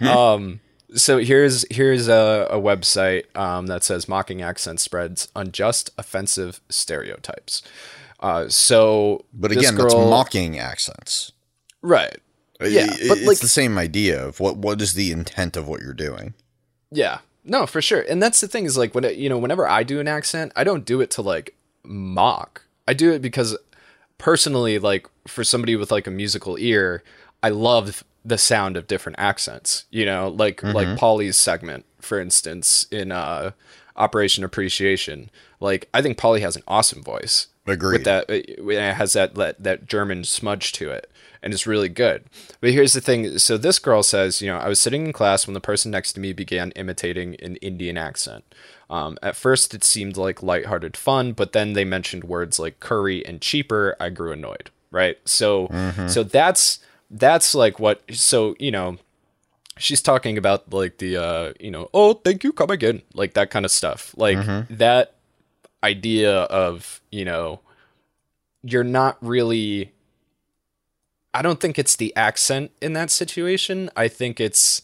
um. 0.00 0.60
So 0.94 1.18
here's 1.18 1.64
here's 1.70 2.08
a, 2.08 2.46
a 2.50 2.56
website 2.58 3.24
um, 3.36 3.66
that 3.66 3.84
says 3.84 4.08
mocking 4.08 4.40
accent 4.42 4.80
spreads 4.80 5.28
unjust, 5.36 5.90
offensive 5.98 6.60
stereotypes. 6.68 7.62
Uh, 8.20 8.48
so, 8.48 9.24
But 9.32 9.52
again, 9.52 9.76
that's 9.76 9.94
mocking 9.94 10.58
accents. 10.58 11.32
right? 11.82 12.16
Yeah, 12.60 12.86
I- 12.90 13.08
but 13.08 13.18
it's 13.18 13.26
like- 13.28 13.38
the 13.38 13.48
same 13.48 13.78
idea 13.78 14.24
of 14.26 14.40
what 14.40 14.56
what 14.56 14.80
is 14.80 14.94
the 14.94 15.12
intent 15.12 15.56
of 15.56 15.68
what 15.68 15.80
you're 15.82 15.92
doing. 15.94 16.34
Yeah. 16.90 17.18
No, 17.44 17.66
for 17.66 17.80
sure. 17.80 18.04
And 18.08 18.22
that's 18.22 18.40
the 18.40 18.48
thing 18.48 18.64
is 18.64 18.76
like 18.76 18.94
when 18.94 19.04
it, 19.04 19.16
you 19.16 19.28
know, 19.28 19.38
whenever 19.38 19.66
I 19.68 19.82
do 19.82 20.00
an 20.00 20.08
accent, 20.08 20.52
I 20.56 20.64
don't 20.64 20.84
do 20.84 21.00
it 21.00 21.10
to 21.12 21.22
like 21.22 21.54
mock. 21.84 22.62
I 22.86 22.92
do 22.94 23.12
it 23.12 23.22
because 23.22 23.56
personally 24.18 24.78
like 24.78 25.06
for 25.26 25.44
somebody 25.44 25.76
with 25.76 25.90
like 25.90 26.06
a 26.06 26.10
musical 26.10 26.58
ear, 26.58 27.02
I 27.42 27.50
love 27.50 28.02
the 28.28 28.38
sound 28.38 28.76
of 28.76 28.86
different 28.86 29.18
accents, 29.18 29.84
you 29.90 30.04
know, 30.04 30.28
like 30.28 30.62
like 30.62 30.98
Polly's 30.98 31.36
segment 31.36 31.84
for 32.00 32.20
instance 32.20 32.86
in 32.90 33.12
uh 33.12 33.52
Operation 33.96 34.44
Appreciation. 34.44 35.30
Like 35.60 35.88
I 35.92 36.02
think 36.02 36.18
Polly 36.18 36.40
has 36.40 36.56
an 36.56 36.62
awesome 36.68 37.02
voice 37.02 37.48
Agreed. 37.66 37.98
with 37.98 38.04
that 38.04 38.30
it 38.30 38.58
it 38.58 38.94
has 38.94 39.14
that, 39.14 39.34
that 39.34 39.62
that 39.62 39.86
German 39.86 40.24
smudge 40.24 40.72
to 40.72 40.90
it 40.90 41.10
and 41.42 41.52
it's 41.52 41.66
really 41.66 41.88
good. 41.88 42.24
But 42.60 42.72
here's 42.72 42.92
the 42.92 43.00
thing, 43.00 43.38
so 43.38 43.56
this 43.56 43.78
girl 43.78 44.02
says, 44.02 44.42
you 44.42 44.50
know, 44.50 44.58
I 44.58 44.68
was 44.68 44.80
sitting 44.80 45.06
in 45.06 45.12
class 45.12 45.46
when 45.46 45.54
the 45.54 45.60
person 45.60 45.90
next 45.90 46.14
to 46.14 46.20
me 46.20 46.32
began 46.32 46.72
imitating 46.72 47.36
an 47.36 47.56
Indian 47.56 47.96
accent. 47.96 48.44
Um, 48.90 49.18
at 49.22 49.36
first 49.36 49.74
it 49.74 49.84
seemed 49.84 50.16
like 50.16 50.42
lighthearted 50.42 50.96
fun, 50.96 51.32
but 51.32 51.52
then 51.52 51.74
they 51.74 51.84
mentioned 51.84 52.24
words 52.24 52.58
like 52.58 52.80
curry 52.80 53.24
and 53.24 53.40
cheaper, 53.40 53.96
I 54.00 54.08
grew 54.08 54.32
annoyed, 54.32 54.70
right? 54.90 55.18
So 55.24 55.68
so 56.08 56.22
that's 56.22 56.80
that's 57.10 57.54
like 57.54 57.78
what 57.78 58.02
so, 58.10 58.54
you 58.58 58.70
know, 58.70 58.98
she's 59.78 60.02
talking 60.02 60.36
about 60.36 60.72
like 60.72 60.98
the 60.98 61.16
uh 61.16 61.52
you 61.60 61.70
know 61.70 61.88
oh 61.94 62.14
thank 62.14 62.42
you 62.42 62.52
come 62.52 62.70
again 62.70 63.02
like 63.14 63.34
that 63.34 63.50
kind 63.50 63.64
of 63.64 63.70
stuff. 63.70 64.14
Like 64.16 64.38
that 64.70 65.14
idea 65.82 66.40
of 66.42 67.00
you 67.10 67.24
know 67.24 67.60
you're 68.64 68.82
not 68.82 69.16
really 69.20 69.92
i 71.32 71.40
don't 71.40 71.60
think 71.60 71.78
it's 71.78 71.94
the 71.96 72.14
accent 72.16 72.72
in 72.82 72.92
that 72.94 73.10
situation. 73.10 73.88
I 73.96 74.08
think 74.08 74.40
it's 74.40 74.82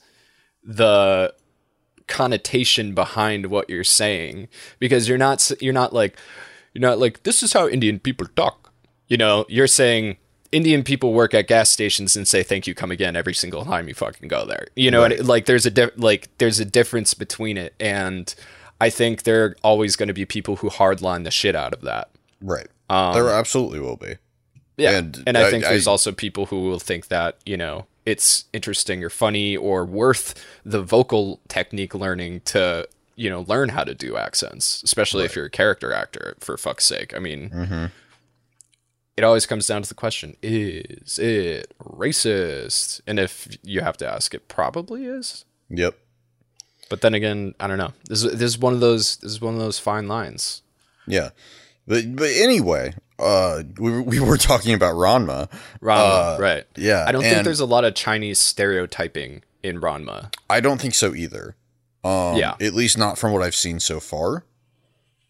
the 0.63 1.35
connotation 2.07 2.95
behind 2.95 3.47
what 3.47 3.69
you're 3.69 3.83
saying. 3.85 4.49
Because 4.79 5.09
you're 5.09 5.19
not 5.19 5.51
you're 5.61 5.73
not 5.73 5.93
like 5.93 6.17
you're 6.73 6.89
not 6.89 6.99
like 6.99 7.25
this 7.25 7.43
is 7.43 7.53
how 7.53 7.69
indian 7.69 7.99
people 7.99 8.29
talk. 8.37 8.73
You 9.09 9.17
know 9.17 9.45
you're 9.49 9.67
saying 9.67 10.17
indian 10.55 10.83
people 10.83 11.13
work 11.13 11.35
at 11.35 11.47
gas 11.49 11.69
stations 11.71 12.17
and 12.17 12.27
say 12.29 12.43
thank 12.43 12.67
you 12.67 12.75
come 12.75 12.91
again 12.91 13.17
every 13.17 13.35
single 13.35 13.65
time 13.65 13.89
you 13.89 13.95
fucking 13.95 14.29
go 14.29 14.45
there 14.47 14.67
you 14.77 14.91
know 14.91 15.03
and 15.05 15.13
it, 15.13 15.25
like 15.25 15.47
there's 15.47 15.67
a 15.67 15.71
di- 15.71 15.91
like 15.97 16.29
there's 16.39 16.61
a 16.61 16.65
difference 16.65 17.13
between 17.15 17.57
it 17.59 17.75
and 17.81 18.35
i 18.81 18.89
think 18.91 19.23
there 19.25 19.45
are 19.45 19.57
always 19.63 19.97
going 19.97 20.07
to 20.09 20.15
be 20.15 20.25
people 20.25 20.57
who 20.57 20.71
hardline 20.71 21.25
the 21.25 21.31
shit 21.31 21.55
out 21.57 21.73
of 21.75 21.81
that 21.83 22.09
Right. 22.41 22.67
there 22.91 23.31
absolutely 23.31 23.81
will 23.81 23.97
be. 23.97 24.17
yeah, 24.77 24.99
And 24.99 25.23
and, 25.27 25.39
I 25.39 25.47
I- 25.47 25.51
think 25.51 25.65
there's 25.65 25.89
I- 25.89 25.91
also 25.91 26.13
people 26.13 26.47
who 26.47 26.63
will 26.63 26.79
think 26.81 27.09
that 27.09 27.39
you 27.47 27.57
know 27.57 27.87
it's 28.05 28.45
interesting 28.53 29.03
or 29.03 29.09
funny 29.09 29.57
or 29.57 29.85
worth 29.87 30.35
the 30.65 30.83
vocal 30.83 31.41
technique 31.49 31.95
learning 31.95 32.43
to 32.53 32.87
you 33.17 33.31
know 33.31 33.47
learn 33.49 33.71
how 33.71 33.83
to 33.85 33.95
do 33.95 34.17
accents, 34.19 34.83
especially 34.83 35.25
if 35.25 35.35
you're 35.35 35.47
a 35.47 35.51
character 35.51 35.91
actor. 35.95 36.35
For 36.41 36.59
fuck's 36.59 36.85
sake, 36.85 37.15
I 37.17 37.19
mean, 37.19 37.49
Mm-hmm. 37.51 37.85
It 39.17 39.25
always 39.25 39.47
comes 39.47 39.67
down 39.67 39.83
to 39.83 39.89
the 39.89 39.95
question: 39.95 40.37
Is 40.43 41.19
it 41.19 41.73
racist? 41.83 43.01
And 43.07 43.19
if 43.19 43.57
you 43.63 43.81
have 43.81 43.97
to 43.99 44.07
ask, 44.09 44.35
it 44.35 44.49
probably 44.49 45.05
is. 45.07 45.45
Yep. 45.71 45.97
But 46.91 47.01
then 47.01 47.15
again, 47.15 47.55
I 47.59 47.67
don't 47.67 47.79
know. 47.79 47.93
This 48.09 48.23
is, 48.25 48.33
this 48.33 48.51
is 48.53 48.59
one 48.59 48.75
of 48.75 48.81
those. 48.81 49.17
This 49.17 49.33
is 49.33 49.41
one 49.41 49.55
of 49.55 49.61
those 49.61 49.79
fine 49.79 50.07
lines. 50.09 50.63
Yeah. 51.07 51.31
But 51.87 52.15
but 52.17 52.31
anyway, 52.35 52.95
uh, 53.19 53.63
we 53.79 53.91
were- 53.91 54.03
we 54.03 54.21
were 54.21 54.37
talking 54.39 54.75
about 54.75 54.95
Ranma. 54.95 55.51
Ranma, 55.83 56.37
Uh, 56.37 56.39
right? 56.41 56.65
yeah, 56.77 57.05
I 57.07 57.13
don't 57.13 57.23
think 57.23 57.45
there's 57.45 57.61
a 57.61 57.67
lot 57.67 57.85
of 57.85 57.95
Chinese 57.95 58.39
stereotyping 58.39 59.43
in 59.63 59.81
Ranma. 59.81 60.33
I 60.49 60.61
don't 60.61 60.81
think 60.81 60.95
so 60.95 61.15
either. 61.15 61.57
Um, 62.03 62.37
Yeah. 62.37 62.55
At 62.61 62.75
least 62.75 62.97
not 62.99 63.19
from 63.19 63.33
what 63.33 63.43
I've 63.43 63.55
seen 63.55 63.81
so 63.81 64.01
far. 64.01 64.45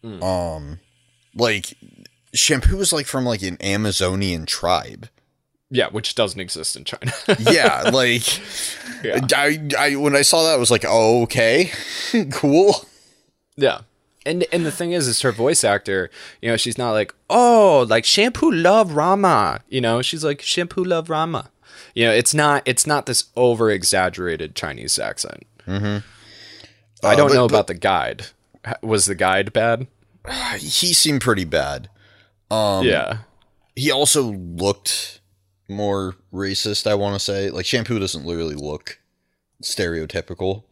Hmm. 0.01 0.23
Um, 0.23 0.79
like 1.35 1.73
shampoo 2.35 2.79
is 2.81 2.93
like 2.93 3.05
from 3.07 3.25
like 3.25 3.41
an 3.41 3.57
Amazonian 3.61 4.45
tribe. 4.45 5.09
Yeah, 5.71 5.87
which 5.89 6.13
doesn't 6.15 6.39
exist 6.39 6.75
in 6.75 6.83
China. 6.83 7.11
Yeah, 7.39 7.89
like 7.91 8.23
Yeah. 9.03 9.25
I, 9.35 9.59
I 9.77 9.95
when 9.95 10.15
I 10.15 10.21
saw 10.21 10.43
that 10.43 10.53
I 10.53 10.57
was 10.57 10.69
like, 10.71 10.85
oh, 10.87 11.23
okay, 11.23 11.71
cool. 12.31 12.85
yeah. 13.55 13.79
And 14.27 14.45
and 14.51 14.65
the 14.65 14.71
thing 14.71 14.91
is, 14.91 15.07
is 15.07 15.21
her 15.21 15.31
voice 15.31 15.63
actor, 15.63 16.09
you 16.41 16.49
know, 16.49 16.57
she's 16.57 16.77
not 16.77 16.91
like, 16.91 17.13
oh, 17.29 17.85
like 17.89 18.05
shampoo 18.05 18.51
love 18.51 18.93
Rama. 18.93 19.61
You 19.69 19.81
know, 19.81 20.01
she's 20.01 20.23
like 20.23 20.41
shampoo 20.41 20.83
love 20.83 21.09
Rama. 21.09 21.51
You 21.93 22.05
know, 22.05 22.11
it's 22.13 22.33
not 22.33 22.63
it's 22.65 22.87
not 22.87 23.05
this 23.05 23.25
over 23.35 23.69
exaggerated 23.69 24.55
Chinese 24.55 24.97
accent. 24.99 25.45
I 25.67 26.01
Uh, 27.03 27.15
don't 27.15 27.27
but- 27.29 27.33
know 27.35 27.47
but- 27.47 27.53
about 27.55 27.67
the 27.67 27.73
guide. 27.75 28.27
Was 28.81 29.05
the 29.05 29.15
guide 29.15 29.53
bad? 29.53 29.87
He 30.57 30.93
seemed 30.93 31.21
pretty 31.21 31.45
bad. 31.45 31.89
Um, 32.51 32.85
yeah. 32.85 33.17
He 33.75 33.91
also 33.91 34.23
looked 34.23 35.19
more 35.67 36.15
racist. 36.33 36.87
I 36.87 36.95
want 36.95 37.15
to 37.15 37.19
say, 37.19 37.49
like 37.49 37.65
shampoo 37.65 37.99
doesn't 37.99 38.25
really 38.25 38.55
look 38.55 38.99
stereotypical. 39.63 40.63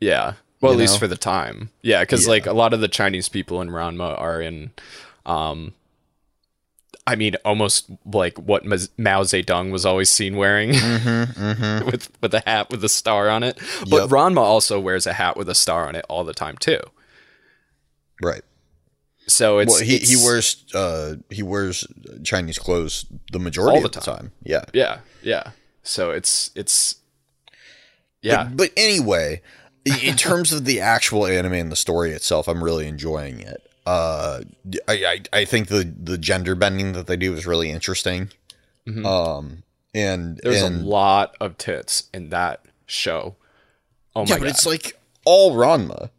Yeah. 0.00 0.34
Well, 0.60 0.72
at 0.72 0.78
least 0.78 0.98
for 0.98 1.06
the 1.06 1.16
time. 1.16 1.70
Yeah, 1.82 2.00
because 2.02 2.24
Yeah. 2.24 2.30
like 2.30 2.46
a 2.46 2.52
lot 2.52 2.72
of 2.72 2.80
the 2.80 2.88
Chinese 2.88 3.28
people 3.28 3.60
in 3.60 3.68
Ranma 3.68 4.18
are 4.18 4.40
in, 4.40 4.72
um, 5.26 5.74
I 7.06 7.14
mean, 7.14 7.36
almost 7.44 7.88
like 8.04 8.36
what 8.38 8.64
Mao 8.64 9.22
Zedong 9.22 9.70
was 9.70 9.86
always 9.86 10.10
seen 10.10 10.36
wearing 10.36 10.70
with 11.84 12.10
with 12.20 12.34
a 12.34 12.42
hat 12.44 12.68
with 12.70 12.82
a 12.84 12.88
star 12.88 13.28
on 13.30 13.42
it. 13.44 13.58
But 13.88 14.02
Yep. 14.02 14.08
Ranma 14.10 14.38
also 14.40 14.80
wears 14.80 15.06
a 15.06 15.12
hat 15.12 15.36
with 15.36 15.48
a 15.48 15.54
star 15.54 15.86
on 15.86 15.94
it 15.94 16.04
all 16.08 16.24
the 16.24 16.34
time 16.34 16.56
too. 16.58 16.80
Right. 18.20 18.42
So 19.28 19.58
it's 19.58 19.72
well, 19.72 19.82
he, 19.82 19.98
he 19.98 20.16
wears 20.16 20.64
uh 20.74 21.16
he 21.30 21.42
wears 21.42 21.84
Chinese 22.22 22.58
clothes 22.58 23.06
the 23.32 23.40
majority 23.40 23.80
the 23.80 23.86
of 23.86 23.92
the 23.92 24.00
time. 24.00 24.32
Yeah. 24.44 24.64
yeah 24.72 25.00
yeah. 25.22 25.50
So 25.82 26.10
it's 26.12 26.50
it's 26.54 26.96
yeah 28.22 28.44
But, 28.44 28.56
but 28.56 28.70
anyway, 28.76 29.42
in 29.84 30.16
terms 30.16 30.52
of 30.52 30.64
the 30.64 30.80
actual 30.80 31.26
anime 31.26 31.54
and 31.54 31.72
the 31.72 31.76
story 31.76 32.12
itself, 32.12 32.46
I'm 32.48 32.62
really 32.62 32.86
enjoying 32.86 33.40
it. 33.40 33.62
Uh, 33.84 34.42
I, 34.88 34.92
I 35.32 35.40
I 35.40 35.44
think 35.44 35.68
the 35.68 35.92
the 35.96 36.18
gender 36.18 36.54
bending 36.54 36.92
that 36.92 37.06
they 37.06 37.16
do 37.16 37.34
is 37.34 37.46
really 37.46 37.70
interesting. 37.70 38.30
Um, 39.04 39.62
and 39.94 40.36
Mm-hmm. 40.36 40.48
there's 40.48 40.62
and, 40.62 40.82
a 40.84 40.86
lot 40.86 41.36
of 41.40 41.58
tits 41.58 42.08
in 42.14 42.30
that 42.30 42.64
show. 42.86 43.34
Oh 44.14 44.22
my 44.24 44.28
yeah, 44.28 44.34
god! 44.36 44.40
but 44.40 44.48
it's 44.48 44.66
like 44.66 44.98
all 45.24 45.54
Ranma. 45.56 46.10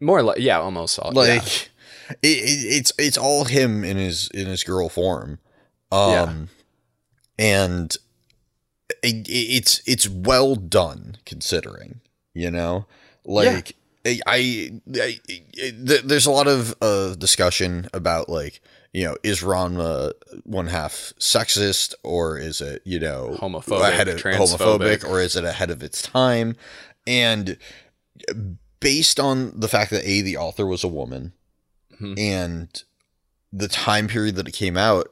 More 0.00 0.22
like 0.22 0.38
yeah, 0.40 0.58
almost 0.60 0.98
all. 0.98 1.12
Like. 1.12 1.70
It, 2.10 2.16
it, 2.22 2.76
it's 2.76 2.92
it's 2.98 3.18
all 3.18 3.44
him 3.44 3.84
in 3.84 3.96
his 3.96 4.28
in 4.34 4.46
his 4.46 4.62
girl 4.64 4.88
form. 4.88 5.38
Um, 5.92 6.10
Yeah. 6.10 6.34
and 7.38 7.96
it, 9.02 9.28
it- 9.28 9.30
it's 9.30 9.80
it's 9.86 10.08
well 10.08 10.54
done 10.56 11.16
considering 11.24 12.00
you 12.34 12.50
know 12.50 12.86
like 13.24 13.76
I, 14.06 14.20
I, 14.26 14.70
I- 14.94 15.20
th- 15.26 16.02
there's 16.04 16.26
a 16.26 16.30
lot 16.30 16.46
of 16.46 16.74
uh 16.82 17.14
discussion 17.14 17.88
about 17.94 18.28
like 18.28 18.60
you 18.92 19.04
know 19.04 19.16
is 19.22 19.40
Ranma 19.40 20.12
one 20.44 20.66
half 20.66 21.12
sexist 21.18 21.94
or 22.02 22.36
is 22.38 22.60
it 22.60 22.82
you 22.84 23.00
know 23.00 23.36
Homophobic, 23.40 23.88
ahead 23.88 24.08
of, 24.08 24.20
transphobic. 24.20 24.58
homophobic 24.78 25.08
or 25.08 25.20
is 25.20 25.36
it 25.36 25.44
ahead 25.44 25.70
of 25.70 25.82
its 25.82 26.02
time 26.02 26.54
and 27.06 27.56
based 28.80 29.18
on 29.18 29.58
the 29.58 29.68
fact 29.68 29.90
that 29.90 30.04
a 30.06 30.20
the 30.20 30.36
author 30.36 30.66
was 30.66 30.84
a 30.84 30.88
woman 30.88 31.32
Mhm. 32.04 32.18
and 32.18 32.82
the 33.52 33.68
time 33.68 34.08
period 34.08 34.36
that 34.36 34.48
it 34.48 34.52
came 34.52 34.76
out 34.76 35.10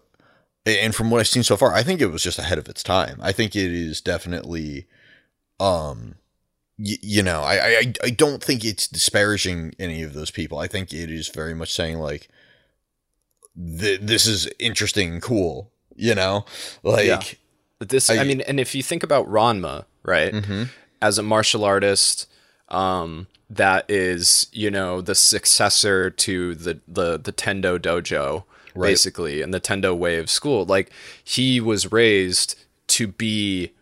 and 0.65 0.95
from 0.95 1.11
what 1.11 1.19
I've 1.21 1.27
seen 1.29 1.43
so 1.43 1.57
far, 1.57 1.75
I 1.75 1.83
think 1.83 2.01
it 2.01 2.07
was 2.07 2.23
just 2.23 2.39
ahead 2.39 2.59
of 2.59 2.69
its 2.69 2.83
time. 2.85 3.19
I 3.21 3.33
think 3.33 3.57
it 3.57 3.73
is 3.73 4.01
definitely, 4.01 4.87
um, 5.59 6.15
y- 6.79 6.99
you 7.03 7.23
know, 7.23 7.41
I, 7.43 7.55
I 7.79 7.93
I 8.05 8.11
don't 8.11 8.43
think 8.43 8.65
it's 8.65 8.87
disparaging 8.87 9.75
any 9.81 10.03
of 10.05 10.13
those 10.15 10.31
people. 10.31 10.59
I 10.59 10.69
think 10.69 10.93
it 10.93 11.11
is 11.11 11.29
very 11.29 11.53
much 11.55 11.73
saying 11.73 11.99
like, 11.99 12.29
th- 13.57 14.01
this 14.01 14.27
is 14.27 14.49
interesting, 14.59 15.13
and 15.15 15.23
cool. 15.23 15.71
You 15.95 16.15
know, 16.15 16.45
like, 16.83 17.07
Yeah. 17.07 17.23
This, 17.81 18.09
I, 18.09 18.19
I- 18.19 18.25
mean, 18.25 18.41
and 18.43 18.61
if 18.61 18.75
you 18.77 18.83
think 18.83 19.03
about 19.03 19.27
Ranma, 19.29 19.85
right, 20.05 20.33
Mhm. 20.33 20.69
as 21.01 21.19
a 21.19 21.23
martial 21.25 21.65
artist, 21.65 22.27
um, 22.69 23.27
that 23.55 23.85
is, 23.91 24.47
you 24.53 24.71
know, 24.71 25.01
the 25.01 25.15
successor 25.15 26.11
to 26.11 26.55
the 26.55 26.81
the 26.89 27.19
the 27.19 27.33
Tendo 27.33 27.79
dojo, 27.79 28.45
Right. 28.75 28.89
basically, 28.89 29.43
and 29.43 29.53
the 29.53 29.61
Tendo 29.61 29.95
way 29.97 30.17
of 30.17 30.31
school. 30.31 30.65
Like 30.65 30.91
he 31.23 31.61
was 31.61 31.93
raised 31.93 32.59
to 32.89 33.07
be 33.07 33.73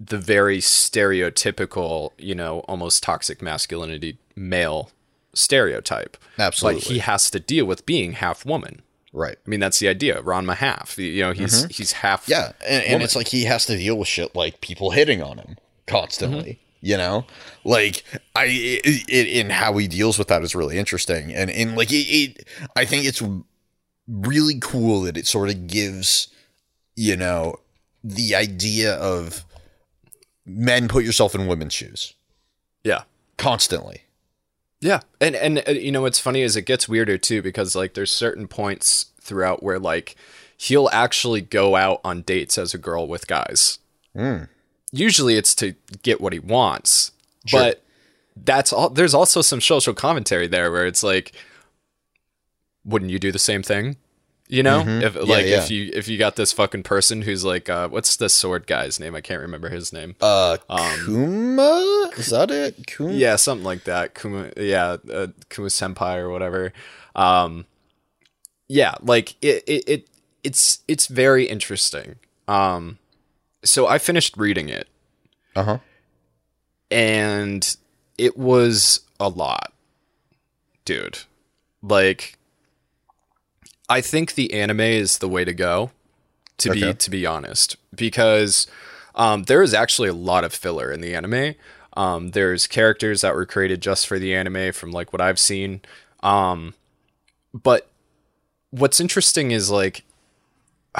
the 0.00 0.18
very 0.18 0.58
stereotypical, 0.58 2.12
you 2.18 2.34
know, 2.34 2.60
almost 2.60 3.02
toxic 3.02 3.42
masculinity 3.42 4.16
male 4.36 4.90
stereotype. 5.34 6.16
Absolutely. 6.38 6.80
But 6.80 6.88
he 6.88 6.98
has 7.00 7.30
to 7.30 7.40
deal 7.40 7.66
with 7.66 7.84
being 7.86 8.12
half 8.12 8.46
woman. 8.46 8.82
right. 9.12 9.36
I 9.44 9.50
mean, 9.50 9.60
that's 9.60 9.78
the 9.80 9.88
idea. 9.88 10.22
Ranma 10.22 10.54
half. 10.56 10.98
You 10.98 11.22
know, 11.22 11.32
he's 11.32 11.64
he's 11.76 11.92
half. 11.92 12.22
Mm-hmm. 12.22 12.30
Yeah, 12.32 12.52
and, 12.66 12.84
and 12.84 13.02
it's 13.02 13.16
like 13.16 13.28
he 13.28 13.44
has 13.44 13.66
to 13.66 13.76
deal 13.76 13.98
with 13.98 14.08
shit 14.08 14.34
like 14.34 14.60
people 14.60 14.90
hitting 14.92 15.22
on 15.22 15.38
him 15.38 15.56
constantly. 15.86 16.58
You 16.80 16.96
know, 16.96 17.26
like 17.64 18.04
I, 18.36 18.44
it, 18.46 19.04
it, 19.08 19.40
and 19.40 19.50
how 19.50 19.76
he 19.78 19.88
deals 19.88 20.18
with 20.18 20.28
that 20.28 20.42
is 20.42 20.54
really 20.54 20.78
interesting, 20.78 21.34
and 21.34 21.50
and 21.50 21.76
like 21.76 21.90
it, 21.90 22.06
it, 22.06 22.48
I 22.76 22.84
think 22.84 23.04
it's 23.04 23.22
really 24.06 24.58
cool 24.60 25.02
that 25.02 25.16
it 25.16 25.26
sort 25.26 25.50
of 25.50 25.66
gives, 25.66 26.28
you 26.96 27.16
know, 27.16 27.58
the 28.04 28.34
idea 28.34 28.94
of 28.94 29.44
men 30.46 30.88
put 30.88 31.04
yourself 31.04 31.34
in 31.34 31.46
women's 31.46 31.74
shoes 31.74 32.14
yeah. 32.84 33.02
constantly. 33.36 34.02
Yeah, 34.80 35.00
and 35.20 35.34
and 35.34 35.62
uh, 35.66 35.72
you 35.72 35.90
know 35.90 36.02
what's 36.02 36.20
funny 36.20 36.42
is 36.42 36.56
it 36.56 36.62
gets 36.62 36.88
weirder 36.88 37.18
too 37.18 37.42
because 37.42 37.74
like 37.74 37.94
there's 37.94 38.12
certain 38.12 38.46
points 38.46 39.06
throughout 39.20 39.62
where 39.62 39.78
like 39.78 40.14
he'll 40.56 40.88
actually 40.92 41.40
go 41.40 41.74
out 41.74 42.00
on 42.04 42.22
dates 42.22 42.56
as 42.56 42.74
a 42.74 42.78
girl 42.78 43.08
with 43.08 43.26
guys. 43.26 43.78
Mm. 44.16 44.48
Usually 44.92 45.36
it's 45.36 45.54
to 45.56 45.74
get 46.02 46.20
what 46.20 46.32
he 46.32 46.38
wants, 46.38 47.12
but 47.52 47.82
that's 48.36 48.72
all. 48.72 48.88
There's 48.90 49.14
also 49.14 49.42
some 49.42 49.60
social 49.60 49.94
commentary 49.94 50.46
there 50.46 50.70
where 50.72 50.86
it's 50.86 51.02
like, 51.02 51.32
wouldn't 52.84 53.10
you 53.10 53.18
do 53.18 53.30
the 53.30 53.38
same 53.38 53.62
thing? 53.62 53.96
You 54.50 54.62
know, 54.62 54.80
if 54.80 54.86
Mm-hmm. 54.86 55.18
Yeah, 55.18 55.34
like 55.34 55.44
yeah. 55.44 55.62
if 55.62 55.70
you 55.70 55.90
if 55.92 56.08
you 56.08 56.16
got 56.16 56.36
this 56.36 56.52
fucking 56.52 56.82
person 56.82 57.20
who's 57.20 57.44
like, 57.44 57.68
uh, 57.68 57.88
what's 57.88 58.16
the 58.16 58.30
sword 58.30 58.66
guy's 58.66 58.98
name? 58.98 59.14
I 59.14 59.20
can't 59.20 59.42
remember 59.42 59.68
his 59.68 59.92
name. 59.92 60.16
Uh, 60.22 60.56
Kuma 61.04 62.10
is 62.16 62.28
that 62.28 62.50
it? 62.50 62.86
Kuma? 62.86 63.12
Yeah, 63.12 63.36
something 63.36 63.64
like 63.64 63.84
that. 63.84 64.14
Kuma, 64.14 64.50
yeah, 64.56 64.96
uh, 65.12 65.26
Kuma 65.50 65.68
Senpai 65.68 66.16
or 66.16 66.30
whatever. 66.30 66.72
Um, 67.14 67.66
yeah, 68.68 68.94
like 69.02 69.34
it, 69.42 69.64
it, 69.66 69.84
it, 69.86 70.08
it's 70.42 70.80
it's 70.88 71.08
very 71.08 71.44
interesting. 71.44 72.16
Um, 72.46 72.98
so 73.64 73.86
I 73.86 73.98
finished 73.98 74.36
reading 74.36 74.68
it, 74.68 74.88
Uh 75.56 75.62
huh. 75.64 75.78
and 76.90 77.76
it 78.16 78.36
was 78.36 79.00
a 79.20 79.28
lot, 79.28 79.72
dude. 80.84 81.18
Like, 81.82 82.38
I 83.88 84.00
think 84.00 84.34
the 84.34 84.52
anime 84.54 84.80
is 84.80 85.18
the 85.18 85.28
way 85.28 85.44
to 85.44 85.52
go. 85.54 85.90
To 86.58 86.70
be 86.72 86.80
to 86.92 87.10
be 87.10 87.24
honest, 87.24 87.76
because 87.94 88.66
um, 89.14 89.44
there 89.44 89.62
is 89.62 89.72
actually 89.72 90.08
a 90.08 90.12
lot 90.14 90.42
of 90.42 90.52
filler 90.52 90.90
in 90.90 91.00
the 91.00 91.14
anime. 91.14 91.54
Um, 91.96 92.30
there's 92.32 92.66
characters 92.66 93.20
that 93.20 93.34
were 93.34 93.46
created 93.46 93.80
just 93.80 94.06
for 94.08 94.18
the 94.18 94.34
anime, 94.34 94.72
from 94.72 94.90
like 94.90 95.12
what 95.12 95.20
I've 95.22 95.38
seen. 95.38 95.82
Um, 96.20 96.74
but 97.54 97.88
what's 98.70 98.98
interesting 98.98 99.52
is 99.52 99.70
like 99.70 100.02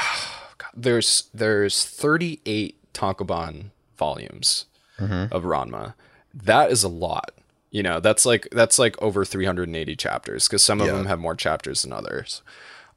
there's 0.83 1.29
there's 1.35 1.85
38 1.85 2.77
Tankobon 2.95 3.71
volumes 3.97 4.67
of 4.99 5.43
Ranma. 5.45 5.95
That 6.35 6.71
is 6.71 6.83
a 6.83 6.89
lot. 6.89 7.33
You 7.71 7.83
know, 7.83 8.01
that's 8.01 8.25
like 8.25 8.49
that's 8.53 8.79
like 8.79 9.01
over 9.03 9.25
380 9.25 9.95
chapters 9.97 10.49
because 10.49 10.63
some 10.63 10.81
of 10.81 10.87
Yeah. 10.87 10.95
them 10.95 11.07
have 11.07 11.19
more 11.19 11.35
chapters 11.35 11.83
than 11.83 11.93
others. 11.93 12.43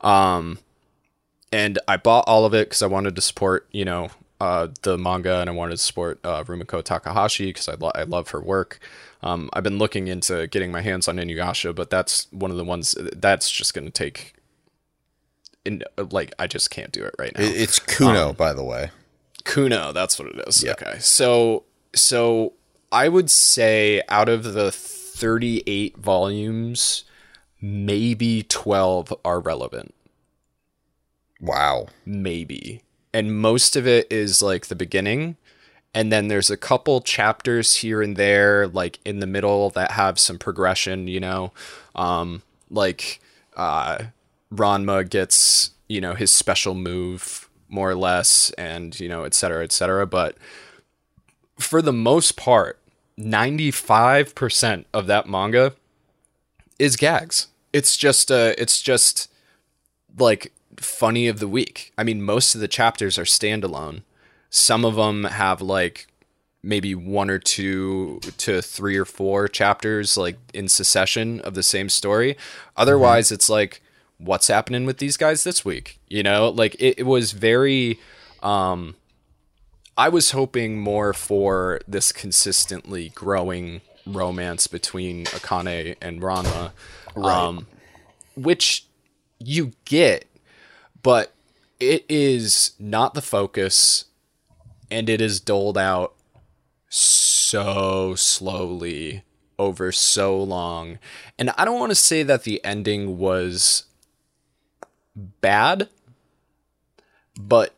Um, 0.02 0.60
and 1.52 1.78
I 1.88 1.98
bought 1.98 2.24
all 2.28 2.46
of 2.46 2.54
it 2.54 2.70
because 2.70 2.82
I 2.82 2.88
wanted 2.88 3.16
to 3.18 3.22
support, 3.22 3.68
you 3.72 3.84
know, 3.86 4.10
uh, 4.40 4.70
the 4.84 4.98
manga 4.98 5.40
and 5.42 5.50
I 5.50 5.54
wanted 5.54 5.72
to 5.74 5.78
support 5.78 6.20
uh, 6.24 6.44
Rumiko 6.44 6.82
Takahashi 6.84 7.48
because 7.48 7.68
I, 7.68 7.74
lo- 7.76 7.92
I 7.94 8.04
love 8.04 8.30
her 8.30 8.42
work. 8.42 8.80
Um, 9.22 9.50
I've 9.54 9.62
been 9.64 9.78
looking 9.78 10.08
into 10.08 10.48
getting 10.48 10.72
my 10.72 10.82
hands 10.82 11.08
on 11.08 11.18
Inuyasha, 11.18 11.76
but 11.76 11.90
that's 11.92 12.28
one 12.32 12.50
of 12.50 12.58
the 12.58 12.64
ones 12.64 12.96
that's 13.16 13.52
just 13.52 13.74
going 13.76 13.86
to 13.86 13.92
take. 13.92 14.34
In 15.66 15.84
like, 16.12 16.34
I 16.40 16.48
just 16.48 16.70
can't 16.72 16.92
do 16.92 17.04
it 17.04 17.14
right 17.20 17.38
now. 17.38 17.44
It's 17.44 17.80
Kuno, 17.80 18.34
by 18.34 18.54
the 18.54 18.64
way. 18.64 18.90
Kuno, 19.44 19.92
that's 19.92 20.18
what 20.18 20.30
it 20.30 20.48
is. 20.48 20.64
Yeah. 20.64 20.72
Okay. 20.72 20.98
So 21.00 21.64
so 21.94 22.54
I 22.92 23.10
would 23.10 23.30
say 23.30 24.02
out 24.10 24.30
of 24.30 24.54
the 24.54 24.72
38 24.72 25.98
volumes, 25.98 27.04
maybe 27.62 28.44
12 28.44 29.14
are 29.24 29.40
relevant. 29.40 29.94
Wow. 31.40 31.88
Maybe. 32.06 32.82
And 33.14 33.38
most 33.38 33.76
of 33.76 33.88
it 33.88 34.12
is 34.12 34.42
like 34.42 34.68
the 34.68 34.76
beginning. 34.76 35.38
And 35.94 36.12
then 36.12 36.28
there's 36.28 36.50
a 36.50 36.58
couple 36.58 37.02
chapters 37.02 37.78
here 37.78 38.02
and 38.02 38.16
there, 38.16 38.68
like 38.68 39.00
in 39.04 39.20
the 39.20 39.28
middle, 39.28 39.70
that 39.72 39.92
have 39.92 40.20
some 40.20 40.38
progression, 40.38 41.08
you 41.08 41.20
know? 41.20 41.52
Um, 41.96 42.44
like 42.70 43.20
uh, 43.58 44.06
Ranma 44.54 45.10
gets, 45.10 45.72
you 45.88 46.02
know, 46.02 46.14
his 46.14 46.32
special 46.32 46.76
move, 46.76 47.50
more 47.70 47.90
or 47.90 47.96
less, 47.96 48.52
and, 48.52 49.00
you 49.00 49.08
know, 49.08 49.24
et 49.24 49.34
cetera, 49.34 49.64
et 49.64 49.72
cetera. 49.72 50.06
But 50.06 50.38
for 51.58 51.82
the 51.82 51.94
most 51.94 52.36
part, 52.36 52.80
95% 53.20 54.86
of 54.94 55.08
that 55.08 55.28
manga 55.28 55.74
is 56.80 56.96
gags. 56.96 57.48
It's 57.74 57.96
just 57.96 58.32
uh 58.32 58.54
it's 58.58 58.82
just 58.82 59.32
like 60.18 60.52
funny 60.78 61.28
of 61.28 61.40
the 61.40 61.48
week. 61.48 61.94
I 61.98 62.04
mean, 62.04 62.22
most 62.22 62.56
of 62.56 62.62
the 62.62 62.68
chapters 62.68 63.18
are 63.18 63.24
standalone. 63.24 64.02
Some 64.50 64.84
of 64.84 64.96
them 64.96 65.26
have 65.26 65.62
like 65.62 66.08
maybe 66.64 66.94
one 66.94 67.30
or 67.30 67.40
two 67.40 68.20
to 68.38 68.62
three 68.62 68.98
or 68.98 69.06
four 69.06 69.48
chapters 69.48 70.18
like 70.18 70.38
in 70.54 70.68
succession 70.68 71.40
of 71.42 71.54
the 71.54 71.64
same 71.64 71.90
story. 71.90 72.38
Otherwise, 72.76 73.32
it's 73.32 73.50
like 73.50 73.82
what's 74.24 74.48
happening 74.48 74.86
with 74.86 74.98
these 74.98 75.18
guys 75.18 75.44
this 75.44 75.66
week? 75.66 76.00
You 76.08 76.24
know, 76.24 76.50
like 76.50 76.76
it, 76.76 77.00
it 77.00 77.06
was 77.06 77.32
very 77.32 78.00
um 78.42 78.96
I 79.98 80.10
was 80.10 80.32
hoping 80.32 80.80
more 80.80 81.14
for 81.14 81.82
this 81.88 82.12
consistently 82.12 83.10
growing 83.10 83.82
romance 84.06 84.68
between 84.68 85.26
Akane 85.26 85.96
and 86.02 86.22
Ranma, 86.22 86.72
um, 87.16 87.68
which 88.36 88.86
you 89.38 89.74
get, 89.86 90.26
but 91.04 91.34
it 91.80 92.06
is 92.10 92.72
not 92.80 93.14
the 93.14 93.22
focus, 93.22 94.06
and 94.90 95.10
it 95.10 95.20
is 95.20 95.40
doled 95.40 95.78
out 95.78 96.14
so 96.88 98.16
slowly 98.16 99.24
over 99.60 99.92
so 99.92 100.42
long. 100.42 101.00
And 101.38 101.52
I 101.58 101.66
don't 101.66 101.80
want 101.80 101.92
to 101.92 101.96
say 101.96 102.24
that 102.24 102.44
the 102.44 102.64
ending 102.64 103.18
was 103.18 103.84
bad, 105.16 105.90
but 107.40 107.74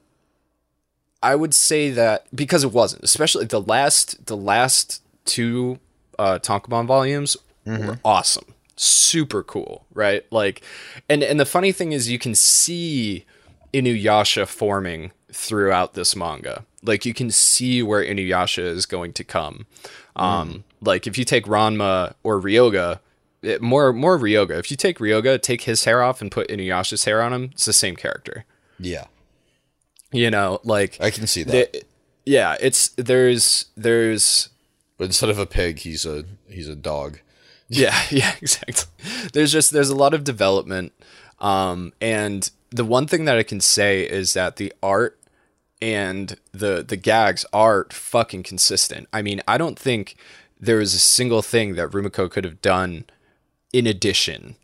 I 1.21 1.35
would 1.35 1.53
say 1.53 1.89
that 1.91 2.25
because 2.35 2.63
it 2.63 2.71
wasn't, 2.71 3.03
especially 3.03 3.45
the 3.45 3.61
last 3.61 4.25
the 4.25 4.37
last 4.37 5.01
two 5.25 5.79
uh 6.19 6.39
Tankobon 6.39 6.85
volumes 6.85 7.37
were 7.87 7.99
awesome. 8.03 8.45
Super 8.75 9.41
cool, 9.43 9.85
right? 9.93 10.25
Like 10.31 10.61
and 11.07 11.23
and 11.23 11.39
the 11.39 11.45
funny 11.45 11.71
thing 11.71 11.91
is 11.93 12.09
you 12.09 12.19
can 12.19 12.35
see 12.35 13.25
Inuyasha 13.73 14.47
forming 14.47 15.11
throughout 15.31 15.93
this 15.93 16.15
manga. 16.15 16.65
Like 16.83 17.05
you 17.05 17.13
can 17.13 17.31
see 17.31 17.81
where 17.81 18.03
Inuyasha 18.03 18.63
is 18.63 18.85
going 18.85 19.13
to 19.13 19.23
come. 19.23 19.65
Um 20.15 20.65
like 20.81 21.07
if 21.07 21.17
you 21.17 21.23
take 21.23 21.45
Ranma 21.45 22.15
or 22.23 22.41
Ryoga, 22.41 22.99
it, 23.43 23.61
more 23.61 23.93
more 23.93 24.17
Ryoga. 24.17 24.57
If 24.57 24.71
you 24.71 24.77
take 24.77 24.97
Ryoga, 24.99 25.41
take 25.41 25.61
his 25.63 25.83
hair 25.83 26.01
off 26.01 26.21
and 26.21 26.31
put 26.31 26.47
Inuyasha's 26.49 27.03
hair 27.05 27.21
on 27.21 27.33
him, 27.33 27.49
it's 27.53 27.65
the 27.65 27.73
same 27.73 27.95
character. 27.95 28.45
Yeah, 28.79 29.05
You 30.11 30.31
know, 30.31 30.59
like 30.63 30.97
I 30.99 31.11
can 31.11 31.27
see 31.27 31.43
that. 31.43 31.71
the- 31.73 31.83
yeah, 32.25 32.55
it's 32.61 32.89
there's 32.97 33.65
there's 33.75 34.49
but 34.97 35.05
instead 35.05 35.29
of 35.29 35.37
a 35.39 35.45
pig, 35.45 35.79
he's 35.79 36.05
a 36.05 36.23
he's 36.49 36.67
a 36.69 36.75
dog. 36.75 37.19
yeah 37.69 37.97
yeah 38.11 38.33
exactly. 38.41 38.85
There's 39.33 39.51
just 39.51 39.71
there's 39.71 39.89
a 39.89 39.95
lot 39.95 40.13
of 40.13 40.23
development, 40.23 40.91
um, 41.39 41.93
and 42.01 42.49
the 42.69 42.85
one 42.85 43.07
thing 43.07 43.25
that 43.25 43.37
I 43.37 43.43
can 43.43 43.61
say 43.61 44.03
is 44.03 44.33
that 44.33 44.55
the 44.57 44.73
art 44.81 45.19
and 45.81 46.37
the 46.51 46.83
the 46.87 46.95
gags 46.97 47.45
are 47.53 47.87
fucking 47.91 48.43
consistent. 48.43 49.07
I 49.11 49.21
mean, 49.21 49.41
I 49.47 49.57
don't 49.57 49.77
think 49.77 50.15
there 50.59 50.79
is 50.79 50.93
a 50.93 50.99
single 50.99 51.41
thing 51.41 51.75
that 51.75 51.89
Rumiko 51.91 52.29
could 52.31 52.45
have 52.45 52.61
done 52.61 53.05
in 53.73 53.85
addition 53.87 54.55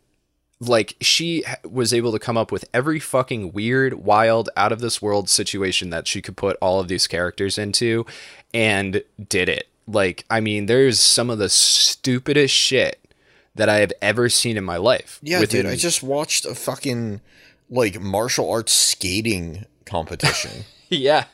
like 0.60 0.96
she 1.00 1.42
was 1.64 1.94
able 1.94 2.12
to 2.12 2.18
come 2.18 2.36
up 2.36 2.52
with 2.52 2.66
every 2.74 3.00
fucking 3.00 3.52
weird, 3.52 3.94
wild, 3.94 4.50
out 4.56 4.72
of 4.72 4.80
this 4.80 5.00
world 5.00 5.28
situation 5.28 5.90
that 5.90 6.06
she 6.06 6.20
could 6.20 6.36
put 6.36 6.56
all 6.60 6.80
of 6.80 6.88
these 6.88 7.06
characters 7.06 7.56
into 7.56 8.04
and 8.52 9.02
did 9.28 9.48
it. 9.48 9.68
Like, 9.88 10.24
I 10.28 10.40
mean, 10.40 10.66
there's 10.66 11.00
some 11.00 11.30
of 11.30 11.38
the 11.38 11.48
stupidest 11.48 12.54
shit 12.54 13.14
that 13.54 13.68
I 13.68 13.76
have 13.76 13.92
ever 14.02 14.28
seen 14.28 14.56
in 14.56 14.64
my 14.64 14.76
life. 14.76 15.18
Yeah, 15.22 15.44
dude, 15.44 15.66
I 15.66 15.76
just 15.76 16.02
watched 16.02 16.44
a 16.44 16.54
fucking 16.54 17.22
like 17.70 18.00
martial 18.00 18.50
arts 18.50 18.72
skating 18.72 19.64
competition. 19.86 20.64
yeah. 20.88 21.24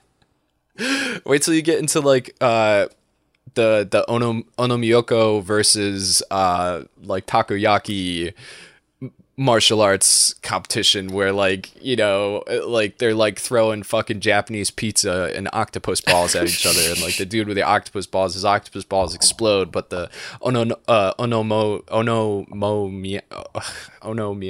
Wait 1.25 1.43
till 1.43 1.55
you 1.55 1.63
get 1.63 1.79
into 1.79 2.01
like 2.01 2.35
uh 2.41 2.87
the 3.57 3.87
the 3.91 4.09
ono, 4.09 4.43
onomiyoko 4.59 5.43
versus 5.43 6.23
uh 6.31 6.85
like 7.03 7.27
takoyaki 7.27 8.33
martial 9.39 9.83
arts 9.83 10.33
competition 10.43 11.09
where 11.09 11.31
like 11.31 11.71
you 11.83 11.95
know 11.95 12.43
like 12.67 12.97
they're 12.97 13.15
like 13.15 13.39
throwing 13.39 13.83
fucking 13.83 14.21
japanese 14.21 14.71
pizza 14.71 15.31
and 15.35 15.47
octopus 15.53 16.01
balls 16.01 16.35
at 16.35 16.45
each 16.47 16.65
other. 16.65 16.81
And 16.89 17.03
like 17.03 17.19
the 17.19 17.27
dude 17.27 17.47
with 17.47 17.57
the 17.57 17.63
octopus 17.63 18.07
balls 18.07 18.33
his 18.33 18.47
octopus 18.47 18.85
balls 18.85 19.15
explode 19.15 19.71
but 19.71 19.91
the 19.91 20.09
ono 20.41 20.65
no 20.65 20.77
uh 20.89 21.13
onomo 21.15 21.83
onomo 21.85 22.91
mi 22.91 23.21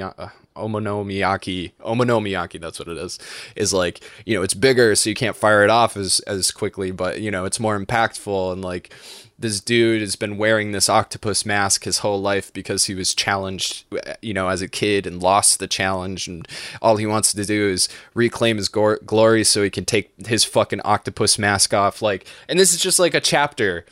uh, 0.03 0.29
onomi 0.57 1.23
uh, 1.23 1.29
omonomiyaki 1.29 1.73
omonomiyaki 1.81 2.61
that's 2.61 2.79
what 2.79 2.89
it 2.89 2.99
is 2.99 3.19
is 3.55 3.73
like 3.73 4.01
you 4.25 4.35
know 4.35 4.43
it's 4.43 4.55
bigger 4.55 4.95
so 4.95 5.11
you 5.11 5.15
can't 5.15 5.37
fire 5.37 5.65
it 5.65 5.71
off 5.71 5.97
as 5.97 6.21
as 6.21 6.51
quickly 6.51 6.91
but 6.91 7.21
you 7.21 7.31
know 7.31 7.45
it's 7.45 7.61
more 7.61 7.79
impactful 7.79 8.53
and 8.53 8.63
like 8.63 8.93
this 9.39 9.61
dude 9.61 10.01
has 10.01 10.17
been 10.17 10.39
wearing 10.39 10.73
this 10.73 10.89
octopus 10.89 11.45
mask 11.45 11.85
his 11.85 11.99
whole 11.99 12.21
life 12.21 12.51
because 12.53 12.87
he 12.87 12.95
was 12.95 13.15
challenged 13.15 13.85
you 14.23 14.33
know 14.33 14.49
as 14.49 14.63
a 14.63 14.69
kid 14.69 15.07
and 15.07 15.23
lost 15.23 15.59
the 15.59 15.67
challenge 15.67 16.27
and 16.27 16.49
all 16.81 16.97
he 16.97 17.07
wants 17.07 17.33
to 17.33 17.45
do 17.45 17.69
is 17.69 17.89
reclaim 18.15 18.57
his 18.57 18.69
glory 18.69 19.45
so 19.45 19.63
he 19.63 19.71
can 19.71 19.85
take 19.85 20.11
his 20.27 20.45
fucking 20.45 20.81
octopus 20.85 21.39
mask 21.39 21.75
off 21.75 22.01
like 22.01 22.27
and 22.49 22.59
this 22.59 22.73
is 22.73 22.81
just 22.81 22.99
like 22.99 23.15
a 23.15 23.21
chapter 23.21 23.85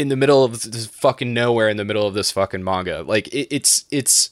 in 0.00 0.08
the 0.08 0.16
middle 0.16 0.44
of 0.44 0.62
this 0.70 0.86
fucking 0.86 1.34
nowhere 1.34 1.68
in 1.68 1.76
the 1.76 1.84
middle 1.84 2.06
of 2.06 2.14
this 2.14 2.30
fucking 2.30 2.64
manga. 2.64 3.02
Like 3.02 3.28
it, 3.28 3.54
it's 3.54 3.84
it's 3.90 4.30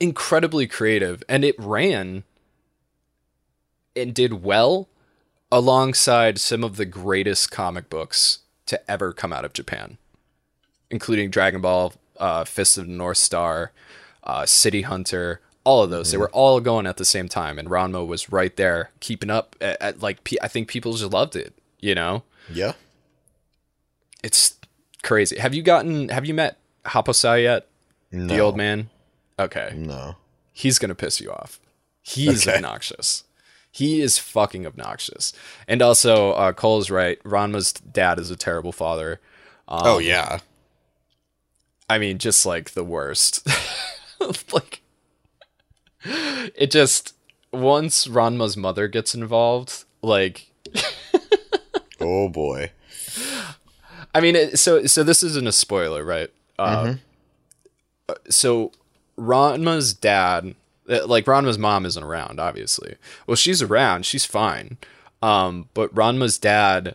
incredibly 0.00 0.66
creative 0.66 1.22
and 1.28 1.44
it 1.44 1.54
ran 1.58 2.24
and 3.94 4.14
did 4.14 4.42
well 4.42 4.88
alongside 5.50 6.38
some 6.38 6.62
of 6.62 6.76
the 6.76 6.84
greatest 6.84 7.50
comic 7.50 7.88
books 7.88 8.40
to 8.66 8.90
ever 8.90 9.12
come 9.12 9.32
out 9.32 9.44
of 9.44 9.52
Japan, 9.52 9.96
including 10.90 11.30
Dragon 11.30 11.60
Ball, 11.60 11.94
uh, 12.18 12.44
Fist 12.44 12.76
of 12.78 12.86
the 12.86 12.92
North 12.92 13.18
Star, 13.18 13.72
uh, 14.24 14.44
City 14.44 14.82
Hunter, 14.82 15.40
all 15.64 15.82
of 15.82 15.90
those. 15.90 16.10
They 16.10 16.18
were 16.18 16.30
all 16.30 16.60
going 16.60 16.86
at 16.86 16.96
the 16.96 17.04
same 17.04 17.28
time, 17.28 17.58
and 17.58 17.68
Ranma 17.68 18.06
was 18.06 18.30
right 18.30 18.54
there, 18.56 18.90
keeping 19.00 19.30
up. 19.30 19.56
At, 19.60 19.80
at 19.80 20.02
like, 20.02 20.24
pe- 20.24 20.36
I 20.42 20.48
think 20.48 20.68
people 20.68 20.92
just 20.92 21.12
loved 21.12 21.36
it. 21.36 21.54
You 21.80 21.94
know, 21.94 22.22
yeah, 22.52 22.72
it's 24.22 24.56
crazy. 25.02 25.38
Have 25.38 25.54
you 25.54 25.62
gotten? 25.62 26.08
Have 26.08 26.24
you 26.26 26.34
met 26.34 26.58
Happosai 26.84 27.42
yet? 27.42 27.66
no, 28.12 28.26
The 28.26 28.40
old 28.40 28.56
man. 28.56 28.90
Okay, 29.38 29.74
No, 29.76 30.16
he's 30.52 30.78
gonna 30.78 30.94
piss 30.94 31.20
you 31.20 31.30
off. 31.30 31.60
He's 32.02 32.46
Okay. 32.46 32.56
obnoxious. 32.56 33.24
He 33.70 34.00
is 34.00 34.16
fucking 34.18 34.66
obnoxious. 34.66 35.32
And 35.68 35.82
also, 35.82 36.30
uh, 36.32 36.52
Cole's 36.54 36.88
right. 36.88 37.18
Ranma's 37.24 37.72
dad 37.72 38.18
is 38.18 38.30
a 38.30 38.36
terrible 38.36 38.72
father. 38.72 39.20
Um, 39.68 39.82
oh 39.84 39.98
yeah, 39.98 40.38
I 41.90 41.98
mean, 41.98 42.16
just 42.18 42.46
like 42.46 42.70
the 42.70 42.84
worst. 42.84 43.46
like, 44.52 44.80
it 46.04 46.70
just 46.70 47.14
once 47.52 48.06
Ranma's 48.06 48.56
mother 48.56 48.88
gets 48.88 49.14
involved, 49.14 49.84
like, 50.02 50.50
oh 52.00 52.28
boy, 52.30 52.70
I 54.14 54.20
mean, 54.20 54.56
so 54.56 54.86
so 54.86 55.02
this 55.02 55.22
isn't 55.22 55.46
a 55.46 55.52
spoiler, 55.52 56.02
right? 56.04 56.30
Uh, 56.58 56.94
uh, 58.08 58.14
So 58.30 58.72
Ranma's 59.18 59.94
dad, 59.94 60.54
uh, 60.88 61.06
like 61.06 61.26
Ranma's 61.26 61.58
mom, 61.58 61.86
isn't 61.86 62.02
around. 62.02 62.38
Obviously, 62.40 62.96
well, 63.26 63.36
she's 63.36 63.62
around. 63.62 64.06
She's 64.06 64.24
fine. 64.24 64.78
Um, 65.22 65.68
but 65.74 65.94
Ranma's 65.94 66.38
dad 66.38 66.94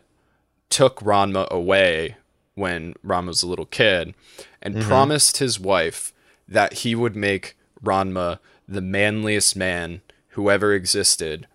took 0.69 0.99
Ranma 0.99 1.49
away 1.49 2.17
when 2.55 2.93
Ranma 3.05 3.27
was 3.27 3.43
a 3.43 3.47
little 3.47 3.65
kid, 3.65 4.13
and 4.61 4.81
promised 4.81 5.37
his 5.37 5.59
wife 5.59 6.13
that 6.47 6.73
he 6.73 6.95
would 6.95 7.15
make 7.15 7.57
Ranma 7.83 8.39
the 8.67 8.81
manliest 8.81 9.55
man 9.55 10.01
who 10.29 10.49
ever 10.49 10.73
existed 10.73 11.47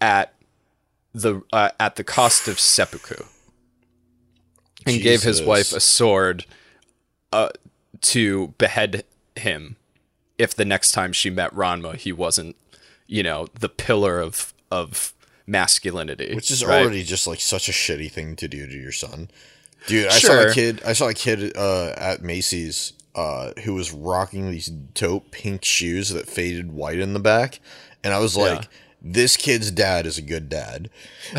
at 0.00 0.32
the 1.14 1.42
uh, 1.52 1.70
at 1.80 1.96
the 1.96 2.04
cost 2.04 2.46
of 2.46 2.60
seppuku 2.60 3.24
and 4.84 5.00
gave 5.02 5.22
his 5.22 5.42
wife 5.42 5.72
a 5.72 5.80
sword 5.80 6.44
uh, 7.32 7.48
to 8.02 8.48
behead 8.58 9.04
him 9.34 9.76
if 10.38 10.54
the 10.54 10.64
next 10.64 10.92
time 10.92 11.12
she 11.12 11.30
met 11.30 11.54
Ranma 11.54 11.96
he 11.96 12.12
wasn't, 12.12 12.56
you 13.06 13.22
know, 13.22 13.48
the 13.58 13.68
pillar 13.68 14.20
of 14.20 14.52
of 14.70 15.12
masculinity. 15.46 16.34
which 16.34 16.50
is 16.50 16.64
right? 16.64 16.82
already 16.82 17.02
just 17.02 17.26
like 17.26 17.40
such 17.40 17.68
a 17.68 17.72
shitty 17.72 18.10
thing 18.10 18.36
to 18.36 18.48
do 18.48 18.66
to 18.66 18.74
your 18.74 18.92
son, 18.92 19.30
dude. 19.86 20.08
I 20.08 20.18
saw 20.18 20.42
a 20.42 20.52
kid. 20.52 20.82
I 20.84 20.92
saw 20.92 21.08
a 21.08 21.14
kid 21.14 21.56
uh, 21.56 21.92
at 21.96 22.22
Macy's 22.22 22.92
uh, 23.14 23.52
who 23.64 23.74
was 23.74 23.92
rocking 23.92 24.50
these 24.50 24.66
dope 24.66 25.30
pink 25.30 25.64
shoes 25.64 26.10
that 26.10 26.28
faded 26.28 26.72
white 26.72 26.98
in 26.98 27.14
the 27.14 27.20
back, 27.20 27.60
and 28.04 28.12
I 28.12 28.18
was 28.18 28.36
like, 28.36 28.68
this 29.00 29.36
kid's 29.36 29.70
dad 29.70 30.04
is 30.04 30.18
a 30.18 30.22
good 30.22 30.48
dad 30.48 30.90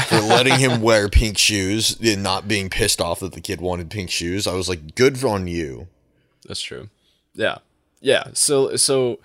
for 0.07 0.19
letting 0.19 0.57
him 0.57 0.81
wear 0.81 1.09
pink 1.09 1.37
shoes 1.37 1.97
and 2.01 2.23
not 2.23 2.47
being 2.47 2.69
pissed 2.69 3.01
off 3.01 3.19
that 3.19 3.33
the 3.33 3.41
kid 3.41 3.59
wanted 3.61 3.89
pink 3.89 4.09
shoes. 4.09 4.47
I 4.47 4.53
was 4.53 4.69
like, 4.69 4.95
good 4.95 5.23
on 5.23 5.47
you. 5.47 5.87
That's 6.47 6.61
true. 6.61 6.89
Yeah. 7.33 7.57
Yeah. 8.01 8.29
So 8.33 8.75
so 8.75 9.19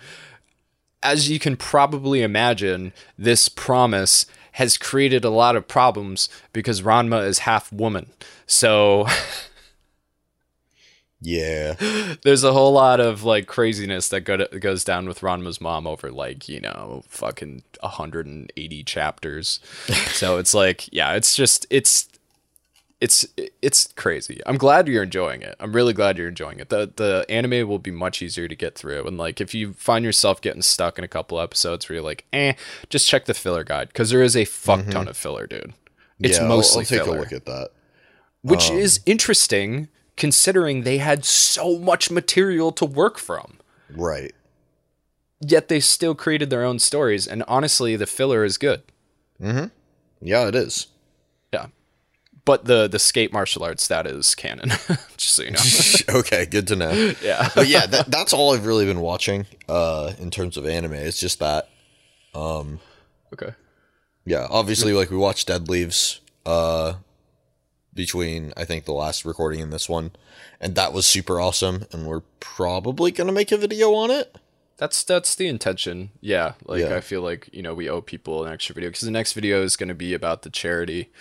as 1.02 1.28
you 1.28 1.38
can 1.38 1.56
probably 1.56 2.22
imagine, 2.22 2.92
this 3.18 3.48
promise 3.48 4.26
has 4.52 4.76
created 4.76 5.24
a 5.24 5.30
lot 5.30 5.56
of 5.56 5.66
problems 5.66 6.28
because 6.52 6.82
Ranma 6.82 7.26
is 7.26 7.40
half 7.40 7.72
woman. 7.72 8.10
So 8.46 9.06
Yeah. 11.22 11.74
there's 12.24 12.42
a 12.44 12.52
whole 12.52 12.72
lot 12.72 13.00
of 13.00 13.22
like 13.22 13.46
craziness 13.46 14.08
that 14.08 14.22
go 14.22 14.44
goes 14.60 14.84
down 14.84 15.06
with 15.06 15.20
Ranma's 15.20 15.60
mom 15.60 15.86
over 15.86 16.10
like, 16.10 16.48
you 16.48 16.60
know, 16.60 17.04
fucking 17.08 17.62
180 17.80 18.84
chapters. 18.84 19.60
so 20.12 20.38
it's 20.38 20.52
like, 20.52 20.92
yeah, 20.92 21.14
it's 21.14 21.34
just 21.36 21.64
it's 21.70 22.08
it's 23.02 23.26
it's 23.60 23.92
crazy. 23.96 24.40
I'm 24.46 24.56
glad 24.56 24.86
you're 24.86 25.02
enjoying 25.02 25.42
it. 25.42 25.56
I'm 25.58 25.72
really 25.72 25.92
glad 25.92 26.16
you're 26.16 26.28
enjoying 26.28 26.60
it. 26.60 26.68
The 26.68 26.92
the 26.94 27.26
anime 27.28 27.68
will 27.68 27.80
be 27.80 27.90
much 27.90 28.22
easier 28.22 28.46
to 28.46 28.54
get 28.54 28.76
through. 28.76 29.08
And 29.08 29.18
like 29.18 29.40
if 29.40 29.54
you 29.54 29.72
find 29.72 30.04
yourself 30.04 30.40
getting 30.40 30.62
stuck 30.62 30.98
in 30.98 31.04
a 31.04 31.08
couple 31.08 31.40
episodes 31.40 31.88
where 31.88 31.96
you're 31.96 32.04
like, 32.04 32.26
eh, 32.32 32.52
just 32.90 33.08
check 33.08 33.24
the 33.24 33.34
filler 33.34 33.64
guide 33.64 33.88
because 33.88 34.10
there 34.10 34.22
is 34.22 34.36
a 34.36 34.44
fuck 34.44 34.80
mm-hmm. 34.82 34.90
ton 34.90 35.08
of 35.08 35.16
filler, 35.16 35.48
dude. 35.48 35.74
It's 36.20 36.36
yeah, 36.36 36.44
I'll- 36.44 36.48
mostly 36.50 36.82
I'll, 36.82 36.86
take 36.86 37.02
filler, 37.02 37.16
a 37.16 37.20
look 37.20 37.32
at 37.32 37.44
that. 37.46 37.70
which 38.42 38.70
um, 38.70 38.78
is 38.78 39.00
interesting 39.04 39.88
considering 40.16 40.84
they 40.84 40.98
had 40.98 41.24
so 41.24 41.80
much 41.80 42.08
material 42.08 42.70
to 42.70 42.84
work 42.84 43.18
from. 43.18 43.58
Right. 43.90 44.32
Yet 45.40 45.66
they 45.66 45.80
still 45.80 46.14
created 46.14 46.50
their 46.50 46.62
own 46.62 46.78
stories, 46.78 47.26
and 47.26 47.42
honestly, 47.48 47.96
the 47.96 48.06
filler 48.06 48.44
is 48.44 48.58
good. 48.58 48.82
Mm-hmm. 49.42 49.66
Yeah, 50.20 50.46
it 50.46 50.54
is. 50.54 50.86
But 52.44 52.64
the 52.64 52.88
the 52.88 52.98
skate 52.98 53.32
martial 53.32 53.62
arts 53.62 53.86
that 53.88 54.06
is 54.06 54.34
canon, 54.34 54.68
just 55.16 55.34
so 55.36 55.42
you 55.44 55.52
know. 55.52 56.18
okay, 56.20 56.44
good 56.46 56.66
to 56.68 56.76
know. 56.76 56.90
Yeah. 57.22 57.48
But 57.54 57.68
yeah, 57.68 57.86
that, 57.86 58.06
that's 58.10 58.32
all 58.32 58.52
I've 58.54 58.66
really 58.66 58.84
been 58.84 59.00
watching 59.00 59.46
uh, 59.68 60.12
in 60.18 60.30
terms 60.30 60.56
of 60.56 60.66
anime. 60.66 60.94
It's 60.94 61.20
just 61.20 61.38
that. 61.38 61.68
Okay. 63.32 63.54
Yeah, 64.24 64.46
obviously, 64.50 64.92
like 64.92 65.10
we 65.10 65.16
watched 65.16 65.48
Dead 65.48 65.68
Leaves 65.68 66.20
uh, 66.44 66.94
between 67.94 68.52
I 68.56 68.64
think 68.64 68.84
the 68.86 68.92
last 68.92 69.24
recording 69.24 69.60
and 69.60 69.72
this 69.72 69.88
one, 69.88 70.10
and 70.60 70.74
that 70.74 70.92
was 70.92 71.06
super 71.06 71.40
awesome. 71.40 71.84
And 71.92 72.06
we're 72.06 72.22
probably 72.40 73.10
gonna 73.12 73.32
make 73.32 73.52
a 73.52 73.56
video 73.56 73.94
on 73.94 74.10
it. 74.10 74.36
That's 74.78 75.04
that's 75.04 75.36
the 75.36 75.46
intention. 75.46 76.10
Yeah. 76.20 76.54
Like 76.64 76.80
Yeah. 76.80 76.96
I 76.96 77.00
feel 77.00 77.22
like, 77.22 77.48
you 77.52 77.62
know, 77.62 77.72
we 77.72 77.88
owe 77.88 78.00
people 78.00 78.44
an 78.44 78.52
extra 78.52 78.74
video 78.74 78.90
because 78.90 79.02
the 79.02 79.12
next 79.12 79.32
video 79.34 79.62
is 79.62 79.76
going 79.76 79.90
to 79.90 79.94
be 79.94 80.12
about 80.12 80.42
the 80.42 80.50
charity. 80.50 81.12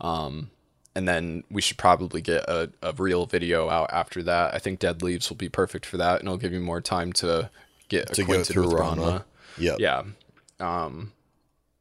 Um 0.00 0.50
and 0.94 1.08
then 1.08 1.44
we 1.50 1.60
should 1.62 1.78
probably 1.78 2.20
get 2.20 2.44
a, 2.48 2.70
a 2.82 2.92
real 2.92 3.26
video 3.26 3.68
out 3.68 3.90
after 3.92 4.22
that. 4.24 4.54
I 4.54 4.58
think 4.58 4.78
Dead 4.78 5.02
Leaves 5.02 5.28
will 5.30 5.36
be 5.36 5.48
perfect 5.48 5.86
for 5.86 5.96
that 5.96 6.20
and 6.20 6.28
it'll 6.28 6.36
give 6.38 6.52
you 6.52 6.60
more 6.60 6.80
time 6.80 7.12
to 7.14 7.50
get 7.88 8.08
To 8.14 8.22
go 8.22 8.32
acquainted 8.34 8.52
through 8.52 8.68
with 8.68 8.74
Ranma. 8.74 9.24
Yep. 9.58 9.78
Yeah. 9.80 10.02
Um 10.60 11.12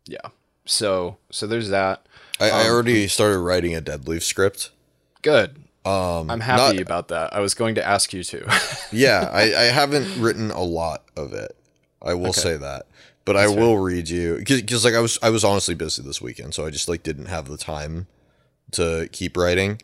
yeah. 0.05 0.29
So 0.65 1.17
so 1.31 1.47
there's 1.47 1.69
that. 1.69 2.05
I, 2.39 2.49
I 2.49 2.61
Um, 2.61 2.67
already 2.73 3.07
started 3.07 3.39
writing 3.39 3.75
a 3.75 3.81
Dead 3.81 4.07
Leaf 4.07 4.23
script. 4.23 4.71
Good. 5.21 5.57
Um, 5.83 6.29
I'm 6.29 6.39
happy 6.41 6.77
not- 6.77 6.81
about 6.81 7.07
that. 7.09 7.33
I 7.33 7.39
was 7.39 7.53
going 7.55 7.75
to 7.75 7.85
ask 7.87 8.13
you 8.13 8.23
to. 8.23 8.45
yeah, 8.91 9.29
I, 9.33 9.41
I 9.55 9.63
haven't 9.63 10.19
written 10.21 10.51
a 10.51 10.61
lot 10.61 11.03
of 11.17 11.33
it. 11.33 11.55
I 12.03 12.13
will 12.13 12.33
say 12.33 12.55
that, 12.57 12.85
but 13.25 13.35
I 13.35 13.47
will 13.47 13.77
read 13.79 14.07
you 14.09 14.37
because 14.37 14.83
like 14.85 14.93
I 14.95 14.99
was 14.99 15.17
I 15.23 15.29
was 15.31 15.43
honestly 15.43 15.73
busy 15.75 16.01
this 16.03 16.21
weekend, 16.21 16.53
so 16.55 16.65
I 16.65 16.69
just 16.71 16.87
like 16.89 17.01
didn't 17.03 17.27
have 17.27 17.47
the 17.47 17.57
time 17.57 18.07
to 18.73 19.09
keep 19.11 19.37
writing. 19.37 19.81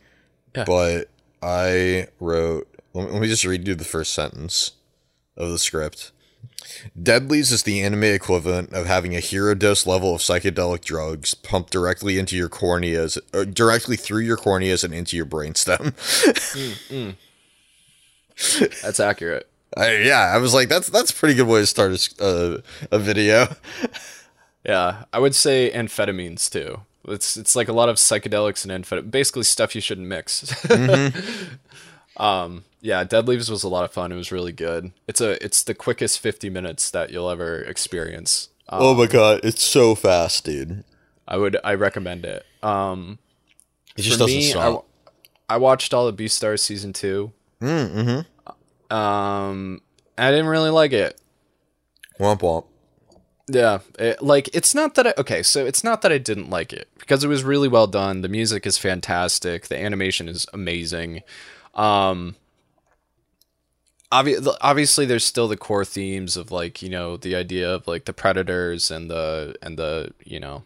Yeah. 0.54 0.64
But 0.64 1.08
I 1.42 2.08
wrote. 2.20 2.68
Let 2.94 3.20
me, 3.20 3.28
just 3.28 3.44
read 3.44 3.68
you 3.68 3.74
the 3.76 3.84
first 3.84 4.12
sentence 4.12 4.72
of 5.36 5.50
the 5.50 5.58
script. 5.58 6.10
Dead 7.00 7.30
Leaves 7.30 7.52
is 7.52 7.62
the 7.62 7.80
anime 7.80 8.04
equivalent 8.04 8.72
of 8.72 8.86
having 8.86 9.14
a 9.14 9.20
hero 9.20 9.54
dose 9.54 9.86
level 9.86 10.14
of 10.14 10.20
psychedelic 10.20 10.84
drugs 10.84 11.34
pumped 11.34 11.70
directly 11.70 12.18
into 12.18 12.36
your 12.36 12.48
corneas, 12.48 13.18
or 13.32 13.44
directly 13.44 13.96
through 13.96 14.22
your 14.22 14.36
corneas 14.36 14.82
and 14.82 14.92
into 14.92 15.16
your 15.16 15.26
brainstem. 15.26 15.92
Mm, 16.88 17.14
mm. 18.38 18.80
That's 18.82 19.00
accurate. 19.00 19.48
I, 19.76 19.98
yeah, 19.98 20.32
I 20.34 20.38
was 20.38 20.54
like, 20.54 20.68
that's 20.68 20.88
that's 20.88 21.10
a 21.10 21.14
pretty 21.14 21.34
good 21.34 21.46
way 21.46 21.60
to 21.60 21.66
start 21.66 21.92
a 22.20 22.62
a 22.90 22.98
video. 22.98 23.54
Yeah, 24.64 25.04
I 25.14 25.18
would 25.18 25.34
say 25.34 25.70
amphetamines 25.74 26.50
too. 26.50 26.82
It's 27.10 27.36
it's 27.36 27.56
like 27.56 27.68
a 27.68 27.72
lot 27.72 27.88
of 27.88 27.96
psychedelics 27.96 28.64
and 28.68 28.84
amphetamines, 28.84 29.10
basically 29.10 29.44
stuff 29.44 29.74
you 29.74 29.80
shouldn't 29.80 30.06
mix. 30.06 30.64
um, 32.16 32.64
yeah, 32.80 33.04
Dead 33.04 33.26
Leaves 33.26 33.50
was 33.50 33.62
a 33.64 33.68
lot 33.68 33.84
of 33.84 33.92
fun. 33.92 34.12
It 34.12 34.16
was 34.16 34.32
really 34.32 34.52
good. 34.52 34.92
It's 35.06 35.20
a 35.20 35.42
it's 35.44 35.62
the 35.62 35.74
quickest 35.74 36.20
fifty 36.20 36.50
minutes 36.50 36.90
that 36.90 37.10
you'll 37.10 37.30
ever 37.30 37.62
experience. 37.62 38.48
Um, 38.68 38.82
oh 38.82 38.94
my 38.94 39.06
god, 39.06 39.40
it's 39.42 39.62
so 39.62 39.94
fast, 39.94 40.44
dude. 40.44 40.84
I 41.26 41.36
would 41.36 41.56
I 41.64 41.74
recommend 41.74 42.24
it. 42.24 42.44
Um, 42.62 43.18
It 43.96 44.02
just 44.02 44.18
doesn't 44.18 44.36
me, 44.36 44.48
I, 44.48 44.50
stop. 44.50 44.86
I 45.48 45.56
watched 45.56 45.92
all 45.94 46.06
of 46.06 46.16
Beastars 46.16 46.60
season 46.60 46.92
two. 46.92 47.32
Mm, 47.60 47.94
mm-hmm. 47.94 48.94
Um, 48.94 49.82
I 50.16 50.30
didn't 50.30 50.46
really 50.46 50.70
like 50.70 50.92
it. 50.92 51.20
womp 52.18 52.40
womp. 52.40 52.64
Yeah, 53.48 53.78
it, 53.98 54.22
like 54.22 54.50
it's 54.54 54.74
not 54.74 54.94
that 54.96 55.06
I 55.06 55.14
okay, 55.18 55.42
so 55.42 55.64
it's 55.64 55.82
not 55.82 56.02
that 56.02 56.12
I 56.12 56.18
didn't 56.18 56.50
like 56.50 56.72
it 56.72 56.88
because 56.98 57.24
it 57.24 57.28
was 57.28 57.44
really 57.44 57.68
well 57.68 57.86
done. 57.86 58.20
The 58.20 58.28
music 58.28 58.66
is 58.66 58.76
fantastic. 58.76 59.68
The 59.68 59.78
animation 59.78 60.28
is 60.28 60.46
amazing. 60.52 61.22
Um 61.74 62.36
obvi- 64.12 64.56
obviously 64.60 65.06
there's 65.06 65.24
still 65.24 65.48
the 65.48 65.56
core 65.56 65.84
themes 65.84 66.36
of 66.36 66.50
like, 66.50 66.82
you 66.82 66.90
know, 66.90 67.16
the 67.16 67.34
idea 67.34 67.72
of 67.74 67.86
like 67.88 68.04
the 68.04 68.12
predators 68.12 68.90
and 68.90 69.10
the 69.10 69.54
and 69.62 69.78
the, 69.78 70.12
you 70.24 70.38
know, 70.40 70.64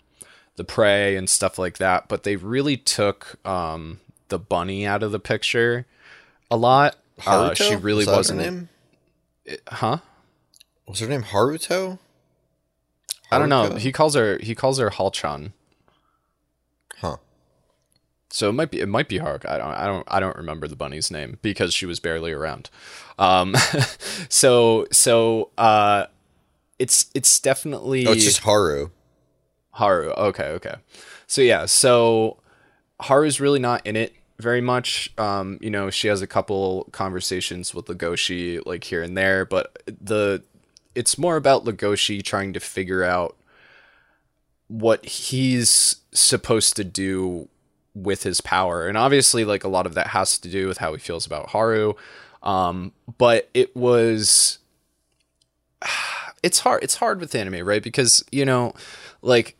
the 0.56 0.64
prey 0.64 1.16
and 1.16 1.30
stuff 1.30 1.59
like 1.59 1.78
that, 1.78 2.09
but 2.09 2.24
they 2.24 2.36
really 2.36 2.76
took 2.76 3.38
um 3.46 4.00
the 4.28 4.38
bunny 4.38 4.86
out 4.86 5.02
of 5.02 5.12
the 5.12 5.20
picture 5.20 5.86
a 6.50 6.56
lot. 6.56 6.96
Uh, 7.24 7.54
she 7.54 7.76
really 7.76 8.06
Was 8.06 8.06
that 8.06 8.10
her 8.12 8.16
wasn't 8.16 8.38
name? 8.40 8.68
huh? 9.68 9.98
Was 10.88 11.00
her 11.00 11.06
name 11.06 11.22
Haruto? 11.22 11.98
I 13.32 13.38
don't 13.38 13.48
know. 13.48 13.76
He 13.76 13.92
calls 13.92 14.14
her 14.14 14.38
he 14.38 14.54
calls 14.54 14.78
her 14.78 14.90
Halchan. 14.90 15.52
Huh. 16.96 17.16
So 18.30 18.48
it 18.48 18.52
might 18.52 18.70
be 18.70 18.80
it 18.80 18.88
might 18.88 19.09
be 19.09 19.18
Hark. 19.18 19.44
I 19.46 19.59
don't 19.59 19.74
I 19.74 19.86
don't 19.86 20.06
I 20.09 20.20
don't 20.20 20.36
remember 20.36 20.68
the 20.68 20.76
bunny's 20.76 21.10
name 21.10 21.38
because 21.42 21.74
she 21.74 21.86
was 21.86 22.00
barely 22.00 22.32
around. 22.32 22.70
Um, 23.18 23.54
so 24.28 24.86
so 24.90 25.50
uh, 25.59 26.06
it's 26.78 27.10
it's 27.14 27.40
definitely 27.40 28.06
Oh, 28.06 28.12
it's 28.12 28.24
just 28.24 28.40
Haru. 28.40 28.90
Haru. 29.72 30.10
Okay, 30.10 30.48
okay. 30.48 30.74
So 31.26 31.40
yeah, 31.40 31.66
so 31.66 32.38
Haru's 33.00 33.40
really 33.40 33.59
not 33.59 33.86
in 33.86 33.96
it 33.96 34.14
very 34.38 34.60
much. 34.60 35.12
Um, 35.18 35.59
you 35.60 35.70
know, 35.70 35.90
she 35.90 36.09
has 36.09 36.20
a 36.20 36.26
couple 36.26 36.88
conversations 36.92 37.74
with 37.74 37.86
Legoshi 37.86 38.60
like 38.66 38.84
here 38.84 39.02
and 39.02 39.16
there, 39.16 39.44
but 39.44 39.82
the 39.86 40.42
it's 40.94 41.19
more 41.19 41.36
about 41.36 41.64
Legoshi 41.64 42.23
trying 42.23 42.52
to 42.52 42.60
figure 42.60 43.05
out 43.05 43.36
what 44.69 45.05
he's 45.05 45.97
supposed 46.12 46.77
to 46.77 46.85
do 46.85 47.48
with 47.94 48.23
his 48.23 48.40
power. 48.40 48.89
And 48.89 48.97
obviously 48.97 49.44
like 49.44 49.64
a 49.64 49.69
lot 49.69 49.86
of 49.86 49.94
that 49.94 50.09
has 50.09 50.39
to 50.39 50.48
do 50.48 50.66
with 50.66 50.78
how 50.78 50.93
he 50.93 50.98
feels 50.98 51.27
about 51.27 51.51
Haru. 51.51 51.94
Um, 52.43 52.93
but 53.19 53.48
it 53.55 53.77
was 53.77 54.59
it's 56.43 56.60
hard 56.60 56.82
it's 56.82 56.97
hard 56.97 57.20
with 57.20 57.35
anime, 57.35 57.66
right? 57.66 57.82
Because, 57.82 58.24
you 58.32 58.44
know, 58.44 58.74
like 59.20 59.56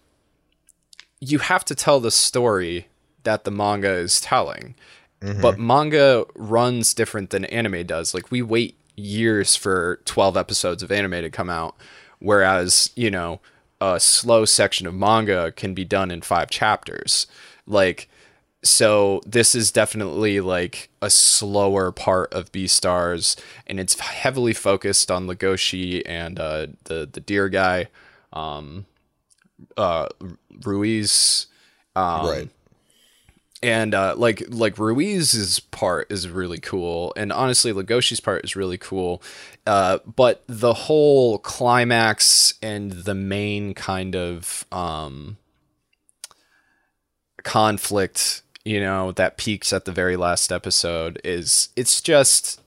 you 1.21 1.39
have 1.39 1.65
to 1.67 1.75
tell 1.75 2.01
the 2.01 2.11
story 2.11 2.89
that 3.25 3.45
the 3.45 3.51
manga 3.51 3.93
is 3.93 4.21
telling. 4.21 4.75
But 5.41 5.57
manga 5.57 6.25
runs 6.35 6.95
different 6.95 7.31
than 7.31 7.45
anime 7.45 7.87
does. 7.87 8.13
Like 8.13 8.33
we 8.33 8.43
wait 8.43 8.77
years 8.97 9.57
for 9.57 10.01
12 10.05 10.37
episodes 10.37 10.83
of 10.83 10.93
anime 10.93 11.23
to 11.23 11.31
come 11.31 11.51
out 11.51 11.77
whereas, 12.23 12.91
you 12.95 13.11
know, 13.11 13.41
a 13.81 13.99
slow 13.99 14.45
section 14.45 14.87
of 14.87 14.95
manga 14.95 15.51
can 15.53 15.75
be 15.75 15.85
done 15.85 16.11
in 16.11 16.23
5 16.23 16.49
chapters. 16.49 17.27
Like 17.67 18.09
so 18.65 19.21
this 19.27 19.57
is 19.57 19.73
definitely 19.73 20.41
like 20.41 20.89
a 21.01 21.11
slower 21.11 21.91
part 21.91 22.33
of 22.33 22.53
Beastars, 22.53 23.37
and 23.67 23.81
it's 23.81 23.99
heavily 23.99 24.53
focused 24.53 25.11
on 25.11 25.27
Legoshi 25.27 26.03
and 26.07 26.39
uh 26.39 26.69
the 26.85 27.09
the 27.11 27.21
deer 27.21 27.49
guy 27.49 27.89
um 28.33 28.87
uh 29.77 30.07
Ruiz 30.65 31.47
um, 31.97 32.27
right. 32.27 32.49
And 33.63 33.95
uh, 33.95 34.15
like 34.17 34.43
like 34.49 34.77
Ruiz's 34.79 35.61
part 35.61 36.11
is 36.11 36.29
really 36.29 36.59
cool, 36.59 37.13
and 37.17 37.33
honestly, 37.33 37.73
Legoshi's 37.73 38.21
part 38.21 38.45
is 38.45 38.57
really 38.57 38.79
cool. 38.79 39.23
Uh, 39.67 39.99
but 40.17 40.43
the 40.49 40.75
whole 40.75 41.39
climax 41.39 42.55
and 42.63 42.91
the 42.93 43.15
main 43.15 43.75
kind 43.75 44.17
of 44.17 44.67
um, 44.73 45.37
conflict, 47.45 48.43
you 48.65 48.81
know, 48.81 49.13
that 49.13 49.37
peaks 49.37 49.73
at 49.73 49.85
the 49.85 49.93
very 49.93 50.17
last 50.17 50.51
episode 50.53 51.21
is 51.25 51.69
it's 51.77 52.01
just 52.01 52.61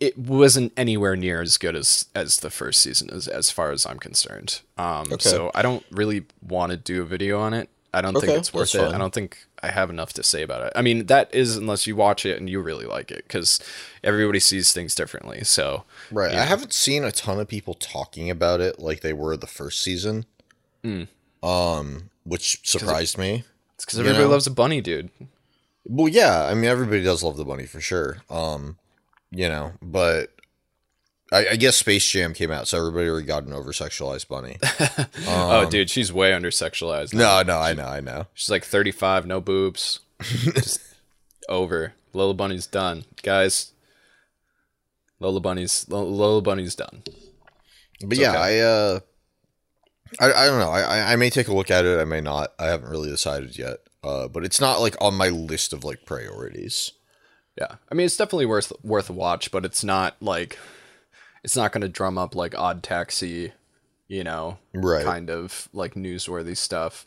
it 0.00 0.18
wasn't 0.18 0.72
anywhere 0.76 1.14
near 1.14 1.42
as 1.42 1.58
good 1.58 1.76
as 1.76 2.06
as 2.14 2.38
the 2.38 2.50
first 2.50 2.80
season 2.82 3.08
as 3.10 3.28
as 3.28 3.50
far 3.50 3.70
as 3.70 3.86
I'm 3.86 3.98
concerned. 3.98 4.60
Um, 4.78 5.12
Okay. 5.12 5.28
so 5.28 5.50
I 5.54 5.62
don't 5.62 5.84
really 5.90 6.24
want 6.46 6.70
to 6.70 6.76
do 6.76 7.02
a 7.02 7.04
video 7.04 7.40
on 7.40 7.54
it. 7.54 7.68
I 7.94 8.00
don't 8.00 8.16
Okay, 8.16 8.26
think 8.28 8.38
it's 8.38 8.54
worth 8.54 8.74
it. 8.74 8.78
fine. 8.78 8.94
I 8.94 8.98
don't 8.98 9.12
think 9.12 9.46
I 9.62 9.68
have 9.70 9.90
enough 9.90 10.12
to 10.14 10.22
say 10.22 10.42
about 10.42 10.62
it. 10.62 10.72
I 10.74 10.80
mean, 10.82 11.06
that 11.06 11.32
is 11.34 11.56
unless 11.56 11.86
you 11.86 11.94
watch 11.94 12.24
it 12.24 12.38
and 12.38 12.48
you 12.48 12.60
really 12.60 12.86
like 12.86 13.10
it, 13.10 13.24
because 13.28 13.60
everybody 14.02 14.40
sees 14.40 14.72
things 14.72 14.94
differently. 14.94 15.44
So 15.44 15.84
Right. 16.10 16.34
I 16.34 16.44
haven't 16.44 16.72
seen 16.72 17.04
a 17.04 17.12
ton 17.12 17.38
of 17.38 17.48
people 17.48 17.74
talking 17.74 18.30
about 18.30 18.60
it 18.62 18.78
like 18.78 19.00
they 19.02 19.12
were 19.12 19.36
the 19.36 19.46
first 19.46 19.82
season. 19.82 20.24
Hmm. 20.82 21.02
Um, 21.42 22.10
which 22.24 22.60
surprised 22.68 23.18
me. 23.18 23.44
it's 23.74 23.84
because 23.84 23.98
everybody 23.98 24.24
know? 24.24 24.30
loves 24.30 24.46
a 24.46 24.50
bunny, 24.50 24.80
dude. 24.80 25.10
Well, 25.84 26.08
yeah, 26.08 26.44
I 26.46 26.54
mean 26.54 26.64
everybody 26.66 27.02
does 27.02 27.22
love 27.22 27.36
the 27.36 27.44
bunny 27.44 27.66
for 27.66 27.80
sure. 27.80 28.18
Um, 28.30 28.78
you 29.30 29.48
know, 29.48 29.72
but 29.82 30.31
I, 31.32 31.48
I 31.52 31.56
guess 31.56 31.76
Space 31.76 32.06
Jam 32.08 32.34
came 32.34 32.50
out, 32.50 32.68
so 32.68 32.78
everybody 32.78 33.08
already 33.08 33.26
got 33.26 33.44
an 33.44 33.52
over 33.52 33.72
sexualized 33.72 34.28
bunny. 34.28 34.58
oh, 35.26 35.68
dude, 35.68 35.88
she's 35.90 36.12
way 36.12 36.32
under 36.34 36.50
sexualized. 36.50 37.14
Um, 37.14 37.20
no, 37.20 37.42
no, 37.42 37.58
I 37.58 37.72
know, 37.72 37.86
I 37.86 38.00
know. 38.00 38.26
She's 38.34 38.50
like 38.50 38.64
35, 38.64 39.26
no 39.26 39.40
boobs. 39.40 40.00
Just 40.22 40.80
over. 41.48 41.94
Lola 42.12 42.34
Bunny's 42.34 42.66
done. 42.66 43.04
Guys, 43.22 43.72
Lola 45.18 45.40
Bunny's 45.40 45.88
Lo- 45.88 46.04
Lola 46.04 46.42
Bunny's 46.42 46.74
done. 46.74 47.02
But 48.04 48.18
yeah, 48.18 48.30
okay. 48.32 48.38
I 48.38 48.58
uh, 48.60 49.00
I, 50.20 50.32
I 50.32 50.46
don't 50.46 50.58
know. 50.58 50.70
I 50.70 50.80
I- 50.82 51.12
I 51.12 51.16
may 51.16 51.30
take 51.30 51.48
a 51.48 51.54
look 51.54 51.70
at 51.70 51.86
it. 51.86 51.98
I 51.98 52.04
may 52.04 52.20
not. 52.20 52.52
I 52.58 52.66
haven't 52.66 52.90
really 52.90 53.08
decided 53.08 53.56
yet. 53.56 53.78
Uh, 54.04 54.28
but 54.28 54.44
it's 54.44 54.60
not 54.60 54.80
like 54.80 54.96
on 55.00 55.14
my 55.14 55.28
list 55.28 55.72
of 55.72 55.84
like 55.84 56.04
priorities. 56.04 56.92
Yeah. 57.58 57.76
I 57.90 57.94
mean, 57.94 58.04
it's 58.06 58.16
definitely 58.16 58.46
worth 58.46 58.72
worth 58.82 59.08
a 59.08 59.12
watch, 59.12 59.50
but 59.50 59.64
it's 59.64 59.84
not 59.84 60.16
like 60.20 60.58
it's 61.44 61.56
not 61.56 61.72
going 61.72 61.82
to 61.82 61.88
drum 61.88 62.18
up 62.18 62.34
like 62.34 62.56
odd 62.56 62.82
taxi, 62.82 63.52
you 64.08 64.24
know, 64.24 64.58
Right. 64.72 65.04
kind 65.04 65.30
of 65.30 65.68
like 65.72 65.94
newsworthy 65.94 66.56
stuff. 66.56 67.06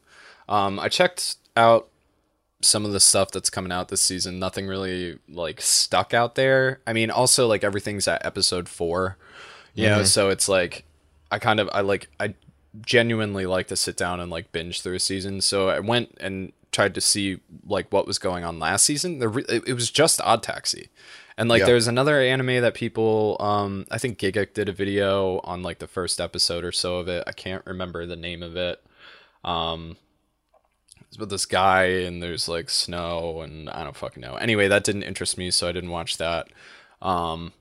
Um 0.50 0.80
I 0.80 0.90
checked 0.90 1.38
out 1.58 1.88
some 2.62 2.86
of 2.86 2.92
the 2.94 3.00
stuff 3.00 3.32
that's 3.32 3.50
coming 3.50 3.72
out 3.72 3.90
this 3.90 4.02
season. 4.02 4.40
Nothing 4.40 4.68
really 4.68 5.20
like 5.30 5.62
stuck 5.62 6.14
out 6.14 6.36
there. 6.36 6.80
I 6.88 6.94
mean, 6.94 7.12
also 7.12 7.48
like 7.48 7.64
everything's 7.64 8.08
at 8.08 8.26
episode 8.26 8.68
4. 8.70 9.18
You 9.74 9.88
know, 9.88 10.04
so 10.06 10.30
it's 10.30 10.48
like 10.48 10.86
I 11.32 11.38
kind 11.40 11.60
of 11.60 11.70
I 11.74 11.82
like 11.82 12.08
I 12.20 12.34
genuinely 12.82 13.46
like 13.46 13.68
to 13.68 13.76
sit 13.76 13.98
down 13.98 14.20
and 14.20 14.32
like 14.32 14.52
binge 14.52 14.82
through 14.82 14.96
a 14.96 15.00
season. 15.00 15.42
So 15.42 15.70
I 15.70 15.80
went 15.80 16.16
and 16.20 16.52
tried 16.72 16.94
to 16.96 17.02
see 17.02 17.40
like 17.68 17.92
what 17.92 18.08
was 18.08 18.20
going 18.20 18.44
on 18.44 18.60
last 18.60 18.86
season. 18.86 19.20
The 19.20 19.28
re- 19.30 19.46
it 19.48 19.74
was 19.74 19.90
just 19.92 20.22
Odd 20.22 20.44
Taxi. 20.44 20.90
And 21.38 21.50
like 21.50 21.60
Yeah. 21.62 21.66
there's 21.66 21.88
another 21.88 22.20
anime 22.22 22.62
that 22.62 22.74
people 22.74 23.38
um 23.40 23.86
I 23.92 23.98
think 23.98 24.18
Giga 24.20 24.52
did 24.54 24.70
a 24.70 24.74
video 24.74 25.40
on 25.44 25.62
like 25.64 25.80
the 25.80 25.88
first 25.88 26.22
episode 26.22 26.64
or 26.64 26.72
so 26.72 26.98
of 26.98 27.08
it. 27.08 27.24
I 27.28 27.32
can't 27.32 27.66
remember 27.66 28.06
the 28.06 28.16
name 28.16 28.42
of 28.44 28.56
it. 28.56 28.84
Um 29.44 29.98
it's 31.08 31.18
with 31.20 31.30
this 31.30 31.46
guy 31.46 31.84
and 31.86 32.22
there's 32.24 32.48
like 32.48 32.70
snow 32.70 33.42
and 33.42 33.70
I 33.70 33.84
don't 33.84 33.96
fucking 33.98 34.22
know. 34.22 34.36
Anyway, 34.36 34.68
that 34.68 34.84
didn't 34.84 35.04
interest 35.04 35.38
me, 35.38 35.52
so 35.52 35.68
I 35.68 35.72
didn't 35.72 35.92
watch 35.92 36.18
that. 36.18 36.48
Um 37.02 37.54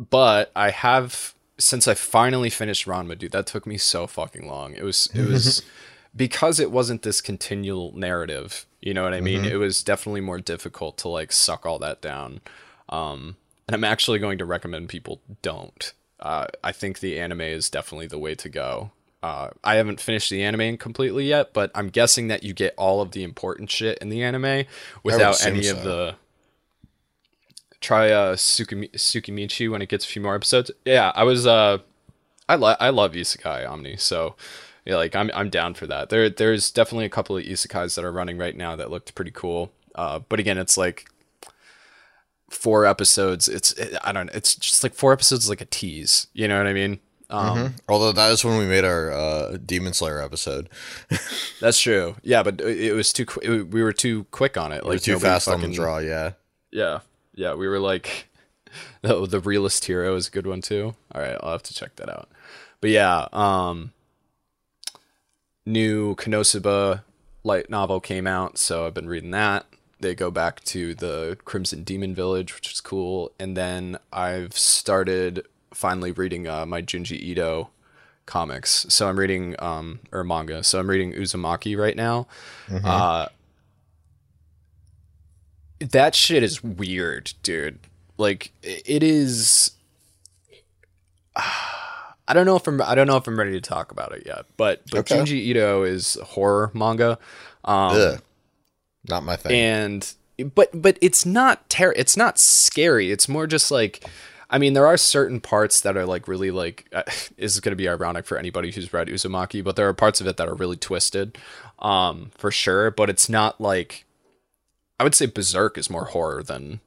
but 0.00 0.50
I 0.56 0.70
have 0.70 1.34
since 1.58 1.86
I 1.86 1.94
finally 1.94 2.50
finished 2.50 2.86
Ranma, 2.86 3.16
dude, 3.16 3.30
that 3.32 3.46
took 3.46 3.64
me 3.66 3.78
so 3.78 4.06
fucking 4.06 4.46
long. 4.46 4.74
It 4.74 4.82
was 4.82 5.08
it 5.14 5.28
was 5.28 5.62
because 6.16 6.58
it 6.58 6.70
wasn't 6.72 7.02
this 7.02 7.20
continual 7.20 7.92
narrative. 7.96 8.66
You 8.80 8.92
know 8.92 9.04
what 9.04 9.14
I 9.14 9.20
mean? 9.20 9.44
It 9.44 9.56
was 9.56 9.82
definitely 9.82 10.20
more 10.20 10.38
difficult 10.40 10.98
to 10.98 11.08
like 11.08 11.32
suck 11.32 11.64
all 11.64 11.78
that 11.78 12.00
down. 12.02 12.40
Um, 12.88 13.36
and 13.66 13.74
I'm 13.74 13.84
actually 13.84 14.18
going 14.18 14.38
to 14.38 14.44
recommend 14.44 14.88
people 14.88 15.20
don't. 15.42 15.92
Uh, 16.20 16.46
I 16.62 16.72
think 16.72 17.00
the 17.00 17.18
anime 17.18 17.40
is 17.40 17.70
definitely 17.70 18.06
the 18.06 18.18
way 18.18 18.34
to 18.34 18.48
go. 18.48 18.90
Uh, 19.22 19.50
I 19.62 19.76
haven't 19.76 20.00
finished 20.00 20.28
the 20.28 20.42
anime 20.42 20.76
completely 20.76 21.26
yet, 21.26 21.54
but 21.54 21.70
I'm 21.74 21.88
guessing 21.88 22.28
that 22.28 22.42
you 22.42 22.52
get 22.52 22.74
all 22.76 23.00
of 23.00 23.12
the 23.12 23.22
important 23.22 23.70
shit 23.70 23.96
in 23.98 24.10
the 24.10 24.22
anime 24.22 24.66
without 25.02 25.44
any 25.46 25.66
of 25.68 25.82
the 25.82 26.16
try 27.80 28.10
uh 28.10 28.34
Tsukimi- 28.34 28.90
Tsukimichi 28.92 29.70
when 29.70 29.82
it 29.82 29.88
gets 29.88 30.04
a 30.04 30.08
few 30.08 30.22
more 30.22 30.34
episodes. 30.34 30.70
Yeah, 30.84 31.12
I 31.14 31.24
was 31.24 31.46
uh 31.46 31.78
I 32.48 32.56
like 32.56 32.76
I 32.80 32.90
love 32.90 33.12
isekai 33.12 33.68
Omni, 33.68 33.96
so 33.96 34.36
yeah, 34.84 34.96
like 34.96 35.14
I'm 35.14 35.30
I'm 35.34 35.50
down 35.50 35.74
for 35.74 35.86
that. 35.86 36.08
There 36.08 36.28
there's 36.30 36.70
definitely 36.70 37.04
a 37.06 37.10
couple 37.10 37.36
of 37.36 37.44
isekais 37.44 37.94
that 37.94 38.04
are 38.04 38.12
running 38.12 38.38
right 38.38 38.56
now 38.56 38.74
that 38.76 38.90
looked 38.90 39.14
pretty 39.14 39.30
cool. 39.30 39.70
Uh 39.94 40.18
but 40.18 40.40
again, 40.40 40.58
it's 40.58 40.76
like 40.76 41.06
four 42.54 42.86
episodes. 42.86 43.48
It's 43.48 43.72
it, 43.72 43.96
I 44.02 44.12
don't 44.12 44.26
know, 44.26 44.32
it's 44.34 44.54
just 44.54 44.82
like 44.82 44.94
four 44.94 45.12
episodes 45.12 45.44
is 45.44 45.50
like 45.50 45.60
a 45.60 45.66
tease, 45.66 46.28
you 46.32 46.48
know 46.48 46.58
what 46.58 46.66
I 46.66 46.72
mean? 46.72 47.00
Um 47.30 47.74
Although 47.88 48.12
that 48.12 48.30
is 48.32 48.44
when 48.44 48.58
we 48.58 48.66
made 48.66 48.84
our 48.84 49.10
uh, 49.10 49.56
Demon 49.64 49.92
Slayer 49.94 50.20
episode. 50.20 50.68
that's 51.60 51.80
true. 51.80 52.16
Yeah, 52.22 52.42
but 52.42 52.60
it, 52.60 52.80
it 52.80 52.92
was 52.92 53.12
too 53.12 53.26
qu- 53.26 53.40
it, 53.40 53.70
we 53.70 53.82
were 53.82 53.92
too 53.92 54.24
quick 54.30 54.56
on 54.56 54.72
it. 54.72 54.84
Like 54.84 54.94
Like 54.94 55.02
too 55.02 55.18
fast 55.18 55.48
on 55.48 55.60
the 55.60 55.72
draw. 55.72 55.98
Yeah. 55.98 56.32
Yeah, 56.70 57.00
yeah, 57.34 57.54
we 57.54 57.68
were 57.68 57.78
like, 57.78 58.28
oh, 59.04 59.26
the 59.26 59.40
realist 59.40 59.84
hero 59.84 60.14
is 60.16 60.28
a 60.28 60.30
good 60.30 60.46
one 60.46 60.60
too. 60.60 60.94
All 61.14 61.20
right, 61.20 61.36
I'll 61.40 61.52
have 61.52 61.62
to 61.64 61.74
check 61.74 61.96
that 61.96 62.08
out. 62.08 62.28
But 62.80 62.90
yeah, 62.90 63.28
um, 63.32 63.92
new 65.64 66.14
Konosuba 66.16 67.02
light 67.42 67.70
novel 67.70 68.00
came 68.00 68.26
out, 68.26 68.58
so 68.58 68.86
I've 68.86 68.94
been 68.94 69.08
reading 69.08 69.30
that. 69.30 69.66
They 70.04 70.14
go 70.14 70.30
back 70.30 70.62
to 70.64 70.94
the 70.94 71.38
Crimson 71.46 71.82
Demon 71.82 72.14
Village, 72.14 72.54
which 72.54 72.70
is 72.70 72.82
cool, 72.82 73.32
and 73.38 73.56
then 73.56 73.96
I've 74.12 74.52
started 74.52 75.46
finally 75.72 76.12
reading 76.12 76.46
uh, 76.46 76.66
my 76.66 76.82
Junji 76.82 77.18
Ito 77.18 77.70
comics. 78.26 78.84
So 78.90 79.08
I'm 79.08 79.18
reading 79.18 79.54
um 79.60 80.00
or 80.12 80.22
manga. 80.22 80.62
So 80.62 80.78
I'm 80.78 80.88
reading 80.90 81.14
Uzumaki 81.14 81.76
right 81.78 81.96
now. 81.96 82.26
Uh 82.84 83.28
that 85.80 86.14
shit 86.14 86.42
is 86.42 86.62
weird, 86.62 87.32
dude. 87.42 87.78
Like 88.18 88.52
it 88.62 89.02
is 89.02 89.70
I 91.36 92.32
don't 92.32 92.46
know 92.46 92.56
if 92.56 92.66
I'm 92.66 92.80
I 92.82 92.94
don't 92.94 93.06
know 93.06 93.16
if 93.16 93.26
I'm 93.26 93.38
ready 93.38 93.52
to 93.52 93.60
talk 93.60 93.90
about 93.90 94.12
it 94.12 94.24
yet, 94.26 94.44
but 94.56 94.82
but 94.90 95.00
Okay. 95.00 95.16
Junji 95.16 95.36
Ito 95.46 95.84
is 95.84 96.18
horror 96.22 96.70
manga. 96.74 97.18
Um 97.64 97.96
Ugh. 97.96 98.22
Not 99.08 99.22
my 99.24 99.36
thing. 99.36 99.52
and 99.52 100.14
but 100.54 100.70
but 100.74 100.98
it's 101.00 101.24
not 101.24 101.68
ter- 101.68 101.92
it's 101.96 102.16
not 102.16 102.38
scary. 102.38 103.10
It's 103.10 103.28
more 103.28 103.46
just 103.46 103.70
like 103.70 104.04
i 104.50 104.58
mean 104.58 104.74
there 104.74 104.86
are 104.86 104.98
certain 104.98 105.40
parts 105.40 105.80
that 105.80 105.96
are 105.96 106.04
like 106.04 106.28
really 106.28 106.50
like 106.50 106.86
uh, 106.92 107.02
this 107.06 107.30
is 107.54 107.60
going 107.60 107.72
to 107.72 107.76
be 107.76 107.88
ironic 107.88 108.26
for 108.26 108.36
anybody 108.36 108.70
who's 108.70 108.92
read 108.92 109.08
uzumaki 109.08 109.64
but 109.64 109.74
there 109.74 109.88
are 109.88 109.94
parts 109.94 110.20
of 110.20 110.26
it 110.26 110.36
that 110.36 110.46
are 110.48 110.54
really 110.54 110.76
twisted 110.76 111.38
um 111.78 112.30
for 112.36 112.50
sure 112.50 112.90
but 112.90 113.08
it's 113.08 113.28
not 113.30 113.58
like 113.58 114.04
i 115.00 115.02
would 115.02 115.14
say 115.14 115.24
berserk 115.24 115.78
is 115.78 115.88
more 115.88 116.04
horror 116.04 116.42
than 116.42 116.80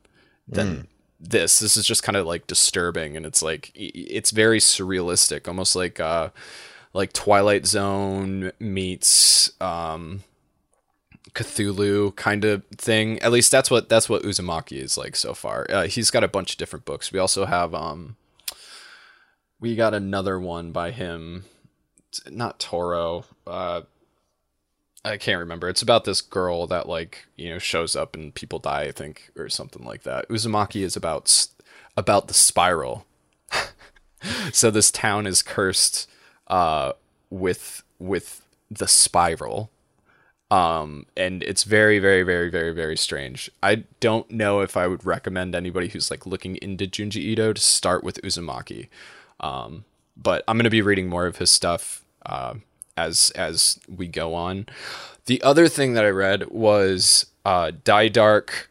than 0.47 0.87
this. 1.19 1.57
This 1.59 1.75
is 1.75 1.85
just 1.85 2.03
kind 2.03 2.15
of 2.15 2.27
like 2.27 2.45
disturbing 2.45 3.17
and 3.17 3.25
it's 3.25 3.41
like 3.41 3.71
it's 3.73 4.29
very 4.29 4.59
surrealistic 4.59 5.47
almost 5.47 5.75
like 5.75 5.99
uh 5.99 6.29
like 6.93 7.11
twilight 7.11 7.65
zone 7.65 8.51
meets 8.59 9.51
um 9.59 10.23
Cthulhu 11.33 12.15
kind 12.15 12.45
of 12.45 12.63
thing. 12.77 13.19
At 13.19 13.31
least 13.31 13.51
that's 13.51 13.69
what 13.71 13.89
that's 13.89 14.09
what 14.09 14.23
Uzumaki 14.23 14.81
is 14.81 14.97
like 14.97 15.15
so 15.15 15.33
far. 15.33 15.65
Uh, 15.69 15.87
he's 15.87 16.11
got 16.11 16.23
a 16.23 16.27
bunch 16.27 16.53
of 16.53 16.57
different 16.57 16.85
books. 16.85 17.11
We 17.11 17.19
also 17.19 17.45
have 17.45 17.73
um 17.73 18.15
we 19.59 19.75
got 19.75 19.93
another 19.93 20.39
one 20.39 20.71
by 20.71 20.91
him. 20.91 21.45
Not 22.29 22.59
Toro. 22.59 23.25
Uh 23.45 23.81
I 25.05 25.17
can't 25.17 25.39
remember. 25.39 25.69
It's 25.69 25.81
about 25.81 26.03
this 26.03 26.21
girl 26.21 26.67
that 26.67 26.89
like, 26.89 27.27
you 27.35 27.49
know, 27.49 27.59
shows 27.59 27.95
up 27.95 28.15
and 28.15 28.33
people 28.33 28.59
die, 28.59 28.83
I 28.83 28.91
think, 28.91 29.31
or 29.37 29.47
something 29.47 29.85
like 29.85 30.03
that. 30.03 30.27
Uzumaki 30.29 30.81
is 30.81 30.95
about 30.95 31.47
about 31.95 32.27
the 32.27 32.33
spiral. 32.33 33.05
so 34.51 34.69
this 34.69 34.91
town 34.91 35.27
is 35.27 35.41
cursed 35.41 36.09
uh 36.47 36.93
with 37.29 37.83
with 37.99 38.41
the 38.69 38.87
spiral 38.87 39.71
um 40.49 41.05
and 41.17 41.43
it's 41.43 41.63
very 41.63 41.99
very 41.99 42.23
very 42.23 42.49
very 42.49 42.71
very 42.71 42.95
strange 42.95 43.49
i 43.61 43.83
don't 43.99 44.31
know 44.31 44.61
if 44.61 44.77
i 44.77 44.87
would 44.87 45.05
recommend 45.05 45.53
anybody 45.53 45.89
who's 45.89 46.09
like 46.09 46.25
looking 46.25 46.55
into 46.57 46.85
junji 46.85 47.17
ito 47.17 47.51
to 47.51 47.61
start 47.61 48.03
with 48.03 48.21
uzumaki 48.21 48.87
um 49.41 49.83
but 50.15 50.43
i'm 50.47 50.57
going 50.57 50.63
to 50.63 50.69
be 50.69 50.81
reading 50.81 51.09
more 51.09 51.25
of 51.25 51.37
his 51.37 51.51
stuff 51.51 52.05
um 52.25 52.63
as 52.97 53.31
as 53.35 53.79
we 53.87 54.07
go 54.07 54.33
on. 54.33 54.65
The 55.27 55.41
other 55.43 55.67
thing 55.67 55.93
that 55.93 56.03
I 56.03 56.09
read 56.09 56.49
was 56.49 57.27
uh, 57.45 57.71
Dai 57.83 58.09
Dark. 58.09 58.69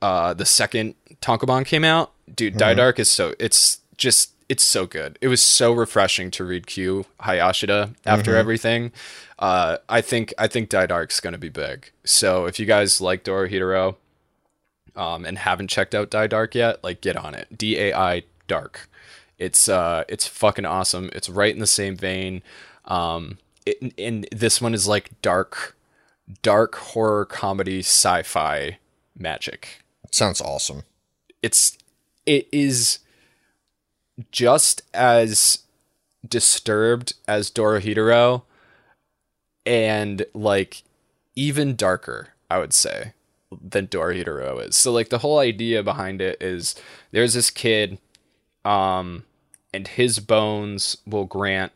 Uh, 0.00 0.32
the 0.32 0.46
second 0.46 0.94
Tankobon 1.20 1.66
came 1.66 1.84
out, 1.84 2.12
dude. 2.32 2.56
Dai 2.56 2.74
Dark 2.74 2.98
is 2.98 3.10
so 3.10 3.34
it's 3.38 3.80
just 3.96 4.32
it's 4.48 4.64
so 4.64 4.86
good. 4.86 5.18
It 5.20 5.28
was 5.28 5.42
so 5.42 5.72
refreshing 5.72 6.30
to 6.32 6.44
read 6.44 6.66
Q 6.66 7.06
Hayashida 7.20 7.94
after 8.06 8.36
everything. 8.36 8.92
Uh, 9.38 9.78
I 9.88 10.00
think 10.00 10.32
I 10.38 10.48
think 10.48 10.68
Dai 10.68 10.86
Dark's 10.86 11.20
gonna 11.20 11.38
be 11.38 11.50
big. 11.50 11.90
So 12.04 12.46
if 12.46 12.58
you 12.58 12.66
guys 12.66 13.00
like 13.00 13.24
Dorohedoro, 13.24 13.96
um, 14.96 15.24
and 15.24 15.38
haven't 15.38 15.68
checked 15.68 15.94
out 15.94 16.10
Die 16.10 16.26
Dark 16.26 16.54
yet, 16.54 16.82
like 16.82 17.00
get 17.00 17.16
on 17.16 17.34
it. 17.34 17.56
D 17.56 17.78
A 17.78 17.94
I 17.94 18.22
Dark. 18.48 18.88
It's 19.38 19.68
uh, 19.68 20.04
it's 20.08 20.26
fucking 20.26 20.64
awesome. 20.64 21.10
It's 21.12 21.28
right 21.28 21.52
in 21.52 21.60
the 21.60 21.66
same 21.66 21.96
vein. 21.96 22.42
Um, 22.86 23.38
it, 23.66 23.92
and 23.98 24.26
this 24.32 24.60
one 24.62 24.72
is 24.72 24.88
like 24.88 25.10
dark, 25.20 25.76
dark 26.42 26.74
horror 26.76 27.26
comedy 27.26 27.80
sci-fi 27.80 28.78
magic. 29.18 29.82
Sounds 30.10 30.40
awesome. 30.40 30.84
It's 31.42 31.76
it 32.24 32.48
is 32.50 33.00
just 34.32 34.80
as 34.94 35.58
disturbed 36.26 37.12
as 37.28 37.50
Dorohedoro 37.50 38.42
and 39.66 40.24
like 40.32 40.82
even 41.34 41.76
darker, 41.76 42.28
I 42.48 42.58
would 42.58 42.72
say, 42.72 43.12
than 43.62 43.88
Dorohedoro 43.88 44.66
is. 44.66 44.76
So 44.76 44.92
like 44.92 45.08
the 45.10 45.18
whole 45.18 45.38
idea 45.38 45.82
behind 45.82 46.20
it 46.22 46.40
is 46.40 46.74
there's 47.10 47.34
this 47.34 47.50
kid 47.50 47.98
um 48.64 49.24
and 49.74 49.86
his 49.88 50.18
bones 50.20 50.96
will 51.06 51.24
grant 51.26 51.72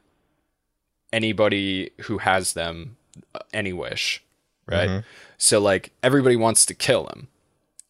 anybody 1.12 1.90
who 2.02 2.18
has 2.18 2.52
them 2.54 2.96
any 3.52 3.72
wish, 3.72 4.22
right? 4.66 4.88
So 5.38 5.60
like 5.60 5.92
everybody 6.02 6.36
wants 6.36 6.64
to 6.66 6.74
kill 6.74 7.06
him, 7.06 7.28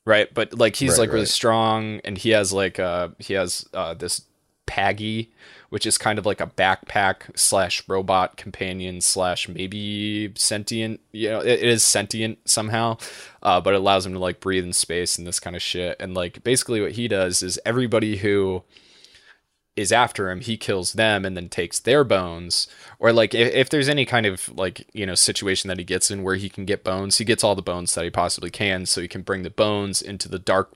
right? 0.04 0.32
But 0.32 0.58
like 0.58 0.76
he's 0.76 0.92
Right, 0.92 0.98
like 1.00 1.12
really 1.12 1.26
strong, 1.26 2.00
and 2.04 2.18
he 2.18 2.30
has 2.30 2.52
like 2.52 2.78
uh 2.78 3.08
he 3.18 3.34
has 3.34 3.68
uh 3.74 3.94
this 3.94 4.22
Paggy, 4.66 5.30
which 5.70 5.86
is 5.86 5.96
kind 5.96 6.18
of 6.18 6.26
like 6.26 6.40
a 6.40 6.46
backpack 6.46 7.36
slash 7.36 7.82
robot 7.88 8.36
companion 8.36 9.00
slash 9.00 9.48
maybe 9.48 10.32
sentient. 10.36 11.00
You 11.12 11.30
know, 11.30 11.40
it, 11.40 11.60
it 11.60 11.68
is 11.68 11.82
sentient 11.82 12.38
somehow, 12.44 12.98
uh, 13.42 13.60
but 13.60 13.74
it 13.74 13.78
allows 13.78 14.04
him 14.04 14.12
to 14.12 14.18
like 14.18 14.40
breathe 14.40 14.64
in 14.64 14.72
space 14.72 15.16
and 15.16 15.26
this 15.26 15.40
kind 15.40 15.56
of 15.56 15.62
shit. 15.62 15.96
And 15.98 16.14
like 16.14 16.44
basically 16.44 16.80
what 16.80 16.92
he 16.92 17.08
does 17.08 17.42
is 17.42 17.58
everybody 17.64 18.18
who 18.18 18.64
is 19.76 19.92
after 19.92 20.30
him, 20.30 20.40
he 20.40 20.56
kills 20.56 20.94
them 20.94 21.24
and 21.24 21.36
then 21.36 21.48
takes 21.48 21.78
their 21.78 22.02
bones. 22.02 22.66
Or 22.98 23.12
like 23.12 23.34
if, 23.34 23.52
if 23.54 23.70
there's 23.70 23.88
any 23.88 24.04
kind 24.04 24.26
of 24.26 24.48
like 24.56 24.86
you 24.92 25.06
know 25.06 25.14
situation 25.14 25.68
that 25.68 25.78
he 25.78 25.84
gets 25.84 26.10
in 26.10 26.22
where 26.22 26.36
he 26.36 26.48
can 26.48 26.64
get 26.64 26.84
bones, 26.84 27.18
he 27.18 27.24
gets 27.24 27.44
all 27.44 27.54
the 27.54 27.62
bones 27.62 27.94
that 27.94 28.04
he 28.04 28.10
possibly 28.10 28.50
can, 28.50 28.86
so 28.86 29.00
he 29.00 29.08
can 29.08 29.22
bring 29.22 29.42
the 29.42 29.50
bones 29.50 30.02
into 30.02 30.28
the 30.28 30.38
dark 30.38 30.72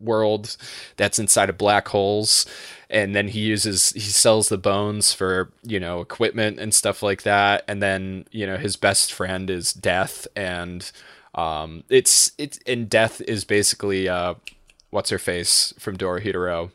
world 0.00 0.56
that's 0.96 1.18
inside 1.18 1.50
of 1.50 1.58
black 1.58 1.88
holes. 1.88 2.46
And 2.88 3.14
then 3.14 3.28
he 3.28 3.40
uses 3.40 3.90
he 3.90 4.00
sells 4.00 4.48
the 4.48 4.58
bones 4.58 5.12
for 5.12 5.50
you 5.62 5.78
know 5.78 6.00
equipment 6.00 6.58
and 6.58 6.74
stuff 6.74 7.02
like 7.02 7.22
that. 7.22 7.64
And 7.68 7.82
then 7.82 8.26
you 8.30 8.46
know 8.46 8.56
his 8.56 8.76
best 8.76 9.12
friend 9.12 9.50
is 9.50 9.72
death. 9.72 10.26
And 10.34 10.90
um 11.34 11.84
it's 11.88 12.32
it's 12.38 12.58
and 12.66 12.88
death 12.90 13.20
is 13.22 13.44
basically 13.44 14.08
uh 14.08 14.34
what's 14.90 15.10
her 15.10 15.18
face 15.18 15.72
from 15.78 15.96
Dorohedoro 15.96 16.70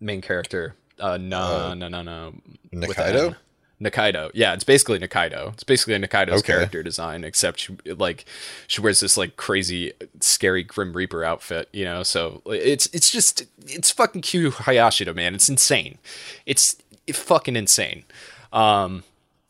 main 0.00 0.20
character. 0.20 0.76
Uh 1.00 1.16
no 1.16 1.74
no 1.74 1.88
no 1.88 2.02
no. 2.02 2.34
With 2.72 2.96
Nikaido? 2.96 3.36
Nikaido. 3.80 4.30
Yeah, 4.34 4.54
it's 4.54 4.64
basically 4.64 4.98
Nikaido. 4.98 5.52
It's 5.54 5.62
basically 5.64 5.94
Nikaido's 5.98 6.40
Okay. 6.40 6.52
character 6.54 6.82
design, 6.82 7.22
except 7.24 7.60
she 7.60 7.76
like 7.86 8.24
she 8.66 8.80
wears 8.80 9.00
this 9.00 9.16
like 9.16 9.36
crazy, 9.36 9.92
scary 10.20 10.62
Grim 10.62 10.92
Reaper 10.92 11.22
outfit. 11.24 11.68
You 11.72 11.84
know, 11.84 12.02
so 12.02 12.42
it's 12.46 12.86
it's 12.92 13.10
just 13.10 13.44
it's 13.66 13.90
fucking 13.90 14.22
Q 14.22 14.50
Hayashida, 14.50 15.14
man. 15.14 15.34
It's 15.34 15.48
insane. 15.48 15.98
It's 16.46 16.76
fucking 17.12 17.56
insane, 17.56 18.04
um, 18.52 19.04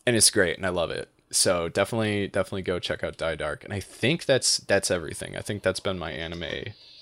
and 0.06 0.14
it's 0.14 0.30
great, 0.30 0.56
and 0.56 0.66
I 0.66 0.70
love 0.70 0.90
it. 0.90 1.08
So 1.30 1.68
definitely, 1.68 2.26
definitely 2.28 2.62
go 2.62 2.78
check 2.78 3.04
out 3.04 3.16
Dai 3.18 3.34
Dark. 3.34 3.62
And 3.64 3.72
I 3.72 3.80
think 3.80 4.24
that's 4.24 4.58
that's 4.58 4.90
everything. 4.90 5.36
I 5.36 5.40
think 5.40 5.62
that's 5.62 5.80
been 5.80 5.98
my 5.98 6.10
anime 6.10 6.40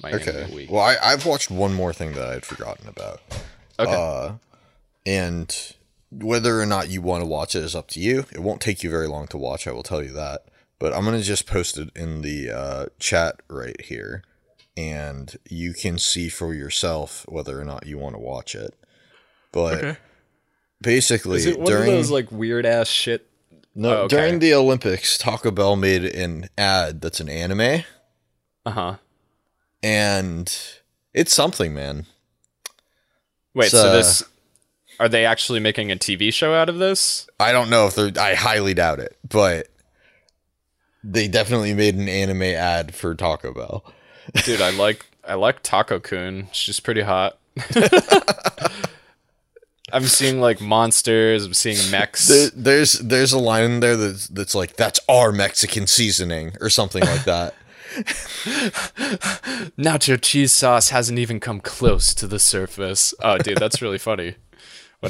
my 0.02 0.10
anime 0.10 0.28
Okay. 0.28 0.54
week. 0.54 0.70
Well, 0.70 0.82
I, 0.82 0.96
I've 1.02 1.24
watched 1.26 1.50
one 1.50 1.72
more 1.74 1.92
thing 1.92 2.12
that 2.14 2.28
I 2.28 2.32
had 2.34 2.44
forgotten 2.46 2.88
about. 2.88 3.20
Okay. 3.78 3.92
Uh, 3.94 4.32
and 5.04 5.75
whether 6.10 6.60
or 6.60 6.66
not 6.66 6.88
you 6.88 7.02
want 7.02 7.22
to 7.22 7.26
watch 7.28 7.54
it 7.54 7.64
is 7.64 7.74
up 7.74 7.88
to 7.88 8.00
you. 8.00 8.20
It 8.32 8.40
won't 8.40 8.60
take 8.60 8.82
you 8.82 8.90
very 8.90 9.08
long 9.08 9.26
to 9.28 9.36
watch, 9.38 9.66
I 9.66 9.72
will 9.72 9.82
tell 9.82 10.02
you 10.02 10.12
that. 10.12 10.44
But 10.78 10.92
I'm 10.94 11.04
going 11.04 11.18
to 11.18 11.24
just 11.24 11.46
post 11.46 11.78
it 11.78 11.90
in 11.96 12.22
the 12.22 12.50
uh, 12.50 12.86
chat 12.98 13.40
right 13.48 13.80
here. 13.80 14.22
And 14.76 15.34
you 15.48 15.72
can 15.72 15.96
see 15.98 16.28
for 16.28 16.52
yourself 16.52 17.24
whether 17.28 17.58
or 17.60 17.64
not 17.64 17.86
you 17.86 17.96
want 17.98 18.14
to 18.14 18.20
watch 18.20 18.54
it. 18.54 18.74
But 19.52 19.96
basically, 20.82 21.38
Is 21.38 21.46
it 21.46 21.58
one 21.58 21.66
during 21.66 21.88
of 21.88 21.96
those 21.96 22.10
like 22.10 22.30
weird 22.30 22.66
ass 22.66 22.88
shit? 22.88 23.26
no, 23.74 23.88
Oh, 23.88 23.96
okay. 24.02 24.16
during 24.16 24.38
the 24.38 24.52
Olympics, 24.52 25.16
Taco 25.16 25.50
Bell 25.50 25.76
made 25.76 26.04
an 26.04 26.50
ad 26.58 27.00
that's 27.00 27.20
an 27.20 27.30
anime, 27.30 27.84
Uh 28.66 28.70
huh. 28.70 28.96
and 29.82 30.54
it's 31.14 31.34
something, 31.34 31.72
man. 31.72 32.04
Wait, 33.54 33.66
It's, 33.66 33.72
so 33.72 33.88
uh, 33.88 33.92
this 33.92 34.22
are 34.98 35.08
they 35.08 35.24
actually 35.24 35.60
making 35.60 35.90
a 35.90 35.96
TV 35.96 36.32
show 36.32 36.54
out 36.54 36.68
of 36.68 36.78
this? 36.78 37.28
I 37.38 37.52
don't 37.52 37.70
know 37.70 37.86
if 37.86 37.94
they're. 37.94 38.12
I 38.18 38.34
highly 38.34 38.74
doubt 38.74 38.98
it, 38.98 39.16
but 39.28 39.68
they 41.04 41.28
definitely 41.28 41.74
made 41.74 41.94
an 41.94 42.08
anime 42.08 42.42
ad 42.42 42.94
for 42.94 43.14
Taco 43.14 43.52
Bell. 43.52 43.84
Dude, 44.44 44.60
I 44.60 44.70
like 44.70 45.06
I 45.26 45.34
like 45.34 45.62
Taco 45.62 46.00
Kun. 46.00 46.48
She's 46.52 46.80
pretty 46.80 47.02
hot. 47.02 47.38
I'm 49.92 50.04
seeing 50.04 50.40
like 50.40 50.60
monsters. 50.60 51.44
I'm 51.44 51.54
seeing 51.54 51.90
mechs. 51.90 52.26
There, 52.26 52.50
there's 52.54 52.94
there's 52.94 53.32
a 53.32 53.38
line 53.38 53.64
in 53.64 53.80
there 53.80 53.96
that's 53.96 54.26
that's 54.28 54.54
like 54.54 54.76
that's 54.76 54.98
our 55.08 55.32
Mexican 55.32 55.86
seasoning 55.86 56.56
or 56.60 56.70
something 56.70 57.02
like 57.02 57.24
that. 57.24 57.54
Nacho 59.78 60.20
cheese 60.20 60.52
sauce 60.52 60.90
hasn't 60.90 61.18
even 61.18 61.40
come 61.40 61.60
close 61.60 62.12
to 62.14 62.26
the 62.26 62.38
surface. 62.38 63.14
Oh, 63.22 63.38
dude, 63.38 63.58
that's 63.58 63.80
really 63.80 63.96
funny. 63.98 64.34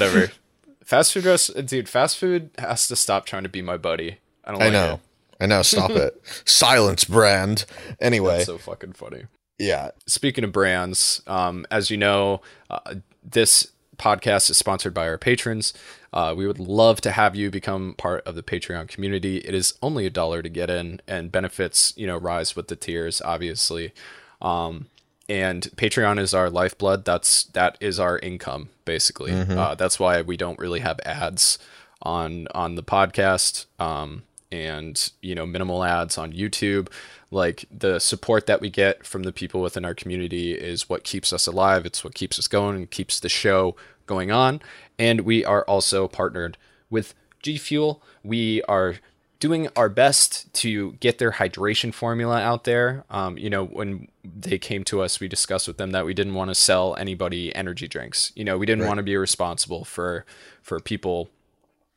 Whatever. 0.01 0.33
Fast 0.85 1.13
food 1.13 1.25
rest, 1.25 1.67
dude. 1.67 1.89
Fast 1.89 2.17
food 2.19 2.51
has 2.59 2.87
to 2.89 2.97
stop 2.97 3.27
trying 3.27 3.43
to 3.43 3.49
be 3.49 3.61
my 3.63 3.77
buddy. 3.77 4.19
I 4.45 4.53
don't 4.53 4.63
I 4.63 4.65
like 4.67 4.73
know, 4.73 4.95
it. 4.95 5.01
I 5.43 5.47
know. 5.47 5.63
Stop 5.63 5.91
it. 5.91 6.23
Silence 6.45 7.05
brand. 7.05 7.65
Anyway, 8.01 8.37
That's 8.37 8.47
so 8.47 8.59
fucking 8.59 8.93
funny. 8.93 9.25
yeah. 9.59 9.91
speaking 10.07 10.45
of 10.45 10.53
brands, 10.53 11.23
um, 11.27 11.67
as 11.71 11.91
you 11.91 11.97
know, 11.97 12.41
uh, 12.71 12.95
this 13.25 13.73
podcast 13.99 14.49
is 14.51 14.59
sponsored 14.59 14.95
by 14.95 15.09
our 15.09 15.19
patrons. 15.19 15.73
Uh, 16.13 16.33
we 16.37 16.47
would 16.47 16.61
love 16.61 17.01
to 17.01 17.11
have 17.11 17.35
you 17.35 17.51
become 17.51 17.95
part 17.99 18.25
of 18.27 18.35
the 18.37 18.43
Patreon 18.43 18.87
community. 18.89 19.39
It 19.39 19.55
is 19.55 19.75
only 19.83 20.07
a 20.07 20.11
dollar 20.11 20.41
to 20.41 20.49
get 20.49 20.71
in, 20.71 21.01
and 21.09 21.33
benefits 21.33 21.93
you 21.97 22.07
know 22.07 22.17
rise 22.17 22.55
with 22.55 22.69
the 22.69 22.77
tiers, 22.77 23.21
obviously. 23.21 23.93
Um, 24.41 24.87
and 25.29 25.63
Patreon 25.77 26.19
is 26.19 26.35
our 26.35 26.49
lifeblood. 26.51 27.05
That's 27.05 27.45
that 27.45 27.77
is 27.81 27.99
our 27.99 28.19
income 28.19 28.69
basically. 28.85 29.33
Uh, 29.59 29.75
that's 29.75 29.99
why 29.99 30.23
we 30.23 30.37
don't 30.37 30.59
really 30.59 30.81
have 30.81 31.01
ads 31.05 31.59
on 32.03 32.47
on 32.55 32.75
the 32.77 32.83
podcast. 32.83 33.67
Um, 33.79 34.23
and 34.53 35.11
you 35.21 35.35
know 35.35 35.45
minimal 35.47 35.83
ads 35.85 36.17
on 36.17 36.33
YouTube. 36.33 36.89
Like 37.31 37.65
the 37.77 37.99
support 37.99 38.47
that 38.47 38.61
we 38.61 38.71
get 38.71 39.05
from 39.05 39.25
the 39.25 39.33
people 39.33 39.61
within 39.61 39.85
our 39.85 39.95
community 39.95 40.53
is 40.53 40.89
what 40.89 41.03
keeps 41.03 41.33
us 41.33 41.47
alive. 41.47 41.85
It's 41.85 42.05
what 42.05 42.15
keeps 42.15 42.39
us 42.39 42.47
going 42.47 42.77
and 42.77 42.91
keeps 42.91 43.19
the 43.19 43.29
show 43.29 43.75
going 44.07 44.31
on. 44.31 44.63
And 44.99 45.23
we 45.23 45.45
are 45.45 45.65
also 45.65 46.07
partnered 46.07 46.57
with 46.89 47.15
G 47.43 47.59
Fuel. 47.59 48.01
We 48.23 48.63
are 48.63 48.97
doing 49.39 49.69
our 49.77 49.89
best 49.89 50.53
to 50.55 50.93
get 50.95 51.19
their 51.19 51.33
hydration 51.33 51.93
formula 51.93 52.41
out 52.41 52.65
there. 52.65 53.05
Um, 53.11 53.37
you 53.37 53.51
know, 53.51 53.67
when 53.67 54.09
they 54.25 54.59
came 54.59 54.85
to 54.85 55.03
us, 55.03 55.21
we 55.21 55.29
discussed 55.29 55.69
with 55.69 55.77
them 55.77 55.91
that 55.91 56.07
we 56.07 56.15
didn't 56.15 56.35
want 56.35 56.51
to 56.51 56.55
sell 56.55 56.95
anybody 56.97 57.55
energy 57.55 57.87
drinks. 57.87 58.33
You 58.35 58.45
know, 58.45 58.57
we 58.57 58.67
didn't 58.67 58.87
want 58.87 58.99
to 58.99 59.03
be 59.03 59.17
responsible 59.17 59.85
for 59.85 60.25
for 60.63 60.81
people 60.81 61.31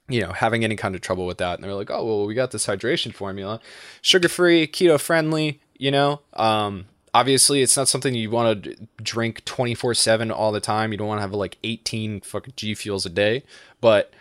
you 0.09 0.21
know, 0.21 0.31
having 0.31 0.63
any 0.63 0.75
kind 0.75 0.95
of 0.95 1.01
trouble 1.01 1.25
with 1.25 1.37
that. 1.37 1.55
And 1.55 1.63
they're 1.63 1.73
like, 1.73 1.91
oh, 1.91 2.03
well, 2.03 2.25
we 2.25 2.33
got 2.33 2.51
this 2.51 2.65
hydration 2.65 3.13
formula, 3.13 3.59
sugar 4.01 4.27
free, 4.27 4.67
keto 4.67 4.99
friendly, 4.99 5.61
you 5.77 5.91
know. 5.91 6.21
Um, 6.33 6.87
obviously, 7.13 7.61
it's 7.61 7.77
not 7.77 7.87
something 7.87 8.15
you 8.15 8.31
want 8.31 8.63
to 8.63 8.75
drink 9.01 9.45
24 9.45 9.93
7 9.93 10.31
all 10.31 10.51
the 10.51 10.59
time. 10.59 10.91
You 10.91 10.97
don't 10.97 11.07
want 11.07 11.19
to 11.19 11.21
have 11.21 11.31
like 11.31 11.57
18 11.63 12.21
fucking 12.21 12.53
G 12.57 12.73
fuels 12.73 13.05
a 13.05 13.09
day. 13.09 13.43
But 13.79 14.11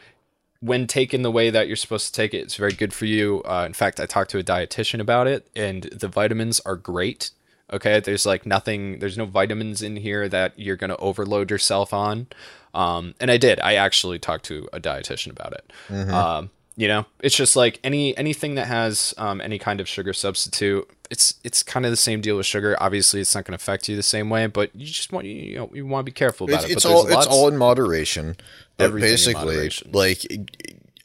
when 0.61 0.87
taken 0.87 1.23
the 1.23 1.31
way 1.31 1.51
that 1.51 1.67
you're 1.69 1.77
supposed 1.77 2.07
to 2.07 2.13
take 2.13 2.35
it, 2.35 2.39
it's 2.39 2.57
very 2.57 2.73
good 2.73 2.93
for 2.93 3.05
you. 3.05 3.43
Uh, 3.45 3.65
in 3.67 3.73
fact, 3.73 4.01
I 4.01 4.07
talked 4.07 4.31
to 4.31 4.39
a 4.39 4.45
dietitian 4.45 5.01
about 5.01 5.27
it, 5.27 5.49
and 5.55 5.85
the 5.85 6.09
vitamins 6.09 6.61
are 6.61 6.77
great. 6.77 7.31
Okay, 7.73 8.01
there's 8.01 8.25
like 8.25 8.47
nothing, 8.47 8.99
there's 8.99 9.19
no 9.19 9.27
vitamins 9.27 9.83
in 9.83 9.97
here 9.97 10.29
that 10.29 10.59
you're 10.59 10.77
going 10.77 10.91
to 10.91 10.97
overload 10.97 11.51
yourself 11.51 11.93
on. 11.93 12.27
Um, 12.75 13.15
and 13.21 13.31
I 13.31 13.37
did. 13.37 13.61
I 13.61 13.75
actually 13.75 14.19
talked 14.19 14.47
to 14.47 14.69
a 14.73 14.81
dietitian 14.81 15.31
about 15.31 15.53
it. 15.53 15.73
Um, 16.11 16.51
You 16.79 16.87
know, 16.87 17.07
it's 17.19 17.35
just 17.35 17.57
like 17.57 17.81
any 17.83 18.17
anything 18.17 18.55
that 18.55 18.69
has 18.69 19.13
um, 19.19 19.41
any 19.41 19.59
kind 19.59 19.81
of 19.81 19.89
sugar 19.89 20.13
substitute. 20.13 20.89
It's 21.11 21.35
it's 21.43 21.65
kind 21.65 21.85
of 21.85 21.91
the 21.91 21.97
same 21.97 22.21
deal 22.21 22.37
with 22.37 22.47
sugar. 22.47 22.77
Obviously, 22.81 23.21
it's 23.21 23.35
not 23.35 23.45
going 23.45 23.59
to 23.59 23.61
affect 23.61 23.89
you 23.89 23.97
the 23.97 24.03
same 24.05 24.31
way, 24.31 24.47
but 24.47 24.71
you 24.77 24.87
just 24.87 25.11
want 25.11 25.27
you 25.27 25.57
know 25.57 25.71
you 25.75 25.85
want 25.85 26.05
to 26.07 26.09
be 26.09 26.15
careful 26.15 26.47
about 26.49 26.63
It's, 26.63 26.71
it. 26.71 26.73
it's 26.75 26.85
But 26.85 26.93
all 26.93 27.07
it's 27.09 27.27
all 27.27 27.49
in 27.49 27.57
moderation. 27.57 28.37
But 28.77 28.85
Everything 28.85 29.09
in 29.09 29.13
basically, 29.13 29.45
moderation. 29.57 29.91
like 29.93 30.25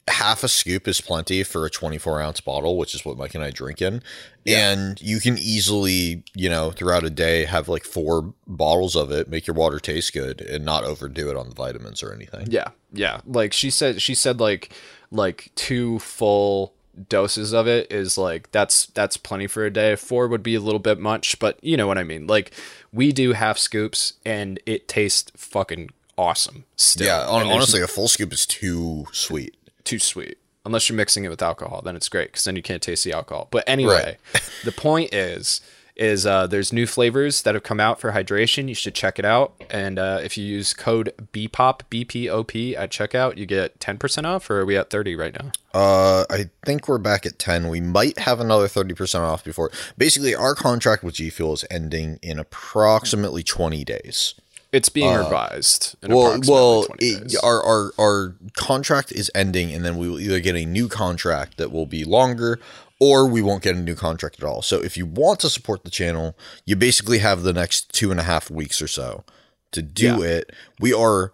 half 0.06 0.44
a 0.44 0.48
scoop 0.48 0.86
is 0.86 1.00
plenty 1.00 1.42
for 1.42 1.66
a 1.66 1.70
24 1.70 2.20
ounce 2.20 2.40
bottle, 2.40 2.76
which 2.78 2.94
is 2.94 3.04
what 3.04 3.16
Mike 3.16 3.34
and 3.34 3.42
I 3.42 3.50
drink 3.50 3.82
in. 3.82 4.00
And 4.46 5.00
you 5.00 5.18
can 5.18 5.38
easily, 5.38 6.22
you 6.34 6.50
know, 6.50 6.70
throughout 6.70 7.02
a 7.02 7.10
day 7.10 7.46
have 7.46 7.68
like 7.68 7.84
four 7.84 8.34
bottles 8.46 8.94
of 8.94 9.10
it, 9.10 9.28
make 9.28 9.46
your 9.48 9.56
water 9.56 9.80
taste 9.80 10.12
good, 10.12 10.40
and 10.42 10.64
not 10.64 10.84
overdo 10.84 11.30
it 11.30 11.36
on 11.36 11.48
the 11.48 11.54
vitamins 11.56 12.02
or 12.02 12.12
anything. 12.14 12.46
Yeah, 12.50 12.68
yeah. 12.92 13.22
Like 13.26 13.52
she 13.54 13.70
said, 13.70 14.02
she 14.02 14.14
said 14.14 14.38
like 14.38 14.70
like 15.14 15.50
two 15.54 15.98
full 16.00 16.74
doses 17.08 17.52
of 17.52 17.66
it 17.66 17.90
is 17.90 18.16
like 18.18 18.50
that's 18.52 18.86
that's 18.86 19.16
plenty 19.16 19.46
for 19.46 19.64
a 19.64 19.70
day. 19.70 19.96
Four 19.96 20.28
would 20.28 20.42
be 20.42 20.54
a 20.54 20.60
little 20.60 20.78
bit 20.78 20.98
much, 20.98 21.38
but 21.38 21.58
you 21.62 21.76
know 21.76 21.86
what 21.86 21.98
I 21.98 22.04
mean. 22.04 22.26
Like 22.26 22.52
we 22.92 23.12
do 23.12 23.32
half 23.32 23.58
scoops, 23.58 24.14
and 24.24 24.60
it 24.66 24.86
tastes 24.88 25.32
fucking 25.36 25.90
awesome. 26.16 26.64
Still, 26.76 27.06
Yeah, 27.06 27.18
there's 27.20 27.48
honestly, 27.48 27.80
a 27.82 27.86
full 27.86 28.08
scoop 28.08 28.32
is 28.32 28.46
too 28.46 29.06
sweet. 29.12 29.56
too 29.84 29.98
sweet. 29.98 30.38
Unless 30.66 30.88
you're 30.88 30.96
mixing 30.96 31.24
it 31.24 31.28
with 31.28 31.42
alcohol, 31.42 31.82
then 31.84 31.94
it's 31.96 32.08
great 32.08 32.28
because 32.28 32.44
then 32.44 32.56
you 32.56 32.62
can't 32.62 32.80
taste 32.82 33.04
the 33.04 33.12
alcohol. 33.12 33.48
But 33.50 33.64
anyway, 33.66 34.16
the 34.64 34.72
point 34.72 35.12
is, 35.12 35.60
is 35.96 36.26
uh, 36.26 36.46
there's 36.46 36.72
new 36.72 36.86
flavors 36.86 37.42
that 37.42 37.54
have 37.54 37.62
come 37.62 37.78
out 37.78 38.00
for 38.00 38.12
hydration. 38.12 38.68
You 38.68 38.74
should 38.74 38.94
check 38.94 39.18
it 39.18 39.24
out. 39.24 39.54
And 39.70 39.98
uh, 39.98 40.20
if 40.22 40.36
you 40.36 40.44
use 40.44 40.74
code 40.74 41.12
BPOP 41.32 41.82
BPOP 41.90 42.76
at 42.76 42.90
checkout, 42.90 43.36
you 43.36 43.46
get 43.46 43.78
10% 43.78 44.24
off. 44.24 44.50
Or 44.50 44.60
are 44.60 44.66
we 44.66 44.76
at 44.76 44.90
30 44.90 45.14
right 45.14 45.32
now? 45.32 45.52
Uh, 45.72 46.24
I 46.30 46.50
think 46.64 46.88
we're 46.88 46.98
back 46.98 47.26
at 47.26 47.38
10. 47.38 47.68
We 47.68 47.80
might 47.80 48.18
have 48.18 48.40
another 48.40 48.66
30% 48.66 49.20
off 49.20 49.44
before. 49.44 49.70
Basically, 49.96 50.34
our 50.34 50.54
contract 50.54 51.04
with 51.04 51.14
G 51.14 51.30
Fuel 51.30 51.54
is 51.54 51.64
ending 51.70 52.18
in 52.22 52.38
approximately 52.38 53.42
20 53.42 53.84
days. 53.84 54.34
It's 54.72 54.88
being 54.88 55.14
revised. 55.14 55.94
In 56.02 56.10
Uh, 56.10 56.16
Well, 56.16 56.40
well, 56.48 56.86
it, 56.98 57.36
our, 57.44 57.62
our 57.62 57.92
our 57.96 58.34
contract 58.54 59.12
is 59.12 59.30
ending, 59.32 59.72
and 59.72 59.84
then 59.84 59.96
we 59.96 60.08
will 60.08 60.18
either 60.18 60.40
get 60.40 60.56
a 60.56 60.64
new 60.66 60.88
contract 60.88 61.58
that 61.58 61.70
will 61.70 61.86
be 61.86 62.02
longer, 62.02 62.58
or 63.04 63.26
we 63.28 63.42
won't 63.42 63.62
get 63.62 63.76
a 63.76 63.78
new 63.78 63.94
contract 63.94 64.36
at 64.38 64.44
all. 64.44 64.62
So, 64.62 64.82
if 64.82 64.96
you 64.96 65.06
want 65.06 65.40
to 65.40 65.50
support 65.50 65.84
the 65.84 65.90
channel, 65.90 66.36
you 66.64 66.76
basically 66.76 67.18
have 67.18 67.42
the 67.42 67.52
next 67.52 67.92
two 67.92 68.10
and 68.10 68.18
a 68.20 68.24
half 68.24 68.50
weeks 68.50 68.80
or 68.80 68.88
so 68.88 69.24
to 69.72 69.82
do 69.82 70.06
Yeah. 70.20 70.36
it. 70.38 70.52
We 70.80 70.92
are 70.94 71.32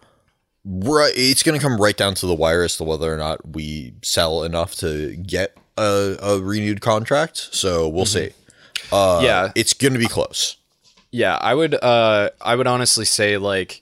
right. 0.65 1.13
It's 1.15 1.43
going 1.43 1.59
to 1.59 1.63
come 1.65 1.79
right 1.79 1.95
down 1.97 2.15
to 2.15 2.25
the 2.25 2.35
wire 2.35 2.63
as 2.63 2.77
to 2.77 2.83
whether 2.83 3.13
or 3.13 3.17
not 3.17 3.53
we 3.55 3.93
sell 4.01 4.43
enough 4.43 4.75
to 4.75 5.15
get 5.15 5.57
a, 5.77 6.17
a 6.21 6.39
renewed 6.39 6.81
contract. 6.81 7.37
So 7.53 7.87
we'll 7.87 8.05
see. 8.05 8.31
Uh, 8.91 9.17
Mm-hmm. 9.17 9.25
Yeah. 9.25 9.51
it's 9.55 9.73
going 9.73 9.93
to 9.93 9.99
be 9.99 10.07
close. 10.07 10.57
Yeah, 11.11 11.35
I 11.41 11.53
would 11.53 11.75
uh 11.75 12.29
I 12.41 12.55
would 12.55 12.67
honestly 12.67 13.05
say 13.05 13.37
like 13.37 13.81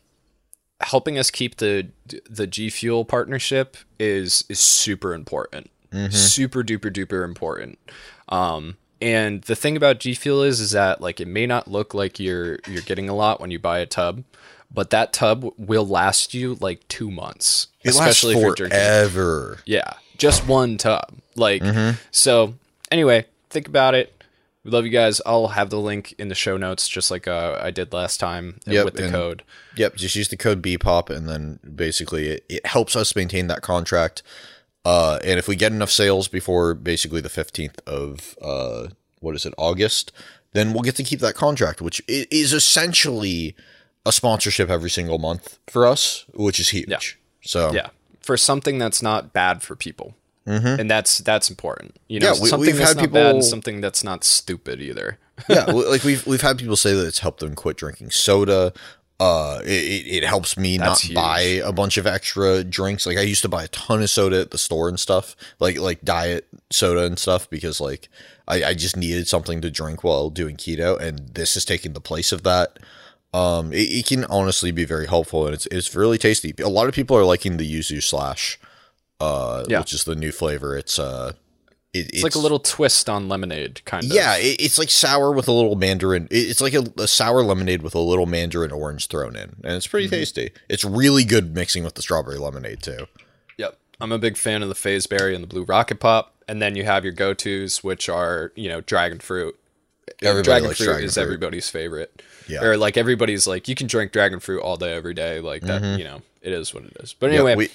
helping 0.82 1.18
us 1.18 1.30
keep 1.32 1.58
the 1.58 1.90
the 2.30 2.48
G 2.48 2.70
Fuel 2.70 3.06
partnership 3.06 3.78
is 4.00 4.46
is 4.50 4.60
super 4.60 5.14
important. 5.14 5.70
Super 6.12 6.64
duper 6.64 6.92
duper 6.92 7.24
important. 7.24 7.80
Um 8.28 8.78
and 9.02 9.42
the 9.44 9.56
thing 9.56 9.78
about 9.78 10.00
G 10.00 10.14
Fuel 10.14 10.44
is 10.44 10.60
is 10.60 10.72
that 10.72 11.02
like 11.02 11.20
it 11.22 11.28
may 11.28 11.46
not 11.48 11.68
look 11.70 11.94
like 11.94 12.20
you're 12.20 12.60
you're 12.68 12.82
getting 12.82 13.08
a 13.10 13.16
lot 13.16 13.40
when 13.40 13.50
you 13.52 13.58
buy 13.60 13.80
a 13.80 13.86
tub, 13.86 14.24
but 14.72 14.90
that 14.90 15.14
tub 15.14 15.46
will 15.58 15.88
last 15.88 16.34
you 16.34 16.56
like 16.60 16.88
2 16.90 17.10
months. 17.10 17.68
It 17.84 17.90
especially 17.92 18.34
if 18.34 18.38
lasts 18.44 18.46
you're 18.46 18.56
drinking 18.68 18.80
forever. 18.80 19.60
yeah, 19.66 19.94
just 20.18 20.46
one 20.48 20.78
tub. 20.78 21.14
Like, 21.36 21.64
so 22.12 22.56
anyway, 22.92 23.26
think 23.50 23.70
about 23.70 23.96
it. 23.96 24.14
We 24.66 24.72
love 24.72 24.84
you 24.84 24.92
guys. 24.92 25.22
I'll 25.26 25.48
have 25.48 25.70
the 25.70 25.80
link 25.80 26.14
in 26.20 26.28
the 26.28 26.36
show 26.36 26.58
notes, 26.58 26.90
just 26.90 27.10
like 27.10 27.26
uh, 27.30 27.58
I 27.62 27.72
did 27.72 27.94
last 27.94 28.20
time 28.20 28.60
Yep, 28.68 28.84
with 28.86 28.94
the 28.96 29.04
and- 29.06 29.14
code. 29.14 29.44
Yep, 29.78 29.96
just 29.96 30.16
use 30.18 30.28
the 30.28 30.36
code 30.36 30.62
BPOP 30.62 31.10
and 31.10 31.30
then 31.30 31.60
basically 31.74 32.28
it, 32.28 32.46
it 32.50 32.66
helps 32.66 32.98
us 32.98 33.16
maintain 33.16 33.48
that 33.48 33.62
contract. 33.62 34.22
Uh, 34.86 35.20
and 35.24 35.38
if 35.38 35.48
we 35.48 35.56
get 35.56 35.72
enough 35.72 35.92
sales 35.92 36.28
before 36.28 36.74
basically 36.74 37.22
the 37.22 37.30
15th 37.30 37.80
of 37.86 38.38
uh, 38.42 38.88
what 39.20 39.36
is 39.36 39.46
it, 39.46 39.54
August, 39.58 40.12
then 40.54 40.74
we'll 40.74 40.82
get 40.84 40.96
to 40.96 41.04
keep 41.04 41.20
that 41.20 41.36
contract, 41.36 41.82
which 41.82 42.02
is 42.08 42.54
essentially 42.54 43.56
a 44.06 44.12
sponsorship 44.12 44.70
every 44.70 44.90
single 44.90 45.20
month 45.20 45.60
for 45.68 45.86
us, 45.86 46.26
which 46.34 46.60
is 46.60 46.70
huge. 46.70 46.88
Yeah. 46.90 47.00
So 47.42 47.72
Yeah, 47.74 47.90
for 48.22 48.38
something 48.38 48.78
that's 48.80 49.02
not 49.02 49.34
bad 49.34 49.62
for 49.62 49.76
people, 49.76 50.16
and 50.46 50.90
that's 50.90 51.20
that's 51.20 51.50
important. 51.50 51.96
You 52.08 52.20
know, 52.22 52.34
Yeah, 52.34 52.42
we- 52.42 52.50
something 52.50 52.68
we've 52.68 52.78
that's 52.78 52.90
had 52.94 52.98
not 52.98 53.12
bad 53.12 53.36
and 53.36 53.46
something 53.46 53.82
that's 53.82 54.04
not 54.04 54.24
stupid 54.24 54.82
either. 54.82 55.20
yeah, 55.48 55.66
like 55.68 56.04
we've 56.04 56.26
we've 56.26 56.42
had 56.42 56.58
people 56.58 56.76
say 56.76 56.94
that 56.94 57.06
it's 57.06 57.20
helped 57.20 57.40
them 57.42 57.54
quit 57.56 57.78
drinking 57.78 58.10
soda. 58.12 58.74
Uh, 59.20 59.60
it, 59.66 60.24
it, 60.24 60.24
helps 60.24 60.56
me 60.58 60.78
That's 60.78 61.04
not 61.04 61.08
huge. 61.10 61.16
buy 61.16 61.40
a 61.68 61.74
bunch 61.74 61.98
of 61.98 62.08
extra 62.08 62.64
drinks. 62.64 63.06
Like 63.06 63.18
I 63.18 63.22
used 63.22 63.42
to 63.42 63.50
buy 63.50 63.66
a 63.66 63.68
ton 63.68 64.02
of 64.02 64.10
soda 64.10 64.40
at 64.40 64.52
the 64.52 64.58
store 64.58 64.88
and 64.88 64.98
stuff, 64.98 65.36
like 65.60 65.78
like 65.78 66.04
diet 66.04 66.48
soda 66.70 67.04
and 67.04 67.20
stuff, 67.20 67.50
because 67.50 67.82
like 67.82 68.08
I, 68.48 68.64
I 68.64 68.74
just 68.76 68.96
needed 68.96 69.28
something 69.28 69.60
to 69.60 69.70
drink 69.70 70.06
while 70.06 70.30
doing 70.30 70.56
keto, 70.56 70.98
and 70.98 71.20
this 71.36 71.58
is 71.58 71.66
taking 71.66 71.92
the 71.92 72.00
place 72.00 72.32
of 72.32 72.44
that. 72.44 72.80
Um, 73.34 73.74
it, 73.74 73.90
it 73.92 74.06
can 74.08 74.24
honestly 74.26 74.72
be 74.72 74.86
very 74.86 75.08
helpful, 75.08 75.46
and 75.46 75.54
it's 75.54 75.66
it's 75.66 75.94
really 75.94 76.18
tasty. 76.18 76.54
A 76.64 76.70
lot 76.70 76.88
of 76.88 76.96
people 76.96 77.18
are 77.18 77.26
liking 77.26 77.58
the 77.58 77.70
yuzu 77.70 78.02
slash, 78.02 78.58
uh, 79.20 79.66
Yeah. 79.68 79.80
which 79.80 79.92
is 79.94 80.06
the 80.06 80.16
new 80.16 80.32
flavor. 80.32 80.78
It's 80.78 80.98
uh, 80.98 81.34
it, 81.94 82.10
It's, 82.14 82.24
like 82.24 82.36
a 82.36 82.40
little 82.40 82.60
twist 82.60 83.10
on 83.10 83.28
lemonade, 83.30 83.84
kind 83.86 84.04
of. 84.06 84.12
yeah, 84.12 84.36
it, 84.38 84.58
it's 84.60 84.78
like 84.78 84.90
sour 84.90 85.32
with 85.32 85.48
a 85.48 85.52
little 85.52 85.76
mandarin. 85.76 86.28
it- 86.30 86.38
It's 86.50 86.62
like 86.62 86.74
a, 86.74 86.84
a 86.98 87.08
sour 87.08 87.42
lemonade 87.44 87.82
with 87.82 87.96
a 87.96 88.00
little 88.00 88.26
mandarin 88.26 88.72
orange 88.72 89.08
thrown 89.08 89.36
in, 89.36 89.56
and 89.64 89.74
it's 89.74 89.88
pretty 89.88 90.08
tasty. 90.08 90.52
It's 90.70 90.86
really 90.86 91.24
good 91.24 91.54
mixing 91.56 91.84
with 91.84 91.96
the 91.96 92.02
strawberry 92.02 92.38
lemonade 92.38 92.82
too. 92.84 93.08
Yep. 93.58 93.78
I'm 94.00 94.12
a 94.12 94.20
big 94.20 94.38
fan 94.38 94.62
of 94.64 94.70
the 94.70 94.76
phase 94.76 95.08
berry 95.08 95.34
and 95.34 95.44
the 95.44 95.48
blue 95.48 95.64
rocket 95.64 96.00
pop, 96.00 96.36
and 96.48 96.62
then 96.62 96.76
you 96.76 96.84
have 96.86 97.04
your 97.04 97.14
go 97.14 97.34
tos, 97.34 97.84
which 97.84 98.08
are 98.10 98.52
you 98.56 98.70
know 98.70 98.82
dragon 98.82 99.20
fruit. 99.20 99.56
Everybody 100.22 100.44
dragon 100.44 100.74
fruit 100.74 100.86
dragon 100.86 101.06
is 101.06 101.14
fruit. 101.16 101.24
everybody's 101.24 101.70
favorite. 101.70 102.22
Yeah. 102.48 102.64
Or 102.64 102.78
like 102.78 102.98
everybody's 102.98 103.46
like 103.48 103.68
you 103.68 103.76
can 103.76 103.88
drink 103.88 104.12
dragon 104.12 104.40
fruit 104.40 104.60
all 104.62 104.76
day 104.78 104.94
every 104.94 105.14
day 105.14 105.40
like 105.40 105.62
that. 105.64 105.98
You 106.00 106.04
know 106.04 106.22
it 106.42 106.52
is 106.54 106.74
what 106.74 106.84
it 106.84 106.98
is. 107.00 107.14
But 107.14 107.28
Mm-hmm. 107.28 107.34
Yeah, 107.34 107.40
anyway, 107.40 107.56
we- 107.56 107.70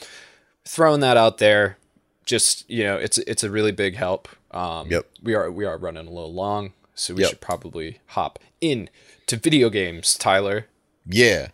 throwing 0.65 1.01
that 1.01 1.16
out 1.16 1.39
there, 1.39 1.77
just 2.25 2.69
you 2.71 2.85
know, 2.85 2.97
it's 2.97 3.19
it's 3.19 3.43
a 3.45 3.51
really 3.51 3.73
big 3.73 3.97
help. 3.97 4.29
Um, 4.51 4.91
yep. 4.91 5.07
We 5.23 5.35
are 5.35 5.51
we 5.51 5.65
are 5.65 5.77
running 5.79 6.07
a 6.07 6.11
little 6.11 6.33
long, 6.33 6.73
so 6.95 7.15
we 7.15 7.23
yep. 7.23 7.31
should 7.31 7.41
probably 7.41 8.01
hop 8.09 8.39
in 8.61 8.89
to 9.27 9.37
video 9.37 9.71
games, 9.71 10.17
Tyler. 10.17 10.67
Yeah. 11.07 11.49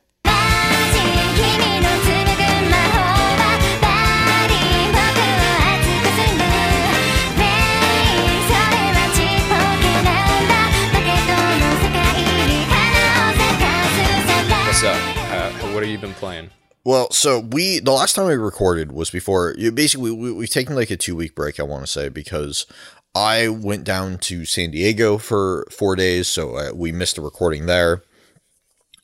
What's 14.66 14.84
up? 14.84 14.96
Uh, 15.30 15.50
what 15.74 15.82
have 15.82 15.90
you 15.90 15.98
been 15.98 16.14
playing? 16.14 16.48
Well, 16.82 17.10
so 17.10 17.40
we 17.40 17.78
the 17.78 17.92
last 17.92 18.14
time 18.14 18.26
we 18.26 18.34
recorded 18.34 18.92
was 18.92 19.10
before. 19.10 19.54
Basically, 19.54 20.10
we, 20.10 20.32
we've 20.32 20.48
taken 20.50 20.74
like 20.74 20.90
a 20.90 20.96
two 20.96 21.14
week 21.14 21.34
break. 21.34 21.60
I 21.60 21.64
want 21.64 21.84
to 21.84 21.90
say 21.90 22.08
because 22.08 22.66
I 23.14 23.48
went 23.48 23.84
down 23.84 24.18
to 24.18 24.44
San 24.44 24.70
Diego 24.70 25.18
for 25.18 25.66
four 25.70 25.96
days, 25.96 26.28
so 26.28 26.56
uh, 26.56 26.70
we 26.74 26.92
missed 26.92 27.18
a 27.18 27.22
recording 27.22 27.66
there. 27.66 28.02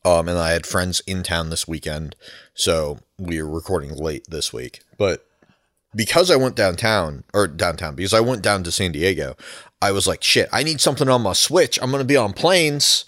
Um, 0.05 0.29
and 0.29 0.39
I 0.39 0.53
had 0.53 0.67
friends 0.67 1.03
in 1.07 1.25
town 1.25 1.51
this 1.51 1.67
weekend, 1.67 2.15
so 2.55 3.01
we 3.19 3.41
are 3.41 3.49
recording 3.49 3.95
late 3.95 4.25
this 4.29 4.53
week. 4.53 4.81
But 4.97 5.27
because 5.95 6.31
I 6.31 6.37
went 6.37 6.55
downtown 6.55 7.25
or 7.35 7.49
downtown 7.49 7.97
because 7.97 8.15
I 8.15 8.21
went 8.21 8.43
down 8.43 8.63
to 8.63 8.73
San 8.73 8.93
Diego, 8.93 9.37
I 9.83 9.91
was 9.91 10.07
like, 10.07 10.23
shit, 10.23 10.49
I 10.53 10.63
need 10.63 10.81
something 10.81 11.09
on 11.09 11.23
my 11.23 11.33
Switch. 11.33 11.79
I'm 11.83 11.91
gonna 11.91 12.05
be 12.05 12.17
on 12.17 12.33
planes. 12.33 13.05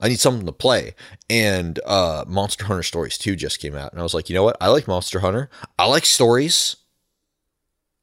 I 0.00 0.08
need 0.08 0.20
something 0.20 0.46
to 0.46 0.52
play. 0.52 0.94
And 1.28 1.80
uh 1.84 2.24
Monster 2.26 2.64
Hunter 2.64 2.82
Stories 2.82 3.18
2 3.18 3.36
just 3.36 3.60
came 3.60 3.74
out. 3.74 3.92
And 3.92 4.00
I 4.00 4.02
was 4.02 4.14
like, 4.14 4.28
you 4.28 4.34
know 4.34 4.44
what? 4.44 4.56
I 4.60 4.68
like 4.68 4.88
Monster 4.88 5.20
Hunter. 5.20 5.50
I 5.78 5.86
like 5.86 6.06
stories. 6.06 6.76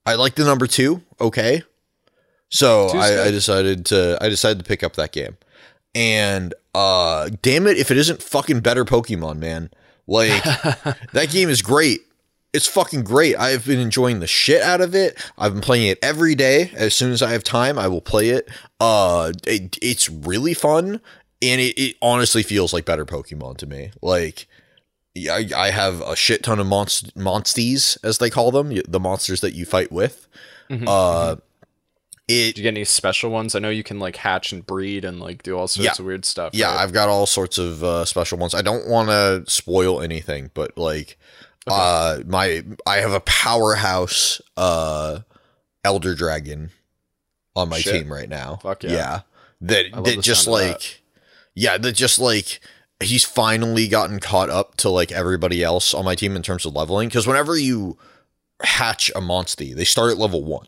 I 0.05 0.15
like 0.15 0.35
the 0.35 0.45
number 0.45 0.67
two. 0.67 1.01
Okay. 1.19 1.63
So 2.49 2.89
I, 2.89 3.25
I 3.25 3.31
decided 3.31 3.85
to 3.87 4.17
I 4.21 4.29
decided 4.29 4.59
to 4.59 4.65
pick 4.65 4.83
up 4.83 4.95
that 4.95 5.11
game. 5.11 5.37
And 5.93 6.53
uh 6.73 7.29
damn 7.41 7.67
it 7.67 7.77
if 7.77 7.91
it 7.91 7.97
isn't 7.97 8.21
fucking 8.21 8.59
better 8.59 8.85
Pokemon, 8.85 9.37
man. 9.37 9.69
Like 10.07 10.43
that 11.13 11.29
game 11.31 11.49
is 11.49 11.61
great. 11.61 12.01
It's 12.53 12.67
fucking 12.67 13.03
great. 13.03 13.35
I've 13.37 13.65
been 13.65 13.79
enjoying 13.79 14.21
the 14.21 14.27
shit 14.27 14.61
out 14.61 14.79
of 14.79 14.95
it. 14.95 15.21
I've 15.37 15.51
been 15.51 15.61
playing 15.61 15.87
it 15.87 15.99
every 16.01 16.35
day. 16.35 16.71
As 16.73 16.93
soon 16.93 17.11
as 17.11 17.21
I 17.21 17.31
have 17.31 17.43
time, 17.43 17.77
I 17.77 17.89
will 17.89 17.99
play 17.99 18.29
it. 18.29 18.47
Uh, 18.79 19.33
it, 19.45 19.77
it's 19.81 20.09
really 20.09 20.53
fun, 20.53 21.01
and 21.45 21.61
it, 21.61 21.79
it 21.79 21.95
honestly 22.01 22.43
feels 22.43 22.73
like 22.73 22.85
better 22.85 23.05
Pokemon 23.05 23.57
to 23.57 23.65
me. 23.67 23.91
Like 24.01 24.47
I, 25.17 25.49
I 25.55 25.69
have 25.71 26.01
a 26.01 26.15
shit 26.15 26.43
ton 26.43 26.59
of 26.59 26.67
monst- 26.67 27.13
monsties, 27.13 27.97
as 28.03 28.17
they 28.17 28.29
call 28.29 28.51
them, 28.51 28.73
the 28.87 28.99
monsters 28.99 29.41
that 29.41 29.53
you 29.53 29.65
fight 29.65 29.91
with. 29.91 30.27
Mm-hmm, 30.69 30.85
Uh, 30.87 31.35
it 32.27 32.55
Do 32.55 32.61
you 32.61 32.63
get 32.63 32.69
any 32.73 32.83
special 32.85 33.29
ones? 33.29 33.53
I 33.53 33.59
know 33.59 33.69
you 33.69 33.83
can 33.83 33.99
like 33.99 34.15
hatch 34.15 34.51
and 34.51 34.65
breed 34.65 35.05
and 35.05 35.19
like 35.19 35.43
do 35.43 35.55
all 35.57 35.67
sorts 35.67 35.85
Yeah. 35.85 35.91
of 35.99 36.05
weird 36.05 36.25
stuff. 36.25 36.53
Yeah, 36.55 36.71
right? 36.73 36.81
I've 36.81 36.91
got 36.91 37.07
all 37.07 37.27
sorts 37.27 37.57
of 37.59 37.83
uh, 37.83 38.03
special 38.05 38.39
ones. 38.39 38.55
I 38.55 38.63
don't 38.63 38.87
want 38.87 39.09
to 39.09 39.43
spoil 39.45 40.01
anything, 40.01 40.49
but 40.55 40.75
like, 40.77 41.19
uh, 41.67 42.19
my 42.25 42.63
I 42.87 42.97
have 42.97 43.13
a 43.13 43.19
powerhouse 43.19 44.41
uh, 44.57 45.19
elder 45.83 46.15
dragon 46.15 46.71
on 47.55 47.69
my 47.69 47.79
Shit. 47.79 47.93
team 48.03 48.11
right 48.11 48.27
now. 48.27 48.57
Fuck 48.61 48.83
yeah. 48.83 49.21
that 49.61 49.85
that 50.03 50.21
just 50.21 50.47
like, 50.47 51.01
yeah, 51.55 51.77
that 51.77 51.93
just 51.93 52.19
like 52.19 52.59
he's 53.01 53.23
finally 53.25 53.87
gotten 53.87 54.19
caught 54.19 54.49
up 54.49 54.75
to 54.77 54.89
like 54.89 55.11
everybody 55.11 55.63
else 55.63 55.93
on 55.93 56.05
my 56.05 56.15
team 56.15 56.35
in 56.35 56.41
terms 56.43 56.65
of 56.65 56.73
leveling. 56.75 57.09
Because 57.09 57.25
whenever 57.27 57.57
you 57.57 57.97
hatch 58.63 59.11
a 59.15 59.21
monster, 59.21 59.65
they 59.75 59.83
start 59.83 60.11
at 60.11 60.17
level 60.17 60.43
one. 60.43 60.67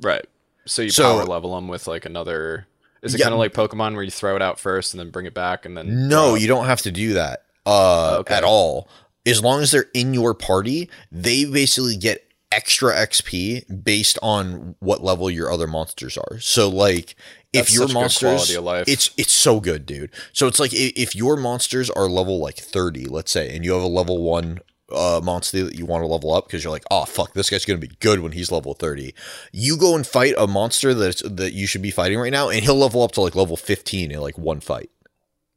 right. 0.00 0.24
So 0.66 0.82
you 0.82 0.90
So- 0.90 1.02
power 1.14 1.24
level 1.24 1.54
them 1.54 1.66
with 1.68 1.86
like 1.86 2.04
another. 2.04 2.66
Is 3.02 3.14
it 3.14 3.18
Yeah. 3.20 3.24
kind 3.24 3.32
of 3.34 3.38
like 3.38 3.54
Pokemon 3.54 3.94
where 3.94 4.02
you 4.02 4.10
throw 4.10 4.36
it 4.36 4.42
out 4.42 4.60
first 4.60 4.92
and 4.92 4.98
then 5.00 5.08
bring 5.10 5.24
it 5.24 5.32
back 5.32 5.64
and 5.64 5.76
then 5.76 6.08
No, 6.08 6.34
you 6.34 6.46
don't 6.46 6.66
have 6.66 6.82
to 6.82 6.90
do 6.90 7.14
that 7.14 7.44
uh, 7.64 8.16
Okay. 8.20 8.34
at 8.34 8.44
all. 8.44 8.86
As 9.24 9.42
long 9.42 9.62
as 9.62 9.70
they're 9.70 9.86
in 9.94 10.12
your 10.14 10.34
party, 10.34 10.90
they 11.12 11.44
basically 11.46 11.96
get 11.96 12.24
extra 12.52 12.94
XP 12.94 13.64
based 13.82 14.18
on 14.22 14.74
what 14.80 15.02
level 15.04 15.30
your 15.30 15.50
other 15.52 15.66
monsters 15.66 16.16
are. 16.18 16.38
So, 16.40 16.68
like, 16.68 17.14
if 17.52 17.72
your 17.72 17.88
monsters, 17.88 18.20
quality 18.30 18.54
of 18.54 18.64
life. 18.64 18.84
it's 18.88 19.10
it's 19.16 19.32
so 19.32 19.60
good, 19.60 19.86
dude. 19.86 20.10
So 20.32 20.46
it's 20.46 20.60
like 20.60 20.72
if 20.72 21.14
your 21.16 21.36
monsters 21.36 21.90
are 21.90 22.08
level 22.08 22.38
like 22.38 22.56
thirty, 22.56 23.06
let's 23.06 23.30
say, 23.30 23.54
and 23.54 23.64
you 23.64 23.72
have 23.72 23.82
a 23.82 23.86
level 23.86 24.22
one 24.22 24.60
uh 24.90 25.20
monster 25.22 25.64
that 25.64 25.74
you 25.74 25.84
want 25.84 26.02
to 26.02 26.06
level 26.06 26.32
up 26.32 26.46
because 26.46 26.64
you're 26.64 26.72
like, 26.72 26.84
oh 26.90 27.04
fuck, 27.04 27.34
this 27.34 27.50
guy's 27.50 27.64
gonna 27.64 27.78
be 27.78 27.90
good 28.00 28.20
when 28.20 28.32
he's 28.32 28.50
level 28.50 28.74
thirty. 28.74 29.14
You 29.52 29.76
go 29.76 29.94
and 29.94 30.06
fight 30.06 30.34
a 30.38 30.46
monster 30.46 30.94
that's 30.94 31.22
that 31.22 31.52
you 31.52 31.66
should 31.66 31.82
be 31.82 31.90
fighting 31.90 32.18
right 32.18 32.32
now, 32.32 32.48
and 32.48 32.62
he'll 32.64 32.76
level 32.76 33.02
up 33.02 33.12
to 33.12 33.20
like 33.20 33.34
level 33.34 33.56
fifteen 33.56 34.10
in 34.10 34.20
like 34.20 34.38
one 34.38 34.60
fight. 34.60 34.90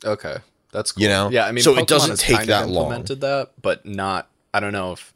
Okay, 0.03 0.37
that's 0.71 0.91
cool. 0.93 1.03
You 1.03 1.09
know? 1.09 1.29
Yeah, 1.29 1.45
I 1.45 1.51
mean, 1.51 1.63
So 1.63 1.77
it 1.77 1.87
doesn't 1.87 2.19
take 2.19 2.47
that 2.47 2.67
long. 2.67 2.85
implemented 2.85 3.21
that, 3.21 3.51
but 3.61 3.85
not. 3.85 4.29
I 4.53 4.59
don't 4.59 4.73
know 4.73 4.93
if 4.93 5.13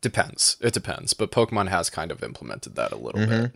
depends. 0.00 0.56
It 0.60 0.72
depends, 0.74 1.14
but 1.14 1.30
Pokemon 1.30 1.68
has 1.68 1.90
kind 1.90 2.10
of 2.12 2.22
implemented 2.22 2.76
that 2.76 2.92
a 2.92 2.96
little 2.96 3.20
Mm-hmm. 3.20 3.42
bit. 3.42 3.52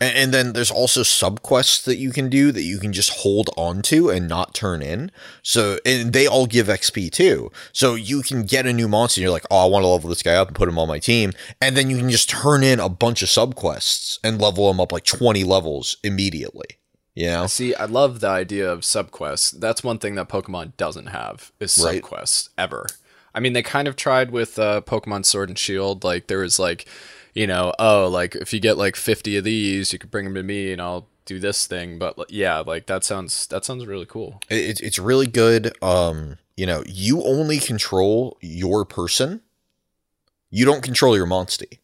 And, 0.00 0.16
and 0.16 0.34
then 0.34 0.52
there's 0.52 0.70
also 0.70 1.02
subquests 1.02 1.84
that 1.84 1.96
you 1.98 2.10
can 2.10 2.28
do 2.28 2.50
that 2.52 2.62
you 2.62 2.78
can 2.78 2.92
just 2.92 3.10
hold 3.20 3.50
on 3.56 3.82
to 3.82 4.08
and 4.10 4.26
not 4.28 4.54
turn 4.54 4.82
in. 4.82 5.10
So, 5.42 5.78
and 5.86 6.12
they 6.12 6.26
all 6.26 6.46
give 6.46 6.66
XP 6.66 7.10
too. 7.12 7.52
So 7.72 7.94
you 7.94 8.22
can 8.22 8.42
get 8.44 8.66
a 8.66 8.72
new 8.72 8.88
monster 8.88 9.20
and 9.20 9.22
you're 9.22 9.30
like, 9.32 9.46
oh, 9.50 9.64
I 9.66 9.68
want 9.70 9.82
to 9.84 9.88
level 9.88 10.08
this 10.08 10.22
guy 10.22 10.34
up 10.34 10.48
and 10.48 10.56
put 10.56 10.68
him 10.68 10.78
on 10.78 10.88
my 10.88 10.98
team. 10.98 11.32
And 11.60 11.76
then 11.76 11.88
you 11.90 11.96
can 11.98 12.10
just 12.10 12.28
turn 12.30 12.62
in 12.64 12.80
a 12.80 12.88
bunch 12.88 13.22
of 13.22 13.28
subquests 13.28 14.18
and 14.24 14.40
level 14.40 14.70
him 14.70 14.80
up 14.80 14.92
like 14.92 15.04
20 15.04 15.44
levels 15.44 15.96
immediately. 16.02 16.66
You 17.14 17.26
know? 17.26 17.46
See, 17.46 17.74
I 17.74 17.84
love 17.84 18.20
the 18.20 18.28
idea 18.28 18.70
of 18.72 18.80
subquests. 18.80 19.58
That's 19.60 19.84
one 19.84 19.98
thing 19.98 20.14
that 20.14 20.30
Pokemon 20.30 20.76
doesn't 20.78 21.08
have 21.08 21.52
is 21.60 21.78
Right. 21.84 22.02
subquests 22.02 22.48
ever. 22.56 22.86
I 23.34 23.40
mean, 23.40 23.52
they 23.54 23.62
kind 23.62 23.88
of 23.88 23.96
tried 23.96 24.30
with 24.30 24.58
uh, 24.58 24.82
Pokemon 24.82 25.24
Sword 25.24 25.48
and 25.48 25.58
Shield. 25.58 26.04
Like 26.04 26.26
there 26.26 26.38
was 26.40 26.58
like, 26.58 26.86
you 27.34 27.46
know, 27.46 27.72
oh, 27.78 28.08
like 28.08 28.34
if 28.36 28.52
you 28.52 28.60
get 28.60 28.76
like 28.76 28.96
fifty 28.96 29.36
of 29.36 29.44
these, 29.44 29.92
you 29.92 29.98
could 29.98 30.10
bring 30.10 30.24
them 30.26 30.34
to 30.34 30.42
me, 30.42 30.72
and 30.72 30.80
I'll 30.82 31.06
do 31.24 31.38
this 31.38 31.66
thing. 31.66 31.98
But 31.98 32.30
yeah, 32.30 32.58
like 32.60 32.86
that 32.86 33.04
sounds 33.04 33.46
that 33.48 33.64
sounds 33.64 33.86
really 33.86 34.06
cool. 34.06 34.40
It, 34.50 34.56
it's- 34.58 34.80
it's 34.80 34.98
really 34.98 35.26
good. 35.26 35.72
Um, 35.82 36.36
you 36.56 36.66
know, 36.66 36.82
you 36.86 37.22
only 37.24 37.58
control 37.58 38.36
your 38.42 38.84
person. 38.84 39.40
You 40.50 40.66
don't 40.66 40.82
control 40.82 41.16
your 41.16 41.26
monstie. 41.26 41.78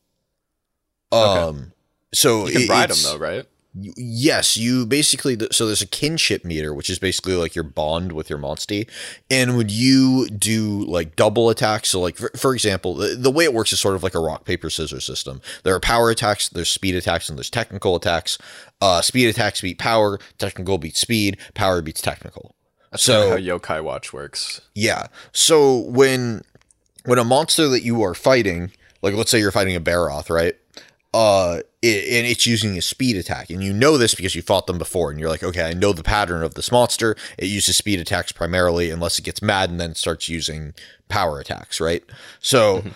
Um, 1.10 1.72
so 2.12 2.46
You 2.46 2.52
can 2.52 2.62
it- 2.62 2.68
ride 2.68 2.90
them 2.90 2.98
though, 3.02 3.16
right? 3.18 3.46
Yes, 3.74 4.56
you 4.56 4.86
basically 4.86 5.36
so 5.52 5.66
there's 5.66 5.82
a 5.82 5.86
kinship 5.86 6.44
meter, 6.44 6.72
which 6.72 6.88
is 6.88 6.98
basically 6.98 7.34
like 7.34 7.54
your 7.54 7.64
bond 7.64 8.12
with 8.12 8.30
your 8.30 8.38
monstie, 8.38 8.88
and 9.30 9.56
when 9.56 9.68
you 9.68 10.26
do 10.30 10.84
like 10.84 11.16
double 11.16 11.50
attacks, 11.50 11.90
so 11.90 12.00
like 12.00 12.16
for, 12.16 12.30
for 12.34 12.54
example, 12.54 12.94
the, 12.94 13.14
the 13.14 13.30
way 13.30 13.44
it 13.44 13.52
works 13.52 13.72
is 13.72 13.78
sort 13.78 13.94
of 13.94 14.02
like 14.02 14.14
a 14.14 14.20
rock 14.20 14.44
paper 14.44 14.70
scissors 14.70 15.04
system. 15.04 15.40
There 15.64 15.74
are 15.74 15.80
power 15.80 16.10
attacks, 16.10 16.48
there's 16.48 16.70
speed 16.70 16.94
attacks, 16.94 17.28
and 17.28 17.38
there's 17.38 17.50
technical 17.50 17.94
attacks. 17.94 18.38
Uh, 18.80 19.02
speed 19.02 19.28
attacks 19.28 19.60
beat 19.60 19.78
power, 19.78 20.18
technical 20.38 20.78
beats 20.78 21.00
speed, 21.00 21.36
power 21.54 21.82
beats 21.82 22.00
technical. 22.00 22.56
That's 22.90 23.02
so 23.02 23.30
how 23.30 23.36
Yokai 23.36 23.84
Watch 23.84 24.12
works. 24.12 24.62
yeah. 24.74 25.08
So 25.32 25.76
when 25.76 26.42
when 27.04 27.18
a 27.18 27.24
monster 27.24 27.68
that 27.68 27.82
you 27.82 28.02
are 28.02 28.14
fighting, 28.14 28.72
like 29.02 29.14
let's 29.14 29.30
say 29.30 29.38
you're 29.38 29.52
fighting 29.52 29.76
a 29.76 29.80
Baroth, 29.80 30.30
right? 30.30 30.56
Uh, 31.14 31.60
it, 31.82 32.05
and 32.09 32.26
it's 32.26 32.46
using 32.46 32.76
a 32.76 32.82
speed 32.82 33.16
attack, 33.16 33.50
and 33.50 33.62
you 33.62 33.72
know 33.72 33.96
this 33.96 34.14
because 34.14 34.34
you 34.34 34.42
fought 34.42 34.66
them 34.66 34.78
before, 34.78 35.10
and 35.10 35.20
you're 35.20 35.28
like, 35.28 35.44
okay, 35.44 35.68
I 35.68 35.74
know 35.74 35.92
the 35.92 36.02
pattern 36.02 36.42
of 36.42 36.55
this 36.55 36.72
monster. 36.72 37.16
It 37.36 37.46
uses 37.46 37.76
speed 37.76 38.00
attacks 38.00 38.32
primarily, 38.32 38.90
unless 38.90 39.18
it 39.18 39.22
gets 39.22 39.42
mad 39.42 39.70
and 39.70 39.80
then 39.80 39.94
starts 39.94 40.28
using 40.28 40.74
power 41.09 41.38
attacks, 41.38 41.80
right? 41.80 42.02
So 42.40 42.78
mm-hmm. 42.78 42.88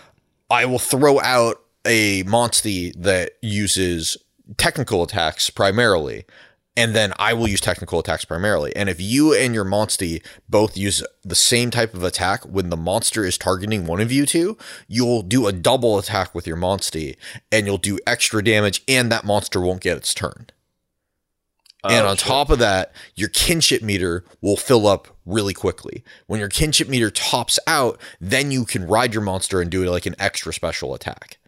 I 0.50 0.64
will 0.66 0.78
throw 0.78 1.20
out 1.20 1.60
a 1.84 2.24
monstie 2.24 2.92
that 2.96 3.32
uses 3.40 4.16
technical 4.56 5.02
attacks 5.02 5.50
primarily, 5.50 6.24
and 6.76 6.94
then 6.94 7.12
I 7.18 7.34
will 7.34 7.48
use 7.48 7.60
technical 7.60 7.98
attacks 7.98 8.24
primarily. 8.24 8.74
And 8.74 8.88
if 8.88 9.00
you 9.00 9.34
and 9.34 9.54
your 9.54 9.64
monstie 9.64 10.24
both 10.48 10.76
use 10.76 11.02
the 11.22 11.34
same 11.34 11.70
type 11.70 11.92
of 11.94 12.02
attack 12.02 12.44
when 12.44 12.70
the 12.70 12.76
monster 12.76 13.24
is 13.24 13.36
targeting 13.36 13.84
one 13.86 14.00
of 14.00 14.10
you 14.10 14.24
two, 14.24 14.56
you'll 14.88 15.22
do 15.22 15.46
a 15.46 15.52
double 15.52 15.98
attack 15.98 16.34
with 16.34 16.46
your 16.46 16.56
monstie, 16.56 17.16
and 17.50 17.66
you'll 17.66 17.78
do 17.78 17.98
extra 18.06 18.42
damage, 18.42 18.82
and 18.88 19.12
that 19.12 19.24
monster 19.24 19.60
won't 19.60 19.82
get 19.82 19.96
its 19.96 20.14
turn. 20.14 20.46
Oh, 21.84 21.88
and 21.90 22.06
Oh, 22.06 22.10
on 22.10 22.16
shit. 22.16 22.26
top 22.26 22.48
of 22.50 22.58
that, 22.60 22.92
your 23.16 23.28
kinship 23.28 23.82
meter 23.82 24.24
will 24.40 24.56
fill 24.56 24.86
up 24.86 25.08
really 25.26 25.52
quickly. 25.52 26.04
When 26.26 26.38
your 26.40 26.48
kinship 26.48 26.88
meter 26.88 27.10
tops 27.10 27.58
out, 27.66 28.00
then 28.20 28.50
you 28.50 28.64
can 28.64 28.86
ride 28.86 29.12
your 29.12 29.22
monster 29.22 29.60
and 29.60 29.70
do 29.70 29.84
like 29.90 30.06
an 30.06 30.14
extra 30.18 30.54
special 30.54 30.94
attack. 30.94 31.38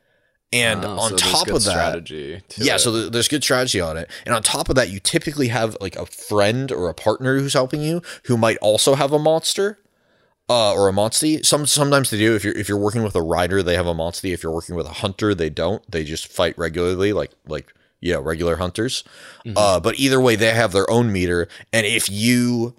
And 0.53 0.85
Oh, 0.85 0.99
on 1.01 1.11
so 1.11 1.17
top 1.17 1.49
of 1.49 1.55
that, 1.65 1.71
strategy. 1.71 2.41
yeah, 2.59 2.77
it. 2.77 2.79
so 2.79 2.93
th- 2.93 3.13
there's 3.13 3.27
good 3.27 3.43
strategy 3.43 3.81
on 3.81 3.97
it. 3.97 4.09
And 4.25 4.35
on 4.35 4.43
top 4.43 4.69
of 4.69 4.77
that, 4.77 4.89
you 4.89 5.01
typically 5.01 5.49
have 5.49 5.77
like 5.81 5.97
a 5.97 6.07
friend 6.07 6.71
or 6.71 6.89
a 6.89 6.95
partner 6.95 7.39
who's 7.41 7.55
helping 7.55 7.83
you 7.83 8.03
who 8.27 8.37
might 8.37 8.57
also 8.59 8.95
have 8.95 9.13
a 9.13 9.19
monster. 9.19 9.79
Uh, 10.47 10.75
or 10.75 10.91
a 10.91 10.93
monstie. 10.93 11.43
Some 11.45 11.65
sometimes 11.65 12.11
they 12.11 12.19
do. 12.19 12.35
If 12.37 12.45
you're 12.45 12.55
if 12.55 12.69
you're 12.69 12.77
working 12.77 13.03
with 13.03 13.15
a 13.17 13.23
rider, 13.23 13.63
they 13.63 13.77
have 13.77 13.87
a 13.87 13.95
monstie. 13.95 14.35
If 14.35 14.43
you're 14.43 14.53
working 14.53 14.75
with 14.75 14.85
a 14.87 14.93
hunter, 14.93 15.35
they 15.35 15.49
don't. 15.49 15.83
They 15.91 16.05
just 16.05 16.29
fight 16.29 16.57
regularly, 16.59 17.15
like 17.15 17.31
like 17.49 17.73
yeah, 18.03 18.17
regular 18.23 18.57
hunters. 18.57 19.05
Uh, 19.57 19.81
but 19.81 19.99
either 19.99 20.21
way, 20.21 20.37
they 20.37 20.53
have 20.53 20.73
their 20.73 20.89
own 20.91 21.11
meter. 21.11 21.49
And 21.73 21.87
if 21.87 22.11
you 22.11 22.75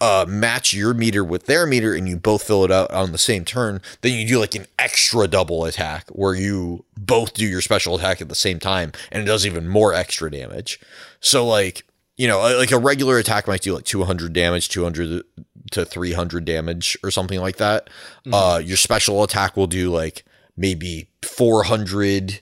uh 0.00 0.24
match 0.28 0.72
your 0.72 0.94
meter 0.94 1.24
with 1.24 1.46
their 1.46 1.66
meter 1.66 1.94
and 1.94 2.08
you 2.08 2.16
both 2.16 2.42
fill 2.42 2.64
it 2.64 2.70
out 2.70 2.90
on 2.92 3.12
the 3.12 3.18
same 3.18 3.44
turn, 3.44 3.80
then 4.02 4.12
you 4.12 4.26
do 4.26 4.38
like 4.38 4.54
an 4.54 4.66
extra 4.78 5.26
double 5.26 5.64
attack 5.64 6.08
where 6.10 6.34
you 6.34 6.84
both 6.96 7.34
do 7.34 7.46
your 7.46 7.60
special 7.60 7.96
attack 7.96 8.20
at 8.20 8.28
the 8.28 8.34
same 8.34 8.58
time 8.58 8.92
and 9.10 9.22
it 9.22 9.26
does 9.26 9.44
even 9.44 9.68
more 9.68 9.92
extra 9.92 10.30
damage. 10.30 10.80
So 11.20 11.46
like, 11.46 11.84
you 12.16 12.28
know, 12.28 12.38
like 12.40 12.72
a 12.72 12.78
regular 12.78 13.18
attack 13.18 13.46
might 13.48 13.62
do 13.62 13.74
like 13.74 13.84
200 13.84 14.32
damage, 14.32 14.68
200 14.68 15.24
to 15.72 15.84
300 15.84 16.44
damage 16.44 16.96
or 17.02 17.10
something 17.10 17.40
like 17.40 17.56
that. 17.56 17.90
Uh 18.32 18.60
your 18.64 18.76
special 18.76 19.22
attack 19.24 19.56
will 19.56 19.66
do 19.66 19.90
like 19.90 20.24
maybe 20.56 21.08
400 21.24 22.40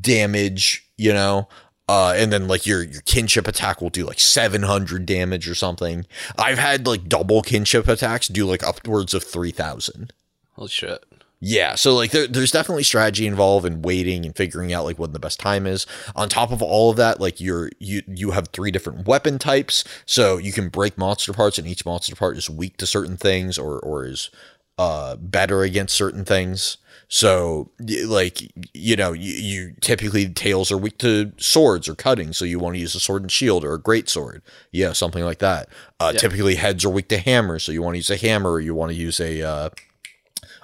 damage, 0.00 0.86
you 0.96 1.12
know. 1.12 1.48
Uh, 1.88 2.14
and 2.16 2.32
then 2.32 2.46
like 2.46 2.64
your 2.64 2.82
your 2.82 3.02
kinship 3.02 3.48
attack 3.48 3.82
will 3.82 3.90
do 3.90 4.06
like 4.06 4.20
700 4.20 5.04
damage 5.04 5.48
or 5.48 5.54
something. 5.54 6.06
I've 6.38 6.58
had 6.58 6.86
like 6.86 7.08
double 7.08 7.42
kinship 7.42 7.88
attacks 7.88 8.28
do 8.28 8.46
like 8.46 8.62
upwards 8.62 9.14
of 9.14 9.24
3000. 9.24 10.12
Holy 10.52 10.68
shit. 10.68 11.04
Yeah, 11.44 11.74
so 11.74 11.96
like 11.96 12.12
there, 12.12 12.28
there's 12.28 12.52
definitely 12.52 12.84
strategy 12.84 13.26
involved 13.26 13.66
in 13.66 13.82
waiting 13.82 14.24
and 14.24 14.36
figuring 14.36 14.72
out 14.72 14.84
like 14.84 14.96
when 15.00 15.12
the 15.12 15.18
best 15.18 15.40
time 15.40 15.66
is. 15.66 15.88
On 16.14 16.28
top 16.28 16.52
of 16.52 16.62
all 16.62 16.90
of 16.90 16.96
that, 16.98 17.20
like 17.20 17.40
you're 17.40 17.68
you 17.80 18.02
you 18.06 18.30
have 18.30 18.48
three 18.48 18.70
different 18.70 19.08
weapon 19.08 19.40
types, 19.40 19.82
so 20.06 20.38
you 20.38 20.52
can 20.52 20.68
break 20.68 20.96
monster 20.96 21.32
parts, 21.32 21.58
and 21.58 21.66
each 21.66 21.84
monster 21.84 22.14
part 22.14 22.36
is 22.36 22.48
weak 22.48 22.76
to 22.76 22.86
certain 22.86 23.16
things 23.16 23.58
or 23.58 23.80
or 23.80 24.06
is 24.06 24.30
uh 24.82 25.16
better 25.16 25.62
against 25.62 25.94
certain 25.96 26.24
things. 26.24 26.78
So 27.08 27.70
like 28.06 28.36
you 28.72 28.96
know 28.96 29.12
you, 29.12 29.32
you 29.32 29.74
typically 29.80 30.28
tails 30.44 30.72
are 30.72 30.78
weak 30.78 30.96
to 30.98 31.32
swords 31.36 31.86
or 31.88 31.94
cutting, 31.94 32.32
so 32.32 32.44
you 32.46 32.58
want 32.58 32.74
to 32.76 32.80
use 32.80 32.94
a 32.94 33.00
sword 33.00 33.22
and 33.22 33.30
shield 33.30 33.64
or 33.64 33.74
a 33.74 33.78
great 33.88 34.08
sword, 34.08 34.42
yeah, 34.70 34.92
something 34.92 35.24
like 35.24 35.38
that. 35.40 35.68
Uh, 36.00 36.12
Typically 36.12 36.54
heads 36.54 36.84
are 36.86 36.90
weak 36.90 37.08
to 37.08 37.18
hammers, 37.18 37.64
so 37.64 37.72
you 37.72 37.82
want 37.82 37.94
to 37.94 37.98
use 37.98 38.10
a 38.10 38.16
hammer 38.16 38.52
or 38.52 38.60
you 38.60 38.74
want 38.74 38.90
to 38.92 38.96
use 38.96 39.20
a 39.20 39.42
uh, 39.42 39.68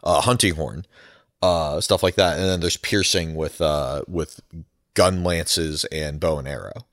uh, 0.03 0.21
hunting 0.23 0.55
horn, 0.55 0.87
uh, 1.43 1.81
stuff 1.83 2.03
like 2.03 2.15
that. 2.15 2.39
And 2.39 2.47
then 2.49 2.61
there's 2.61 2.79
piercing 2.79 3.35
with 3.35 3.61
uh, 3.61 4.03
with 4.09 4.41
gun 4.95 5.23
lances 5.23 5.85
and 5.93 6.19
bow 6.19 6.39
and 6.39 6.49
arrow. 6.49 6.87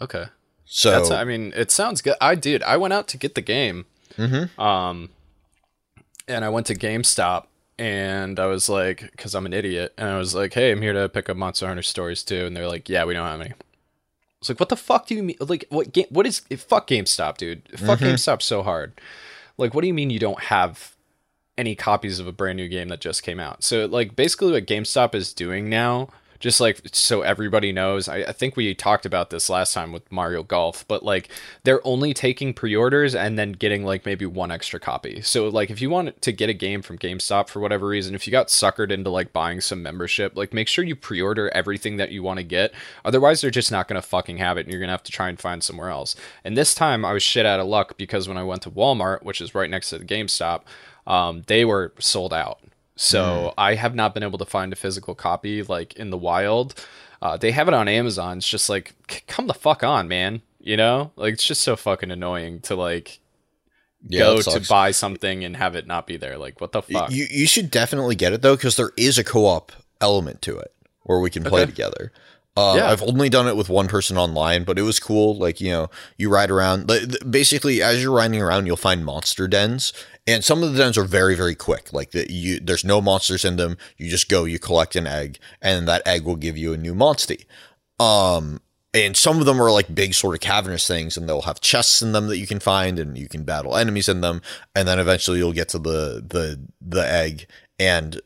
Okay. 0.00 0.26
So 0.66 0.90
That's 0.90 1.10
I 1.10 1.24
mean, 1.24 1.52
it 1.56 1.70
sounds 1.70 2.02
good. 2.02 2.16
I 2.20 2.34
did. 2.34 2.62
I 2.62 2.76
went 2.76 2.92
out 2.92 3.08
to 3.08 3.16
get 3.16 3.34
the 3.34 3.42
game. 3.42 3.86
Mhm. 4.18 4.56
Um 4.58 5.08
and 6.32 6.44
I 6.44 6.48
went 6.48 6.66
to 6.68 6.74
GameStop 6.74 7.46
and 7.78 8.38
I 8.38 8.46
was 8.46 8.68
like, 8.68 9.00
because 9.10 9.34
I'm 9.34 9.46
an 9.46 9.52
idiot, 9.52 9.94
and 9.96 10.08
I 10.08 10.18
was 10.18 10.34
like, 10.34 10.52
hey, 10.54 10.70
I'm 10.70 10.82
here 10.82 10.92
to 10.92 11.08
pick 11.08 11.28
up 11.28 11.36
Monster 11.36 11.66
Hunter 11.66 11.82
stories 11.82 12.22
too, 12.22 12.46
and 12.46 12.56
they're 12.56 12.68
like, 12.68 12.88
yeah, 12.88 13.04
we 13.04 13.14
don't 13.14 13.26
have 13.26 13.40
any. 13.40 13.50
I 13.50 13.54
was 14.40 14.48
like, 14.48 14.60
what 14.60 14.68
the 14.68 14.76
fuck 14.76 15.06
do 15.06 15.14
you 15.14 15.22
mean? 15.22 15.36
Like, 15.40 15.64
what 15.68 15.92
game? 15.92 16.06
What 16.10 16.26
is? 16.26 16.40
Fuck 16.40 16.88
GameStop, 16.88 17.36
dude. 17.38 17.62
Fuck 17.76 18.00
mm-hmm. 18.00 18.14
GameStop 18.14 18.42
so 18.42 18.62
hard. 18.62 18.92
Like, 19.56 19.74
what 19.74 19.82
do 19.82 19.86
you 19.86 19.94
mean 19.94 20.10
you 20.10 20.18
don't 20.18 20.40
have 20.44 20.96
any 21.56 21.74
copies 21.74 22.18
of 22.18 22.26
a 22.26 22.32
brand 22.32 22.56
new 22.56 22.68
game 22.68 22.88
that 22.88 23.00
just 23.00 23.22
came 23.22 23.38
out? 23.38 23.62
So, 23.62 23.86
like, 23.86 24.16
basically, 24.16 24.52
what 24.52 24.66
GameStop 24.66 25.14
is 25.14 25.32
doing 25.32 25.68
now, 25.68 26.08
just 26.42 26.60
like 26.60 26.80
so 26.92 27.22
everybody 27.22 27.70
knows, 27.70 28.08
I, 28.08 28.16
I 28.16 28.32
think 28.32 28.56
we 28.56 28.74
talked 28.74 29.06
about 29.06 29.30
this 29.30 29.48
last 29.48 29.72
time 29.72 29.92
with 29.92 30.10
Mario 30.10 30.42
Golf, 30.42 30.84
but 30.88 31.04
like, 31.04 31.28
they're 31.62 31.86
only 31.86 32.12
taking 32.12 32.52
pre-orders 32.52 33.14
and 33.14 33.38
then 33.38 33.52
getting 33.52 33.84
like 33.84 34.04
maybe 34.04 34.26
one 34.26 34.50
extra 34.50 34.80
copy. 34.80 35.22
So, 35.22 35.46
like, 35.46 35.70
if 35.70 35.80
you 35.80 35.88
want 35.88 36.20
to 36.20 36.32
get 36.32 36.50
a 36.50 36.54
game 36.54 36.82
from 36.82 36.98
GameStop 36.98 37.48
for 37.48 37.60
whatever 37.60 37.86
reason, 37.86 38.16
if 38.16 38.26
you 38.26 38.32
got 38.32 38.48
suckered 38.48 38.90
into 38.90 39.08
like 39.08 39.32
buying 39.32 39.60
some 39.60 39.84
membership, 39.84 40.36
like, 40.36 40.52
make 40.52 40.66
sure 40.66 40.84
you 40.84 40.96
pre-order 40.96 41.48
everything 41.50 41.96
that 41.98 42.10
you 42.10 42.24
want 42.24 42.38
to 42.38 42.44
get. 42.44 42.74
Otherwise, 43.04 43.40
they're 43.40 43.50
just 43.52 43.70
not 43.70 43.86
gonna 43.86 44.02
fucking 44.02 44.38
have 44.38 44.58
it, 44.58 44.66
and 44.66 44.72
you're 44.72 44.80
gonna 44.80 44.90
have 44.90 45.04
to 45.04 45.12
try 45.12 45.28
and 45.28 45.38
find 45.38 45.62
somewhere 45.62 45.90
else. 45.90 46.16
And 46.42 46.56
this 46.56 46.74
time, 46.74 47.04
I 47.04 47.12
was 47.12 47.22
shit 47.22 47.46
out 47.46 47.60
of 47.60 47.68
luck 47.68 47.96
because 47.96 48.26
when 48.26 48.36
I 48.36 48.42
went 48.42 48.62
to 48.62 48.70
Walmart, 48.70 49.22
which 49.22 49.40
is 49.40 49.54
right 49.54 49.70
next 49.70 49.90
to 49.90 49.98
the 49.98 50.04
GameStop, 50.04 50.62
um, 51.06 51.44
they 51.46 51.64
were 51.64 51.92
sold 52.00 52.32
out. 52.32 52.58
So 52.96 53.54
I 53.56 53.74
have 53.74 53.94
not 53.94 54.14
been 54.14 54.22
able 54.22 54.38
to 54.38 54.44
find 54.44 54.72
a 54.72 54.76
physical 54.76 55.14
copy 55.14 55.62
like 55.62 55.94
in 55.94 56.10
the 56.10 56.18
wild. 56.18 56.74
Uh, 57.20 57.36
they 57.36 57.52
have 57.52 57.68
it 57.68 57.74
on 57.74 57.88
Amazon. 57.88 58.38
It's 58.38 58.48
just 58.48 58.68
like, 58.68 58.94
c- 59.08 59.20
come 59.28 59.46
the 59.46 59.54
fuck 59.54 59.82
on, 59.84 60.08
man. 60.08 60.42
You 60.60 60.76
know, 60.76 61.12
like 61.16 61.34
it's 61.34 61.44
just 61.44 61.62
so 61.62 61.74
fucking 61.76 62.10
annoying 62.10 62.60
to 62.62 62.74
like 62.76 63.18
Yeah, 64.06 64.20
go 64.20 64.42
to 64.42 64.60
buy 64.68 64.90
something 64.92 65.44
and 65.44 65.56
have 65.56 65.74
it 65.74 65.86
not 65.86 66.06
be 66.06 66.16
there. 66.16 66.38
Like, 66.38 66.60
what 66.60 66.72
the 66.72 66.82
fuck? 66.82 67.10
You 67.10 67.26
you 67.30 67.46
should 67.46 67.70
definitely 67.70 68.14
get 68.14 68.32
it 68.32 68.42
though, 68.42 68.56
because 68.56 68.76
there 68.76 68.92
is 68.96 69.18
a 69.18 69.24
co-op 69.24 69.72
element 70.00 70.42
to 70.42 70.58
it 70.58 70.72
where 71.02 71.18
we 71.18 71.30
can 71.30 71.42
play 71.44 71.62
Okay. 71.62 71.70
together. 71.70 72.12
Uh, 72.56 72.74
Yeah. 72.76 72.90
I've 72.90 73.02
only 73.02 73.28
done 73.28 73.48
it 73.48 73.56
with 73.56 73.68
one 73.68 73.88
person 73.88 74.18
online, 74.18 74.64
but 74.64 74.78
it 74.78 74.82
was 74.82 74.98
cool. 74.98 75.36
Like 75.38 75.60
you 75.60 75.70
know, 75.70 75.90
you 76.18 76.28
ride 76.28 76.50
around. 76.50 76.90
Basically, 77.30 77.82
as 77.82 78.02
you're 78.02 78.12
riding 78.12 78.42
around, 78.42 78.66
you'll 78.66 78.76
find 78.76 79.04
monster 79.04 79.48
dens, 79.48 79.92
and 80.26 80.44
some 80.44 80.62
of 80.62 80.72
the 80.72 80.78
dens 80.78 80.98
are 80.98 81.04
very 81.04 81.34
very 81.34 81.54
quick. 81.54 81.92
Like 81.92 82.10
that, 82.10 82.30
you 82.30 82.60
there's 82.60 82.84
no 82.84 83.00
monsters 83.00 83.44
in 83.44 83.56
them. 83.56 83.76
You 83.96 84.10
just 84.10 84.28
go, 84.28 84.44
you 84.44 84.58
collect 84.58 84.96
an 84.96 85.06
egg, 85.06 85.38
and 85.62 85.88
that 85.88 86.06
egg 86.06 86.24
will 86.24 86.36
give 86.36 86.58
you 86.58 86.72
a 86.72 86.76
new 86.76 86.94
monster. 86.94 87.36
Um, 87.98 88.60
and 88.94 89.16
some 89.16 89.40
of 89.40 89.46
them 89.46 89.60
are 89.60 89.70
like 89.70 89.94
big 89.94 90.12
sort 90.12 90.34
of 90.34 90.40
cavernous 90.40 90.86
things 90.86 91.16
and 91.16 91.28
they'll 91.28 91.42
have 91.42 91.60
chests 91.60 92.02
in 92.02 92.12
them 92.12 92.26
that 92.26 92.38
you 92.38 92.46
can 92.46 92.60
find 92.60 92.98
and 92.98 93.16
you 93.16 93.28
can 93.28 93.44
battle 93.44 93.76
enemies 93.76 94.08
in 94.08 94.20
them 94.20 94.42
and 94.74 94.86
then 94.86 94.98
eventually 94.98 95.38
you'll 95.38 95.52
get 95.52 95.68
to 95.70 95.78
the 95.78 96.22
the 96.26 96.60
the 96.80 97.06
egg 97.06 97.46
and 97.78 98.20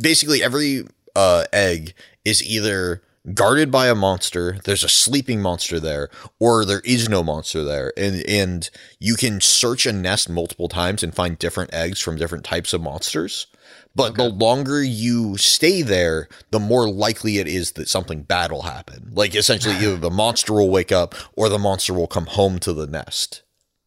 basically 0.00 0.42
every 0.42 0.84
uh 1.16 1.44
egg 1.52 1.92
is 2.24 2.42
either 2.42 3.02
guarded 3.32 3.70
by 3.70 3.88
a 3.88 3.94
monster 3.94 4.58
there's 4.64 4.84
a 4.84 4.88
sleeping 4.88 5.40
monster 5.40 5.80
there 5.80 6.10
or 6.38 6.64
there 6.64 6.82
is 6.84 7.08
no 7.08 7.22
monster 7.22 7.64
there 7.64 7.90
and 7.96 8.22
and 8.28 8.68
you 8.98 9.14
can 9.14 9.40
search 9.40 9.86
a 9.86 9.92
nest 9.92 10.28
multiple 10.28 10.68
times 10.68 11.02
and 11.02 11.14
find 11.14 11.38
different 11.38 11.72
eggs 11.72 12.00
from 12.00 12.16
different 12.16 12.44
types 12.44 12.74
of 12.74 12.82
monsters 12.82 13.46
but 13.96 14.16
the 14.16 14.28
longer 14.28 14.82
you 14.82 15.36
stay 15.36 15.80
there, 15.82 16.28
the 16.50 16.58
more 16.58 16.88
likely 16.90 17.38
it 17.38 17.46
is 17.46 17.72
that 17.72 17.88
something 17.88 18.22
bad 18.22 18.50
will 18.50 18.62
happen. 18.62 19.10
Like 19.12 19.36
essentially, 19.36 19.76
either 19.76 19.96
the 19.96 20.10
monster 20.10 20.52
will 20.52 20.68
wake 20.70 20.90
up 20.90 21.14
or 21.34 21.48
the 21.48 21.60
monster 21.60 21.94
will 21.94 22.08
come 22.08 22.26
home 22.26 22.58
to 22.60 22.72
the 22.72 22.88
nest. 22.88 23.42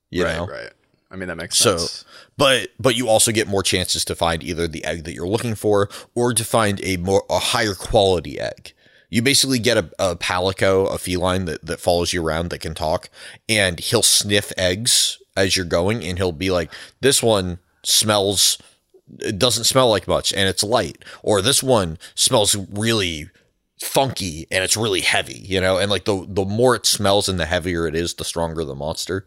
You 0.10 0.24
right, 0.24 0.38
know. 0.38 0.48
right. 0.48 0.72
I 1.12 1.18
mean, 1.18 1.28
that 1.28 1.36
makes 1.36 1.58
So, 1.58 1.78
sense. 1.78 2.06
but 2.38 2.70
but 2.80 2.96
you 2.96 3.10
also 3.10 3.34
get 3.34 3.48
more 3.50 3.64
chances 3.64 4.06
to 4.06 4.16
find 4.16 4.44
either 4.44 4.66
the 4.68 4.86
egg 4.86 5.04
that 5.04 5.14
you're 5.14 5.28
looking 5.28 5.56
for 5.56 5.90
or 6.16 6.34
to 6.34 6.44
find 6.46 6.80
a 6.84 6.96
more 6.98 7.26
a 7.30 7.40
higher 7.40 7.74
quality 7.74 8.40
egg. 8.40 8.74
You 9.10 9.22
basically 9.22 9.60
get 9.60 9.78
a, 9.78 9.90
a 10.00 10.16
palico, 10.16 10.94
a 10.94 10.98
feline 10.98 11.46
that, 11.46 11.66
that 11.66 11.80
follows 11.80 12.12
you 12.12 12.26
around 12.26 12.50
that 12.50 12.60
can 12.60 12.74
talk, 12.74 13.10
and 13.48 13.80
he'll 13.80 14.04
sniff 14.04 14.52
eggs 14.58 15.18
as 15.36 15.56
you're 15.56 15.66
going, 15.66 16.04
and 16.04 16.18
he'll 16.18 16.32
be 16.32 16.52
like, 16.52 16.72
"This 17.00 17.24
one 17.24 17.60
smells 17.84 18.58
it 19.20 19.40
doesn't 19.40 19.64
smell 19.64 19.90
like 19.90 20.08
much 20.08 20.34
and 20.34 20.50
it's 20.50 20.64
light 20.64 21.04
or 21.24 21.42
this 21.42 21.64
one 21.64 21.98
smells 22.16 22.56
really 22.56 23.30
funky 23.80 24.48
and 24.52 24.64
it's 24.64 24.76
really 24.76 25.02
heavy 25.02 25.40
you 25.40 25.62
know? 25.62 25.78
And 25.78 25.90
like 25.90 26.06
the 26.06 26.26
the 26.28 26.46
more 26.46 26.76
it 26.76 26.86
smells 26.86 27.30
and 27.30 27.40
the 27.40 27.46
heavier 27.46 27.88
it 27.88 27.96
is 27.96 28.16
the 28.16 28.26
stronger 28.26 28.64
the 28.66 28.76
monster. 28.76 29.26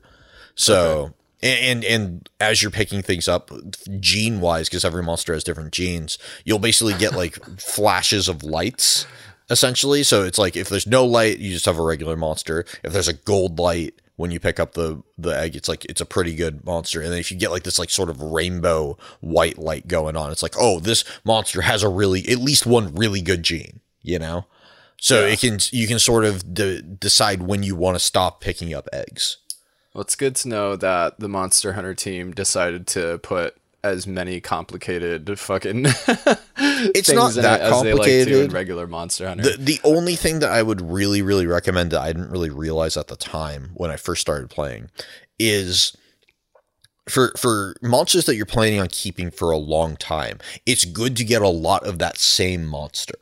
So 0.55 1.15
and, 1.43 1.85
and 1.85 1.85
and 1.85 2.29
as 2.39 2.61
you're 2.61 2.71
picking 2.71 3.03
things 3.03 3.29
up 3.29 3.51
gene 3.99 4.41
wise 4.41 4.69
because 4.69 4.85
every 4.85 5.03
monster 5.03 5.33
has 5.33 5.45
different 5.45 5.73
genes 5.73 6.19
you'll 6.45 6.59
basically 6.59 6.95
get 6.95 7.15
like 7.15 7.37
flashes 7.61 8.29
of 8.29 8.43
lights 8.43 9.07
essentially. 9.51 10.03
So 10.03 10.23
it's 10.25 10.39
like 10.39 10.57
if 10.57 10.69
there's 10.69 10.87
no 10.87 11.05
light 11.05 11.39
you 11.39 11.53
just 11.53 11.67
have 11.67 11.79
a 11.79 11.83
regular 11.83 12.17
monster. 12.17 12.65
If 12.83 12.93
there's 12.93 13.09
a 13.09 13.15
gold 13.15 13.59
light 13.59 14.01
when 14.17 14.31
you 14.31 14.41
pick 14.41 14.61
up 14.61 14.73
the 14.73 15.03
the 15.19 15.31
egg 15.31 15.57
it's 15.57 15.69
like 15.69 15.85
it's 15.87 16.01
a 16.01 16.07
pretty 16.07 16.35
good 16.35 16.65
monster. 16.65 17.03
And 17.03 17.11
then 17.13 17.19
if 17.19 17.31
you 17.31 17.39
get 17.39 17.51
like 17.51 17.65
this 17.65 17.79
like 17.79 17.91
sort 17.91 18.11
of 18.11 18.23
rainbow 18.23 18.97
white 19.21 19.59
light 19.59 19.89
going 19.89 20.17
on 20.17 20.31
it's 20.33 20.43
like 20.43 20.55
oh 20.59 20.81
this 20.81 21.05
monster 21.25 21.63
has 21.63 21.83
a 21.83 21.89
really 21.89 22.27
at 22.29 22.39
least 22.39 22.67
one 22.67 22.95
really 22.95 23.21
good 23.21 23.43
gene 23.43 23.81
you 24.03 24.19
know? 24.19 24.47
So 24.99 25.25
it 25.25 25.41
can 25.41 25.59
you 25.71 25.87
can 25.87 25.99
sort 25.99 26.25
of 26.25 26.53
de- 26.53 26.83
decide 26.83 27.43
when 27.43 27.63
you 27.63 27.75
want 27.75 27.95
to 27.97 28.05
stop 28.05 28.41
picking 28.41 28.75
up 28.75 28.87
eggs. 28.93 29.39
Well, 29.95 30.03
it's 30.03 30.15
good 30.15 30.37
to 30.37 30.49
know 30.49 30.77
that 30.77 31.19
the 31.19 31.29
Monster 31.29 31.73
Hunter 31.73 31.95
team 31.95 32.33
decided 32.33 32.87
to 32.89 33.19
put 33.19 33.57
as 33.83 34.07
many 34.07 34.41
complicated 34.41 35.39
fucking 35.39 35.87
It's 35.87 37.11
not 37.11 37.33
that 37.35 37.61
it 37.61 37.85
they 37.85 37.95
like 37.95 38.07
to 38.07 38.15
in 38.15 38.27
complicated. 38.27 38.53
regular 38.53 38.87
Monster 38.87 39.29
Hunter. 39.29 39.43
The 39.43 39.57
the 39.57 39.81
only 39.85 40.17
thing 40.17 40.41
that 40.41 40.51
I 40.51 40.63
would 40.63 40.81
really 40.81 41.23
really 41.23 41.47
recommend 41.47 41.91
that 41.93 42.01
I 42.01 42.13
didn't 42.13 42.31
really 42.31 42.51
realize 42.51 42.97
at 42.97 43.09
the 43.09 43.17
time 43.17 43.71
when 43.75 43.91
I 43.91 43.97
first 43.97 44.21
started 44.21 44.51
playing 44.51 44.91
is 45.39 45.97
for 47.09 47.33
for 47.37 47.75
monsters 47.83 48.27
that 48.27 48.37
you're 48.37 48.47
planning 48.47 48.81
on 48.81 48.89
keeping 48.89 49.31
for 49.31 49.51
a 49.51 49.59
long 49.59 49.97
time, 49.97 50.39
it's 50.67 50.85
good 50.85 51.17
to 51.17 51.25
get 51.25 51.43
a 51.43 51.49
lot 51.49 51.85
of 51.87 51.99
that 51.99 52.19
same 52.19 52.65
monster. 52.65 53.15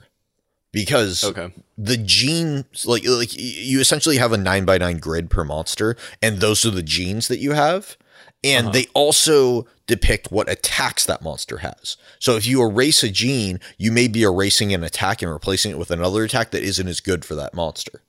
Because 0.70 1.24
okay. 1.24 1.50
the 1.78 1.96
genes 1.96 2.84
like 2.84 3.06
like 3.06 3.30
you 3.34 3.80
essentially 3.80 4.18
have 4.18 4.32
a 4.32 4.36
9 4.36 4.64
by 4.66 4.76
9 4.76 4.98
grid 4.98 5.30
per 5.30 5.42
monster 5.42 5.96
and 6.20 6.38
those 6.38 6.64
are 6.66 6.70
the 6.70 6.82
genes 6.82 7.26
that 7.28 7.38
you 7.38 7.52
have 7.52 7.96
and 8.44 8.68
uh-huh. 8.68 8.72
they 8.72 8.86
also 8.94 9.66
depict 9.86 10.30
what 10.30 10.48
attacks 10.50 11.04
that 11.06 11.22
monster 11.22 11.58
has 11.58 11.96
so 12.18 12.36
if 12.36 12.46
you 12.46 12.62
erase 12.62 13.02
a 13.02 13.08
gene 13.08 13.58
you 13.78 13.90
may 13.90 14.06
be 14.06 14.22
erasing 14.22 14.72
an 14.72 14.84
attack 14.84 15.22
and 15.22 15.30
replacing 15.32 15.70
it 15.72 15.78
with 15.78 15.90
another 15.90 16.24
attack 16.24 16.50
that 16.50 16.62
isn't 16.62 16.88
as 16.88 17.00
good 17.00 17.24
for 17.24 17.34
that 17.34 17.54
monster 17.54 18.02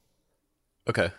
Okay. 0.90 1.12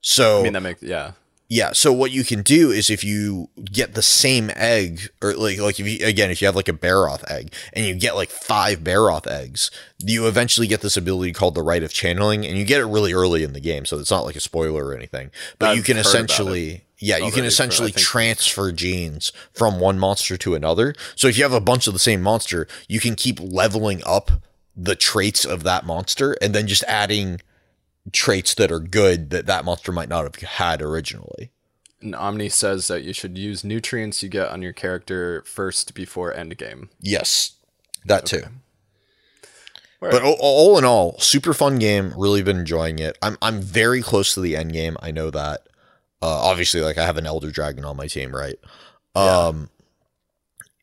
so 0.00 0.40
I 0.40 0.42
mean 0.44 0.52
that 0.52 0.62
makes 0.62 0.82
yeah. 0.82 1.12
yeah, 1.48 1.72
so 1.72 1.92
what 1.92 2.12
you 2.12 2.22
can 2.24 2.42
do 2.42 2.70
is 2.70 2.88
if 2.88 3.02
you 3.02 3.48
get 3.56 3.94
the 3.94 4.02
same 4.02 4.50
egg, 4.54 5.10
or 5.20 5.34
like 5.34 5.58
like 5.58 5.80
if 5.80 5.88
you 5.88 6.06
again 6.06 6.30
if 6.30 6.40
you 6.40 6.46
have 6.46 6.54
like 6.54 6.68
a 6.68 6.72
Baroth 6.72 7.28
egg 7.30 7.52
and 7.72 7.84
you 7.84 7.94
get 7.96 8.14
like 8.14 8.30
five 8.30 8.80
Baroth 8.80 9.26
eggs, 9.26 9.70
you 9.98 10.28
eventually 10.28 10.68
get 10.68 10.82
this 10.82 10.96
ability 10.96 11.32
called 11.32 11.56
the 11.56 11.62
Rite 11.62 11.82
of 11.82 11.92
Channeling, 11.92 12.46
and 12.46 12.56
you 12.56 12.64
get 12.64 12.80
it 12.80 12.86
really 12.86 13.12
early 13.12 13.42
in 13.42 13.54
the 13.54 13.60
game, 13.60 13.84
so 13.86 13.98
it's 13.98 14.10
not 14.10 14.24
like 14.24 14.36
a 14.36 14.40
spoiler 14.40 14.86
or 14.86 14.94
anything. 14.94 15.30
But 15.58 15.74
you 15.74 15.80
I've 15.80 15.86
can 15.86 15.96
about 15.96 16.06
it 16.06 16.08
essentially 16.08 16.84
yeah, 16.98 17.16
you 17.18 17.30
can 17.30 17.44
essentially 17.44 17.92
think- 17.92 18.04
transfer 18.06 18.72
genes 18.72 19.32
from 19.52 19.78
one 19.80 19.98
monster 19.98 20.36
to 20.38 20.54
another. 20.54 20.94
So 21.16 21.28
if 21.28 21.36
you 21.36 21.44
have 21.44 21.52
a 21.52 21.60
bunch 21.60 21.86
of 21.86 21.92
the 21.92 21.98
same 21.98 22.22
monster, 22.22 22.66
you 22.88 23.00
can 23.00 23.14
keep 23.14 23.38
leveling 23.40 24.02
up 24.04 24.30
the 24.76 24.94
traits 24.94 25.44
of 25.44 25.62
that 25.64 25.84
monster 25.84 26.36
and 26.40 26.54
then 26.54 26.66
just 26.66 26.84
adding 26.84 27.40
traits 28.12 28.54
that 28.54 28.70
are 28.72 28.80
good 28.80 29.30
that 29.30 29.46
that 29.46 29.64
monster 29.64 29.92
might 29.92 30.08
not 30.08 30.24
have 30.24 30.36
had 30.36 30.80
originally. 30.82 31.50
And 32.00 32.14
Omni 32.14 32.48
says 32.48 32.86
that 32.88 33.02
you 33.02 33.12
should 33.12 33.36
use 33.36 33.64
nutrients 33.64 34.22
you 34.22 34.28
get 34.28 34.48
on 34.48 34.62
your 34.62 34.72
character 34.72 35.42
first 35.46 35.94
before 35.94 36.32
end 36.32 36.56
game. 36.56 36.90
Yes, 37.00 37.52
that 38.04 38.24
too. 38.24 38.42
Word. 40.00 40.12
But 40.12 40.22
o- 40.22 40.36
all 40.38 40.78
in 40.78 40.84
all, 40.84 41.18
super 41.18 41.52
fun 41.52 41.78
game. 41.80 42.12
Really 42.16 42.42
been 42.42 42.58
enjoying 42.58 43.00
it. 43.00 43.18
I'm 43.20 43.36
I'm 43.42 43.60
very 43.60 44.00
close 44.00 44.32
to 44.34 44.40
the 44.40 44.56
end 44.56 44.72
game. 44.72 44.96
I 45.02 45.10
know 45.10 45.30
that. 45.30 45.62
Uh, 46.20 46.26
obviously, 46.26 46.80
like 46.80 46.98
I 46.98 47.06
have 47.06 47.16
an 47.16 47.26
Elder 47.26 47.50
Dragon 47.50 47.84
on 47.84 47.96
my 47.96 48.06
team, 48.06 48.34
right? 48.34 48.56
Um. 49.14 49.70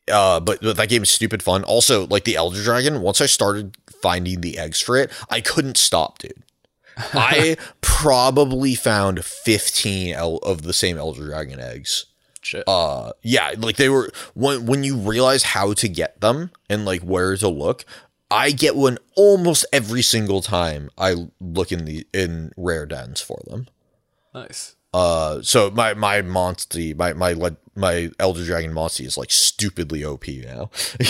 Uh, 0.08 0.38
but, 0.38 0.60
but 0.62 0.76
that 0.76 0.88
game 0.88 1.02
is 1.02 1.10
stupid 1.10 1.42
fun. 1.42 1.64
Also, 1.64 2.06
like 2.06 2.22
the 2.22 2.36
Elder 2.36 2.62
Dragon, 2.62 3.00
once 3.00 3.20
I 3.20 3.26
started 3.26 3.76
finding 4.00 4.40
the 4.40 4.56
eggs 4.56 4.80
for 4.80 4.96
it, 4.96 5.10
I 5.28 5.40
couldn't 5.40 5.76
stop, 5.76 6.20
dude. 6.20 6.44
I 7.12 7.56
probably 7.80 8.76
found 8.76 9.24
15 9.24 10.14
el- 10.14 10.36
of 10.38 10.62
the 10.62 10.72
same 10.72 10.96
Elder 10.96 11.26
Dragon 11.26 11.58
eggs 11.60 12.06
Shit. 12.40 12.62
uh 12.68 13.10
yeah 13.22 13.54
like 13.58 13.74
they 13.74 13.88
were 13.88 14.08
when 14.34 14.66
when 14.66 14.84
you 14.84 14.96
realize 14.96 15.42
how 15.42 15.72
to 15.72 15.88
get 15.88 16.20
them 16.20 16.52
and 16.70 16.84
like 16.84 17.02
where 17.02 17.36
to 17.36 17.48
look 17.48 17.84
i 18.30 18.52
get 18.52 18.76
one 18.76 18.98
almost 19.16 19.66
every 19.72 20.00
single 20.00 20.40
time 20.42 20.88
i 20.96 21.26
look 21.40 21.72
in 21.72 21.86
the 21.86 22.06
in 22.14 22.52
rare 22.56 22.86
dens 22.86 23.20
for 23.20 23.40
them 23.48 23.66
nice. 24.32 24.75
Uh, 24.96 25.42
so 25.42 25.70
my 25.70 25.92
my 25.94 26.22
Monty, 26.22 26.94
my 26.94 27.12
my 27.12 27.34
my 27.74 28.10
Elder 28.18 28.44
Dragon 28.44 28.72
Monty 28.72 29.04
is 29.04 29.18
like 29.18 29.30
stupidly 29.30 30.02
OP 30.04 30.26
now. 30.28 30.70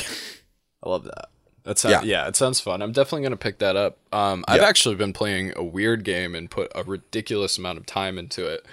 I 0.82 0.88
love 0.88 1.04
that. 1.04 1.28
That 1.64 1.78
sounds, 1.78 2.04
Yeah. 2.06 2.22
yeah. 2.22 2.28
it 2.28 2.36
sounds 2.36 2.58
fun. 2.60 2.82
I'm 2.82 2.92
definitely 2.92 3.22
gonna 3.22 3.36
pick 3.36 3.58
that 3.58 3.76
up. 3.76 3.98
Um, 4.12 4.44
I've 4.48 4.60
Yeah. 4.60 4.66
actually 4.68 4.94
been 4.96 5.12
playing 5.12 5.52
a 5.56 5.62
weird 5.64 6.04
game 6.04 6.34
and 6.34 6.50
put 6.50 6.70
a 6.74 6.82
ridiculous 6.84 7.58
amount 7.58 7.78
of 7.78 7.86
time 7.86 8.18
into 8.18 8.46
it. 8.46 8.64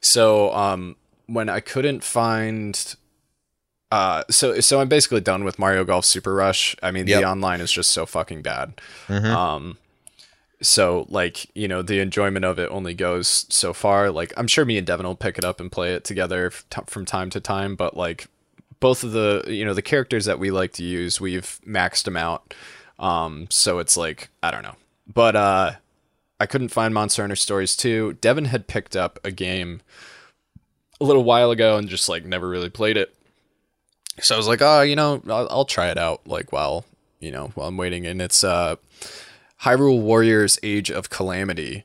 So 0.00 0.52
um, 0.54 0.96
when 1.26 1.48
I 1.48 1.60
couldn't 1.60 2.04
find, 2.04 2.94
uh, 3.90 4.24
so 4.30 4.60
so 4.60 4.80
I'm 4.80 4.88
basically 4.88 5.20
done 5.20 5.44
with 5.44 5.58
Mario 5.58 5.84
Golf 5.84 6.04
Super 6.04 6.34
Rush. 6.34 6.76
I 6.82 6.90
mean, 6.90 7.06
Yep. 7.06 7.20
the 7.22 7.26
online 7.28 7.60
is 7.60 7.72
just 7.72 7.90
so 7.90 8.04
fucking 8.06 8.42
bad. 8.42 8.80
Um, 9.08 9.78
so 10.60 11.06
like 11.08 11.54
you 11.54 11.68
know 11.68 11.82
the 11.82 12.00
enjoyment 12.00 12.44
of 12.44 12.58
it 12.58 12.70
only 12.70 12.94
goes 12.94 13.46
so 13.48 13.72
far. 13.72 14.10
Like 14.10 14.32
I'm 14.36 14.48
sure 14.48 14.64
me 14.64 14.78
and 14.78 14.86
Devin 14.86 15.06
will 15.06 15.14
pick 15.14 15.38
it 15.38 15.44
up 15.44 15.60
and 15.60 15.70
play 15.70 15.94
it 15.94 16.04
together 16.04 16.50
from 16.86 17.04
time 17.04 17.30
to 17.30 17.40
time, 17.40 17.76
but 17.76 17.96
like 17.96 18.26
both 18.80 19.04
of 19.04 19.12
the 19.12 19.44
you 19.46 19.64
know 19.64 19.74
the 19.74 19.82
characters 19.82 20.24
that 20.24 20.38
we 20.38 20.50
like 20.50 20.72
to 20.72 20.84
use 20.84 21.20
we've 21.20 21.60
maxed 21.66 22.04
them 22.04 22.16
out. 22.16 22.54
Um 22.98 23.46
so 23.50 23.78
it's 23.78 23.96
like 23.96 24.28
i 24.42 24.50
don't 24.50 24.62
know. 24.62 24.76
But 25.12 25.36
uh 25.36 25.72
i 26.40 26.46
couldn't 26.46 26.68
find 26.68 26.94
monster 26.94 27.22
hunter 27.22 27.36
stories 27.36 27.76
2 27.76 28.14
devin 28.14 28.46
had 28.46 28.66
picked 28.68 28.94
up 28.96 29.18
a 29.24 29.30
game 29.30 29.80
a 31.00 31.04
little 31.04 31.24
while 31.24 31.50
ago 31.50 31.76
and 31.76 31.88
just 31.88 32.08
like 32.08 32.24
never 32.24 32.48
really 32.48 32.70
played 32.70 32.96
it. 32.96 33.14
So 34.20 34.34
i 34.34 34.38
was 34.38 34.48
like 34.48 34.60
oh 34.60 34.82
you 34.82 34.96
know 34.96 35.22
i'll, 35.28 35.46
I'll 35.50 35.64
try 35.64 35.88
it 35.90 35.98
out 35.98 36.26
like 36.26 36.52
while 36.52 36.84
you 37.20 37.30
know 37.30 37.52
while 37.54 37.68
i'm 37.68 37.76
waiting. 37.76 38.06
And 38.06 38.20
it's 38.20 38.42
uh 38.42 38.76
hyrule 39.62 40.00
warriors 40.00 40.58
age 40.62 40.90
of 40.90 41.10
calamity 41.10 41.84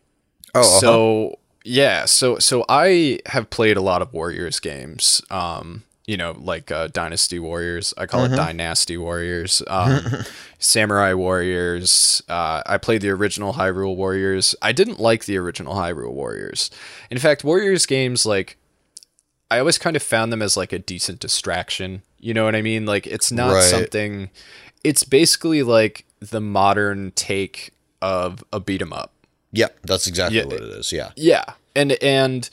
Oh, 0.56 0.60
uh-huh. 0.62 0.80
so 0.80 1.40
yeah, 1.66 2.06
so 2.06 2.38
so 2.40 2.64
I 2.70 3.20
have 3.28 3.50
played 3.50 3.76
a 3.78 3.82
lot 3.82 4.02
of 4.04 4.14
Warriors 4.14 4.60
games. 4.60 5.22
Um, 5.32 5.84
you 6.06 6.16
know, 6.18 6.36
like 6.38 6.70
uh, 6.72 6.90
Dynasty 6.90 7.40
Warriors. 7.40 7.92
I 7.98 8.06
call 8.06 8.26
it 8.26 8.36
Dynasty 8.36 8.98
Warriors. 8.98 9.64
Um, 9.68 10.02
Samurai 10.60 11.14
Warriors. 11.14 12.22
Uh, 12.30 12.62
I 12.66 12.78
played 12.78 13.02
the 13.02 13.10
original 13.10 13.54
Hyrule 13.54 13.96
Warriors. 13.96 14.54
I 14.62 14.74
didn't 14.74 15.00
like 15.00 15.26
the 15.26 15.38
original 15.38 15.74
Hyrule 15.76 16.12
Warriors. 16.12 16.70
In 17.10 17.18
fact, 17.18 17.44
Warriors 17.44 17.86
games 17.88 18.26
like 18.26 18.58
I 19.50 19.58
always 19.60 19.78
kind 19.78 19.96
of 19.96 20.04
found 20.04 20.32
them 20.32 20.42
as 20.42 20.56
like 20.58 20.74
a 20.74 20.80
decent 20.80 21.20
distraction. 21.20 22.04
You 22.20 22.34
know 22.34 22.44
what 22.46 22.56
I 22.56 22.62
mean? 22.62 22.86
Like 22.86 23.08
it's 23.08 23.32
not 23.32 23.54
Right. 23.54 23.64
something. 23.64 24.30
It's 24.84 25.04
basically 25.04 25.64
like 25.64 26.06
the 26.20 26.42
modern 26.42 27.12
take 27.12 27.72
of 28.02 28.44
a 28.52 28.60
beat 28.60 28.82
'em 28.82 28.94
up. 28.94 29.12
yeah, 29.52 29.68
that's 29.84 30.08
exactly 30.08 30.40
Yeah. 30.40 30.46
what 30.46 30.54
it 30.56 30.64
is. 30.64 30.92
Yeah, 30.92 31.12
Yeah, 31.16 31.46
and 31.76 31.92
and 32.02 32.50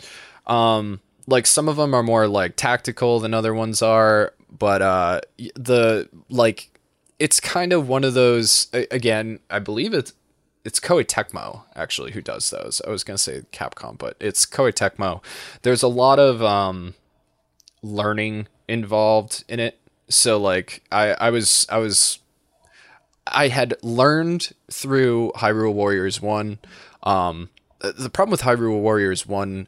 um, 0.47 1.01
like 1.27 1.47
some 1.47 1.69
of 1.69 1.77
them 1.77 1.95
are 1.95 2.03
more 2.03 2.27
like 2.29 2.57
tactical 2.57 3.21
than 3.21 3.33
other 3.35 3.55
ones 3.55 3.81
are, 3.83 4.35
but 4.51 4.83
uh, 4.83 5.21
the 5.55 6.09
like 6.29 6.69
it's 7.19 7.41
kind 7.41 7.73
of 7.73 7.89
one 7.89 8.05
of 8.05 8.15
those. 8.15 8.69
Again, 8.73 9.41
I 9.51 9.59
believe 9.59 9.93
it's 9.95 10.13
it's 10.65 10.79
Koei 10.79 11.05
Tecmo 11.07 11.63
actually 11.75 12.13
who 12.13 12.21
does 12.21 12.51
those. 12.51 12.81
I 12.87 12.91
was 12.91 13.03
gonna 13.03 13.19
say 13.19 13.43
Capcom, 13.53 13.97
but 13.99 14.17
it's 14.21 14.45
Koei 14.47 14.73
Tecmo. 14.73 15.23
There's 15.63 15.83
a 15.83 15.89
lot 15.89 16.19
of 16.19 16.43
um, 16.43 16.95
learning 17.83 18.47
involved 18.69 19.43
in 19.49 19.59
it. 19.61 19.79
So 20.11 20.39
like 20.39 20.83
I 20.93 21.13
I 21.13 21.31
was 21.31 21.67
I 21.71 21.79
was 21.79 22.19
I 23.27 23.49
had 23.49 23.75
learned 23.83 24.51
through 24.71 25.33
Hyrule 25.37 25.73
Warriors 25.73 26.21
1 26.21 26.59
um 27.05 27.49
the 27.81 28.11
problem 28.11 28.31
with 28.31 28.43
Hyrule 28.43 28.81
Warriors 28.81 29.27
1 29.27 29.67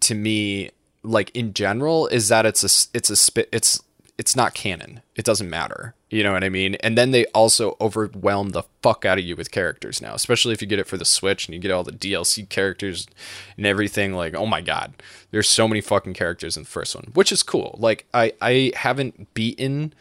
to 0.00 0.14
me 0.14 0.70
like 1.02 1.30
in 1.36 1.52
general 1.54 2.08
is 2.08 2.28
that 2.28 2.46
it's 2.46 2.64
a 2.64 2.96
it's 2.96 3.10
a 3.10 3.16
spit 3.16 3.48
it's 3.52 3.80
it's 4.18 4.36
not 4.36 4.54
canon. 4.54 5.02
It 5.16 5.24
doesn't 5.24 5.50
matter. 5.50 5.94
You 6.14 6.22
know 6.22 6.32
what 6.32 6.44
I 6.44 6.48
mean? 6.48 6.76
And 6.76 6.96
then 6.96 7.10
they 7.10 7.26
also 7.34 7.76
overwhelm 7.80 8.50
the 8.50 8.62
fuck 8.82 9.04
out 9.04 9.18
of 9.18 9.24
you 9.24 9.34
with 9.34 9.50
characters 9.50 10.00
now, 10.00 10.14
especially 10.14 10.52
if 10.52 10.62
you 10.62 10.68
get 10.68 10.78
it 10.78 10.86
for 10.86 10.96
the 10.96 11.04
Switch 11.04 11.48
and 11.48 11.54
you 11.56 11.60
get 11.60 11.72
all 11.72 11.82
the 11.82 11.90
DLC 11.90 12.48
characters 12.48 13.08
and 13.56 13.66
everything. 13.66 14.12
Like, 14.12 14.36
oh 14.36 14.46
my 14.46 14.60
god, 14.60 14.94
there's 15.32 15.48
so 15.48 15.66
many 15.66 15.80
fucking 15.80 16.14
characters 16.14 16.56
in 16.56 16.62
the 16.62 16.68
first 16.68 16.94
one, 16.94 17.10
which 17.14 17.32
is 17.32 17.42
cool. 17.42 17.74
Like, 17.80 18.06
I 18.14 18.32
I 18.40 18.70
haven't 18.76 19.34
beaten 19.34 19.92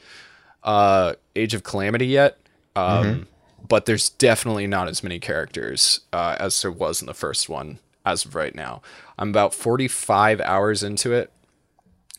uh 0.61 1.13
Age 1.35 1.55
of 1.55 1.63
Calamity 1.63 2.05
yet. 2.05 2.37
Um 2.75 3.27
but 3.67 3.87
there's 3.87 4.09
definitely 4.09 4.67
not 4.67 4.87
as 4.87 5.01
many 5.01 5.17
characters 5.17 6.01
uh, 6.11 6.35
as 6.39 6.61
there 6.61 6.71
was 6.71 7.01
in 7.01 7.07
the 7.07 7.13
first 7.15 7.49
one 7.49 7.79
as 8.05 8.23
of 8.23 8.35
right 8.35 8.53
now. 8.53 8.83
I'm 9.17 9.29
about 9.29 9.55
45 9.55 10.41
hours 10.41 10.83
into 10.83 11.11
it 11.11 11.31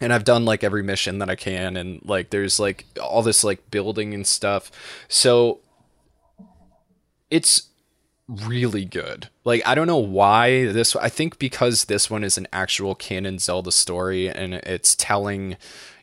and 0.01 0.13
I've 0.13 0.25
done 0.25 0.45
like 0.45 0.65
every 0.65 0.83
mission 0.83 1.19
that 1.19 1.31
I 1.31 1.37
can 1.37 1.77
and 1.77 2.01
like 2.05 2.31
there's 2.31 2.59
like 2.59 2.85
all 3.01 3.23
this 3.23 3.45
like 3.45 3.71
building 3.71 4.13
and 4.13 4.27
stuff. 4.27 4.71
So 5.09 5.61
it's 7.31 7.69
really 8.29 8.85
good. 8.85 9.29
Like 9.45 9.63
I 9.67 9.75
don't 9.75 9.87
know 9.87 9.97
why 9.97 10.67
this 10.67 10.97
I 10.97 11.09
think 11.09 11.39
because 11.39 11.85
this 11.85 12.11
one 12.11 12.25
is 12.25 12.37
an 12.37 12.49
actual 12.53 12.95
canon 12.95 13.39
Zelda 13.39 13.71
story 13.71 14.29
and 14.29 14.55
it's 14.55 14.97
telling, 14.97 15.57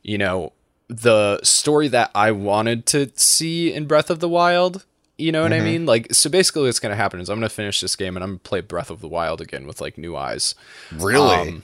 you 0.04 0.18
know, 0.18 0.54
the 0.88 1.40
story 1.44 1.88
that 1.90 2.12
I 2.16 2.32
wanted 2.32 2.86
to 2.88 3.12
see 3.16 3.74
in 3.74 3.86
Breath 3.86 4.10
of 4.10 4.20
the 4.20 4.30
Wild. 4.30 4.86
You 5.18 5.32
know 5.32 5.44
what 5.44 5.54
I 5.54 5.60
mean? 5.60 5.86
Like 5.86 6.14
so 6.14 6.30
basically 6.30 6.64
what's 6.64 6.80
going 6.80 6.92
to 6.92 6.96
happen 6.96 7.20
is 7.20 7.30
I'm 7.30 7.40
going 7.40 7.48
to 7.48 7.54
finish 7.54 7.82
this 7.82 7.96
game 7.96 8.16
and 8.16 8.24
I'm 8.24 8.32
going 8.32 8.40
to 8.40 8.50
play 8.50 8.62
Breath 8.62 8.90
of 8.90 9.02
the 9.02 9.08
Wild 9.08 9.42
again 9.42 9.68
with 9.68 9.82
like 9.82 9.98
new 9.98 10.16
eyes. 10.16 10.56
really. 10.92 11.36
Um, 11.36 11.64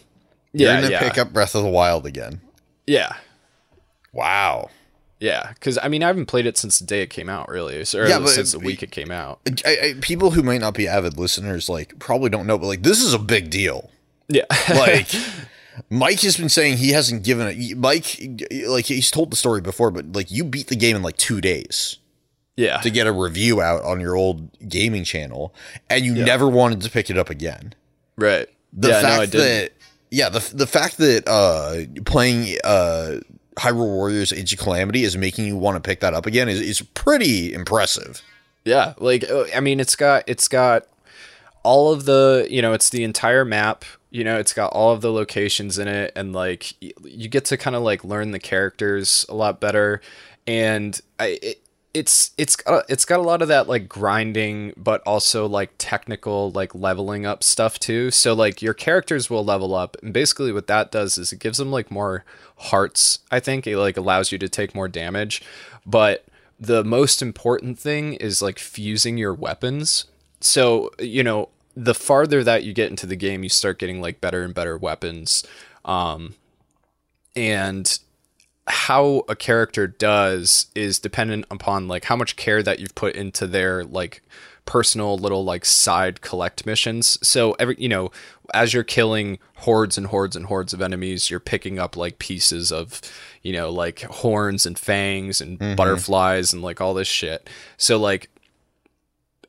You're 0.53 0.71
yeah, 0.71 0.81
gonna 0.81 0.91
yeah. 0.91 1.07
pick 1.07 1.17
up 1.17 1.33
Breath 1.33 1.55
of 1.55 1.63
the 1.63 1.69
Wild 1.69 2.05
again. 2.05 2.41
Yeah. 2.85 3.13
Wow. 4.13 4.69
Yeah, 5.19 5.51
because 5.53 5.79
I 5.81 5.87
mean, 5.87 6.03
I 6.03 6.07
haven't 6.07 6.27
played 6.27 6.45
it 6.45 6.57
since 6.57 6.77
the 6.77 6.85
day 6.85 7.01
it 7.01 7.09
came 7.09 7.27
out, 7.27 7.49
really. 7.49 7.75
Or 7.75 8.07
Yeah, 8.07 8.23
since 8.25 8.51
the 8.51 8.59
week 8.59 8.83
it 8.83 8.91
came 8.91 9.09
out. 9.09 9.39
I, 9.65 9.77
I, 9.81 9.93
people 9.99 10.31
who 10.31 10.43
might 10.43 10.61
not 10.61 10.75
be 10.75 10.87
avid 10.87 11.17
listeners 11.17 11.69
like 11.69 11.97
probably 11.97 12.29
don't 12.29 12.45
know, 12.45 12.57
but 12.57 12.67
like 12.67 12.83
this 12.83 13.01
is 13.01 13.13
a 13.13 13.19
big 13.19 13.49
deal. 13.49 13.89
Yeah, 14.27 14.45
Like 14.69 15.09
Mike 15.89 16.19
has 16.21 16.37
been 16.37 16.49
saying 16.49 16.77
he 16.77 16.91
hasn't 16.91 17.23
given 17.23 17.47
it. 17.47 17.77
Mike, 17.77 18.21
like 18.67 18.85
he's 18.85 19.09
told 19.09 19.31
the 19.31 19.35
story 19.35 19.61
before, 19.61 19.89
but 19.89 20.11
like 20.13 20.29
you 20.29 20.43
beat 20.43 20.67
the 20.67 20.75
game 20.75 20.95
in 20.95 21.01
like 21.01 21.17
two 21.17 21.41
days 21.41 21.97
yeah, 22.55 22.77
to 22.81 22.91
get 22.91 23.07
a 23.07 23.11
review 23.11 23.59
out 23.59 23.83
on 23.83 23.99
your 23.99 24.15
old 24.15 24.51
gaming 24.69 25.03
channel, 25.03 25.53
and 25.89 26.05
you 26.05 26.13
never 26.13 26.47
wanted 26.47 26.81
to 26.81 26.91
pick 26.91 27.09
it 27.09 27.17
up 27.17 27.29
again. 27.29 27.73
right. 28.17 28.47
The 28.73 28.89
yeah, 28.89 29.01
fact 29.01 29.15
no, 29.15 29.21
I 29.21 29.25
did. 29.25 29.41
that 29.41 29.73
yeah, 30.09 30.29
the 30.29 30.39
the 30.53 30.67
fact 30.67 30.97
that 30.97 31.27
uh 31.27 32.01
playing 32.05 32.57
uh 32.63 33.19
Hyrule 33.57 33.87
Warriors 33.87 34.31
Age 34.31 34.53
of 34.53 34.59
Calamity 34.59 35.03
is 35.03 35.17
making 35.17 35.45
you 35.45 35.57
want 35.57 35.75
to 35.75 35.87
pick 35.87 35.99
that 36.01 36.13
up 36.13 36.25
again 36.25 36.47
is 36.47 36.61
is 36.61 36.81
pretty 36.81 37.53
impressive. 37.53 38.21
Yeah, 38.65 38.93
like 38.97 39.29
uh, 39.29 39.45
I 39.55 39.59
mean, 39.59 39.79
it's 39.79 39.95
got 39.95 40.23
it's 40.27 40.47
got 40.47 40.87
all 41.63 41.91
of 41.91 42.05
the 42.05 42.47
you 42.49 42.61
know, 42.61 42.73
it's 42.73 42.89
the 42.89 43.03
entire 43.03 43.45
map. 43.45 43.83
You 44.09 44.23
know, 44.23 44.37
it's 44.37 44.53
got 44.53 44.71
all 44.71 44.93
of 44.93 45.01
the 45.01 45.11
locations 45.11 45.77
in 45.77 45.87
it, 45.87 46.13
and 46.15 46.33
like 46.33 46.73
you 46.79 47.27
get 47.27 47.45
to 47.45 47.57
kind 47.57 47.75
of 47.75 47.81
like 47.81 48.03
learn 48.03 48.31
the 48.31 48.39
characters 48.39 49.25
a 49.27 49.33
lot 49.33 49.59
better. 49.59 50.01
And 50.45 50.99
I, 51.19 51.39
it, 51.41 51.66
it's 51.97 52.31
it's 52.37 52.55
got 52.55 52.85
it's 52.89 53.05
got 53.05 53.19
a 53.19 53.23
lot 53.23 53.41
of 53.41 53.47
that 53.47 53.67
like 53.67 53.89
grinding, 53.89 54.73
but 54.77 55.01
also 55.01 55.47
like 55.47 55.71
technical 55.77 56.51
like 56.51 56.75
leveling 56.75 57.25
up 57.25 57.43
stuff 57.43 57.79
too. 57.79 58.11
So 58.11 58.33
like 58.33 58.61
your 58.61 58.75
characters 58.75 59.29
will 59.29 59.43
level 59.43 59.73
up, 59.73 59.97
and 60.03 60.13
basically 60.13 60.51
what 60.51 60.67
that 60.67 60.91
does 60.91 61.17
is 61.17 61.33
it 61.33 61.39
gives 61.39 61.57
them 61.57 61.71
like 61.71 61.89
more 61.89 62.23
hearts. 62.57 63.19
I 63.31 63.39
think 63.39 63.65
it 63.65 63.77
like 63.77 63.97
allows 63.97 64.31
you 64.31 64.37
to 64.37 64.47
take 64.47 64.75
more 64.75 64.87
damage, 64.87 65.41
but 65.85 66.25
the 66.59 66.83
most 66.83 67.21
important 67.21 67.79
thing 67.79 68.13
is 68.13 68.41
like 68.41 68.59
fusing 68.59 69.17
your 69.17 69.33
weapons. 69.33 70.05
So, 70.39 70.91
you 70.99 71.23
know, 71.23 71.49
the 71.75 71.95
farther 71.95 72.43
that 72.43 72.63
you 72.63 72.73
get 72.73 72.89
into 72.89 73.05
the 73.05 73.15
game, 73.15 73.43
you 73.43 73.49
start 73.49 73.79
getting 73.79 74.01
like 74.01 74.21
better 74.21 74.43
and 74.43 74.53
better 74.53 74.77
weapons. 74.77 75.43
Um, 75.85 76.35
and 77.35 77.99
how 78.67 79.23
a 79.29 79.35
character 79.35 79.87
does 79.87 80.67
is 80.75 80.99
dependent 80.99 81.45
upon 81.49 81.87
like 81.87 82.05
how 82.05 82.15
much 82.15 82.35
care 82.35 82.61
that 82.61 82.79
you've 82.79 82.95
put 82.95 83.15
into 83.15 83.47
their 83.47 83.83
like 83.83 84.21
personal 84.65 85.17
little 85.17 85.43
like 85.43 85.65
side 85.65 86.21
collect 86.21 86.65
missions. 86.65 87.17
So 87.25 87.53
every 87.53 87.75
you 87.79 87.89
know, 87.89 88.11
as 88.53 88.73
you're 88.73 88.83
killing 88.83 89.39
hordes 89.55 89.97
and 89.97 90.07
hordes 90.07 90.35
and 90.35 90.45
hordes 90.45 90.73
of 90.73 90.81
enemies, 90.81 91.29
you're 91.29 91.39
picking 91.39 91.79
up 91.79 91.97
like 91.97 92.19
pieces 92.19 92.71
of, 92.71 93.01
you 93.41 93.53
know, 93.53 93.71
like 93.71 94.01
horns 94.01 94.65
and 94.65 94.77
fangs 94.77 95.41
and 95.41 95.57
mm-hmm. 95.57 95.75
butterflies 95.75 96.53
and 96.53 96.61
like 96.61 96.81
all 96.81 96.93
this 96.93 97.07
shit. 97.07 97.49
So 97.77 97.97
like 97.97 98.29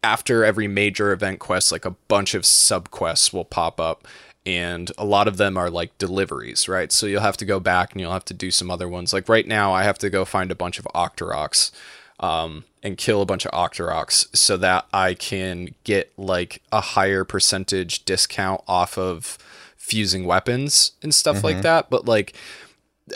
after 0.03 0.45
every 0.45 0.69
major 0.69 1.13
event 1.13 1.41
quest, 1.41 1.73
like 1.73 1.85
a 1.85 1.91
bunch 1.91 2.35
of 2.35 2.47
sub 2.47 2.91
quests 2.91 3.33
will 3.33 3.45
pop 3.45 3.81
up, 3.81 4.07
and 4.49 4.91
a 4.97 5.05
lot 5.05 5.29
of 5.29 5.37
them 5.37 5.59
are 5.59 5.69
like 5.69 5.99
deliveries, 5.99 6.71
right? 6.71 6.91
So 6.91 7.05
you'll 7.07 7.21
have 7.21 7.37
to 7.37 7.45
go 7.45 7.61
back 7.61 7.93
and 7.93 8.01
you'll 8.01 8.15
have 8.15 8.25
to 8.25 8.35
do 8.35 8.51
some 8.51 8.71
other 8.71 8.89
ones. 8.89 9.13
Like 9.13 9.29
right 9.29 9.47
now, 9.47 9.75
I 9.75 9.83
have 9.83 9.99
to 9.99 10.09
go 10.09 10.25
find 10.25 10.51
a 10.51 10.55
bunch 10.55 10.79
of 10.79 10.89
Octoroks 10.95 11.71
um, 12.19 12.65
and 12.83 12.97
kill 12.97 13.21
a 13.21 13.27
bunch 13.27 13.45
of 13.45 13.53
Octoroks 13.53 14.35
so 14.35 14.57
that 14.57 14.87
I 14.91 15.13
can 15.13 15.75
get 15.85 16.15
like 16.17 16.63
a 16.73 16.81
higher 16.81 17.25
percentage 17.25 18.07
discount 18.07 18.63
off 18.67 18.97
of 18.97 19.37
fusing 19.77 20.25
weapons 20.25 20.93
and 21.03 21.15
stuff 21.15 21.45
like 21.45 21.61
that. 21.61 21.91
But 21.91 22.07
like 22.07 22.33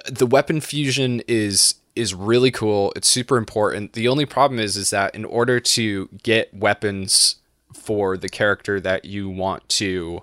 the 0.06 0.26
weapon 0.26 0.60
fusion 0.60 1.22
is 1.26 1.76
is 1.96 2.14
really 2.14 2.50
cool. 2.50 2.92
It's 2.94 3.08
super 3.08 3.38
important. 3.38 3.94
The 3.94 4.06
only 4.06 4.26
problem 4.26 4.60
is 4.60 4.76
is 4.76 4.90
that 4.90 5.14
in 5.14 5.24
order 5.24 5.60
to 5.60 6.10
get 6.22 6.52
weapons 6.52 7.36
for 7.72 8.18
the 8.18 8.28
character 8.28 8.80
that 8.80 9.06
you 9.06 9.30
want 9.30 9.66
to 9.70 10.22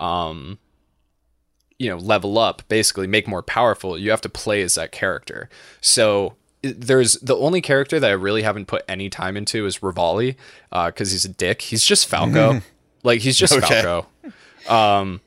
um 0.00 0.58
you 1.78 1.88
know 1.88 1.96
level 1.96 2.36
up 2.38 2.62
basically 2.68 3.06
make 3.06 3.28
more 3.28 3.42
powerful 3.42 3.96
you 3.96 4.10
have 4.10 4.20
to 4.20 4.28
play 4.28 4.62
as 4.62 4.74
that 4.74 4.90
character. 4.92 5.48
So 5.80 6.34
there's 6.62 7.14
the 7.14 7.36
only 7.36 7.62
character 7.62 7.98
that 7.98 8.10
i 8.10 8.12
really 8.12 8.42
haven't 8.42 8.66
put 8.66 8.82
any 8.86 9.08
time 9.08 9.34
into 9.36 9.64
is 9.64 9.78
revali 9.78 10.36
because 10.70 11.10
he's 11.12 11.24
a 11.24 11.28
dick. 11.30 11.62
He's 11.62 11.84
just 11.84 12.06
falco. 12.08 12.60
Like 13.02 13.20
he's 13.22 13.38
just 13.38 13.54
Okay. 13.54 13.82
falco. 13.82 14.06
Um 14.68 15.20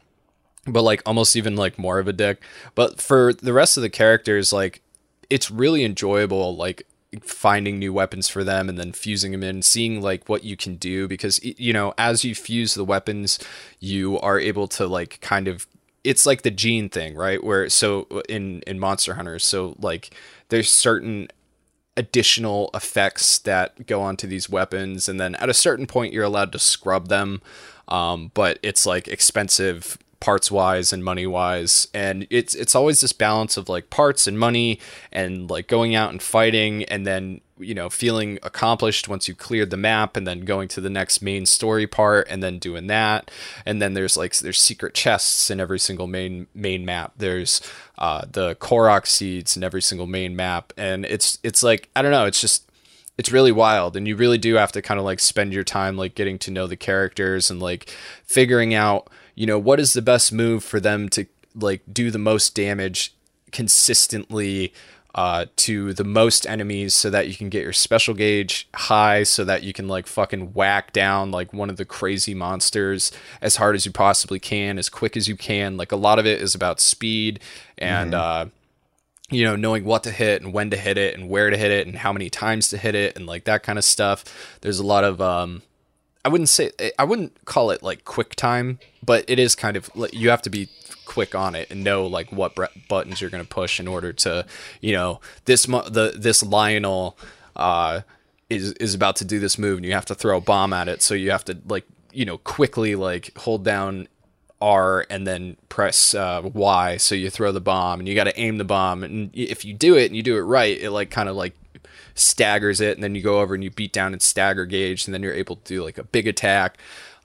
but 0.67 0.83
like 0.83 1.01
almost 1.07 1.35
even 1.35 1.55
like 1.55 1.79
more 1.79 1.97
of 1.99 2.07
a 2.07 2.13
dick. 2.13 2.41
But 2.75 3.01
for 3.01 3.33
the 3.33 3.51
rest 3.51 3.77
of 3.77 3.81
the 3.81 3.89
characters 3.89 4.53
like 4.53 4.81
it's 5.29 5.49
really 5.49 5.83
enjoyable 5.83 6.55
like 6.55 6.85
finding 7.21 7.79
new 7.79 7.93
weapons 7.93 8.27
for 8.27 8.43
them 8.43 8.69
and 8.69 8.77
then 8.77 8.91
fusing 8.91 9.31
them 9.31 9.43
in 9.43 9.61
seeing 9.61 10.01
like 10.01 10.27
what 10.27 10.43
you 10.43 10.57
can 10.57 10.75
do 10.75 11.07
because 11.07 11.43
you 11.43 11.73
know 11.73 11.93
as 11.97 12.23
you 12.23 12.33
fuse 12.33 12.73
the 12.73 12.85
weapons 12.85 13.39
you 13.79 14.19
are 14.19 14.39
able 14.39 14.67
to 14.67 14.87
like 14.87 15.19
kind 15.21 15.47
of 15.47 15.67
it's 16.03 16.25
like 16.25 16.41
the 16.41 16.51
gene 16.51 16.89
thing 16.89 17.15
right? 17.15 17.43
Where 17.43 17.69
so 17.69 18.07
in 18.27 18.61
in 18.67 18.79
monster 18.79 19.13
hunters 19.13 19.45
so 19.45 19.75
like 19.79 20.15
there's 20.49 20.71
certain 20.71 21.29
additional 21.95 22.71
effects 22.73 23.37
that 23.39 23.85
go 23.85 24.01
onto 24.01 24.25
these 24.25 24.49
weapons 24.49 25.07
and 25.07 25.19
then 25.19 25.35
at 25.35 25.49
a 25.49 25.53
certain 25.53 25.85
point 25.85 26.11
you're 26.11 26.23
allowed 26.23 26.51
to 26.51 26.59
scrub 26.59 27.07
them 27.07 27.41
um, 27.87 28.31
but 28.33 28.57
it's 28.63 28.85
like 28.85 29.07
expensive 29.07 29.97
parts 30.23 30.49
wise 30.49 30.93
and 30.93 31.03
money 31.03 31.27
wise 31.27 31.85
and 31.93 32.25
it's 32.29 32.55
it's 32.55 32.75
always 32.75 33.01
this 33.01 33.11
balance 33.11 33.57
of 33.57 33.67
like 33.67 33.89
parts 33.89 34.25
and 34.25 34.39
money 34.39 34.79
and 35.11 35.49
like 35.49 35.67
going 35.67 35.95
out 35.95 36.11
and 36.11 36.23
fighting 36.23 36.85
and 36.85 37.05
then 37.05 37.41
you 37.57 37.73
know 37.73 37.89
feeling 37.89 38.39
accomplished 38.41 39.09
once 39.09 39.27
you 39.27 39.35
cleared 39.35 39.69
the 39.69 39.75
map 39.75 40.15
and 40.15 40.25
then 40.25 40.45
going 40.45 40.69
to 40.69 40.79
the 40.79 40.89
next 40.89 41.21
main 41.21 41.45
story 41.45 41.85
part 41.85 42.25
and 42.29 42.41
then 42.41 42.57
doing 42.57 42.87
that. 42.87 43.29
And 43.65 43.81
then 43.81 43.95
there's 43.95 44.15
like 44.15 44.37
there's 44.37 44.61
secret 44.61 44.93
chests 44.93 45.51
in 45.51 45.59
every 45.59 45.79
single 45.79 46.07
main 46.07 46.47
main 46.53 46.85
map. 46.85 47.13
There's 47.17 47.61
uh, 47.97 48.25
the 48.31 48.55
korok 48.55 49.05
seeds 49.05 49.57
in 49.57 49.63
every 49.63 49.81
single 49.81 50.07
main 50.07 50.37
map. 50.37 50.71
And 50.77 51.05
it's 51.05 51.37
it's 51.43 51.63
like 51.63 51.89
i 51.95 52.01
don't 52.01 52.11
know 52.11 52.25
it's 52.25 52.41
just 52.41 52.69
it's 53.17 53.31
really 53.31 53.51
wild. 53.51 53.95
And 53.95 54.07
you 54.07 54.15
really 54.15 54.39
do 54.39 54.55
have 54.55 54.71
to 54.71 54.81
kind 54.81 54.99
of 54.99 55.05
like 55.05 55.19
spend 55.19 55.53
your 55.53 55.63
time 55.63 55.97
like 55.97 56.15
getting 56.15 56.39
to 56.39 56.51
know 56.51 56.65
the 56.65 56.75
characters 56.75 57.51
and 57.51 57.59
like 57.59 57.89
figuring 58.25 58.73
out 58.73 59.09
you 59.35 59.45
know 59.45 59.59
what 59.59 59.79
is 59.79 59.93
the 59.93 60.01
best 60.01 60.31
move 60.31 60.63
for 60.63 60.79
them 60.79 61.09
to 61.09 61.25
like 61.55 61.81
do 61.91 62.11
the 62.11 62.19
most 62.19 62.55
damage 62.55 63.13
consistently 63.51 64.73
uh, 65.15 65.45
to 65.55 65.93
the 65.93 66.03
most 66.03 66.47
enemies 66.47 66.91
so 66.91 67.07
that 67.11 67.27
you 67.27 67.35
can 67.35 67.47
get 67.47 67.61
your 67.61 67.71
special 67.71 68.15
gauge 68.15 68.67
high 68.73 69.21
so 69.21 69.43
that 69.43 69.61
you 69.61 69.71
can 69.71 69.87
like 69.87 70.07
fucking 70.07 70.53
whack 70.53 70.91
down 70.91 71.29
like 71.29 71.53
one 71.53 71.69
of 71.69 71.77
the 71.77 71.85
crazy 71.85 72.33
monsters 72.33 73.11
as 73.39 73.57
hard 73.57 73.75
as 73.75 73.85
you 73.85 73.91
possibly 73.91 74.39
can 74.39 74.79
as 74.79 74.89
quick 74.89 75.15
as 75.15 75.27
you 75.27 75.37
can 75.37 75.77
like 75.77 75.91
a 75.91 75.95
lot 75.95 76.17
of 76.17 76.25
it 76.25 76.41
is 76.41 76.55
about 76.55 76.79
speed 76.79 77.39
and 77.77 78.15
uh 78.15 78.45
you 79.33 79.43
know, 79.43 79.55
knowing 79.55 79.83
what 79.83 80.03
to 80.03 80.11
hit 80.11 80.41
and 80.41 80.53
when 80.53 80.69
to 80.69 80.77
hit 80.77 80.97
it 80.97 81.17
and 81.17 81.29
where 81.29 81.49
to 81.49 81.57
hit 81.57 81.71
it 81.71 81.87
and 81.87 81.95
how 81.95 82.13
many 82.13 82.29
times 82.29 82.69
to 82.69 82.77
hit 82.77 82.95
it 82.95 83.15
and 83.15 83.25
like 83.25 83.45
that 83.45 83.63
kind 83.63 83.79
of 83.79 83.85
stuff. 83.85 84.23
There's 84.61 84.79
a 84.79 84.85
lot 84.85 85.03
of 85.03 85.19
um 85.21 85.63
I 86.25 86.29
wouldn't 86.29 86.49
say 86.49 86.71
I 86.97 87.03
wouldn't 87.03 87.45
call 87.45 87.71
it 87.71 87.83
like 87.83 88.05
quick 88.05 88.35
time, 88.35 88.79
but 89.05 89.25
it 89.27 89.39
is 89.39 89.55
kind 89.55 89.75
of 89.75 89.93
like 89.95 90.13
you 90.13 90.29
have 90.29 90.41
to 90.43 90.49
be 90.49 90.69
quick 91.05 91.35
on 91.35 91.53
it 91.53 91.69
and 91.69 91.83
know 91.83 92.05
like 92.05 92.31
what 92.31 92.55
bre- 92.55 92.65
buttons 92.87 93.19
you're 93.19 93.29
going 93.29 93.43
to 93.43 93.49
push 93.49 93.79
in 93.79 93.87
order 93.87 94.13
to, 94.13 94.45
you 94.79 94.93
know, 94.93 95.19
this 95.45 95.67
mo- 95.67 95.87
the 95.87 96.13
this 96.15 96.41
Lynel 96.43 97.15
uh 97.55 98.01
is 98.49 98.71
is 98.73 98.93
about 98.93 99.17
to 99.17 99.25
do 99.25 99.39
this 99.39 99.57
move 99.57 99.77
and 99.77 99.85
you 99.85 99.93
have 99.93 100.05
to 100.05 100.15
throw 100.15 100.37
a 100.37 100.41
bomb 100.41 100.71
at 100.73 100.87
it, 100.87 101.01
so 101.01 101.13
you 101.13 101.31
have 101.31 101.43
to 101.45 101.57
like, 101.67 101.85
you 102.11 102.25
know, 102.25 102.37
quickly 102.37 102.95
like 102.95 103.37
hold 103.37 103.65
down 103.65 104.07
R 104.61 105.05
and 105.09 105.27
then 105.27 105.57
press 105.67 106.15
uh, 106.15 106.41
Y. 106.53 106.95
So 106.97 107.15
you 107.15 107.29
throw 107.29 107.51
the 107.51 107.59
bomb 107.59 107.99
and 107.99 108.07
you 108.07 108.15
got 108.15 108.23
to 108.25 108.39
aim 108.39 108.57
the 108.57 108.63
bomb. 108.63 109.03
And 109.03 109.29
if 109.33 109.65
you 109.65 109.73
do 109.73 109.97
it 109.97 110.05
and 110.05 110.15
you 110.15 110.23
do 110.23 110.37
it 110.37 110.41
right 110.41 110.79
it 110.79 110.91
like 110.91 111.09
kind 111.09 111.27
of 111.27 111.35
like 111.35 111.53
staggers 112.15 112.79
it 112.81 112.95
and 112.97 113.03
then 113.03 113.15
you 113.15 113.21
go 113.21 113.39
over 113.41 113.53
and 113.55 113.63
you 113.63 113.69
beat 113.71 113.91
down 113.93 114.13
its 114.13 114.25
stagger 114.25 114.65
gauge 114.65 115.05
and 115.05 115.13
then 115.13 115.23
you're 115.23 115.33
able 115.33 115.55
to 115.57 115.63
do 115.63 115.83
like 115.83 115.97
a 115.97 116.03
big 116.03 116.27
attack. 116.27 116.77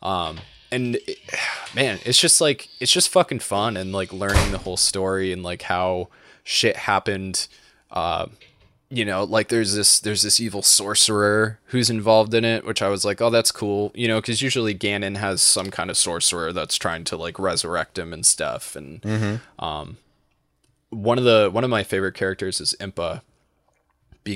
Um 0.02 0.38
and 0.70 0.96
it- 1.06 1.18
man 1.74 1.98
it's 2.04 2.18
just 2.20 2.40
like 2.40 2.68
it's 2.80 2.92
just 2.92 3.08
fucking 3.10 3.40
fun 3.40 3.76
and 3.76 3.92
like 3.92 4.12
learning 4.12 4.52
the 4.52 4.58
whole 4.58 4.76
story 4.76 5.32
and 5.32 5.42
like 5.42 5.62
how 5.62 6.08
shit 6.44 6.76
happened. 6.76 7.46
Uh 7.90 8.26
you 8.90 9.04
know 9.04 9.22
like 9.24 9.48
there's 9.48 9.74
this 9.74 10.00
there's 10.00 10.22
this 10.22 10.40
evil 10.40 10.62
sorcerer 10.62 11.58
who's 11.66 11.90
involved 11.90 12.32
in 12.32 12.42
it 12.42 12.64
which 12.64 12.80
i 12.80 12.88
was 12.88 13.04
like 13.04 13.20
oh 13.20 13.28
that's 13.28 13.52
cool 13.52 13.92
you 13.94 14.08
know 14.08 14.18
because 14.18 14.40
usually 14.40 14.74
ganon 14.74 15.18
has 15.18 15.42
some 15.42 15.70
kind 15.70 15.90
of 15.90 15.96
sorcerer 15.98 16.54
that's 16.54 16.74
trying 16.76 17.04
to 17.04 17.14
like 17.14 17.38
resurrect 17.38 17.98
him 17.98 18.14
and 18.14 18.24
stuff 18.24 18.74
and 18.74 19.04
um 19.58 19.98
one 20.88 21.18
of 21.18 21.24
the 21.24 21.50
one 21.52 21.64
of 21.64 21.68
my 21.70 21.82
favorite 21.82 22.14
characters 22.14 22.62
is 22.62 22.74
impa 22.80 23.20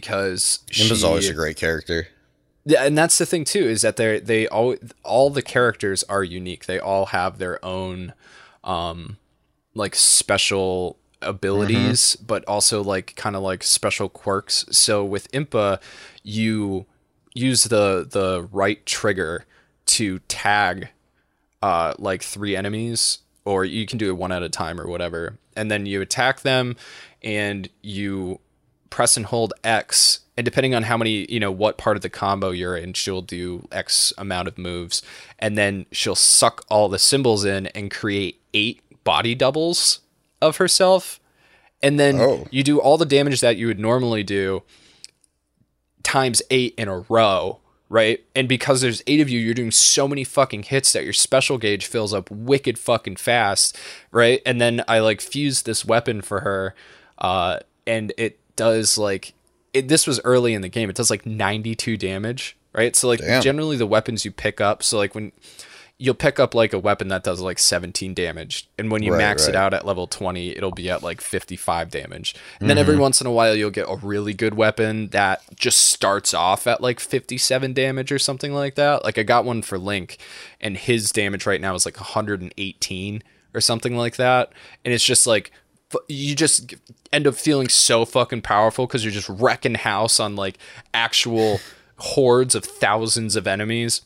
because 0.01 0.61
Impa's 0.81 1.01
she- 1.01 1.07
always 1.07 1.29
a 1.29 1.35
great 1.35 1.57
character. 1.57 2.09
yeah, 2.65 2.85
and 2.85 2.97
that's 2.97 3.19
the 3.19 3.27
thing 3.27 3.45
too 3.45 3.65
is 3.65 3.83
that 3.83 3.97
they 3.97 4.21
they 4.21 4.49
all 4.49 4.77
all 5.05 5.31
the 5.31 5.43
characters 5.43 6.03
are 6.05 6.25
unique. 6.25 6.67
They 6.67 6.79
all 6.79 7.07
have 7.07 7.39
their 7.39 7.63
own 7.65 8.13
um 8.65 9.19
like 9.75 9.95
special 9.95 10.97
abilities, 11.21 12.17
but 12.17 12.45
also 12.47 12.83
like 12.83 13.15
kind 13.17 13.37
of 13.37 13.43
like 13.43 13.63
special 13.63 14.09
quirks. 14.09 14.65
So 14.71 15.05
with 15.05 15.31
Impa, 15.33 15.81
you 16.23 16.87
use 17.35 17.65
the 17.65 18.07
the 18.09 18.49
right 18.53 18.85
trigger 18.87 19.45
to 19.87 20.19
tag 20.29 20.89
uh 21.63 21.95
like 21.99 22.23
three 22.23 22.55
enemies 22.57 23.19
or 23.45 23.65
you 23.65 23.87
can 23.87 23.99
do 23.99 24.09
it 24.09 24.17
one 24.17 24.31
at 24.33 24.43
a 24.43 24.49
time 24.49 24.81
or 24.81 24.87
whatever. 24.87 25.39
And 25.57 25.71
then 25.71 25.85
you 25.87 26.01
attack 26.01 26.43
them 26.43 26.77
and 27.23 27.69
you 27.83 28.39
press 28.93 29.17
and 29.17 29.27
hold 29.27 29.53
X, 29.65 30.21
and 30.37 30.45
depending 30.45 30.75
on 30.75 30.85
how 30.85 30.97
many, 30.97 31.27
you 31.33 31.41
know, 31.41 31.51
what 31.51 31.79
part 31.79 31.97
of 31.97 32.03
the 32.03 32.09
combo 32.11 32.51
you're 32.51 32.77
in, 32.77 32.93
she'll 32.93 33.23
do 33.23 33.67
X 33.73 34.13
amount 34.19 34.47
of 34.49 34.57
moves, 34.59 35.03
and 35.39 35.59
then 35.59 35.87
she'll 35.91 36.15
suck 36.15 36.65
all 36.69 36.89
the 36.89 36.99
symbols 36.99 37.45
in 37.45 37.67
and 37.69 37.91
create 37.91 38.41
eight 38.55 38.81
body 39.03 39.35
doubles 39.35 40.01
of 40.41 40.59
herself. 40.59 41.19
And 41.83 41.99
then 41.99 42.21
Oh. 42.21 42.47
you 42.51 42.63
do 42.63 42.79
all 42.79 42.97
the 42.99 43.07
damage 43.07 43.41
that 43.41 43.57
you 43.57 43.67
would 43.67 43.81
normally 43.81 44.23
do 44.23 44.63
times 46.03 46.43
eight 46.51 46.75
in 46.77 46.89
a 46.89 47.01
row, 47.09 47.59
right? 47.89 48.23
And 48.35 48.49
because 48.49 48.81
there's 48.81 49.03
eight 49.07 49.21
of 49.21 49.29
you, 49.29 49.39
you're 49.41 49.55
doing 49.55 49.71
so 49.71 50.07
many 50.07 50.25
fucking 50.25 50.65
hits 50.65 50.93
that 50.93 51.05
your 51.05 51.13
special 51.13 51.59
gauge 51.59 51.87
fills 51.87 52.13
up 52.13 52.31
wicked 52.31 52.79
fucking 52.79 53.17
fast, 53.17 53.77
right? 54.11 54.41
And 54.47 54.61
then 54.61 54.85
I 54.89 54.99
like 55.01 55.21
fuse 55.21 55.63
this 55.63 55.85
weapon 55.85 56.23
for 56.23 56.41
her, 56.41 56.75
uh, 57.19 57.61
and 57.87 58.13
it 58.17 58.39
does 58.57 58.99
like 58.99 59.35
it, 59.73 59.89
this 59.89 60.07
was 60.07 60.21
early 60.25 60.55
in 60.55 60.63
the 60.63 60.69
game. 60.69 60.91
It 60.91 60.97
does 60.97 61.11
like 61.11 61.25
92 61.25 61.97
damage, 61.97 62.57
right? 62.73 62.95
So 62.95 63.09
like 63.09 63.21
Damn. 63.21 63.43
generally 63.43 63.77
the 63.77 63.87
weapons 63.87 64.25
you 64.25 64.31
pick 64.31 64.61
up, 64.61 64.83
so 64.83 64.99
like 64.99 65.15
when 65.15 65.33
you'll 66.03 66.15
pick 66.15 66.41
up 66.41 66.53
like 66.53 66.73
a 66.73 66.79
weapon 66.81 67.07
that 67.09 67.23
does 67.23 67.41
like 67.41 67.61
17 67.61 68.13
damage 68.13 68.69
and 68.77 68.91
when 68.91 69.05
you 69.05 69.13
Right, 69.13 69.19
max 69.19 69.47
it 69.47 69.55
out 69.55 69.73
at 69.73 69.87
level 69.87 70.09
20 70.09 70.51
it'll 70.51 70.73
be 70.73 70.91
at 70.91 71.01
like 71.01 71.21
55 71.21 71.91
damage 71.91 72.35
and 72.59 72.69
then 72.69 72.77
mm-hmm. 72.77 72.81
every 72.81 72.97
once 72.97 73.21
in 73.21 73.27
a 73.29 73.31
while 73.31 73.55
you'll 73.55 73.71
get 73.71 73.89
a 73.89 73.95
really 73.95 74.35
good 74.35 74.55
weapon 74.55 75.09
that 75.09 75.43
just 75.55 75.79
starts 75.79 76.35
off 76.35 76.67
at 76.67 76.81
like 76.81 76.99
57 76.99 77.73
damage 77.73 78.11
or 78.11 78.19
something 78.19 78.53
like 78.53 78.75
that 78.75 79.05
like 79.05 79.17
i 79.17 79.23
got 79.23 79.45
one 79.45 79.63
for 79.63 79.79
link 79.79 80.19
and 80.61 80.77
his 80.77 81.13
damage 81.13 81.47
right 81.47 81.61
now 81.61 81.73
is 81.75 81.87
like 81.87 81.99
118 81.99 83.23
or 83.55 83.61
something 83.61 83.97
like 83.97 84.17
that 84.17 84.53
and 84.85 84.93
it's 84.93 85.05
just 85.05 85.25
like 85.25 85.53
you 86.09 86.35
just 86.35 86.75
end 87.13 87.27
up 87.27 87.35
feeling 87.35 87.69
so 87.69 88.05
fucking 88.05 88.43
powerful 88.43 88.87
because 88.87 89.05
you're 89.05 89.13
just 89.13 89.29
wrecking 89.29 89.75
house 89.75 90.19
on 90.21 90.37
like 90.37 90.59
actual 90.95 91.61
hordes 91.99 92.55
of 92.55 92.65
thousands 92.65 93.37
of 93.37 93.47
enemies 93.47 94.03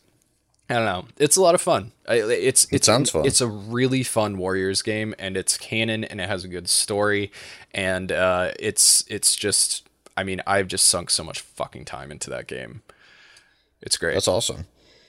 I 0.68 0.74
don't 0.74 0.84
know. 0.84 1.04
It's 1.16 1.36
a 1.36 1.40
lot 1.40 1.54
of 1.54 1.60
fun. 1.60 1.92
I- 2.08 2.14
It's 2.16 2.66
it 2.72 2.84
sounds 2.84 3.10
fun. 3.10 3.24
It's 3.24 3.40
a 3.40 3.46
really 3.46 4.02
fun 4.02 4.36
Warriors 4.36 4.82
game, 4.82 5.14
and 5.16 5.36
it's 5.36 5.56
canon, 5.56 6.02
and 6.02 6.20
it 6.20 6.28
has 6.28 6.42
a 6.42 6.48
good 6.48 6.68
story, 6.68 7.30
and 7.72 8.10
uh, 8.10 8.50
it's 8.58 9.04
it's 9.06 9.36
just. 9.36 9.88
I 10.16 10.24
mean, 10.24 10.40
I've 10.44 10.66
just 10.66 10.88
sunk 10.88 11.10
so 11.10 11.22
much 11.22 11.38
fucking 11.40 11.84
time 11.84 12.10
into 12.10 12.30
that 12.30 12.48
game. 12.48 12.82
It's 13.80 13.96
great. 13.96 14.14
That's 14.14 14.26
awesome. 14.26 14.66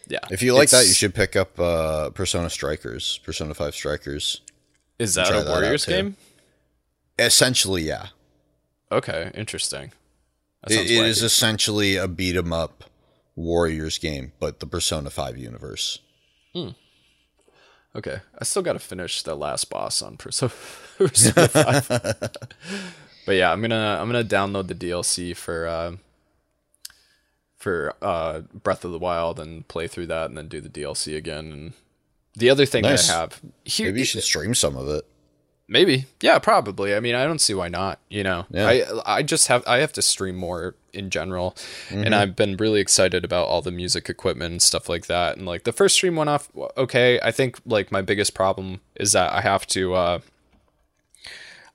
yeah. 0.08 0.20
If 0.30 0.44
you 0.44 0.54
like 0.54 0.70
that, 0.70 0.86
you 0.86 0.94
should 0.94 1.16
pick 1.16 1.36
up 1.36 1.60
uh, 1.60 2.12
Persona 2.12 2.52
Strikers, 2.52 3.20
Persona 3.24 3.56
Five 3.56 3.74
Strikers. 3.74 4.42
Is 5.00 5.16
that 5.16 5.32
a 5.32 5.44
that 5.44 5.48
Warriors 5.48 5.86
too. 5.86 5.92
game? 5.92 6.18
Essentially, 7.20 7.84
yeah, 7.84 8.08
Okay, 8.92 9.32
interesting. 9.34 9.92
It, 10.68 10.90
it 10.90 11.06
is 11.06 11.22
essentially 11.22 11.96
a 11.96 12.08
beat 12.08 12.36
'em 12.36 12.52
up 12.54 12.86
Warriors 13.36 13.98
game, 13.98 14.32
but 14.40 14.60
the 14.60 14.66
Persona 14.68 15.10
Five 15.10 15.38
universe. 15.38 16.00
Hmm. 16.54 16.70
Okay, 17.96 18.20
I 18.38 18.44
still 18.44 18.62
got 18.62 18.74
to 18.74 18.80
finish 18.80 19.22
the 19.24 19.36
last 19.36 19.70
boss 19.70 20.02
on 20.02 20.18
Persona 20.18 20.52
Persona 20.98 21.48
5. 21.48 21.88
but 23.26 23.32
yeah, 23.32 23.52
I'm 23.52 23.62
gonna 23.62 23.98
I'm 24.00 24.08
gonna 24.08 24.24
download 24.24 24.68
the 24.68 24.76
DLC 24.76 25.36
for 25.36 25.68
uh, 25.68 25.96
for 27.56 27.94
uh, 28.02 28.42
Breath 28.54 28.86
of 28.86 28.92
the 28.92 29.00
Wild 29.00 29.40
and 29.40 29.68
play 29.68 29.88
through 29.88 30.08
that, 30.08 30.30
and 30.30 30.38
then 30.38 30.48
do 30.48 30.62
the 30.62 30.70
DLC 30.70 31.16
again. 31.16 31.52
And 31.52 31.74
the 32.36 32.50
other 32.50 32.66
thing 32.66 32.84
Nice. 32.84 33.10
I 33.10 33.20
have 33.20 33.42
here, 33.64 33.88
Maybe 33.88 34.00
you 34.00 34.06
should 34.06 34.24
stream 34.24 34.54
some 34.56 34.76
of 34.76 34.88
it. 34.88 35.06
Maybe. 35.70 36.06
Yeah, 36.22 36.40
probably. 36.40 36.96
I 36.96 37.02
mean, 37.02 37.14
I 37.14 37.26
don't 37.26 37.42
see 37.42 37.54
why 37.54 37.68
not, 37.68 38.00
you 38.10 38.24
know. 38.24 38.46
Yeah. 38.50 38.68
I 38.68 39.18
I 39.18 39.24
just 39.24 39.48
have 39.48 39.64
I 39.68 39.80
have 39.80 39.92
to 39.94 40.02
stream 40.02 40.38
more 40.38 40.76
in 40.94 41.10
general. 41.10 41.56
And 41.92 42.16
I've 42.16 42.36
been 42.36 42.56
really 42.56 42.80
excited 42.80 43.26
about 43.26 43.48
all 43.48 43.62
the 43.62 43.72
music 43.72 44.10
equipment 44.10 44.52
and 44.52 44.62
stuff 44.62 44.88
like 44.88 45.08
that. 45.08 45.36
And 45.36 45.46
like 45.46 45.64
the 45.64 45.74
first 45.74 45.96
stream 45.96 46.16
went 46.16 46.30
off 46.30 46.50
okay. 46.78 47.20
I 47.22 47.32
think 47.32 47.60
like 47.66 47.92
my 47.92 48.02
biggest 48.02 48.34
problem 48.34 48.80
is 48.96 49.12
that 49.12 49.34
I 49.34 49.42
have 49.42 49.68
to 49.68 49.94
uh 49.94 50.20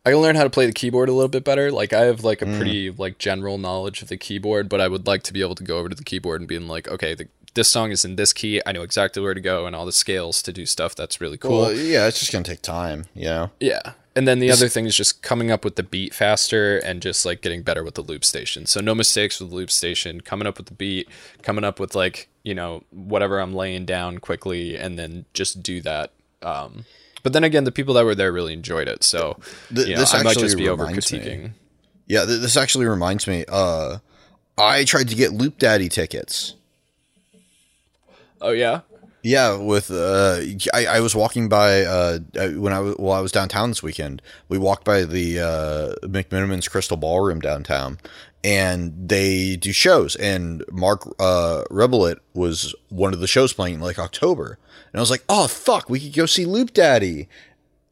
I 0.04 0.10
gotta 0.10 0.22
learn 0.22 0.36
how 0.36 0.44
to 0.44 0.50
play 0.50 0.66
the 0.66 0.72
keyboard 0.72 1.08
a 1.08 1.12
little 1.12 1.28
bit 1.28 1.44
better. 1.44 1.70
Like 1.70 1.92
I 1.92 2.06
have 2.06 2.24
like 2.24 2.42
a 2.42 2.46
pretty 2.46 2.90
like 2.90 3.18
general 3.18 3.56
knowledge 3.58 4.02
of 4.02 4.08
the 4.08 4.16
keyboard, 4.16 4.68
but 4.68 4.80
I 4.80 4.88
would 4.88 5.06
like 5.06 5.22
to 5.24 5.32
be 5.32 5.42
able 5.42 5.54
to 5.54 5.64
go 5.64 5.78
over 5.78 5.88
to 5.88 5.94
the 5.94 6.02
keyboard 6.02 6.40
and 6.40 6.48
being 6.48 6.66
like, 6.66 6.88
okay, 6.88 7.14
the, 7.14 7.28
this 7.54 7.68
song 7.68 7.90
is 7.90 8.04
in 8.04 8.16
this 8.16 8.32
key. 8.32 8.60
I 8.64 8.72
know 8.72 8.82
exactly 8.82 9.22
where 9.22 9.34
to 9.34 9.40
go 9.40 9.66
and 9.66 9.76
all 9.76 9.86
the 9.86 9.92
scales 9.92 10.42
to 10.42 10.52
do 10.52 10.66
stuff. 10.66 10.94
That's 10.94 11.20
really 11.20 11.38
cool. 11.38 11.60
Well, 11.60 11.72
yeah, 11.72 12.06
it's 12.06 12.18
just 12.18 12.32
gonna 12.32 12.44
take 12.44 12.62
time. 12.62 13.06
You 13.14 13.24
know. 13.26 13.50
Yeah. 13.60 13.92
And 14.14 14.28
then 14.28 14.40
the 14.40 14.50
other 14.50 14.68
thing 14.68 14.84
is 14.84 14.94
just 14.94 15.22
coming 15.22 15.50
up 15.50 15.64
with 15.64 15.76
the 15.76 15.82
beat 15.82 16.12
faster 16.12 16.76
and 16.78 17.00
just 17.00 17.24
like 17.24 17.40
getting 17.40 17.62
better 17.62 17.82
with 17.82 17.94
the 17.94 18.02
loop 18.02 18.26
station. 18.26 18.66
So 18.66 18.80
no 18.82 18.94
mistakes 18.94 19.40
with 19.40 19.48
the 19.48 19.56
loop 19.56 19.70
station, 19.70 20.20
coming 20.20 20.46
up 20.46 20.58
with 20.58 20.66
the 20.66 20.74
beat, 20.74 21.08
coming 21.42 21.64
up 21.64 21.80
with 21.80 21.94
like, 21.94 22.28
you 22.42 22.54
know, 22.54 22.84
whatever 22.90 23.40
I'm 23.40 23.54
laying 23.54 23.86
down 23.86 24.18
quickly 24.18 24.76
and 24.76 24.98
then 24.98 25.24
just 25.32 25.62
do 25.62 25.80
that. 25.80 26.12
Um 26.42 26.84
but 27.22 27.32
then 27.32 27.44
again, 27.44 27.64
the 27.64 27.72
people 27.72 27.94
that 27.94 28.04
were 28.04 28.14
there 28.14 28.32
really 28.32 28.52
enjoyed 28.52 28.88
it. 28.88 29.02
So 29.02 29.38
Th- 29.74 29.88
you 29.88 29.94
know, 29.94 30.00
this 30.00 30.12
I 30.12 30.22
might 30.22 30.36
just 30.36 30.58
be 30.58 30.68
over 30.68 30.86
critiquing. 30.86 31.52
Yeah, 32.06 32.24
th- 32.26 32.40
this 32.40 32.56
actually 32.56 32.86
reminds 32.86 33.26
me. 33.26 33.44
Uh, 33.48 33.98
I 34.58 34.84
tried 34.84 35.08
to 35.08 35.14
get 35.14 35.32
Loop 35.32 35.58
Daddy 35.58 35.88
tickets. 35.88 36.56
Oh 38.42 38.50
yeah? 38.50 38.80
Yeah, 39.22 39.56
with 39.56 39.90
uh, 39.90 40.40
I, 40.74 40.86
I 40.86 41.00
was 41.00 41.14
walking 41.14 41.48
by 41.48 41.82
uh 41.84 42.18
uh, 42.36 42.48
when 42.50 42.72
I 42.72 42.80
was 42.80 42.96
while 42.96 43.16
I 43.16 43.22
was 43.22 43.30
downtown 43.30 43.70
this 43.70 43.82
weekend. 43.82 44.20
We 44.48 44.58
walked 44.58 44.84
by 44.84 45.04
the 45.04 45.38
uh 45.38 46.06
McMenamin's 46.06 46.66
Crystal 46.66 46.96
Ballroom 46.96 47.38
downtown, 47.38 47.98
and 48.42 48.92
they 49.08 49.54
do 49.54 49.72
shows. 49.72 50.16
And 50.16 50.64
Marc 50.72 51.06
uh 51.20 51.62
Rebillet 51.70 52.18
was 52.34 52.74
one 52.88 53.14
of 53.14 53.20
the 53.20 53.28
shows 53.28 53.52
playing 53.52 53.76
in 53.76 53.80
like 53.80 53.98
October, 53.98 54.58
and 54.92 54.98
I 54.98 55.00
was 55.00 55.10
like, 55.10 55.24
oh 55.28 55.46
fuck, 55.46 55.88
we 55.88 56.00
could 56.00 56.14
go 56.14 56.26
see 56.26 56.44
Loop 56.44 56.72
Daddy. 56.72 57.28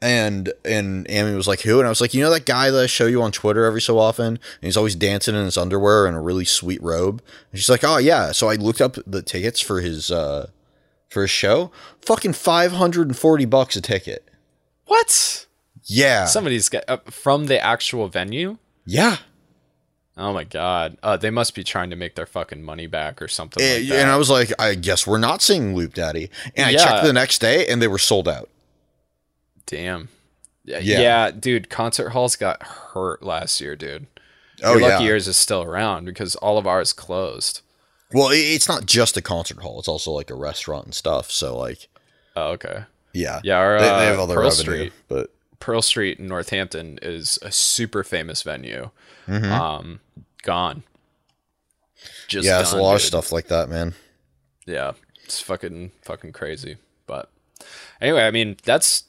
And 0.02 0.52
and 0.64 1.06
Amy 1.10 1.34
was 1.34 1.46
like, 1.46 1.60
who? 1.60 1.78
And 1.78 1.86
I 1.86 1.90
was 1.90 2.00
like, 2.00 2.14
you 2.14 2.22
know 2.22 2.30
that 2.30 2.46
guy 2.46 2.70
that 2.70 2.82
I 2.82 2.86
show 2.86 3.06
you 3.06 3.20
on 3.22 3.32
Twitter 3.32 3.64
every 3.64 3.82
so 3.82 3.98
often? 3.98 4.26
And 4.26 4.38
he's 4.62 4.76
always 4.76 4.94
dancing 4.94 5.34
in 5.34 5.44
his 5.44 5.58
underwear 5.58 6.06
and 6.06 6.16
a 6.16 6.20
really 6.20 6.46
sweet 6.46 6.82
robe. 6.82 7.22
And 7.52 7.60
she's 7.60 7.68
like, 7.68 7.84
oh 7.84 7.98
yeah. 7.98 8.32
So 8.32 8.48
I 8.48 8.54
looked 8.54 8.80
up 8.80 8.96
the 9.06 9.20
tickets 9.20 9.60
for 9.60 9.80
his 9.82 10.10
uh 10.10 10.48
for 11.10 11.22
a 11.24 11.28
show, 11.28 11.70
fucking 12.00 12.32
540 12.32 13.44
bucks 13.44 13.76
a 13.76 13.80
ticket. 13.82 14.26
What? 14.86 15.46
Yeah. 15.84 16.24
Somebody's 16.26 16.68
got 16.70 16.84
uh, 16.88 16.98
from 17.10 17.46
the 17.46 17.62
actual 17.62 18.08
venue? 18.08 18.56
yeah. 18.86 19.16
Oh 20.16 20.32
my 20.32 20.44
god. 20.44 20.96
Uh 21.02 21.16
they 21.18 21.30
must 21.30 21.54
be 21.54 21.62
trying 21.64 21.90
to 21.90 21.96
make 21.96 22.14
their 22.14 22.26
fucking 22.26 22.62
money 22.62 22.86
back 22.86 23.20
or 23.22 23.28
something 23.28 23.62
like 23.62 23.80
And, 23.82 23.90
that. 23.90 23.98
and 24.00 24.10
I 24.10 24.16
was 24.16 24.28
like, 24.30 24.50
I 24.58 24.74
guess 24.76 25.06
we're 25.06 25.18
not 25.18 25.40
seeing 25.42 25.74
Loop 25.74 25.92
Daddy. 25.94 26.30
And 26.56 26.66
I 26.66 26.70
Yeah. 26.70 26.78
checked 26.84 27.04
the 27.04 27.12
next 27.12 27.40
day 27.40 27.66
and 27.66 27.80
they 27.82 27.88
were 27.88 27.98
sold 27.98 28.28
out. 28.28 28.48
Damn. 29.66 30.08
Yeah, 30.64 30.78
Yeah. 30.78 31.00
yeah, 31.00 31.30
dude. 31.30 31.70
Concert 31.70 32.10
halls 32.10 32.36
got 32.36 32.62
hurt 32.62 33.22
last 33.22 33.60
year, 33.60 33.76
dude. 33.76 34.06
Oh, 34.62 34.72
Your 34.72 34.80
yeah. 34.82 34.88
lucky 34.94 35.04
yours 35.04 35.26
is 35.28 35.36
still 35.36 35.62
around 35.62 36.04
because 36.04 36.36
all 36.36 36.58
of 36.58 36.66
ours 36.66 36.92
closed. 36.92 37.62
Well, 38.12 38.28
it's 38.32 38.68
not 38.68 38.86
just 38.86 39.16
a 39.16 39.22
concert 39.22 39.58
hall, 39.62 39.78
it's 39.78 39.88
also 39.88 40.10
like 40.10 40.30
a 40.30 40.34
restaurant 40.34 40.84
and 40.86 40.94
stuff. 40.94 41.30
So, 41.30 41.56
like, 41.56 41.88
Oh, 42.36 42.48
okay. 42.50 42.84
yeah. 43.12 43.40
Yeah, 43.44 43.56
our, 43.58 43.80
they, 43.80 43.88
uh, 43.88 43.98
they 44.00 44.06
have 44.06 44.18
other 44.18 44.34
Pearl 44.34 44.44
revenue. 44.50 44.62
Street. 44.62 44.92
But 45.08 45.30
Pearl 45.60 45.80
Street 45.82 46.18
in 46.18 46.26
Northampton 46.28 46.98
is 47.02 47.38
a 47.42 47.50
super 47.52 48.02
famous 48.04 48.42
venue. 48.42 48.90
Mm-hmm. 49.28 49.52
Um, 49.52 50.00
gone. 50.42 50.82
Just 52.28 52.46
yeah, 52.46 52.60
it's 52.60 52.72
a 52.72 52.78
lot 52.78 52.94
of 52.94 53.02
stuff 53.02 53.30
like 53.32 53.48
that, 53.48 53.68
man. 53.68 53.94
Yeah, 54.66 54.92
it's 55.24 55.40
fucking 55.40 55.92
fucking 56.02 56.32
crazy. 56.32 56.76
But 57.06 57.28
anyway, 58.00 58.22
I 58.22 58.30
mean 58.30 58.56
that's 58.64 59.04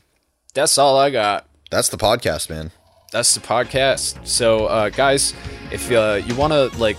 that's 0.54 0.78
all 0.78 0.98
I 0.98 1.10
got. 1.10 1.48
That's 1.70 1.90
the 1.90 1.98
podcast, 1.98 2.50
man. 2.50 2.72
that's 3.12 3.34
the 3.36 3.42
podcast. 3.42 4.26
So, 4.28 4.66
uh, 4.68 4.90
guys, 4.90 5.34
if 5.72 5.92
uh, 5.92 6.22
you 6.26 6.36
want 6.36 6.54
to 6.54 6.68
like 6.78 6.98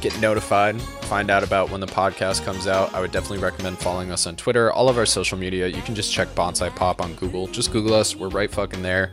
get 0.00 0.18
notified, 0.20 0.80
find 0.80 1.30
out 1.30 1.42
about 1.42 1.70
when 1.70 1.80
the 1.80 1.86
podcast 1.86 2.44
comes 2.44 2.66
out, 2.66 2.92
I 2.94 3.00
would 3.00 3.12
definitely 3.12 3.38
recommend 3.38 3.78
following 3.78 4.10
us 4.10 4.26
on 4.26 4.36
Twitter. 4.36 4.72
All 4.72 4.88
of 4.88 4.98
our 4.98 5.06
social 5.06 5.38
media, 5.38 5.66
you 5.66 5.82
can 5.82 5.94
just 5.94 6.12
check 6.12 6.28
Bonsai 6.34 6.74
Pop 6.74 7.00
on 7.00 7.14
Google. 7.14 7.46
Just 7.46 7.72
Google 7.72 7.94
us. 7.94 8.16
We're 8.16 8.28
right 8.28 8.50
fucking 8.50 8.82
there, 8.82 9.12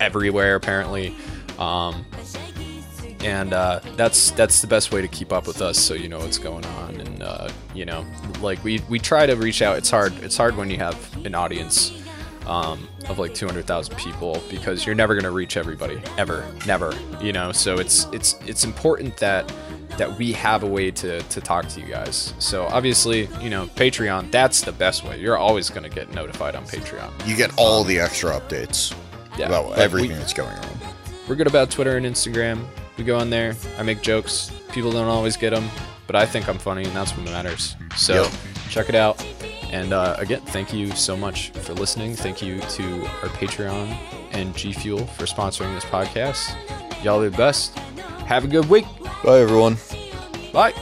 everywhere 0.00 0.56
apparently. 0.56 1.14
Um, 1.58 2.04
and 3.20 3.52
uh, 3.52 3.78
that's 3.96 4.32
that's 4.32 4.60
the 4.60 4.66
best 4.66 4.92
way 4.92 5.00
to 5.00 5.06
keep 5.06 5.32
up 5.32 5.46
with 5.46 5.62
us, 5.62 5.78
so 5.78 5.94
you 5.94 6.08
know 6.08 6.18
what's 6.18 6.38
going 6.38 6.64
on. 6.64 7.00
And 7.00 7.22
uh, 7.22 7.48
you 7.72 7.84
know, 7.84 8.04
like 8.40 8.62
we 8.64 8.80
we 8.88 8.98
try 8.98 9.26
to 9.26 9.34
reach 9.36 9.62
out. 9.62 9.78
It's 9.78 9.90
hard. 9.90 10.12
It's 10.24 10.36
hard 10.36 10.56
when 10.56 10.70
you 10.70 10.78
have 10.78 11.24
an 11.24 11.36
audience 11.36 12.01
um, 12.46 12.88
of 13.08 13.18
like 13.18 13.34
200,000 13.34 13.96
people 13.96 14.42
because 14.50 14.84
you're 14.86 14.94
never 14.94 15.14
going 15.14 15.24
to 15.24 15.30
reach 15.30 15.56
everybody 15.56 16.00
ever, 16.18 16.44
never. 16.66 16.92
You 17.20 17.32
know, 17.32 17.52
so 17.52 17.76
it's 17.78 18.06
it's 18.12 18.34
it's 18.46 18.64
important 18.64 19.16
that 19.18 19.52
that 19.98 20.16
we 20.18 20.32
have 20.32 20.62
a 20.62 20.66
way 20.66 20.90
to 20.90 21.20
to 21.22 21.40
talk 21.40 21.68
to 21.68 21.80
you 21.80 21.86
guys. 21.86 22.32
So 22.38 22.64
obviously, 22.66 23.28
you 23.40 23.50
know, 23.50 23.66
Patreon. 23.76 24.30
That's 24.30 24.62
the 24.62 24.72
best 24.72 25.04
way. 25.04 25.20
You're 25.20 25.36
always 25.36 25.68
going 25.70 25.84
to 25.84 25.90
get 25.94 26.12
notified 26.14 26.54
on 26.54 26.64
Patreon. 26.64 27.10
You 27.26 27.36
get 27.36 27.50
all 27.58 27.84
the 27.84 27.98
extra 28.00 28.30
updates 28.38 28.94
Yeah, 29.38 29.46
about 29.46 29.78
everything 29.78 30.10
we- 30.12 30.16
that's 30.16 30.32
going 30.32 30.56
on. 30.56 30.78
we're 31.28 31.36
good 31.36 31.46
about 31.46 31.70
Twitter 31.70 31.96
and 31.96 32.06
Instagram. 32.06 32.64
We 32.98 33.04
go 33.04 33.18
on 33.18 33.30
there. 33.30 33.54
I 33.78 33.82
make 33.82 34.02
jokes. 34.02 34.50
People 34.72 34.92
don't 34.92 35.08
always 35.08 35.36
get 35.36 35.50
them, 35.50 35.68
but 36.06 36.16
I 36.16 36.24
think 36.26 36.48
I'm 36.48 36.58
funny, 36.58 36.84
and 36.84 36.94
that's 36.96 37.16
what 37.16 37.24
matters. 37.26 37.76
So 37.96 38.22
Yep. 38.24 38.32
check 38.70 38.88
it 38.88 38.94
out. 38.94 39.22
And 39.72 39.92
uh, 39.94 40.16
again, 40.18 40.42
thank 40.42 40.72
you 40.72 40.90
so 40.92 41.16
much 41.16 41.50
for 41.50 41.72
listening. 41.72 42.14
Thank 42.14 42.42
you 42.42 42.60
to 42.60 43.00
our 43.22 43.28
Patreon 43.30 43.96
and 44.32 44.54
G 44.54 44.72
Fuel 44.72 45.06
for 45.06 45.24
sponsoring 45.24 45.74
this 45.74 45.84
podcast. 45.84 46.54
Y'all 47.02 47.20
the 47.20 47.30
best. 47.30 47.76
Have 48.26 48.44
a 48.44 48.48
good 48.48 48.68
week. 48.68 48.84
Bye, 49.24 49.40
everyone. 49.40 49.76
Bye. 50.52 50.74